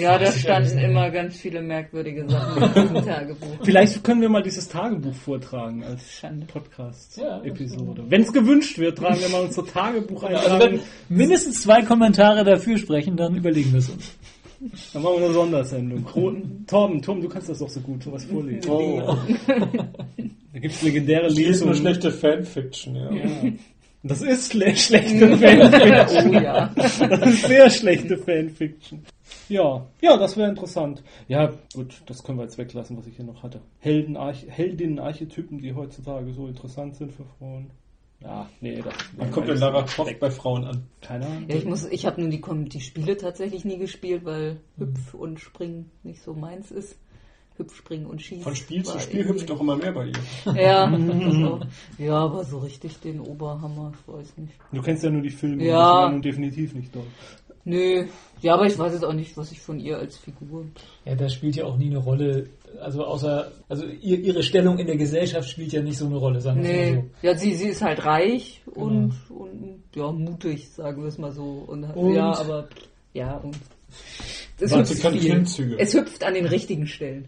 Ja, 0.00 0.18
da 0.18 0.32
standen 0.32 0.78
immer 0.78 1.10
ganz 1.10 1.36
viele 1.36 1.62
merkwürdige 1.62 2.28
Sachen 2.28 2.62
in 2.62 2.72
diesem 2.72 2.94
Tagebuch. 3.06 3.46
Vielleicht 3.62 4.02
können 4.04 4.20
wir 4.20 4.28
mal 4.28 4.42
dieses 4.42 4.68
Tagebuch 4.68 5.14
vortragen 5.14 5.84
als. 5.84 6.22
Podcast-Episode. 6.52 8.04
Wenn 8.08 8.22
es 8.22 8.32
gewünscht 8.32 8.78
wird, 8.78 8.98
tragen 8.98 9.20
wir 9.20 9.28
mal 9.28 9.42
unsere 9.42 9.66
Also 9.66 9.72
Tagebucheintragung. 9.78 10.60
wenn 10.60 10.80
mindestens 11.16 11.62
zwei 11.62 11.82
Kommentare 11.82 12.44
dafür 12.44 12.78
sprechen, 12.78 13.16
dann 13.16 13.34
überlegen 13.36 13.72
wir 13.72 13.78
es 13.78 13.88
uns. 13.90 14.12
Dann 14.92 15.02
machen 15.02 15.16
wir 15.18 15.24
eine 15.26 15.34
Sondersendung. 15.34 16.04
Kro 16.04 16.32
Torben, 16.66 17.00
Tom, 17.00 17.20
du 17.22 17.28
kannst 17.28 17.48
das 17.48 17.60
doch 17.60 17.68
so 17.68 17.80
gut, 17.80 18.02
sowas 18.02 18.24
vorlesen. 18.24 18.68
Oh, 18.70 19.16
Da 20.52 20.58
gibt 20.58 20.74
es 20.74 20.82
legendäre 20.82 21.32
die 21.32 21.44
ist 21.44 21.60
nur 21.60 21.70
Lesungen. 21.72 21.74
schlechte 21.76 22.10
Fanfiction, 22.10 22.96
ja. 22.96 23.10
Das 24.02 24.22
ist 24.22 24.52
schle 24.52 24.76
schlechte 24.76 25.36
Fanfiction. 25.36 26.28
Oh 26.28 26.40
ja. 26.40 26.72
Das 26.76 27.00
ist 27.00 27.46
sehr 27.46 27.70
schlechte 27.70 28.16
Fanfiction. 28.16 29.04
Ja, 29.48 29.86
ja, 30.00 30.16
das 30.16 30.36
wäre 30.36 30.48
interessant. 30.48 31.02
Ja, 31.26 31.52
gut, 31.74 32.02
das 32.06 32.22
können 32.22 32.38
wir 32.38 32.44
jetzt 32.44 32.58
weglassen, 32.58 32.96
was 32.96 33.06
ich 33.06 33.16
hier 33.16 33.24
noch 33.24 33.42
hatte. 33.42 33.60
Helden, 33.80 34.16
Arch 34.16 34.46
Heldinnen-Archetypen, 34.48 35.58
die 35.58 35.74
heutzutage 35.74 36.32
so 36.32 36.46
interessant 36.46 36.96
sind 36.96 37.12
für 37.12 37.24
Frauen. 37.38 37.70
Ja, 38.20 38.48
nee, 38.60 38.82
das 38.82 38.94
Wann 39.16 39.30
kommt 39.30 39.48
denn 39.48 39.58
Lara 39.58 39.82
Croft 39.82 40.18
bei 40.18 40.30
Frauen 40.30 40.64
an? 40.64 40.86
Keine 41.00 41.26
Ahnung. 41.26 41.48
Ja, 41.48 41.56
ich 41.56 41.64
muss, 41.64 41.86
ich 41.86 42.04
habe 42.04 42.20
nun 42.20 42.30
die, 42.30 42.42
die 42.68 42.80
Spiele 42.80 43.16
tatsächlich 43.16 43.64
nie 43.64 43.78
gespielt, 43.78 44.24
weil 44.24 44.60
Hüpf 44.76 45.14
und 45.14 45.38
Springen 45.38 45.90
nicht 46.02 46.22
so 46.22 46.34
meins 46.34 46.70
ist. 46.70 46.98
Hüpf, 47.58 47.74
Springen 47.76 48.06
und 48.06 48.22
Schießen. 48.22 48.42
Von 48.44 48.54
Spiel 48.56 48.84
zu 48.84 48.98
Spiel 48.98 49.20
irgendwie- 49.20 49.34
hüpft 49.40 49.50
doch 49.50 49.60
immer 49.60 49.76
mehr 49.76 49.92
bei 49.92 50.06
ihr. 50.06 50.54
Ja, 50.54 50.84
also, 50.84 51.60
ja, 51.98 52.14
aber 52.14 52.44
so 52.44 52.58
richtig 52.58 52.98
den 53.00 53.20
Oberhammer, 53.20 53.92
ich 53.94 54.12
weiß 54.14 54.36
nicht. 54.38 54.52
Du 54.72 54.80
kennst 54.82 55.02
ja 55.04 55.10
nur 55.10 55.22
die 55.22 55.30
Filme, 55.30 55.64
Ja. 55.64 56.06
die 56.06 56.12
nun 56.12 56.22
definitiv 56.22 56.74
nicht 56.74 56.94
doll. 56.94 57.04
Nö, 57.64 58.06
ja, 58.40 58.54
aber 58.54 58.64
ich 58.66 58.78
weiß 58.78 58.92
jetzt 58.94 59.04
auch 59.04 59.12
nicht, 59.12 59.36
was 59.36 59.52
ich 59.52 59.60
von 59.60 59.78
ihr 59.78 59.98
als 59.98 60.16
Figur. 60.16 60.64
Ja, 61.04 61.14
das 61.14 61.34
spielt 61.34 61.56
ja 61.56 61.64
auch 61.66 61.76
nie 61.76 61.88
eine 61.88 61.98
Rolle. 61.98 62.48
Also 62.80 63.04
außer, 63.04 63.50
also 63.68 63.84
ihr, 63.86 64.18
ihre 64.20 64.42
Stellung 64.42 64.78
in 64.78 64.86
der 64.86 64.96
Gesellschaft 64.96 65.50
spielt 65.50 65.72
ja 65.72 65.82
nicht 65.82 65.98
so 65.98 66.06
eine 66.06 66.16
Rolle, 66.16 66.40
sagen 66.40 66.62
wir 66.62 66.68
Nee, 66.70 66.92
mal 66.92 67.04
ja, 67.20 67.34
sie, 67.36 67.54
sie 67.54 67.68
ist 67.68 67.82
halt 67.82 68.04
reich 68.06 68.62
und, 68.66 69.12
und 69.28 69.82
ja, 69.94 70.10
mutig, 70.12 70.68
sagen 70.70 71.02
wir 71.02 71.08
es 71.08 71.18
mal 71.18 71.32
so. 71.32 71.64
Und, 71.66 71.84
Und? 71.84 72.14
ja, 72.14 72.30
aber 72.38 72.68
ja, 73.12 73.36
und 73.36 73.56
es 74.60 74.74
hüpft 74.74 75.06
viel. 75.56 75.76
Es 75.78 75.94
hüpft 75.94 76.24
an 76.24 76.34
den 76.34 76.46
richtigen 76.46 76.86
Stellen. 76.86 77.26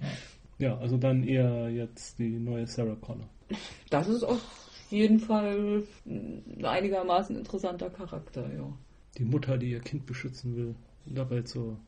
Ja, 0.58 0.76
also 0.78 0.96
dann 0.96 1.24
eher 1.24 1.70
jetzt 1.70 2.18
die 2.18 2.38
neue 2.38 2.66
Sarah 2.66 2.96
Connor. 2.96 3.28
Das 3.88 4.08
ist 4.08 4.22
auf 4.22 4.40
jeden 4.90 5.18
Fall 5.18 5.84
ein 6.06 6.64
einigermaßen 6.64 7.36
interessanter 7.36 7.90
Charakter, 7.90 8.42
ja. 8.54 8.72
Die 9.18 9.24
Mutter, 9.24 9.56
die 9.58 9.70
ihr 9.70 9.80
Kind 9.80 10.06
beschützen 10.06 10.56
will 10.56 10.74
und 11.06 11.16
dabei 11.18 11.42
zur 11.42 11.78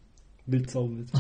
Wildsau 0.47 0.91
wird. 0.97 1.11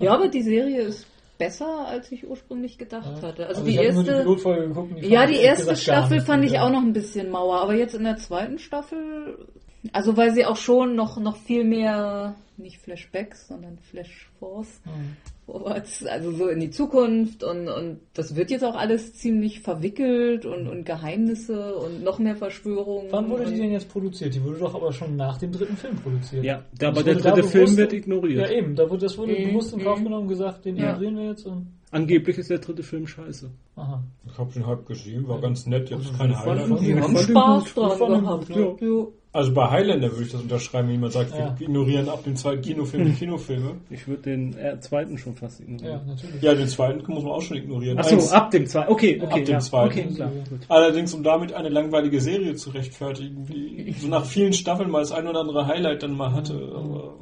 Ja, 0.00 0.14
aber 0.14 0.28
die 0.28 0.42
Serie 0.42 0.82
ist 0.82 1.06
besser, 1.38 1.86
als 1.86 2.10
ich 2.12 2.26
ursprünglich 2.26 2.78
gedacht 2.78 3.22
hatte. 3.22 3.46
Also 3.46 3.60
Aber 3.60 3.70
die 3.70 3.76
ich 3.76 3.86
hab 3.86 3.94
nur 3.94 4.02
die 4.04 4.08
erste. 4.10 4.22
Pilotfolge 4.22 4.68
geguckt 4.68 4.92
die 5.02 5.08
Ja, 5.08 5.26
die 5.26 5.36
erste 5.36 5.64
gesagt 5.64 5.80
Staffel 5.80 6.20
fand 6.20 6.44
ich 6.44 6.52
ja. 6.52 6.62
auch 6.64 6.70
noch 6.70 6.82
ein 6.82 6.92
bisschen 6.92 7.30
mauer, 7.30 7.60
aber 7.60 7.74
jetzt 7.74 7.94
in 7.94 8.04
der 8.04 8.16
zweiten 8.16 8.58
Staffel, 8.58 9.46
also 9.92 10.16
weil 10.16 10.32
sie 10.32 10.44
auch 10.44 10.56
schon 10.56 10.94
noch, 10.96 11.18
noch 11.18 11.36
viel 11.36 11.64
mehr, 11.64 12.34
nicht 12.56 12.78
Flashbacks, 12.78 13.48
sondern 13.48 13.78
Flashforce 13.90 14.80
Mhm. 14.84 15.16
vorwärts, 15.46 16.04
also 16.06 16.32
so 16.32 16.48
in 16.48 16.58
die 16.58 16.70
Zukunft 16.70 17.44
und, 17.44 17.68
und 17.68 18.00
das 18.14 18.34
wird 18.34 18.50
jetzt 18.50 18.64
auch 18.64 18.74
alles 18.74 19.14
ziemlich 19.14 19.60
verwickelt 19.60 20.44
und, 20.44 20.66
und 20.66 20.84
Geheimnisse 20.84 21.76
und 21.76 22.02
noch 22.02 22.18
mehr 22.18 22.34
Verschwörungen. 22.34 23.12
Wann 23.12 23.28
wurde 23.30 23.44
die 23.46 23.56
denn 23.56 23.70
jetzt 23.70 23.88
produziert? 23.88 24.34
Die 24.34 24.42
wurde 24.42 24.58
doch 24.58 24.74
aber 24.74 24.92
schon 24.92 25.14
nach 25.14 25.38
dem 25.38 25.52
dritten 25.52 25.76
Film 25.76 25.94
produziert. 25.96 26.44
Ja, 26.44 26.64
aber 26.82 27.02
der 27.04 27.14
dritte 27.14 27.44
Film 27.44 27.76
wird 27.76 27.92
ignoriert. 27.92 28.50
Ja, 28.50 28.56
eben. 28.56 28.74
Da 28.74 28.90
wurde, 28.90 29.02
das 29.02 29.16
wurde 29.18 29.34
Mhm, 29.34 29.44
bewusst 29.44 29.72
in 29.72 29.84
Kauf 29.84 30.00
mhm. 30.00 30.04
genommen 30.04 30.22
und 30.22 30.28
gesagt, 30.28 30.64
den 30.64 30.76
Ja. 30.76 30.90
ignorieren 30.90 31.16
wir 31.16 31.26
jetzt. 31.28 31.46
Und, 31.46 31.68
Angeblich 31.96 32.36
ist 32.38 32.50
der 32.50 32.58
dritte 32.58 32.82
Film 32.82 33.06
scheiße. 33.06 33.50
aha. 33.76 34.02
Ich 34.30 34.38
hab 34.38 34.52
den 34.52 34.66
halb 34.66 34.86
gesehen, 34.86 35.26
war 35.28 35.40
ganz 35.40 35.66
nett, 35.66 35.88
jetzt 35.90 36.16
keine 36.18 36.34
fand- 36.34 36.60
Highlights. 36.60 36.80
die 36.80 36.90
Ich 36.92 37.00
haben 37.00 37.16
Spaß 37.18 37.74
dran 37.74 38.20
gehabt. 38.22 38.48
ja. 38.50 39.06
Also 39.32 39.52
bei 39.52 39.68
Highlander 39.70 40.10
würde 40.12 40.22
ich 40.24 40.32
das 40.32 40.40
unterschreiben, 40.40 40.88
wenn 40.88 40.94
jemand 40.94 41.12
sagt, 41.12 41.30
Ja. 41.32 41.54
wir 41.58 41.66
ignorieren 41.66 42.08
ab 42.08 42.24
dem 42.24 42.36
zweiten 42.36 42.62
Kinofilm 42.62 43.04
die 43.04 43.12
Kinofilme. 43.12 43.72
Ich 43.90 44.08
würde 44.08 44.22
den 44.22 44.56
äh, 44.56 44.80
zweiten 44.80 45.18
schon 45.18 45.34
fast 45.34 45.60
Ja, 45.60 45.66
ignorieren. 45.66 46.00
natürlich. 46.06 46.42
Ja, 46.42 46.54
den 46.54 46.68
zweiten 46.68 47.12
muss 47.12 47.22
man 47.22 47.32
auch 47.32 47.42
schon 47.42 47.58
ignorieren. 47.58 47.98
Achso, 47.98 48.18
ab 48.34 48.50
dem 48.50 48.66
zweiten. 48.66 48.90
Okay, 48.92 49.20
okay. 49.22 49.26
Ab 49.40 49.44
dem 49.44 49.52
ja. 49.54 49.58
zweiten. 49.60 49.90
Okay, 50.00 50.14
klar. 50.14 50.32
Allerdings, 50.68 51.12
um 51.14 51.22
damit 51.22 51.52
eine 51.52 51.68
langweilige 51.68 52.20
Serie 52.20 52.54
zu 52.54 52.70
rechtfertigen, 52.70 53.46
wie 53.48 53.92
so 54.00 54.08
nach 54.08 54.24
vielen 54.24 54.54
Staffeln 54.54 54.90
mal 54.90 55.00
das 55.00 55.12
ein 55.12 55.26
oder 55.26 55.40
andere 55.40 55.66
Highlight 55.66 56.02
dann 56.02 56.16
mal 56.16 56.32
hatte. 56.32 56.54
Aber 56.74 57.14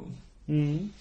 Mhm. 0.47 0.91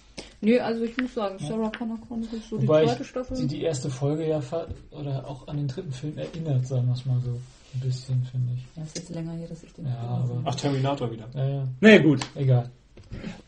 Nee, 0.41 0.59
also 0.61 0.85
ich 0.85 0.97
muss 0.97 1.15
sagen, 1.15 1.39
Sarah 1.39 1.71
Connor 1.71 1.99
Chronicles, 2.07 2.49
so 2.51 2.59
die 2.59 2.69
Wobei 2.69 2.85
zweite 2.85 3.03
ich, 3.03 3.09
Staffel. 3.09 3.37
sie 3.37 3.47
die 3.47 3.63
erste 3.63 3.89
Folge 3.91 4.29
ja 4.29 4.41
fa- 4.41 4.67
oder 4.91 5.27
auch 5.27 5.49
an 5.49 5.57
den 5.57 5.69
dritten 5.69 5.93
Film 5.93 6.19
erinnert, 6.19 6.67
sagen 6.67 6.87
wir 6.87 6.95
es 6.95 7.07
mal 7.07 7.21
so. 7.25 7.39
Ein 7.75 7.81
bisschen, 7.81 8.23
finde 8.31 8.53
ich. 8.55 8.63
ja, 8.77 8.83
ist 8.85 8.97
jetzt 8.99 9.11
länger 9.11 9.33
her, 9.33 9.49
dass 9.49 9.63
ich 9.65 9.73
den 9.73 9.87
Ja, 9.87 9.99
aber- 9.99 10.43
ach, 10.45 10.55
Terminator 10.55 11.11
wieder. 11.11 11.27
Ja, 11.35 11.45
ja. 11.49 11.69
Naja, 11.81 11.99
gut. 12.03 12.21
Egal. 12.37 12.71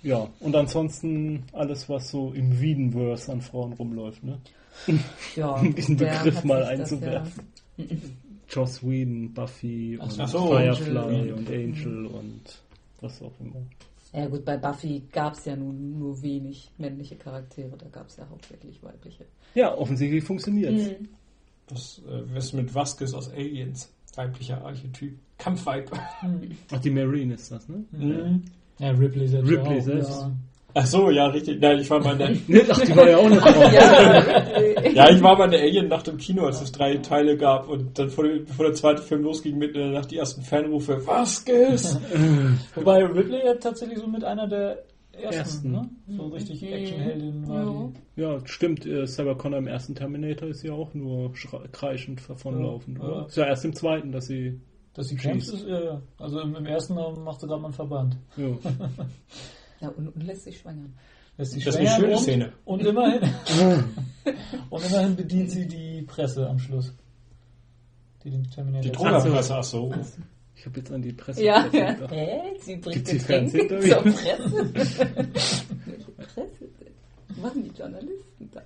Ja, 0.03 0.27
und 0.41 0.57
ansonsten 0.57 1.45
alles, 1.53 1.89
was 1.89 2.11
so 2.11 2.33
im 2.33 2.61
Wiedenverse 2.61 3.31
an 3.31 3.41
Frauen 3.41 3.73
rumläuft, 3.75 4.25
ne? 4.25 4.39
ja, 5.37 5.61
diesen 5.77 5.97
Begriff 5.97 6.43
mal 6.45 6.67
sich 6.67 6.79
das 6.79 6.93
einzuwerfen. 6.93 7.45
Joss 8.49 8.83
Whedon, 8.83 9.33
Buffy 9.35 9.97
und 10.01 10.19
Ach 10.21 10.29
so, 10.29 10.49
Firefly 10.49 10.99
Angel. 10.99 11.33
und 11.35 11.49
Angel 11.49 12.07
und 12.07 12.43
was 13.01 13.21
auch 13.23 13.33
immer. 13.41 13.57
Ja, 14.13 14.27
gut, 14.27 14.45
bei 14.45 14.57
Buffy 14.57 15.03
gab 15.13 15.35
es 15.35 15.45
ja 15.45 15.57
nun 15.57 15.99
nur 15.99 16.23
wenig 16.23 16.71
männliche 16.79 17.17
Charaktere, 17.17 17.77
da 17.77 17.89
gab 17.89 18.09
es 18.09 18.17
ja 18.17 18.27
hauptsächlich 18.31 18.83
weibliche. 18.83 19.27
Ja, 19.55 19.77
offensichtlich 19.77 20.25
funktioniert's. 20.25 20.91
Mhm. 20.91 21.09
Was, 21.69 22.01
äh, 22.09 22.23
was 22.35 22.53
mit 22.53 22.75
Vasquez 22.75 23.13
aus 23.13 23.31
Aliens? 23.31 23.93
Weiblicher 24.15 24.65
Archetyp. 24.65 25.19
Kampfweib. 25.39 25.91
Ach, 26.71 26.81
die 26.81 26.91
Marine 26.91 27.35
ist 27.35 27.51
das, 27.51 27.69
ne? 27.69 27.85
Mhm. 27.91 28.45
Ja, 28.79 28.91
Ripley 28.91 29.29
selbst. 29.29 29.51
Ripley 29.51 29.79
auch, 29.79 29.83
selbst. 29.85 30.11
Ja. 30.11 30.33
Ach 30.79 30.85
so, 30.85 31.11
ja, 31.11 31.27
richtig. 31.29 31.59
Nein, 31.59 31.79
ich 31.79 31.89
war 31.89 32.01
mal 32.01 32.21
in 32.21 32.47
der, 32.49 32.65
Ach, 32.71 32.81
die 32.83 32.95
war 32.95 33.09
ja 33.09 33.17
auch 33.17 33.25
eine 33.25 33.41
Frau. 33.41 33.61
Ja, 33.73 34.91
ja, 34.91 35.11
ich 35.11 35.23
war 35.23 35.39
mal 35.39 35.47
in 35.47 35.51
der 35.53 35.63
Alien 35.63 35.89
nach 35.89 36.03
dem 36.03 36.19
Kino, 36.19 36.45
als 36.45 36.61
es 36.61 36.71
drei 36.71 36.97
Teile 36.99 37.37
gab 37.39 37.67
und 37.69 37.99
dann 37.99 38.11
vor 38.11 38.25
dem, 38.25 38.45
bevor 38.45 38.67
der 38.67 38.75
zweite 38.75 39.01
Film 39.03 39.23
losging, 39.23 39.57
mitten 39.57 39.77
in 39.79 39.91
der 39.93 40.01
Nacht 40.01 40.11
die 40.11 40.19
ersten 40.19 40.43
Fanrufe, 40.43 41.07
Vasquez! 41.07 41.99
Wobei 42.75 43.05
Ripley 43.07 43.45
ja 43.45 43.55
tatsächlich 43.55 43.99
so 43.99 44.07
mit 44.07 44.23
einer 44.23 44.47
der 44.47 44.85
ersten, 45.13 45.39
Ersten. 45.39 45.73
ne? 45.73 45.89
So 46.09 46.27
richtig 46.29 46.63
Actionheldin 46.63 47.49
war 47.49 47.65
Ja. 47.65 47.89
die. 48.17 48.21
Ja, 48.21 48.39
stimmt. 48.47 48.85
Äh, 48.85 49.07
Sarah 49.07 49.35
Connor 49.35 49.59
im 49.61 49.67
ersten 49.69 49.95
Terminator 49.95 50.49
ist 50.49 50.63
ja 50.63 50.73
auch 50.75 50.93
nur 50.93 51.33
kreischend 51.73 52.21
davonlaufend. 52.29 52.99
Ja, 52.99 53.05
oder? 53.05 53.17
ja. 53.21 53.25
Ist 53.27 53.37
ja 53.39 53.47
erst 53.47 53.65
im 53.65 53.75
zweiten, 53.75 54.13
dass 54.13 54.27
sie. 54.27 54.61
Dass 54.93 55.09
sie 55.09 55.17
kämpft, 55.17 55.47
Schießt. 55.47 55.55
ist, 55.63 55.67
ja, 55.69 55.81
ja. 55.85 56.03
Also 56.19 56.41
im, 56.41 56.55
im 56.55 56.67
ersten 56.67 56.95
macht 56.95 57.41
sie 57.41 57.47
gerade 57.47 57.61
mal 57.63 57.69
einen 57.69 57.75
Verband. 57.75 58.17
Ja. 58.37 58.47
Ja 59.81 59.89
und, 59.89 60.09
und 60.09 60.23
lässt 60.23 60.45
sich 60.45 60.59
schwängern. 60.59 60.95
Lässt 61.39 61.53
sie 61.53 61.61
Das 61.63 61.75
ist 61.75 61.81
eine 61.81 61.89
schöne 61.91 62.13
und, 62.15 62.23
Szene. 62.23 62.53
Und 62.65 62.85
immerhin, 62.85 63.21
und 64.71 64.85
immerhin 64.87 65.17
bedient 65.17 65.51
sie 65.51 65.67
die 65.67 66.03
Presse 66.03 66.49
am 66.49 66.59
Schluss. 66.59 66.93
Die 68.25 68.31
den 68.31 68.51
Terminator 68.51 68.83
Die 68.83 68.93
zeigt. 68.93 69.15
Drogerpresse, 69.25 69.55
ach 69.55 69.65
so. 69.65 69.95
Ich 70.55 70.65
habe 70.65 70.79
jetzt 70.79 70.91
an 70.91 71.03
die 71.03 71.13
Presse 71.13 71.45
Ja, 71.45 71.61
Presse 71.63 71.77
ja. 71.79 71.93
gedacht. 71.93 72.11
Hä? 72.13 72.41
Sie 72.61 72.77
bringt 72.77 72.95
Gibt's 72.95 73.11
hier 73.11 73.19
Getränke 73.21 73.69
zur? 73.69 74.13
Presse? 74.13 74.75
Welche 74.75 75.05
Presse 76.17 76.47
machen 77.41 77.63
die 77.65 77.79
Journalisten 77.79 78.51
da? 78.53 78.63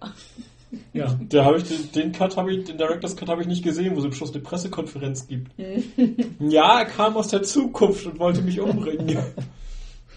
Ja, 0.92 1.18
da 1.28 1.44
habe 1.44 1.58
ich 1.58 1.64
den, 1.64 1.92
den 1.92 2.12
Cut 2.12 2.36
habe 2.36 2.54
ich, 2.54 2.64
den 2.64 2.78
Director's 2.78 3.16
Cut 3.16 3.28
habe 3.28 3.42
ich 3.42 3.48
nicht 3.48 3.64
gesehen, 3.64 3.96
wo 3.96 3.98
es 3.98 4.04
am 4.04 4.12
Schluss 4.12 4.32
eine 4.32 4.40
Pressekonferenz 4.42 5.26
gibt. 5.26 5.50
ja, 6.38 6.80
er 6.80 6.86
kam 6.86 7.16
aus 7.16 7.28
der 7.28 7.42
Zukunft 7.42 8.06
und 8.06 8.20
wollte 8.20 8.40
mich 8.42 8.60
umbringen. 8.60 9.18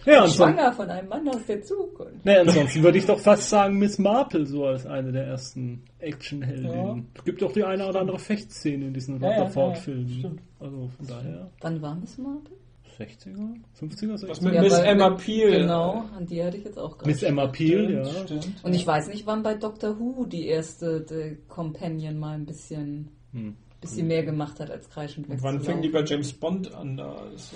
Ja, 0.05 0.27
Schwanger 0.27 0.71
von 0.73 0.89
einem 0.89 1.07
Mann 1.09 1.27
aus 1.30 1.45
der 1.47 1.61
Zukunft. 1.63 2.25
nee, 2.25 2.35
ansonsten 2.38 2.84
würde 2.84 2.97
ich 2.97 3.05
doch 3.05 3.19
fast 3.19 3.49
sagen 3.49 3.77
Miss 3.80 3.97
Marple 3.99 4.45
so 4.45 4.65
als 4.65 4.85
eine 4.85 5.11
der 5.11 5.25
ersten 5.25 5.84
Actionheldinnen. 5.99 7.07
Es 7.15 7.23
gibt 7.23 7.43
auch 7.43 7.51
die 7.51 7.63
eine 7.63 7.88
oder 7.88 8.01
andere 8.01 8.19
Fechtszene 8.19 8.88
in 8.88 8.93
diesen 8.93 9.19
Ja, 9.21 9.30
ja, 9.30 9.38
Rutherford-Filmen. 9.38 10.07
ja, 10.09 10.19
stimmt. 10.19 10.41
also 10.59 10.89
von 10.97 11.07
daher 11.07 11.49
Wann 11.61 11.81
war 11.81 11.95
Miss 11.95 12.17
Marple? 12.17 12.55
60er, 12.99 13.55
50er, 13.80 14.17
60er? 14.19 14.30
Was 14.30 14.41
mit 14.41 14.53
Ja, 14.53 14.61
Miss 14.61 14.77
Emma 14.77 15.09
Peel. 15.11 15.61
Genau, 15.61 16.03
an 16.15 16.27
die 16.27 16.43
hatte 16.43 16.57
ich 16.57 16.63
jetzt 16.65 16.77
auch 16.77 16.95
gerade. 16.97 17.09
Miss 17.09 17.23
Emma 17.23 17.47
Peel, 17.47 17.91
ja. 17.91 18.05
Stimmt. 18.05 18.47
Und 18.61 18.73
ich 18.75 18.85
weiß 18.85 19.07
nicht, 19.07 19.25
wann 19.25 19.41
bei 19.41 19.55
Doctor 19.55 19.99
Who 19.99 20.25
die 20.25 20.45
erste 20.47 21.01
die 21.01 21.38
Companion 21.47 22.19
mal 22.19 22.35
ein 22.35 22.45
bisschen, 22.45 23.07
Hm. 23.31 23.55
bisschen 23.81 24.07
mehr 24.07 24.23
gemacht 24.23 24.59
hat 24.59 24.69
als 24.69 24.88
kreischend 24.89 25.27
Und 25.27 25.41
wann 25.41 25.59
fängt 25.61 25.84
die 25.84 25.89
bei 25.89 26.03
James 26.03 26.34
Bond 26.34 26.71
an? 26.75 26.95
Da 26.97 27.15
ist, 27.34 27.51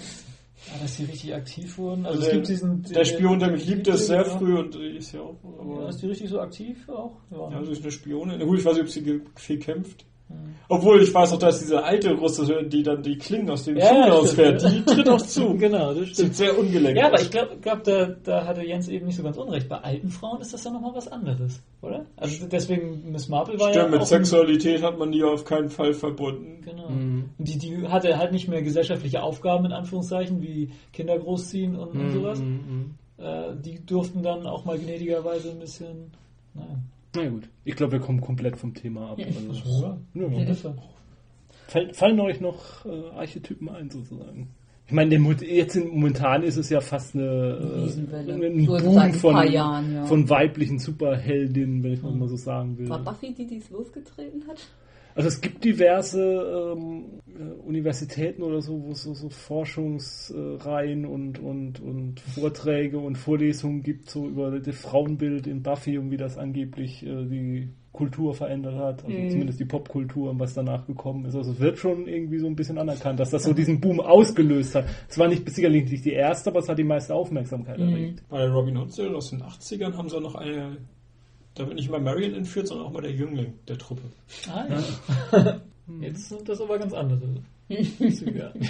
Ah, 0.73 0.81
dass 0.81 0.97
die 0.97 1.05
richtig 1.05 1.33
aktiv 1.35 1.77
wurden. 1.77 2.05
Also, 2.05 2.19
also 2.19 2.21
es 2.21 2.25
der, 2.25 2.35
gibt 2.35 2.49
diesen. 2.49 2.83
der 2.83 3.05
Spion, 3.05 3.39
der 3.39 3.51
mich 3.51 3.67
liebt, 3.67 3.87
ist 3.87 4.07
sehr 4.07 4.17
ja. 4.17 4.23
früh 4.23 4.57
und 4.57 4.75
ist 4.75 5.11
ja 5.13 5.21
auch. 5.21 5.37
Ja, 5.79 5.89
ist 5.89 6.01
die 6.01 6.07
richtig 6.07 6.29
so 6.29 6.39
aktiv 6.39 6.89
auch? 6.89 7.17
Ja. 7.29 7.51
ja, 7.51 7.63
sie 7.63 7.71
ist 7.71 7.83
eine 7.83 7.91
Spionin. 7.91 8.39
Gut, 8.39 8.59
ich 8.59 8.65
weiß 8.65 8.73
nicht, 8.73 8.83
ob 8.83 8.89
sie 8.89 9.21
viel 9.35 9.59
kämpft. 9.59 10.05
Obwohl, 10.69 11.01
ich 11.01 11.13
weiß 11.13 11.31
auch, 11.33 11.39
dass 11.39 11.59
diese 11.59 11.81
alte 11.81 12.13
Russe, 12.13 12.65
die 12.65 12.83
dann 12.83 13.01
die 13.01 13.17
Klingen 13.17 13.49
aus 13.49 13.63
dem 13.63 13.77
Ja, 13.77 13.87
Schuh 13.87 13.95
ja, 13.95 14.11
ausfährt, 14.11 14.61
stimmt, 14.61 14.89
die 14.89 14.95
tritt 14.95 15.09
auch 15.09 15.21
zu. 15.21 15.53
genau, 15.57 15.93
das 15.93 16.17
Sieht 16.17 16.35
sehr 16.35 16.59
ungelenk 16.59 16.97
Ja, 16.97 17.07
aber 17.07 17.21
ich 17.21 17.31
glaube, 17.31 17.57
glaub, 17.61 17.83
da, 17.85 18.07
da 18.23 18.45
hatte 18.45 18.63
Jens 18.63 18.89
eben 18.89 19.05
nicht 19.05 19.15
so 19.15 19.23
ganz 19.23 19.37
unrecht. 19.37 19.69
Bei 19.69 19.77
alten 19.77 20.09
Frauen 20.09 20.41
ist 20.41 20.53
das 20.53 20.65
ja 20.65 20.71
nochmal 20.71 20.93
was 20.93 21.07
anderes, 21.07 21.61
oder? 21.81 22.05
Also 22.17 22.45
deswegen, 22.47 23.11
Miss 23.11 23.29
Marple 23.29 23.57
war 23.59 23.69
ja 23.69 23.81
Stimmt, 23.81 23.91
mit 23.91 24.07
Sexualität 24.07 24.83
hat 24.83 24.97
man 24.97 25.11
die 25.13 25.23
auf 25.23 25.45
keinen 25.45 25.69
Fall 25.69 25.93
verbunden. 25.93 26.61
Genau. 26.65 26.89
Mhm. 26.89 27.29
Die, 27.37 27.57
die 27.57 27.87
hatte 27.87 28.17
halt 28.17 28.33
nicht 28.33 28.49
mehr 28.49 28.61
gesellschaftliche 28.61 29.23
Aufgaben, 29.23 29.65
in 29.65 29.71
Anführungszeichen, 29.71 30.41
wie 30.41 30.71
Kinder 30.91 31.17
großziehen 31.17 31.77
und, 31.77 31.97
und 31.97 32.11
sowas. 32.11 32.39
Mhm. 32.41 32.95
Äh, 33.17 33.55
die 33.63 33.85
durften 33.85 34.21
dann 34.21 34.45
auch 34.45 34.65
mal 34.65 34.77
gnädigerweise 34.77 35.51
ein 35.51 35.59
bisschen. 35.59 36.11
Naja. 36.53 36.77
Na 37.15 37.27
gut, 37.29 37.49
ich 37.63 37.75
glaube, 37.75 37.93
wir 37.93 37.99
kommen 37.99 38.21
komplett 38.21 38.57
vom 38.57 38.73
Thema 38.73 39.11
ab. 39.11 39.19
Also, 39.19 39.81
Ja. 39.81 39.97
ja. 40.15 40.73
Fall- 41.67 41.93
Fallen 41.93 42.19
euch 42.19 42.39
noch 42.41 42.85
äh, 42.85 43.09
Archetypen 43.15 43.69
ein, 43.69 43.89
sozusagen? 43.89 44.49
Ich 44.85 44.93
meine, 44.93 45.15
jetzt 45.41 45.75
in, 45.75 45.89
momentan 45.89 46.43
ist 46.43 46.55
es 46.55 46.69
ja 46.69 46.79
fast 46.79 47.13
eine, 47.13 47.25
äh, 47.25 48.31
ein 48.31 48.65
Boom 48.65 48.97
ein 48.97 49.13
von, 49.13 49.33
paar 49.33 49.45
Jahren, 49.45 49.93
ja. 49.93 50.05
von 50.05 50.29
weiblichen 50.29 50.79
Superheldinnen, 50.79 51.83
wenn 51.83 51.93
ich 51.93 52.01
mal 52.01 52.29
so 52.29 52.37
sagen 52.37 52.77
will. 52.77 52.87
War 52.87 52.99
Buffy 53.03 53.33
die, 53.33 53.45
die 53.47 53.57
es 53.57 53.69
losgetreten 53.69 54.47
hat? 54.47 54.65
Also 55.17 55.29
es 55.29 55.41
gibt 55.41 55.63
diverse 55.65 56.21
ähm, 56.23 57.21
äh, 57.27 57.67
Universitäten 57.67 58.43
oder 58.43 58.61
so, 58.61 58.83
wo 58.83 58.91
es 58.91 59.01
so, 59.01 59.15
so 59.15 59.29
Forschungsreihen 59.29 61.07
und, 61.07 61.39
und, 61.39 61.79
und 61.79 62.19
Vorträge 62.19 62.99
und 62.99 63.17
Vorlesungen 63.17 63.81
gibt, 63.81 64.11
so 64.11 64.27
über 64.27 64.59
das 64.59 64.77
Frauenbild 64.77 65.47
in 65.47 65.63
Buffy 65.63 65.97
und 65.97 66.11
wie 66.11 66.17
das 66.17 66.37
angeblich 66.37 67.03
äh, 67.03 67.25
die 67.25 67.67
Kultur 67.97 68.35
verändert 68.35 68.75
hat, 68.75 69.05
also 69.05 69.17
zumindest 69.29 69.59
die 69.59 69.65
Popkultur 69.65 70.29
und 70.29 70.39
was 70.39 70.53
danach 70.53 70.85
gekommen 70.85 71.25
ist. 71.25 71.35
Also 71.35 71.51
es 71.51 71.59
wird 71.59 71.79
schon 71.79 72.07
irgendwie 72.07 72.37
so 72.37 72.45
ein 72.45 72.55
bisschen 72.55 72.77
anerkannt, 72.77 73.19
dass 73.19 73.31
das 73.31 73.43
so 73.43 73.53
diesen 73.53 73.81
Boom 73.81 73.99
ausgelöst 73.99 74.75
hat. 74.75 74.85
Es 75.09 75.17
war 75.17 75.27
nicht 75.27 75.49
sicherlich 75.49 75.89
nicht 75.89 76.05
die 76.05 76.13
erste, 76.13 76.51
aber 76.51 76.59
es 76.59 76.69
hat 76.69 76.77
die 76.77 76.83
meiste 76.83 77.15
Aufmerksamkeit 77.15 77.79
erregt. 77.79 78.23
Bei 78.29 78.47
Robin 78.47 78.77
Hood 78.77 78.93
Serie 78.93 79.15
aus 79.15 79.31
den 79.31 79.41
80ern 79.41 79.97
haben 79.97 80.09
sie 80.09 80.15
auch 80.15 80.21
noch 80.21 80.35
eine, 80.35 80.77
da 81.57 81.65
wird 81.65 81.75
nicht 81.75 81.89
mal 81.89 81.99
Marion 81.99 82.33
entführt, 82.33 82.67
sondern 82.67 82.87
auch 82.87 82.91
mal 82.91 83.01
der 83.01 83.11
Jüngling 83.11 83.53
der 83.67 83.77
Truppe. 83.77 84.03
Ah, 84.49 84.65
ja. 84.69 85.61
Jetzt 86.01 86.29
sind 86.29 86.47
das 86.47 86.59
aber 86.61 86.77
ganz 86.77 86.93
andere 86.93 87.21
Züge. 87.69 88.51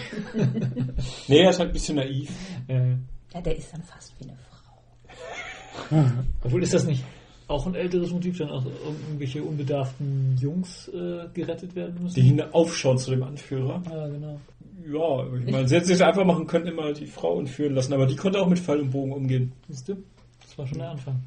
Nee, 1.28 1.40
er 1.42 1.50
ist 1.50 1.60
halt 1.60 1.70
ein 1.70 1.74
bisschen 1.74 1.96
naiv. 1.98 2.30
äh, 2.68 2.92
Ja, 3.34 3.42
der 3.42 3.58
ist 3.58 3.72
dann 3.74 3.84
fast 3.84 4.14
wie 4.20 4.26
eine 4.30 4.38
Frau. 4.38 6.04
obwohl 6.44 6.64
ist 6.64 6.74
das 6.74 6.86
nicht 6.86 7.04
auch 7.48 7.66
ein 7.66 7.76
älteres 7.76 8.12
Motiv, 8.12 8.38
dann 8.38 8.50
auch 8.50 8.66
irgendwelche 8.66 9.42
unbedarften 9.42 10.38
Jungs 10.38 10.90
äh, 10.90 11.28
gerettet 11.34 11.76
werden 11.76 12.04
müssen? 12.04 12.16
Die 12.16 12.44
aufschauen 12.52 12.98
zu 12.98 13.12
dem 13.12 13.24
Anführer. 13.24 13.82
Ja, 13.90 14.08
genau. 14.08 14.40
Ja, 14.86 15.38
ich 15.46 15.52
meine, 15.52 15.68
sie 15.68 15.76
hätten 15.76 15.86
sich 15.88 16.04
einfach 16.04 16.26
machen 16.26 16.46
können, 16.48 16.68
immer 16.68 16.94
die 16.94 17.08
Frau 17.08 17.40
entführen 17.40 17.74
lassen, 17.76 17.94
aber 17.94 18.06
die 18.06 18.16
konnte 18.16 18.40
auch 18.42 18.48
mit 18.48 18.60
Pfeil 18.60 18.82
und 18.82 18.92
Bogen 18.92 19.12
umgehen. 19.14 19.52
Siehst 19.70 19.88
du? 19.90 19.96
Das 20.42 20.58
war 20.58 20.68
schon 20.68 20.80
der 20.80 20.92
Anfang. 20.92 21.20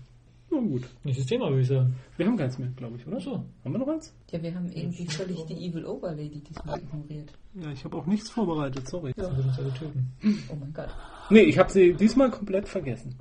Na 0.53 0.59
gut. 0.61 0.83
Nächstes 1.05 1.27
Thema, 1.27 1.49
würde 1.49 1.61
ich 1.63 1.69
sagen. 1.69 1.95
Wir 2.17 2.27
haben 2.27 2.37
keins 2.37 2.59
mehr, 2.59 2.69
glaube 2.77 2.97
ich, 2.97 3.07
oder? 3.07 3.17
Achso. 3.19 3.45
Haben 3.65 3.73
wir 3.73 3.79
noch 3.79 3.89
eins? 3.89 4.13
Ja, 4.33 4.43
wir 4.43 4.55
haben 4.55 4.71
irgendwie 4.73 5.07
völlig 5.07 5.45
die 5.47 5.55
Evil 5.69 5.85
Overlady 5.85 6.41
diesmal 6.41 6.79
ignoriert. 6.81 7.33
Ja, 7.55 7.71
ich 7.71 7.85
habe 7.85 7.97
auch 7.97 8.07
nichts 8.07 8.31
vorbereitet, 8.31 8.89
sorry. 8.89 9.13
Das 9.17 9.37
wird 9.37 9.47
uns 9.47 9.59
alle 9.59 9.73
töten. 9.75 10.13
Oh 10.51 10.57
mein 10.59 10.73
Gott. 10.73 10.89
Nee, 11.31 11.43
ich 11.43 11.59
habe 11.59 11.71
sie 11.71 11.95
diesmal 11.95 12.31
komplett 12.31 12.69
vergessen. 12.69 13.15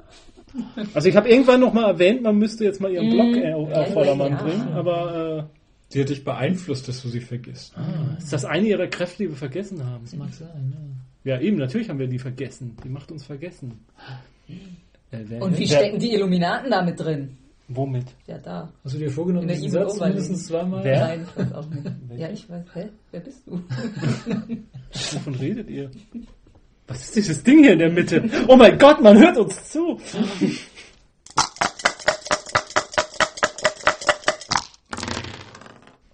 Also 0.95 1.07
ich 1.07 1.15
habe 1.15 1.29
irgendwann 1.29 1.59
noch 1.59 1.73
mal 1.73 1.85
erwähnt, 1.91 2.23
man 2.23 2.35
müsste 2.37 2.63
jetzt 2.63 2.81
mal 2.81 2.91
ihren 2.91 3.09
Blog 3.11 3.35
äh, 3.37 3.53
auf 3.53 3.69
Ja, 3.69 3.83
Vordermann 3.85 4.31
ja. 4.31 4.41
bringen, 4.41 4.67
aber 4.73 5.49
Sie 5.89 6.01
hat 6.01 6.09
dich 6.09 6.23
beeinflusst, 6.23 6.87
dass 6.87 7.01
du 7.03 7.09
sie 7.09 7.19
vergisst. 7.19 7.75
äh, 7.77 8.17
ist 8.17 8.33
das 8.33 8.45
eine 8.45 8.67
ihrer 8.67 8.87
Kräfte, 8.87 9.23
die 9.23 9.29
wir 9.29 9.35
vergessen 9.37 9.83
haben? 9.85 10.03
Das 10.05 10.15
mag 10.15 10.33
sein, 10.33 10.73
ja. 11.23 11.33
Ja, 11.35 11.41
eben, 11.41 11.57
natürlich 11.57 11.89
haben 11.89 11.99
wir 11.99 12.07
die 12.07 12.17
vergessen. 12.19 12.75
Die 12.83 12.89
macht 12.89 13.11
uns 13.11 13.25
vergessen. 13.25 13.79
Äh, 15.11 15.39
Und 15.39 15.57
wie 15.57 15.67
stecken 15.67 15.99
die 15.99 16.13
Illuminaten 16.13 16.69
damit 16.71 16.99
drin? 16.99 17.37
Womit? 17.67 18.05
Ja, 18.25 18.37
da. 18.39 18.71
Hast 18.83 18.95
du 18.95 18.99
dir 18.99 19.11
vorgenommen, 19.11 19.47
diesen 19.47 19.69
Satz 19.69 19.99
mindestens 19.99 20.47
zweimal? 20.47 20.83
Wer? 20.83 20.99
Nein, 20.99 21.27
ich 21.29 21.37
weiß 21.37 21.53
auch 21.53 21.65
nicht. 21.69 21.91
Ja, 22.17 22.29
ich 22.29 22.49
weiß. 22.49 22.65
Hä? 22.73 22.89
Wer 23.11 23.19
bist 23.19 23.41
du? 23.45 23.61
Wovon 25.13 25.35
redet 25.35 25.69
ihr? 25.69 25.91
Was 26.87 27.03
ist 27.03 27.15
dieses 27.15 27.43
Ding 27.43 27.63
hier 27.63 27.73
in 27.73 27.79
der 27.79 27.91
Mitte? 27.91 28.27
Oh 28.47 28.55
mein 28.55 28.77
Gott, 28.79 29.01
man 29.01 29.17
hört 29.19 29.37
uns 29.37 29.69
zu! 29.71 29.99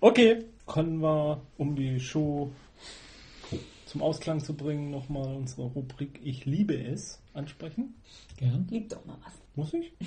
Okay, 0.01 0.45
können 0.67 0.99
wir, 1.01 1.41
um 1.57 1.75
die 1.75 1.99
Show 1.99 2.51
zum 3.85 4.01
Ausklang 4.01 4.39
zu 4.39 4.55
bringen, 4.55 4.91
nochmal 4.91 5.35
unsere 5.35 5.63
Rubrik 5.63 6.19
Ich 6.23 6.45
liebe 6.45 6.75
es 6.75 7.21
ansprechen? 7.33 7.95
Gern. 8.37 8.67
Lieb 8.69 8.89
doch 8.89 9.05
mal 9.05 9.17
was. 9.23 9.33
Muss 9.55 9.73
ich? 9.73 9.91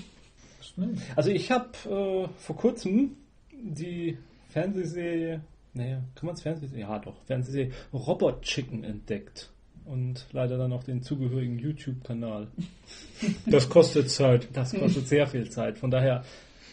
Also 1.17 1.31
ich 1.31 1.51
habe 1.51 1.71
äh, 1.87 2.29
vor 2.39 2.57
kurzem 2.57 3.17
die 3.53 4.17
Fernsehserie, 4.51 5.41
naja, 5.75 6.05
kann 6.15 6.27
man 6.27 6.35
es 6.37 6.43
Fernsehserie? 6.43 6.83
Ja 6.83 6.99
doch, 7.01 7.17
Fernsehserie 7.25 7.73
Robot 7.93 8.43
Chicken 8.43 8.85
entdeckt. 8.85 9.51
Und 9.85 10.27
leider 10.33 10.59
dann 10.59 10.73
auch 10.73 10.85
den 10.85 11.03
zugehörigen 11.03 11.59
YouTube-Kanal. 11.59 12.49
Das 13.47 13.69
kostet 13.69 14.11
Zeit. 14.11 14.49
Das 14.53 14.73
kostet 14.73 15.09
sehr 15.09 15.27
viel 15.27 15.51
Zeit. 15.51 15.79
Von 15.79 15.91
daher, 15.91 16.23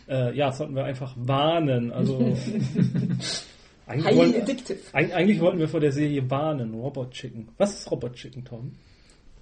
äh, 0.07 0.37
ja, 0.37 0.51
sollten 0.51 0.75
wir 0.75 0.83
einfach 0.83 1.15
warnen. 1.17 1.91
Also 1.91 2.37
eigentlich, 3.87 4.05
Highly 4.05 4.17
wollen, 4.17 4.41
addictive. 4.41 4.77
eig- 4.93 5.11
eigentlich 5.13 5.39
wollten 5.39 5.59
wir 5.59 5.67
vor 5.67 5.79
der 5.79 5.91
Serie 5.91 6.29
warnen. 6.29 6.73
Robot 6.73 7.11
Chicken. 7.11 7.47
Was 7.57 7.79
ist 7.79 7.91
Robot 7.91 8.13
Chicken, 8.13 8.43
Tom? 8.45 8.71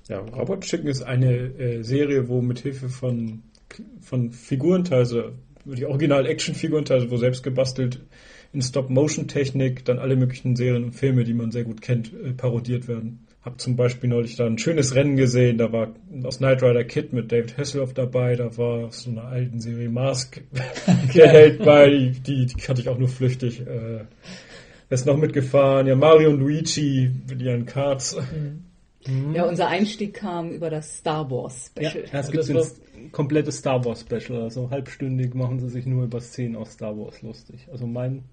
Ja, 0.10 0.20
Robot 0.20 0.62
Chicken 0.62 0.88
ist 0.88 1.02
eine 1.04 1.34
äh, 1.34 1.82
Serie, 1.84 2.28
wo 2.28 2.42
mit 2.42 2.60
Hilfe 2.60 2.90
von, 2.90 3.44
von 4.02 4.32
Figurenteile, 4.32 5.34
die 5.66 5.86
Original-Action-Figurenteile, 5.86 7.10
wo 7.10 7.18
selbst 7.18 7.42
gebastelt 7.44 8.02
in 8.52 8.62
Stop-Motion-Technik, 8.62 9.86
dann 9.86 10.00
alle 10.00 10.16
möglichen 10.16 10.56
Serien 10.56 10.84
und 10.84 10.92
Filme, 10.94 11.24
die 11.24 11.34
man 11.34 11.52
sehr 11.52 11.64
gut 11.64 11.82
kennt, 11.82 12.12
äh, 12.14 12.34
parodiert 12.34 12.88
werden. 12.88 13.23
Hab 13.44 13.60
zum 13.60 13.76
Beispiel 13.76 14.10
neulich 14.10 14.38
da 14.38 14.46
ein 14.46 14.58
schönes 14.58 14.96
Rennen 14.96 15.18
gesehen, 15.18 15.58
da 15.58 15.72
war 15.74 15.94
aus 16.24 16.38
Knight 16.38 16.64
Rider 16.64 16.86
Kid 16.86 17.12
mit 17.12 17.32
David 17.32 17.58
Hasselhoff 17.58 17.94
dabei, 17.94 18.36
da 18.38 18.58
war 18.58 18.86
aus 18.86 19.04
so 19.04 19.12
einer 19.12 19.26
alten 19.26 19.60
Serie 19.60 19.90
Mask 19.90 20.42
der 21.14 21.28
Held 21.28 21.64
bei, 21.64 21.90
die, 21.90 22.12
die, 22.12 22.46
die 22.46 22.56
kannte 22.56 22.82
ich 22.82 22.88
auch 22.88 22.98
nur 22.98 23.10
flüchtig. 23.10 23.62
Äh, 23.62 24.06
ist 24.90 25.06
noch 25.06 25.18
mitgefahren? 25.18 25.88
Ja, 25.88 25.96
Mario 25.96 26.30
und 26.30 26.40
Luigi 26.40 27.12
mit 27.28 27.42
ihren 27.42 27.66
Karts. 27.66 28.16
Ja, 29.34 29.46
unser 29.46 29.68
Einstieg 29.68 30.14
kam 30.14 30.52
über 30.52 30.70
das 30.70 30.98
Star 31.00 31.30
Wars 31.30 31.72
Ja, 31.78 31.90
Special. 31.90 32.10
es 32.14 32.32
gibt 32.32 32.50
das 32.50 32.82
ein 32.96 33.12
komplettes 33.12 33.58
Star 33.58 33.84
Wars 33.84 34.02
Special. 34.02 34.44
Also 34.44 34.70
halbstündig 34.70 35.34
machen 35.34 35.60
sie 35.60 35.70
sich 35.70 35.86
nur 35.86 36.06
über 36.06 36.22
Szenen 36.22 36.56
aus 36.56 36.74
Star 36.74 36.98
Wars 36.98 37.22
lustig. 37.22 37.68
Also 37.72 37.86
mein, 37.88 38.24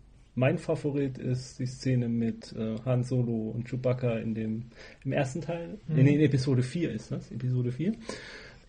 mein 0.40 0.56
Favorit 0.56 1.18
ist 1.18 1.58
die 1.58 1.66
Szene 1.66 2.08
mit 2.08 2.54
äh, 2.56 2.76
Han 2.86 3.04
Solo 3.04 3.50
und 3.50 3.68
Chewbacca 3.68 4.16
in 4.16 4.34
dem 4.34 4.64
im 5.04 5.12
ersten 5.12 5.42
Teil. 5.42 5.78
Nee, 5.86 6.02
nee, 6.02 6.14
in 6.14 6.20
Episode 6.22 6.62
4 6.62 6.92
ist 6.92 7.12
das, 7.12 7.30
Episode 7.30 7.70
4. 7.70 7.92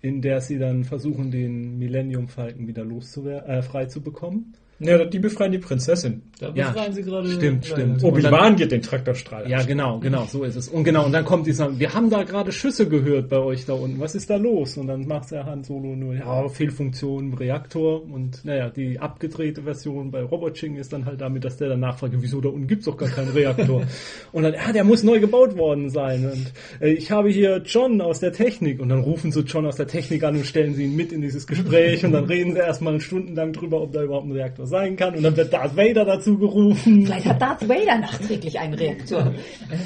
In 0.02 0.22
der 0.22 0.42
sie 0.42 0.60
dann 0.60 0.84
versuchen, 0.84 1.32
den 1.32 1.80
Millennium 1.80 2.28
Falcon 2.28 2.68
wieder 2.68 2.84
loszuwer 2.84 3.48
äh, 3.48 3.62
frei 3.62 3.86
zu 3.86 4.02
bekommen. 4.02 4.54
Ja, 4.84 5.06
die 5.06 5.20
befreien 5.20 5.52
die 5.52 5.60
Prinzessin. 5.60 6.24
Da 6.40 6.52
Ja, 6.56 6.70
befreien 6.72 6.94
sie 6.94 7.04
gerade. 7.04 7.30
stimmt, 7.32 7.68
Ja, 7.68 7.76
stimmt. 7.76 8.02
ja. 8.02 8.08
Obi-Wan 8.08 8.56
geht 8.56 8.72
den 8.72 8.82
Traktorstrahl. 8.82 9.50
Ja, 9.50 9.62
genau, 9.64 10.00
genau, 10.00 10.26
so 10.26 10.44
ist 10.44 10.56
es. 10.56 10.68
Und 10.68 10.84
genau, 10.84 11.06
und 11.06 11.12
dann 11.12 11.24
kommt 11.24 11.46
dieser, 11.46 11.78
wir 11.80 11.94
haben 11.94 12.10
da 12.10 12.24
gerade 12.24 12.52
Schüsse 12.52 12.88
gehört 12.90 13.30
bei 13.30 13.38
euch 13.38 13.66
da 13.66 13.74
unten. 13.74 14.00
Was 14.00 14.16
ist 14.16 14.30
da 14.30 14.38
los? 14.38 14.78
Und 14.78 14.88
dann 14.88 15.06
macht 15.08 15.30
der 15.32 15.46
Han 15.46 15.64
Solo 15.64 15.96
nur, 15.96 16.16
ja, 16.16 16.48
Fehlfunktion 16.50 17.26
im 17.26 17.34
Reaktor. 17.34 18.04
Und 18.04 18.44
naja, 18.44 18.70
die 18.70 19.00
abgedrehte 19.00 19.62
Version 19.64 20.10
bei 20.10 20.24
Robot 20.24 20.56
Ching 20.56 20.78
ist 20.78 20.92
dann 20.94 21.06
halt 21.06 21.22
damit, 21.22 21.46
dass 21.46 21.58
der 21.58 21.70
dann 21.70 21.80
nachfragt, 21.80 22.14
wieso 22.18 22.42
da 22.42 22.50
unten 22.50 22.68
gibt's 22.68 22.86
doch 22.86 22.98
gar 22.98 23.10
keinen 23.10 23.30
Reaktor. 23.30 23.84
und 24.32 24.44
dann, 24.44 24.54
ja, 24.54 24.72
der 24.72 24.84
muss 24.84 25.04
neu 25.04 25.20
gebaut 25.20 25.56
worden 25.58 25.90
sein. 25.90 26.26
Und 26.26 26.52
äh, 26.80 26.92
ich 26.94 27.12
habe 27.12 27.30
hier 27.30 27.62
John 27.66 28.02
aus 28.02 28.20
der 28.20 28.34
Technik. 28.34 28.80
Und 28.80 28.90
dann 28.90 29.02
rufen 29.02 29.32
sie 29.32 29.42
John 29.42 29.66
aus 29.68 29.76
der 29.76 29.88
Technik 29.88 30.24
an 30.24 30.36
und 30.38 30.46
stellen 30.46 30.74
sie 30.74 30.86
ihn 30.86 30.96
mit 30.96 31.12
in 31.12 31.22
dieses 31.22 31.46
Gespräch. 31.46 32.04
und 32.06 32.14
dann 32.14 32.26
reden 32.26 32.54
sie 32.54 32.60
erstmal 32.60 33.00
stundenlang 33.00 33.54
drüber, 33.54 33.82
ob 33.82 33.92
da 33.92 34.04
überhaupt 34.04 34.26
ein 34.28 34.32
Reaktor 34.32 34.66
sein 34.72 34.96
kann. 34.96 35.16
Und 35.16 35.22
dann 35.22 35.38
wird 35.38 35.54
Darth 35.54 35.78
Vader 35.78 36.06
dazu 36.06 36.38
gerufen. 36.38 37.06
Vielleicht 37.06 37.28
hat 37.28 37.40
Darth 37.40 37.70
Vader 37.70 38.00
nachträglich 38.00 38.58
einen 38.58 38.74
Reaktor. 38.74 39.34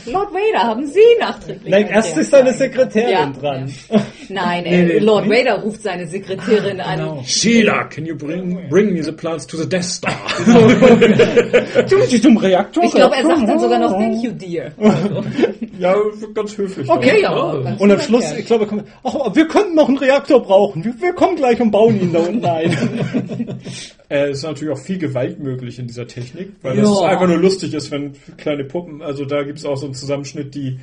Lord 0.06 0.34
Vader, 0.34 0.64
haben 0.64 0.86
Sie 0.88 0.99
nachträglich 1.20 1.70
Nein, 1.70 1.86
einen 1.86 1.94
erst 1.94 2.16
Reaktor 2.16 2.22
ist 2.22 2.32
seine? 2.32 2.53
Sekretärin 2.53 3.10
Ja, 3.10 3.26
dran. 3.28 3.74
Ja. 3.90 4.02
Nein, 4.30 4.66
äh, 4.66 4.84
nee, 4.84 4.99
Lord 4.99 5.28
nee. 5.28 5.40
Vader 5.40 5.62
ruft 5.62 5.82
seine 5.84 6.07
Sekretärin 6.07 6.80
an. 6.80 6.99
Genau. 6.99 7.24
Sheila, 7.26 7.84
can 7.86 8.06
you 8.06 8.16
bring, 8.16 8.70
bring 8.70 8.94
me 8.94 9.03
the 9.03 9.12
plans 9.12 9.45
to 9.45 9.57
the 9.57 9.68
Death 9.68 9.84
Star? 9.84 10.16
Tun 11.90 12.02
Sie 12.07 12.22
zum 12.22 12.38
Reaktor? 12.38 12.84
Ich 12.84 12.91
glaube, 12.91 13.16
er 13.16 13.24
sagt 13.24 13.49
dann 13.49 13.60
sogar 13.60 13.80
noch 13.80 13.91
Thank 13.91 14.24
you, 14.24 14.32
dear. 14.32 14.72
ja, 15.80 15.96
ganz 16.34 16.58
höflich. 16.58 16.90
Okay, 16.90 17.22
Ja, 17.22 17.54
ja. 17.54 17.62
ganz 17.62 17.82
Und 17.82 17.92
am 17.92 18.00
Schluss, 18.00 18.26
ich 18.38 18.46
glaube, 18.46 18.68
kommt, 18.68 18.84
ach, 19.04 19.36
wir 19.36 19.48
könnten 19.48 19.76
noch 19.76 19.88
einen 19.88 19.98
Reaktor 19.98 20.42
brauchen. 20.42 20.84
Wir, 20.84 20.94
wir 21.00 21.14
kommen 21.14 21.36
gleich 21.36 21.60
und 21.60 21.72
bauen 21.72 22.00
ihn 22.00 22.14
da 22.14 22.20
unten 22.20 22.46
ein. 22.46 23.60
Äh, 24.08 24.30
es 24.30 24.38
ist 24.38 24.44
natürlich 24.44 24.72
auch 24.72 24.80
viel 24.80 25.00
Gewalt 25.00 25.40
möglich 25.40 25.80
in 25.80 25.88
dieser 25.88 26.06
Technik, 26.06 26.52
weil 26.62 26.78
es 26.78 27.00
einfach 27.00 27.28
nur 27.28 27.40
lustig 27.40 27.74
ist, 27.74 27.90
wenn 27.90 28.14
kleine 28.38 28.64
Puppen, 28.64 29.02
also 29.02 29.26
da 29.26 29.42
gibt 29.42 29.58
es 29.58 29.66
auch 29.66 29.78
so 29.78 29.86
einen 29.86 29.96
Zusammenschnitt, 29.96 30.54
die 30.54 30.78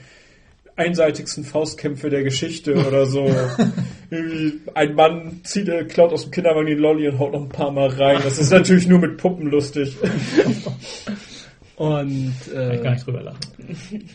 einseitigsten 0.76 1.44
Faustkämpfe 1.44 2.10
der 2.10 2.22
Geschichte 2.22 2.74
oder 2.74 3.06
so. 3.06 3.30
Ein 4.74 4.94
Mann 4.94 5.40
zieht, 5.44 5.68
äh, 5.68 5.84
klaut 5.84 6.12
aus 6.12 6.22
dem 6.22 6.30
Kinderwagen 6.30 6.66
den 6.66 6.78
Lolli 6.78 7.08
und 7.08 7.18
haut 7.18 7.32
noch 7.32 7.42
ein 7.42 7.48
paar 7.48 7.70
Mal 7.70 7.88
rein. 7.88 8.20
Das 8.24 8.38
ist 8.38 8.50
natürlich 8.50 8.86
nur 8.86 8.98
mit 8.98 9.18
Puppen 9.18 9.50
lustig. 9.50 9.96
Und 11.76 12.34
Kann 12.52 12.72
ich 12.72 12.82
gar 12.82 12.92
äh, 12.92 12.94
nicht 12.94 13.06
drüber 13.06 13.22
lachen. 13.22 13.40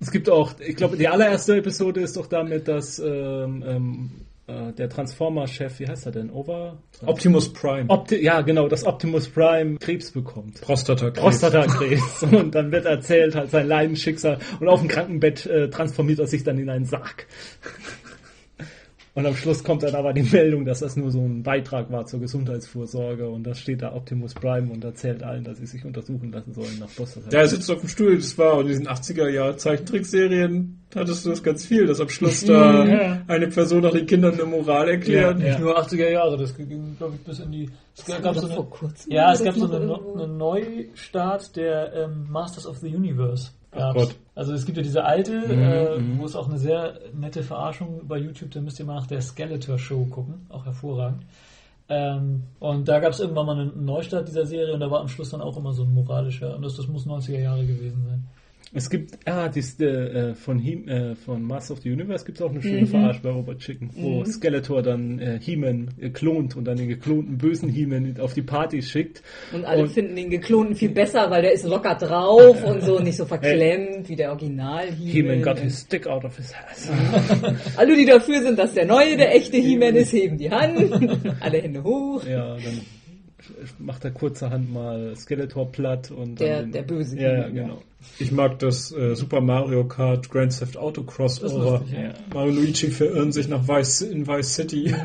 es 0.00 0.10
gibt 0.10 0.28
auch, 0.28 0.54
ich 0.60 0.76
glaube, 0.76 0.96
die 0.96 1.08
allererste 1.08 1.56
Episode 1.56 2.00
ist 2.00 2.16
doch 2.16 2.26
damit, 2.26 2.68
dass 2.68 2.98
ähm, 2.98 3.64
ähm, 3.66 4.10
äh, 4.46 4.72
der 4.72 4.88
Transformer-Chef, 4.88 5.78
wie 5.78 5.86
heißt 5.86 6.06
er 6.06 6.12
denn? 6.12 6.30
Over? 6.30 6.78
Optimus 7.06 7.52
Prime. 7.52 7.88
Opti 7.88 8.22
ja, 8.22 8.40
genau, 8.40 8.68
dass 8.68 8.84
Optimus 8.84 9.28
Prime 9.28 9.78
Krebs 9.78 10.10
bekommt. 10.10 10.60
Prostatakrebs. 10.60 11.20
Prostatakrebs. 11.20 12.22
Und 12.30 12.54
dann 12.54 12.72
wird 12.72 12.84
erzählt 12.84 13.34
halt 13.36 13.50
sein 13.50 13.68
Leidensschicksal. 13.68 14.38
Und 14.58 14.68
auf 14.68 14.80
dem 14.80 14.88
Krankenbett 14.88 15.46
äh, 15.46 15.70
transformiert 15.70 16.18
er 16.18 16.26
sich 16.26 16.42
dann 16.42 16.58
in 16.58 16.68
einen 16.68 16.86
Sarg. 16.86 17.26
Und 19.14 19.26
am 19.26 19.36
Schluss 19.36 19.62
kommt 19.62 19.82
dann 19.82 19.94
aber 19.94 20.14
die 20.14 20.22
Meldung, 20.22 20.64
dass 20.64 20.80
das 20.80 20.96
nur 20.96 21.10
so 21.10 21.20
ein 21.20 21.42
Beitrag 21.42 21.90
war 21.92 22.06
zur 22.06 22.20
Gesundheitsvorsorge. 22.20 23.28
Und 23.28 23.44
da 23.44 23.54
steht 23.54 23.82
da 23.82 23.94
Optimus 23.94 24.32
Prime 24.32 24.72
und 24.72 24.82
erzählt 24.84 25.22
allen, 25.22 25.44
dass 25.44 25.58
sie 25.58 25.66
sich 25.66 25.84
untersuchen 25.84 26.32
lassen 26.32 26.54
sollen 26.54 26.78
nach 26.80 26.88
Prostatakrebs. 26.94 27.34
Ja, 27.34 27.40
er 27.40 27.48
sitzt 27.48 27.70
auf 27.70 27.80
dem 27.80 27.88
Stuhl, 27.90 28.16
das 28.16 28.38
war 28.38 28.60
in 28.62 28.68
diesen 28.68 28.88
80er 28.88 29.28
Jahre 29.28 29.56
Zeichentrickserien 29.56 30.78
hattest 30.94 31.24
du 31.24 31.30
das 31.30 31.42
ganz 31.42 31.64
viel, 31.66 31.86
dass 31.86 32.00
am 32.00 32.08
Schluss 32.08 32.44
da 32.44 32.84
Ja. 32.86 33.22
eine 33.28 33.48
Person 33.48 33.82
nach 33.82 33.92
den 33.92 34.06
Kindern 34.06 34.34
eine 34.34 34.44
Moral 34.44 34.88
erklärt. 34.88 35.38
Nicht 35.38 35.58
nur 35.58 35.78
80er 35.78 36.08
Jahre, 36.10 36.36
das 36.36 36.54
ging, 36.56 36.96
glaube 36.98 37.14
ich, 37.16 37.20
bis 37.22 37.38
in 37.40 37.52
die. 37.52 37.70
Es 37.96 38.04
Das 38.04 38.22
gab 38.22 38.34
so 38.36 38.46
eine, 38.46 38.54
vor 38.54 38.70
kurzem 38.70 39.12
ja, 39.12 39.32
es 39.32 39.38
das 39.38 39.46
gab 39.46 39.54
so 39.56 39.66
noch 39.66 39.74
eine, 39.74 39.84
irgendwo. 39.86 40.14
eine 40.22 40.28
Neustart 40.32 41.56
der 41.56 41.92
ähm, 41.94 42.26
Masters 42.30 42.66
of 42.66 42.78
the 42.78 42.88
Universe. 42.94 43.50
Gab's. 43.72 43.94
Gott. 43.94 44.16
Also 44.34 44.52
es 44.54 44.64
gibt 44.64 44.76
ja 44.76 44.82
diese 44.82 45.04
alte, 45.04 45.34
äh, 45.34 46.18
wo 46.18 46.24
es 46.24 46.36
auch 46.36 46.48
eine 46.48 46.58
sehr 46.58 46.98
nette 47.14 47.42
Verarschung 47.42 48.06
bei 48.06 48.18
YouTube, 48.18 48.50
da 48.50 48.60
müsst 48.60 48.78
ihr 48.78 48.86
mal 48.86 48.94
nach 48.94 49.06
der 49.06 49.20
Skeletor 49.20 49.78
Show 49.78 50.04
gucken, 50.06 50.46
auch 50.48 50.64
hervorragend. 50.64 51.24
Ähm, 51.88 52.44
und 52.58 52.88
da 52.88 53.00
gab 53.00 53.12
es 53.12 53.20
irgendwann 53.20 53.46
mal 53.46 53.58
einen 53.58 53.84
Neustart 53.84 54.28
dieser 54.28 54.46
Serie 54.46 54.72
und 54.72 54.80
da 54.80 54.90
war 54.90 55.00
am 55.00 55.08
Schluss 55.08 55.30
dann 55.30 55.42
auch 55.42 55.56
immer 55.56 55.72
so 55.72 55.82
ein 55.82 55.92
moralischer, 55.92 56.56
und 56.56 56.62
das, 56.62 56.76
das 56.76 56.86
muss 56.86 57.06
90er 57.06 57.40
Jahre 57.40 57.66
gewesen 57.66 58.04
sein. 58.06 58.24
Es 58.74 58.88
gibt, 58.88 59.18
ah, 59.28 59.48
dies, 59.50 59.78
äh, 59.80 60.34
von, 60.34 60.58
He 60.58 60.72
äh, 60.86 61.14
von 61.14 61.42
Master 61.42 61.74
of 61.74 61.80
the 61.82 61.90
Universe 61.92 62.24
gibt 62.24 62.38
es 62.38 62.42
auch 62.42 62.48
eine 62.48 62.58
Mhm. 62.60 62.62
schöne 62.62 62.86
Verarsche 62.86 63.20
bei 63.22 63.28
Robot 63.28 63.58
Chicken, 63.58 63.90
wo 63.94 64.24
Skeletor 64.24 64.80
dann 64.82 65.18
äh, 65.18 65.38
He-Man 65.42 65.90
klont 66.14 66.56
und 66.56 66.64
dann 66.64 66.78
den 66.78 66.88
geklonten 66.88 67.36
bösen 67.36 67.68
He-Man 67.68 68.16
auf 68.18 68.32
die 68.32 68.40
Party 68.40 68.80
schickt. 68.80 69.22
Und 69.52 69.66
alle 69.66 69.82
Und- 69.82 69.90
finden 69.90 70.16
den 70.16 70.30
geklonten 70.30 70.74
viel 70.74 70.88
besser, 70.88 71.30
weil 71.30 71.42
der 71.42 71.52
ist 71.52 71.66
locker 71.66 71.96
drauf 71.96 72.64
und 72.64 72.82
so 72.82 72.98
nicht 72.98 73.18
so 73.18 73.26
verklemmt 73.26 74.08
wie 74.08 74.16
der 74.16 74.30
Original 74.30 74.86
He-Man 74.90 75.42
got 75.42 75.56
He-Man. 75.58 75.64
his 75.64 75.80
stick 75.82 76.06
out 76.06 76.24
of 76.24 76.34
his 76.38 76.54
ass. 76.70 76.90
Alle, 77.76 77.94
die 77.94 78.06
dafür 78.06 78.40
sind, 78.40 78.58
dass 78.58 78.72
der 78.72 78.86
neue, 78.86 79.18
der 79.18 79.34
echte 79.34 79.58
He-Man 79.58 79.96
ist, 79.96 80.14
heben 80.14 80.38
die 80.38 80.50
Hand. 80.50 80.78
alle 81.40 81.58
Hände 81.60 81.84
hoch. 81.84 82.24
Ja, 82.24 82.54
dann 82.56 82.80
macht 83.78 84.04
er 84.04 84.10
kurzerhand 84.10 84.72
mal 84.72 85.14
Skeletor 85.16 85.70
platt 85.72 86.10
und 86.10 86.40
Der- 86.40 86.60
dann 86.60 86.72
der 86.72 86.82
böse 86.82 87.16
Ja, 87.18 87.32
ja, 87.38 87.48
genau. 87.48 87.82
Ich 88.18 88.32
mag 88.32 88.58
das 88.58 88.92
äh, 88.92 89.14
Super 89.14 89.40
Mario 89.40 89.84
Kart 89.86 90.28
Grand 90.30 90.58
Theft 90.58 90.76
Auto 90.76 91.02
Crossover. 91.04 91.78
lustig, 91.80 91.92
ja. 91.92 92.14
Mario 92.34 92.50
und 92.50 92.56
Luigi 92.56 92.90
verirren 92.90 93.32
sich 93.32 93.48
nach 93.48 93.66
Vice, 93.68 94.02
in 94.02 94.26
Vice 94.26 94.54
City. 94.54 94.94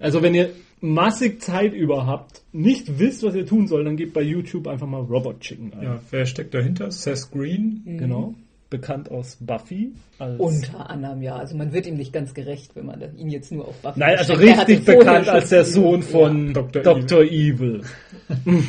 Also 0.00 0.20
wenn 0.20 0.34
ihr 0.34 0.50
massig 0.80 1.40
Zeit 1.40 1.72
über 1.72 2.06
habt, 2.06 2.42
nicht 2.52 2.98
wisst, 2.98 3.22
was 3.22 3.36
ihr 3.36 3.46
tun 3.46 3.68
sollt, 3.68 3.86
dann 3.86 3.96
gebt 3.96 4.14
bei 4.14 4.22
YouTube 4.22 4.66
einfach 4.66 4.88
mal 4.88 5.00
Robot 5.02 5.38
Chicken 5.38 5.72
ein. 5.74 5.82
Ja, 5.84 6.00
wer 6.10 6.26
steckt 6.26 6.54
dahinter? 6.54 6.90
Seth 6.90 7.30
Green. 7.30 7.82
Genau. 7.84 8.34
Bekannt 8.72 9.10
aus 9.10 9.36
Buffy. 9.38 9.92
Als 10.18 10.40
Unter 10.40 10.88
anderem, 10.88 11.20
ja. 11.20 11.36
Also 11.36 11.54
man 11.54 11.74
wird 11.74 11.86
ihm 11.86 11.98
nicht 11.98 12.10
ganz 12.10 12.32
gerecht, 12.32 12.74
wenn 12.74 12.86
man 12.86 13.02
ihn 13.18 13.28
jetzt 13.28 13.52
nur 13.52 13.68
auf 13.68 13.76
Buffy 13.82 14.00
Nein, 14.00 14.16
also 14.16 14.32
richtig 14.32 14.86
bekannt 14.86 15.28
als 15.28 15.50
der 15.50 15.66
Sohn 15.66 16.02
von 16.02 16.54
Dr. 16.54 16.82
Dr. 16.82 17.20
Evil. 17.20 17.82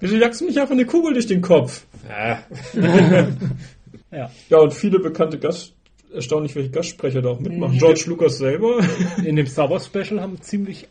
Wieso 0.00 0.16
jagst 0.16 0.40
du 0.40 0.46
mich 0.46 0.60
einfach 0.60 0.72
eine 0.72 0.86
Kugel 0.86 1.12
durch 1.12 1.28
den 1.28 1.40
Kopf? 1.40 1.86
Ja. 2.08 2.42
Ja. 4.10 4.30
ja, 4.48 4.58
und 4.58 4.72
viele 4.72 5.00
bekannte 5.00 5.40
Gast, 5.40 5.74
erstaunlich, 6.14 6.54
welche 6.54 6.70
Gastsprecher 6.70 7.20
da 7.20 7.30
auch 7.30 7.40
mitmachen. 7.40 7.78
George 7.78 8.04
Lucas 8.06 8.38
selber. 8.38 8.78
In 9.24 9.34
dem 9.34 9.48
Star 9.48 9.68
Wars 9.70 9.86
Special 9.86 10.20
haben 10.20 10.40
ziemlich 10.40 10.86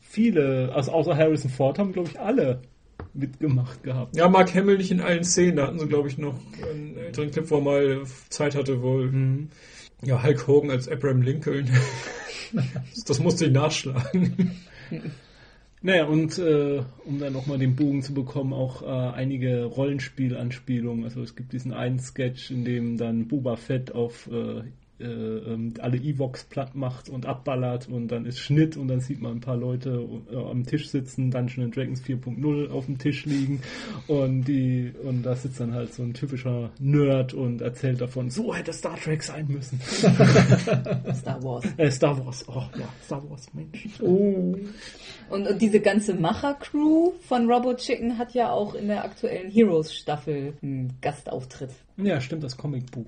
viele, 0.00 0.70
also 0.72 0.92
außer 0.92 1.16
Harrison 1.16 1.50
Ford, 1.50 1.80
haben 1.80 1.92
glaube 1.92 2.10
ich 2.10 2.20
alle 2.20 2.60
mitgemacht 3.14 3.82
gehabt. 3.82 4.16
Ja, 4.16 4.28
Mark 4.28 4.54
Hamill 4.54 4.78
nicht 4.78 4.90
in 4.90 5.00
allen 5.00 5.24
Szenen. 5.24 5.56
Da 5.56 5.66
hatten 5.66 5.78
sie, 5.78 5.86
glaube 5.86 6.08
ich, 6.08 6.18
noch 6.18 6.34
einen 6.62 6.96
älteren 6.96 7.30
Clip, 7.30 7.50
wo 7.50 7.56
er 7.56 7.62
mal 7.62 8.02
Zeit 8.28 8.54
hatte 8.54 8.82
wohl. 8.82 9.48
Ja, 10.02 10.22
Hulk 10.22 10.46
Hogan 10.46 10.70
als 10.70 10.88
Abraham 10.88 11.22
Lincoln. 11.22 11.70
das, 12.52 13.04
das 13.06 13.20
musste 13.20 13.46
ich 13.46 13.52
nachschlagen. 13.52 14.52
Naja, 15.80 16.06
und 16.06 16.38
äh, 16.38 16.82
um 17.04 17.18
dann 17.18 17.34
nochmal 17.34 17.58
den 17.58 17.76
Bogen 17.76 18.02
zu 18.02 18.14
bekommen, 18.14 18.54
auch 18.54 18.82
äh, 18.82 18.86
einige 18.86 19.64
Rollenspielanspielungen. 19.64 21.04
Also 21.04 21.20
es 21.20 21.36
gibt 21.36 21.52
diesen 21.52 21.74
einen 21.74 21.98
Sketch, 21.98 22.50
in 22.50 22.64
dem 22.64 22.96
dann 22.96 23.28
Boba 23.28 23.56
Fett 23.56 23.94
auf 23.94 24.26
äh, 24.32 24.62
äh, 25.00 25.04
ähm, 25.04 25.74
alle 25.80 25.96
Evox 25.96 26.44
platt 26.44 26.74
macht 26.74 27.08
und 27.08 27.26
abballert 27.26 27.88
und 27.88 28.08
dann 28.08 28.26
ist 28.26 28.38
Schnitt 28.38 28.76
und 28.76 28.88
dann 28.88 29.00
sieht 29.00 29.20
man 29.20 29.32
ein 29.32 29.40
paar 29.40 29.56
Leute 29.56 30.06
äh, 30.30 30.36
am 30.36 30.64
Tisch 30.64 30.88
sitzen, 30.88 31.30
Dungeons 31.30 31.64
and 31.64 31.76
Dragons 31.76 32.02
4.0 32.02 32.70
auf 32.70 32.86
dem 32.86 32.98
Tisch 32.98 33.24
liegen 33.24 33.60
und 34.06 34.44
die 34.44 34.92
und 35.02 35.24
da 35.24 35.34
sitzt 35.34 35.58
dann 35.60 35.74
halt 35.74 35.92
so 35.92 36.02
ein 36.02 36.14
typischer 36.14 36.70
Nerd 36.78 37.34
und 37.34 37.60
erzählt 37.60 38.00
davon, 38.00 38.30
so 38.30 38.54
hätte 38.54 38.72
Star 38.72 38.96
Trek 38.96 39.22
sein 39.22 39.46
müssen. 39.48 39.80
Star 41.14 41.42
Wars. 41.42 41.64
äh, 41.76 41.90
Star 41.90 42.24
Wars, 42.24 42.44
oh 42.48 42.62
ja, 42.78 42.88
Star 43.04 43.28
Wars, 43.28 43.52
Mensch. 43.52 43.88
Oh. 44.00 44.56
Und, 45.30 45.48
und 45.48 45.60
diese 45.60 45.80
ganze 45.80 46.14
Macher-Crew 46.14 47.12
von 47.20 47.50
Robot 47.50 47.78
Chicken 47.78 48.18
hat 48.18 48.34
ja 48.34 48.50
auch 48.50 48.74
in 48.74 48.88
der 48.88 49.04
aktuellen 49.04 49.50
Heroes-Staffel 49.50 50.54
einen 50.62 50.98
Gastauftritt. 51.00 51.70
Ja, 51.96 52.20
stimmt, 52.20 52.42
das 52.42 52.56
Comicbuch, 52.56 53.06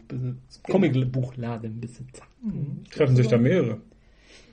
Comicbuchladenbesitzer. 0.71 2.23
Treffen 2.91 3.17
sich 3.17 3.27
da 3.27 3.37
mehrere. 3.39 3.81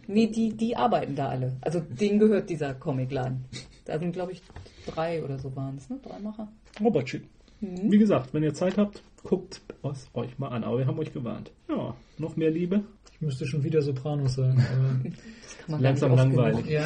Nee, 0.07 0.27
die, 0.27 0.55
die 0.55 0.75
arbeiten 0.75 1.15
da 1.15 1.29
alle. 1.29 1.55
Also 1.61 1.79
denen 1.79 2.19
gehört 2.19 2.49
dieser 2.49 2.73
Comicladen. 2.73 3.45
Da 3.85 3.99
sind, 3.99 4.11
glaube 4.11 4.33
ich, 4.33 4.41
drei 4.85 5.23
oder 5.23 5.37
so 5.39 5.55
waren 5.55 5.77
es, 5.77 5.89
ne? 5.89 5.99
Drei 6.03 6.19
Macher. 6.19 6.51
Robert 6.81 7.09
Schick. 7.09 7.23
Wie 7.61 7.97
gesagt, 7.97 8.33
wenn 8.33 8.43
ihr 8.43 8.53
Zeit 8.53 8.77
habt, 8.77 9.03
guckt 9.23 9.61
es 9.83 10.09
euch 10.13 10.37
mal 10.37 10.49
an. 10.49 10.63
Aber 10.65 10.79
wir 10.79 10.87
haben 10.87 10.99
euch 10.99 11.13
gewarnt. 11.13 11.51
Ja, 11.69 11.95
noch 12.17 12.35
mehr 12.35 12.51
Liebe. 12.51 12.83
Ich 13.13 13.21
müsste 13.21 13.45
schon 13.45 13.63
wieder 13.63 13.81
Sopranos 13.81 14.35
sagen. 14.35 15.13
Das 15.65 15.69
man 15.69 15.81
Langsam 15.81 16.13
langweilig. 16.15 16.65
ja, 16.65 16.83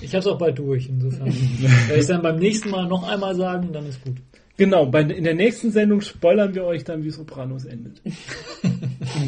ich 0.00 0.08
habe 0.14 0.20
es 0.20 0.26
auch 0.26 0.38
bald 0.38 0.58
durch. 0.58 0.88
Insofern, 0.88 1.26
wenn 1.26 1.34
ich 1.34 2.00
es 2.00 2.06
dann 2.06 2.22
beim 2.22 2.36
nächsten 2.36 2.70
Mal 2.70 2.86
noch 2.86 3.06
einmal 3.06 3.34
sagen, 3.34 3.70
dann 3.70 3.84
ist 3.84 4.02
gut. 4.02 4.16
Genau, 4.56 4.86
bei, 4.86 5.00
in 5.02 5.24
der 5.24 5.34
nächsten 5.34 5.72
Sendung 5.72 6.00
spoilern 6.00 6.54
wir 6.54 6.64
euch 6.64 6.84
dann, 6.84 7.02
wie 7.02 7.10
Sopranos 7.10 7.64
endet. 7.64 8.00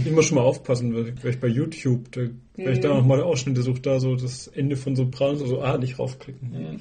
Ich 0.05 0.11
muss 0.11 0.27
schon 0.27 0.37
mal 0.37 0.45
aufpassen, 0.45 0.95
weil 0.95 1.09
ich, 1.09 1.23
weil 1.23 1.31
ich 1.33 1.41
bei 1.41 1.49
YouTube, 1.49 2.11
da, 2.13 2.23
wenn 2.55 2.73
ich 2.73 2.81
da 2.81 2.89
nochmal 2.89 3.21
Ausschnitte 3.21 3.63
suche, 3.63 3.81
da 3.81 4.01
so 4.01 4.17
das 4.17 4.49
Ende 4.49 4.75
von 4.75 4.97
Sopranos, 4.97 5.41
so, 5.41 5.61
ah, 5.61 5.77
nicht 5.79 5.99
raufklicken. 5.99 6.81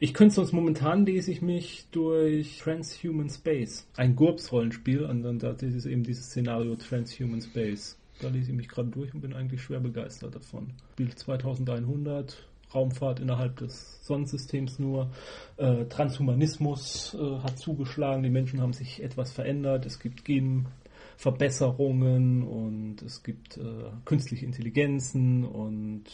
Ich 0.00 0.14
könnte 0.14 0.34
sonst 0.34 0.52
momentan 0.52 1.06
lese 1.06 1.32
ich 1.32 1.42
mich 1.42 1.86
durch 1.90 2.58
Transhuman 2.58 3.30
Space, 3.30 3.86
ein 3.96 4.14
GURPS-Rollenspiel, 4.16 5.04
und 5.04 5.22
dann 5.22 5.38
da 5.38 5.52
ist 5.52 5.86
eben 5.86 6.02
dieses 6.02 6.26
Szenario 6.26 6.76
Transhuman 6.76 7.40
Space. 7.40 7.96
Da 8.20 8.28
lese 8.28 8.50
ich 8.50 8.56
mich 8.56 8.68
gerade 8.68 8.90
durch 8.90 9.12
und 9.14 9.20
bin 9.20 9.32
eigentlich 9.32 9.62
schwer 9.62 9.80
begeistert 9.80 10.34
davon. 10.34 10.68
Spiel 10.92 11.14
2100, 11.14 12.46
Raumfahrt 12.72 13.20
innerhalb 13.20 13.56
des 13.56 14.04
Sonnensystems 14.04 14.78
nur. 14.78 15.10
Äh, 15.56 15.86
Transhumanismus 15.86 17.14
äh, 17.14 17.38
hat 17.40 17.58
zugeschlagen, 17.58 18.22
die 18.22 18.30
Menschen 18.30 18.60
haben 18.60 18.72
sich 18.72 19.02
etwas 19.02 19.32
verändert, 19.32 19.86
es 19.86 19.98
gibt 19.98 20.24
Genverbesserungen 20.24 22.42
und 22.42 23.02
es 23.02 23.22
gibt 23.22 23.56
äh, 23.56 23.90
künstliche 24.04 24.46
Intelligenzen 24.46 25.44
und 25.44 26.04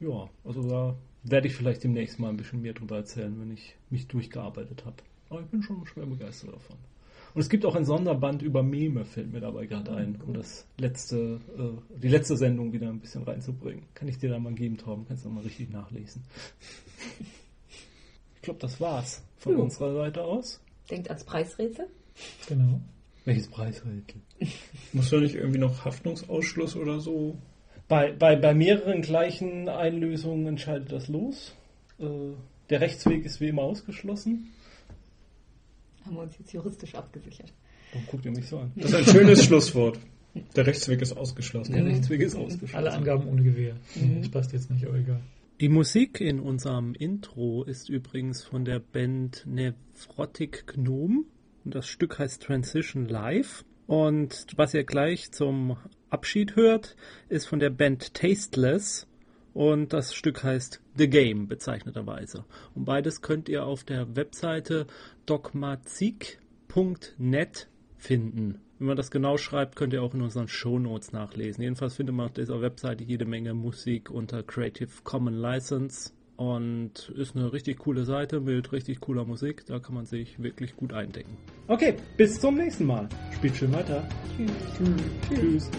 ja, 0.00 0.28
also 0.44 0.68
da 0.68 0.96
werde 1.22 1.48
ich 1.48 1.56
vielleicht 1.56 1.84
demnächst 1.84 2.18
mal 2.18 2.28
ein 2.28 2.36
bisschen 2.36 2.62
mehr 2.62 2.74
drüber 2.74 2.96
erzählen, 2.96 3.38
wenn 3.40 3.50
ich 3.50 3.76
mich 3.90 4.06
durchgearbeitet 4.06 4.84
habe. 4.84 4.96
Aber 5.28 5.40
ich 5.40 5.46
bin 5.46 5.62
schon 5.62 5.84
schwer 5.86 6.06
begeistert 6.06 6.54
davon. 6.54 6.76
Und 7.36 7.42
es 7.42 7.50
gibt 7.50 7.66
auch 7.66 7.74
ein 7.74 7.84
Sonderband 7.84 8.40
über 8.40 8.62
Meme, 8.62 9.04
fällt 9.04 9.30
mir 9.30 9.40
dabei 9.40 9.66
gerade 9.66 9.92
ein, 9.94 10.18
um 10.26 10.32
das 10.32 10.66
letzte, 10.78 11.38
äh, 11.58 11.98
die 11.98 12.08
letzte 12.08 12.34
Sendung 12.34 12.72
wieder 12.72 12.88
ein 12.88 12.98
bisschen 12.98 13.24
reinzubringen. 13.24 13.84
Kann 13.92 14.08
ich 14.08 14.16
dir 14.16 14.30
da 14.30 14.38
mal 14.38 14.54
geben, 14.54 14.78
Torben? 14.78 15.04
Kannst 15.06 15.26
du 15.26 15.28
mal 15.28 15.44
richtig 15.44 15.68
nachlesen. 15.68 16.24
Ich 18.36 18.40
glaube, 18.40 18.58
das 18.60 18.80
war's 18.80 19.22
von 19.36 19.52
Jo. 19.52 19.64
unserer 19.64 19.92
Seite 19.92 20.22
aus. 20.22 20.62
Denkt 20.90 21.10
ans 21.10 21.24
Preisrätsel. 21.24 21.88
Genau. 22.48 22.80
Welches 23.26 23.48
Preisrätsel? 23.48 24.22
Muss 24.94 25.10
da 25.10 25.20
nicht 25.20 25.34
irgendwie 25.34 25.58
noch 25.58 25.84
Haftungsausschluss 25.84 26.74
oder 26.74 27.00
so? 27.00 27.36
Bei, 27.86 28.12
bei, 28.12 28.36
bei 28.36 28.54
mehreren 28.54 29.02
gleichen 29.02 29.68
Einlösungen 29.68 30.46
entscheidet 30.46 30.90
das 30.90 31.08
los. 31.08 31.54
Äh, 31.98 32.06
der 32.70 32.80
Rechtsweg 32.80 33.26
ist 33.26 33.42
wie 33.42 33.48
immer 33.48 33.62
ausgeschlossen. 33.62 34.54
Haben 36.06 36.16
wir 36.16 36.22
uns 36.22 36.38
jetzt 36.38 36.52
juristisch 36.52 36.94
abgesichert. 36.94 37.52
Warum 37.92 38.06
guckt 38.06 38.24
ihr 38.24 38.30
mich 38.30 38.46
so 38.48 38.58
an? 38.58 38.72
Das 38.76 38.92
ist 38.92 38.94
ein 38.94 39.04
schönes 39.04 39.44
Schlusswort. 39.44 39.98
Der 40.54 40.66
Rechtsweg 40.66 41.02
ist 41.02 41.16
ausgeschlossen. 41.16 41.72
Der 41.72 41.84
Rechtsweg 41.84 42.20
ist 42.20 42.36
ausgeschlossen. 42.36 42.76
Alle 42.76 42.92
Angaben 42.92 43.26
ohne 43.26 43.42
Gewehr. 43.42 43.76
Das 44.20 44.28
passt 44.30 44.52
jetzt 44.52 44.70
nicht, 44.70 44.86
aber 44.86 44.98
egal. 44.98 45.20
Die 45.60 45.68
Musik 45.68 46.20
in 46.20 46.38
unserem 46.38 46.94
Intro 46.94 47.64
ist 47.64 47.88
übrigens 47.88 48.44
von 48.44 48.64
der 48.64 48.78
Band 48.78 49.44
Nevrotic 49.46 50.66
Gnome. 50.66 51.24
Und 51.64 51.74
das 51.74 51.86
Stück 51.86 52.18
heißt 52.18 52.42
Transition 52.42 53.06
Live. 53.06 53.64
Und 53.86 54.46
was 54.56 54.74
ihr 54.74 54.84
gleich 54.84 55.32
zum 55.32 55.76
Abschied 56.10 56.56
hört, 56.56 56.96
ist 57.28 57.46
von 57.46 57.58
der 57.58 57.70
Band 57.70 58.14
Tasteless. 58.14 59.06
Und 59.56 59.92
das 59.94 60.14
Stück 60.14 60.44
heißt 60.44 60.82
The 60.98 61.08
Game, 61.08 61.48
bezeichneterweise. 61.48 62.44
Und 62.74 62.84
beides 62.84 63.22
könnt 63.22 63.48
ihr 63.48 63.64
auf 63.64 63.84
der 63.84 64.14
Webseite 64.14 64.86
dogmazik.net 65.24 67.68
finden. 67.96 68.60
Wenn 68.78 68.88
man 68.88 68.98
das 68.98 69.10
genau 69.10 69.38
schreibt, 69.38 69.76
könnt 69.76 69.94
ihr 69.94 70.02
auch 70.02 70.12
in 70.12 70.20
unseren 70.20 70.48
Shownotes 70.48 71.12
nachlesen. 71.12 71.62
Jedenfalls 71.62 71.94
findet 71.94 72.14
man 72.14 72.26
auf 72.26 72.34
dieser 72.34 72.60
Webseite 72.60 73.02
jede 73.02 73.24
Menge 73.24 73.54
Musik 73.54 74.10
unter 74.10 74.42
Creative 74.42 74.90
Commons 75.04 75.38
License 75.38 76.12
und 76.36 77.10
ist 77.16 77.34
eine 77.34 77.50
richtig 77.50 77.78
coole 77.78 78.04
Seite 78.04 78.40
mit 78.40 78.72
richtig 78.72 79.00
cooler 79.00 79.24
Musik. 79.24 79.64
Da 79.64 79.78
kann 79.78 79.94
man 79.94 80.04
sich 80.04 80.38
wirklich 80.38 80.76
gut 80.76 80.92
eindecken. 80.92 81.34
Okay, 81.66 81.94
bis 82.18 82.38
zum 82.38 82.56
nächsten 82.56 82.84
Mal. 82.84 83.08
Spielt 83.34 83.56
schön 83.56 83.72
weiter. 83.72 84.06
Tschüss. 84.36 84.50
Tschüss. 85.30 85.70